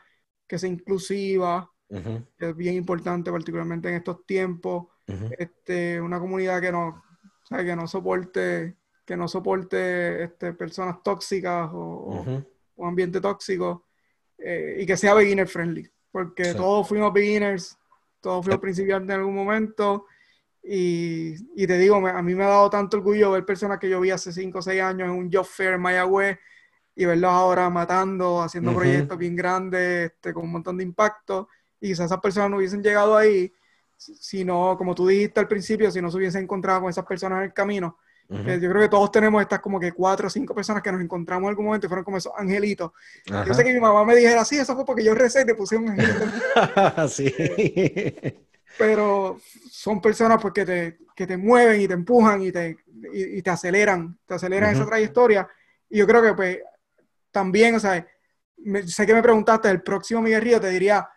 que 0.45 0.59
sea 0.59 0.69
inclusiva, 0.69 1.71
que 1.87 2.49
es 2.49 2.55
bien 2.55 2.75
importante, 2.75 3.31
particularmente 3.31 3.89
en 3.89 3.95
estos 3.95 4.25
tiempos. 4.25 4.87
este, 5.37 5.99
una 5.99 6.19
comunidad 6.19 6.61
que 6.61 6.71
no, 6.71 7.03
que 7.49 7.75
no 7.75 7.87
soporte, 7.87 8.75
que 9.05 9.17
no 9.17 9.27
soporte 9.27 10.23
este, 10.23 10.53
personas 10.53 11.01
tóxicas 11.03 11.69
o, 11.73 12.43
o, 12.75 12.85
ambiente 12.85 13.21
tóxico 13.21 13.87
eh, 14.37 14.77
y 14.79 14.85
que 14.85 14.97
sea 14.97 15.13
beginner 15.13 15.47
friendly, 15.47 15.89
porque 16.11 16.53
todos 16.53 16.87
fuimos 16.87 17.13
beginners, 17.13 17.77
todos 18.19 18.43
fuimos 18.43 18.61
principiantes 18.61 19.13
en 19.13 19.19
algún 19.19 19.35
momento 19.35 20.05
y, 20.63 21.67
te 21.67 21.77
digo, 21.77 21.95
a 21.95 22.21
mí 22.21 22.35
me 22.35 22.43
ha 22.43 22.49
dado 22.49 22.69
tanto 22.69 22.97
orgullo 22.97 23.31
ver 23.31 23.45
personas 23.45 23.79
que 23.79 23.89
yo 23.89 23.99
vi 23.99 24.11
hace 24.11 24.31
5 24.31 24.59
o 24.59 24.61
6 24.61 24.81
años 24.81 25.09
en 25.09 25.15
un 25.15 25.31
job 25.31 25.45
fair 25.45 25.73
en 25.73 25.81
Mayagüez 25.81 26.37
y 26.95 27.05
verlos 27.05 27.31
ahora 27.31 27.69
matando, 27.69 28.41
haciendo 28.41 28.73
proyectos 28.75 29.17
bien 29.17 29.35
grandes, 29.35 30.11
este, 30.11 30.33
con 30.33 30.43
un 30.43 30.51
montón 30.51 30.77
de 30.77 30.83
impacto. 30.83 31.49
Y 31.79 31.89
quizás 31.89 32.05
esas 32.07 32.19
personas 32.19 32.51
no 32.51 32.57
hubiesen 32.57 32.83
llegado 32.83 33.17
ahí 33.17 33.51
si 34.01 34.43
no, 34.43 34.75
como 34.77 34.95
tú 34.95 35.07
dijiste 35.07 35.39
al 35.39 35.47
principio, 35.47 35.91
si 35.91 36.01
no 36.01 36.09
se 36.09 36.17
hubiesen 36.17 36.43
encontrado 36.43 36.81
con 36.81 36.89
esas 36.89 37.05
personas 37.05 37.37
en 37.37 37.43
el 37.45 37.53
camino. 37.53 37.97
yo 38.29 38.69
creo 38.69 38.79
que 38.79 38.89
todos 38.89 39.11
tenemos 39.11 39.41
estas 39.41 39.59
como 39.59 39.79
que 39.79 39.91
cuatro 39.91 40.27
o 40.27 40.29
cinco 40.29 40.55
personas 40.55 40.81
que 40.81 40.91
nos 40.91 41.01
encontramos 41.01 41.43
en 41.43 41.49
algún 41.49 41.65
momento 41.65 41.85
y 41.85 41.89
fueron 41.89 42.03
como 42.03 42.17
esos 42.17 42.33
angelitos. 42.35 42.91
Yo 43.25 43.53
sé 43.53 43.63
que 43.63 43.73
mi 43.73 43.79
mamá 43.79 44.03
me 44.05 44.15
dijera, 44.15 44.43
sí, 44.43 44.57
eso 44.57 44.75
fue 44.75 44.85
porque 44.85 45.03
yo 45.03 45.13
recé 45.13 45.41
y 45.41 45.45
te 45.45 45.55
puse 45.55 45.77
un 45.77 45.89
angelito. 45.89 46.25
sí. 47.09 47.33
Pero 48.77 49.39
son 49.69 50.01
personas 50.01 50.41
pues, 50.41 50.53
que, 50.53 50.65
te, 50.65 50.97
que 51.15 51.27
te 51.27 51.37
mueven 51.37 51.81
y 51.81 51.87
te 51.87 51.93
empujan 51.93 52.41
y 52.41 52.51
te, 52.51 52.77
y, 53.13 53.41
te 53.41 53.49
aceleran, 53.49 54.17
te 54.25 54.35
aceleran 54.35 54.73
esa 54.73 54.85
trayectoria. 54.85 55.47
Y 55.89 55.99
yo 55.99 56.07
creo 56.07 56.21
que 56.21 56.33
pues 56.33 56.59
también, 57.31 57.75
o 57.75 57.79
sea, 57.79 58.05
sé 58.85 59.05
que 59.05 59.13
me 59.13 59.21
preguntaste, 59.21 59.69
el 59.69 59.81
próximo 59.81 60.21
Miguel 60.21 60.41
Río 60.41 60.61
te 60.61 60.69
diría, 60.69 61.07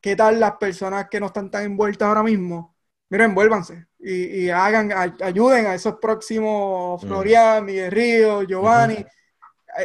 ¿qué 0.00 0.16
tal 0.16 0.40
las 0.40 0.56
personas 0.56 1.08
que 1.10 1.20
no 1.20 1.26
están 1.26 1.50
tan 1.50 1.64
envueltas 1.64 2.08
ahora 2.08 2.22
mismo? 2.22 2.76
Mira, 3.10 3.24
envuélvanse 3.24 3.86
y, 3.98 4.44
y 4.44 4.50
hagan, 4.50 4.92
ayuden 5.22 5.66
a 5.66 5.74
esos 5.74 5.96
próximos 6.00 7.00
Florian, 7.02 7.64
Miguel 7.64 7.90
Río, 7.90 8.42
Giovanni, 8.42 9.04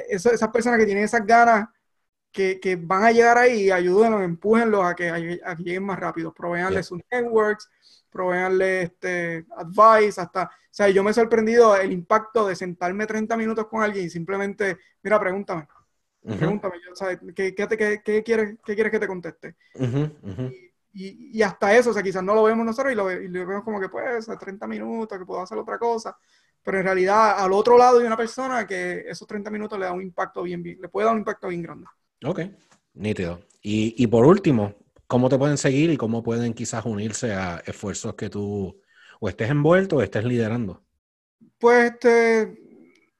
esas 0.09 0.49
personas 0.49 0.79
que 0.79 0.85
tienen 0.85 1.03
esas 1.03 1.25
ganas 1.25 1.67
que, 2.31 2.59
que, 2.59 2.75
van 2.75 3.03
a 3.03 3.11
llegar 3.11 3.37
ahí, 3.37 3.71
ayúdenlos, 3.71 4.21
empújenlos 4.21 4.85
a 4.85 4.95
que, 4.95 5.09
a 5.09 5.55
que 5.55 5.63
lleguen 5.63 5.83
más 5.83 5.99
rápido, 5.99 6.33
proveanles 6.33 6.87
sus 6.87 6.99
networks, 7.11 7.69
proveanles 8.09 8.85
este, 8.85 9.45
advice, 9.55 10.19
hasta, 10.21 10.43
o 10.43 10.49
sea, 10.71 10.89
yo 10.89 11.03
me 11.03 11.11
he 11.11 11.13
sorprendido 11.13 11.75
el 11.75 11.91
impacto 11.91 12.47
de 12.47 12.55
sentarme 12.55 13.07
30 13.07 13.35
minutos 13.37 13.67
con 13.67 13.81
alguien 13.81 14.05
y 14.05 14.09
simplemente, 14.09 14.77
mira, 15.01 15.19
pregúntame, 15.19 15.67
pregúntame, 16.21 16.75
¿qué, 17.35 17.55
qué, 17.55 17.67
qué, 17.67 18.01
qué, 18.03 18.23
quieres, 18.23 18.57
¿qué 18.65 18.75
quieres 18.75 18.91
que 18.91 18.99
te 18.99 19.07
conteste? 19.07 19.55
y, 20.93 21.37
y, 21.37 21.41
hasta 21.43 21.75
eso, 21.75 21.91
o 21.91 21.93
sea, 21.93 22.03
quizás 22.03 22.23
no 22.23 22.33
lo 22.33 22.43
vemos 22.43 22.65
nosotros 22.65 22.91
y 22.91 22.95
lo, 22.95 23.11
y 23.11 23.27
lo 23.27 23.45
vemos 23.45 23.63
como 23.63 23.79
que, 23.79 23.89
pues, 23.89 24.27
30 24.27 24.67
minutos, 24.67 25.17
que 25.17 25.25
puedo 25.25 25.41
hacer 25.41 25.57
otra 25.57 25.77
cosa, 25.77 26.17
pero 26.63 26.79
en 26.79 26.83
realidad 26.83 27.39
al 27.39 27.53
otro 27.53 27.77
lado 27.77 27.99
hay 27.99 28.05
una 28.05 28.17
persona 28.17 28.67
que 28.67 29.05
esos 29.07 29.27
30 29.27 29.49
minutos 29.49 29.79
le 29.79 29.85
da 29.85 29.93
un 29.93 30.01
impacto 30.01 30.43
bien, 30.43 30.61
bien 30.61 30.79
le 30.81 30.89
puede 30.89 31.05
dar 31.05 31.13
un 31.13 31.19
impacto 31.19 31.47
bien 31.47 31.61
grande. 31.61 31.87
Ok, 32.25 32.41
nítido. 32.93 33.39
Y, 33.61 33.95
y 34.01 34.07
por 34.07 34.25
último, 34.25 34.75
¿cómo 35.07 35.29
te 35.29 35.37
pueden 35.37 35.57
seguir 35.57 35.89
y 35.89 35.97
cómo 35.97 36.23
pueden 36.23 36.53
quizás 36.53 36.85
unirse 36.85 37.33
a 37.33 37.61
esfuerzos 37.65 38.15
que 38.15 38.29
tú 38.29 38.79
o 39.19 39.29
estés 39.29 39.49
envuelto 39.49 39.97
o 39.97 40.01
estés 40.01 40.23
liderando? 40.23 40.81
Pues 41.57 41.91
este, 41.91 42.57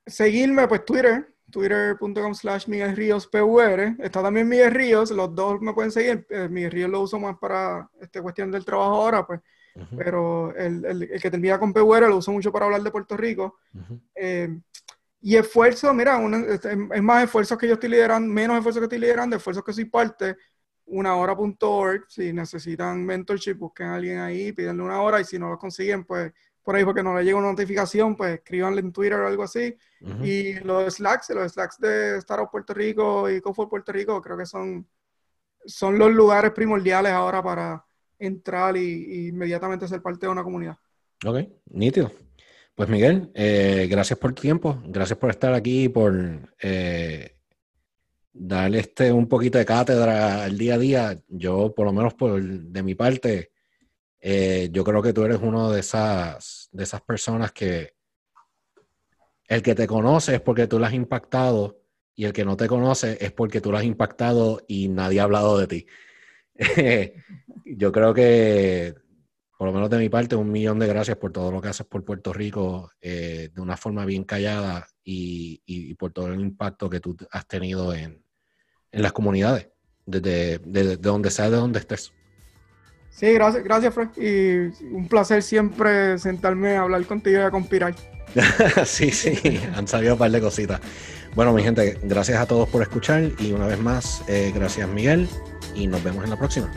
seguirme, 0.05 0.67
pues 0.67 0.85
Twitter, 0.85 1.33
twitter.com 1.51 2.33
slash 2.33 2.67
Miguel 2.67 2.95
Ríos 2.95 3.27
PUR. 3.27 3.95
Está 3.99 4.21
también 4.21 4.47
Miguel 4.47 4.71
Ríos, 4.71 5.11
los 5.11 5.33
dos 5.33 5.61
me 5.61 5.73
pueden 5.73 5.91
seguir. 5.91 6.25
Eh, 6.29 6.47
Miguel 6.49 6.71
Ríos 6.71 6.89
lo 6.89 7.01
uso 7.01 7.19
más 7.19 7.37
para 7.37 7.89
esta 7.99 8.21
cuestión 8.21 8.51
del 8.51 8.65
trabajo 8.65 8.95
ahora, 8.95 9.25
pues. 9.25 9.41
Pero 9.95 10.53
el, 10.55 10.83
el, 10.83 11.21
que 11.21 11.31
termina 11.31 11.57
con 11.57 11.71
PUR 11.71 12.01
lo 12.01 12.17
uso 12.17 12.33
mucho 12.33 12.51
para 12.51 12.65
hablar 12.65 12.81
de 12.81 12.91
Puerto 12.91 13.15
Rico. 13.15 13.59
Y 15.21 15.35
esfuerzo, 15.35 15.93
mira, 15.93 16.19
es 16.93 17.01
más 17.01 17.23
esfuerzos 17.23 17.57
que 17.57 17.67
yo 17.67 17.73
estoy 17.73 17.89
liderando, 17.89 18.33
menos 18.33 18.57
esfuerzos 18.57 18.79
que 18.79 18.85
estoy 18.85 18.99
liderando, 18.99 19.35
esfuerzos 19.35 19.63
que 19.63 19.73
soy 19.73 19.85
parte, 19.85 20.37
una 20.85 21.15
hora.org, 21.15 22.05
si 22.07 22.31
necesitan 22.31 23.05
mentorship, 23.05 23.55
busquen 23.55 23.87
a 23.87 23.95
alguien 23.95 24.19
ahí, 24.19 24.51
pídenle 24.53 24.83
una 24.83 25.01
hora 25.01 25.19
y 25.19 25.25
si 25.25 25.37
no 25.37 25.49
lo 25.49 25.57
consiguen, 25.57 26.05
pues 26.05 26.31
por 26.63 26.75
ahí 26.75 26.85
porque 26.85 27.03
no 27.03 27.15
le 27.15 27.23
llega 27.23 27.37
una 27.37 27.49
notificación, 27.51 28.15
pues 28.15 28.35
escríbanle 28.35 28.81
en 28.81 28.91
Twitter 28.91 29.19
o 29.19 29.27
algo 29.27 29.43
así. 29.43 29.75
Y 30.23 30.53
los 30.61 30.95
Slacks, 30.95 31.29
los 31.31 31.51
Slacks 31.51 31.79
de 31.79 32.17
Startup 32.17 32.49
Puerto 32.49 32.73
Rico 32.73 33.29
y 33.29 33.41
Comfort 33.41 33.69
Puerto 33.69 33.91
Rico, 33.91 34.21
creo 34.21 34.37
que 34.37 34.45
son, 34.45 34.87
son 35.65 35.97
los 35.97 36.11
lugares 36.11 36.51
primordiales 36.51 37.11
ahora 37.11 37.43
para, 37.43 37.83
entrar 38.19 38.75
y, 38.77 39.29
inmediatamente 39.29 39.87
ser 39.87 40.01
parte 40.01 40.25
de 40.25 40.31
una 40.31 40.43
comunidad. 40.43 40.77
Ok, 41.25 41.37
nítido. 41.65 42.11
Pues 42.79 42.87
Miguel, 42.87 43.29
eh, 43.33 43.87
gracias 43.91 44.17
por 44.17 44.31
tu 44.31 44.41
tiempo, 44.41 44.81
gracias 44.85 45.19
por 45.19 45.29
estar 45.31 45.53
aquí 45.53 45.89
por 45.89 46.49
eh, 46.61 47.35
darle 48.31 48.79
este 48.79 49.11
un 49.11 49.27
poquito 49.27 49.57
de 49.57 49.65
cátedra 49.65 50.45
al 50.45 50.57
día 50.57 50.75
a 50.75 50.77
día. 50.77 51.19
Yo, 51.27 51.75
por 51.75 51.85
lo 51.85 51.91
menos 51.91 52.13
por 52.13 52.41
de 52.41 52.81
mi 52.81 52.95
parte, 52.95 53.51
eh, 54.21 54.69
yo 54.71 54.85
creo 54.85 55.01
que 55.01 55.11
tú 55.11 55.25
eres 55.25 55.39
uno 55.41 55.69
de 55.69 55.81
esas, 55.81 56.69
de 56.71 56.83
esas 56.85 57.01
personas 57.01 57.51
que 57.51 57.95
el 59.49 59.61
que 59.61 59.75
te 59.75 59.85
conoce 59.85 60.35
es 60.35 60.41
porque 60.41 60.67
tú 60.67 60.79
lo 60.79 60.85
has 60.85 60.93
impactado 60.93 61.81
y 62.15 62.23
el 62.23 62.31
que 62.31 62.45
no 62.45 62.55
te 62.55 62.69
conoce 62.69 63.17
es 63.19 63.33
porque 63.33 63.59
tú 63.59 63.73
lo 63.73 63.77
has 63.77 63.83
impactado 63.83 64.63
y 64.69 64.87
nadie 64.87 65.19
ha 65.19 65.23
hablado 65.23 65.57
de 65.57 65.67
ti. 65.67 65.85
yo 67.65 67.91
creo 67.91 68.13
que, 68.13 68.95
por 69.59 69.67
lo 69.67 69.73
menos 69.73 69.89
de 69.89 69.97
mi 69.97 70.07
parte, 70.07 70.37
un 70.37 70.49
millón 70.49 70.79
de 70.79 70.87
gracias 70.87 71.17
por 71.17 71.33
todo 71.33 71.51
lo 71.51 71.59
que 71.59 71.67
haces 71.67 71.85
por 71.85 72.05
Puerto 72.05 72.31
Rico 72.31 72.93
eh, 73.01 73.49
de 73.53 73.59
una 73.59 73.75
forma 73.75 74.05
bien 74.05 74.23
callada 74.23 74.87
y, 75.03 75.93
por 75.95 76.13
todo 76.13 76.31
el 76.31 76.39
impacto 76.39 76.89
que 76.89 77.01
tú 77.01 77.17
has 77.29 77.45
tenido 77.45 77.93
en, 77.93 78.23
las 78.93 79.11
comunidades, 79.11 79.67
desde, 80.05 80.59
donde 80.95 81.29
sea, 81.29 81.49
de 81.49 81.57
donde 81.57 81.79
estés. 81.79 82.13
Sí, 83.09 83.33
gracias, 83.33 83.61
gracias, 83.65 83.93
Fred. 83.93 84.07
Y 84.15 84.85
un 84.93 85.09
placer 85.09 85.43
siempre 85.43 86.17
sentarme 86.19 86.77
a 86.77 86.83
hablar 86.83 87.05
contigo 87.05 87.39
y 87.39 87.41
a 87.41 87.51
conspirar. 87.51 87.93
sí, 88.85 89.11
sí, 89.11 89.59
han 89.75 89.89
salido 89.89 90.13
un 90.13 90.19
par 90.19 90.31
de 90.31 90.39
cositas. 90.39 90.79
Bueno, 91.35 91.51
mi 91.51 91.63
gente, 91.63 91.99
gracias 92.03 92.39
a 92.39 92.45
todos 92.45 92.69
por 92.69 92.81
escuchar 92.81 93.29
y 93.39 93.51
una 93.51 93.67
vez 93.67 93.79
más, 93.79 94.23
eh, 94.29 94.53
gracias 94.55 94.87
Miguel 94.87 95.27
y 95.75 95.85
nos 95.87 96.01
vemos 96.01 96.23
en 96.23 96.29
la 96.29 96.37
próxima. 96.37 96.71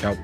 Chao. 0.00 0.16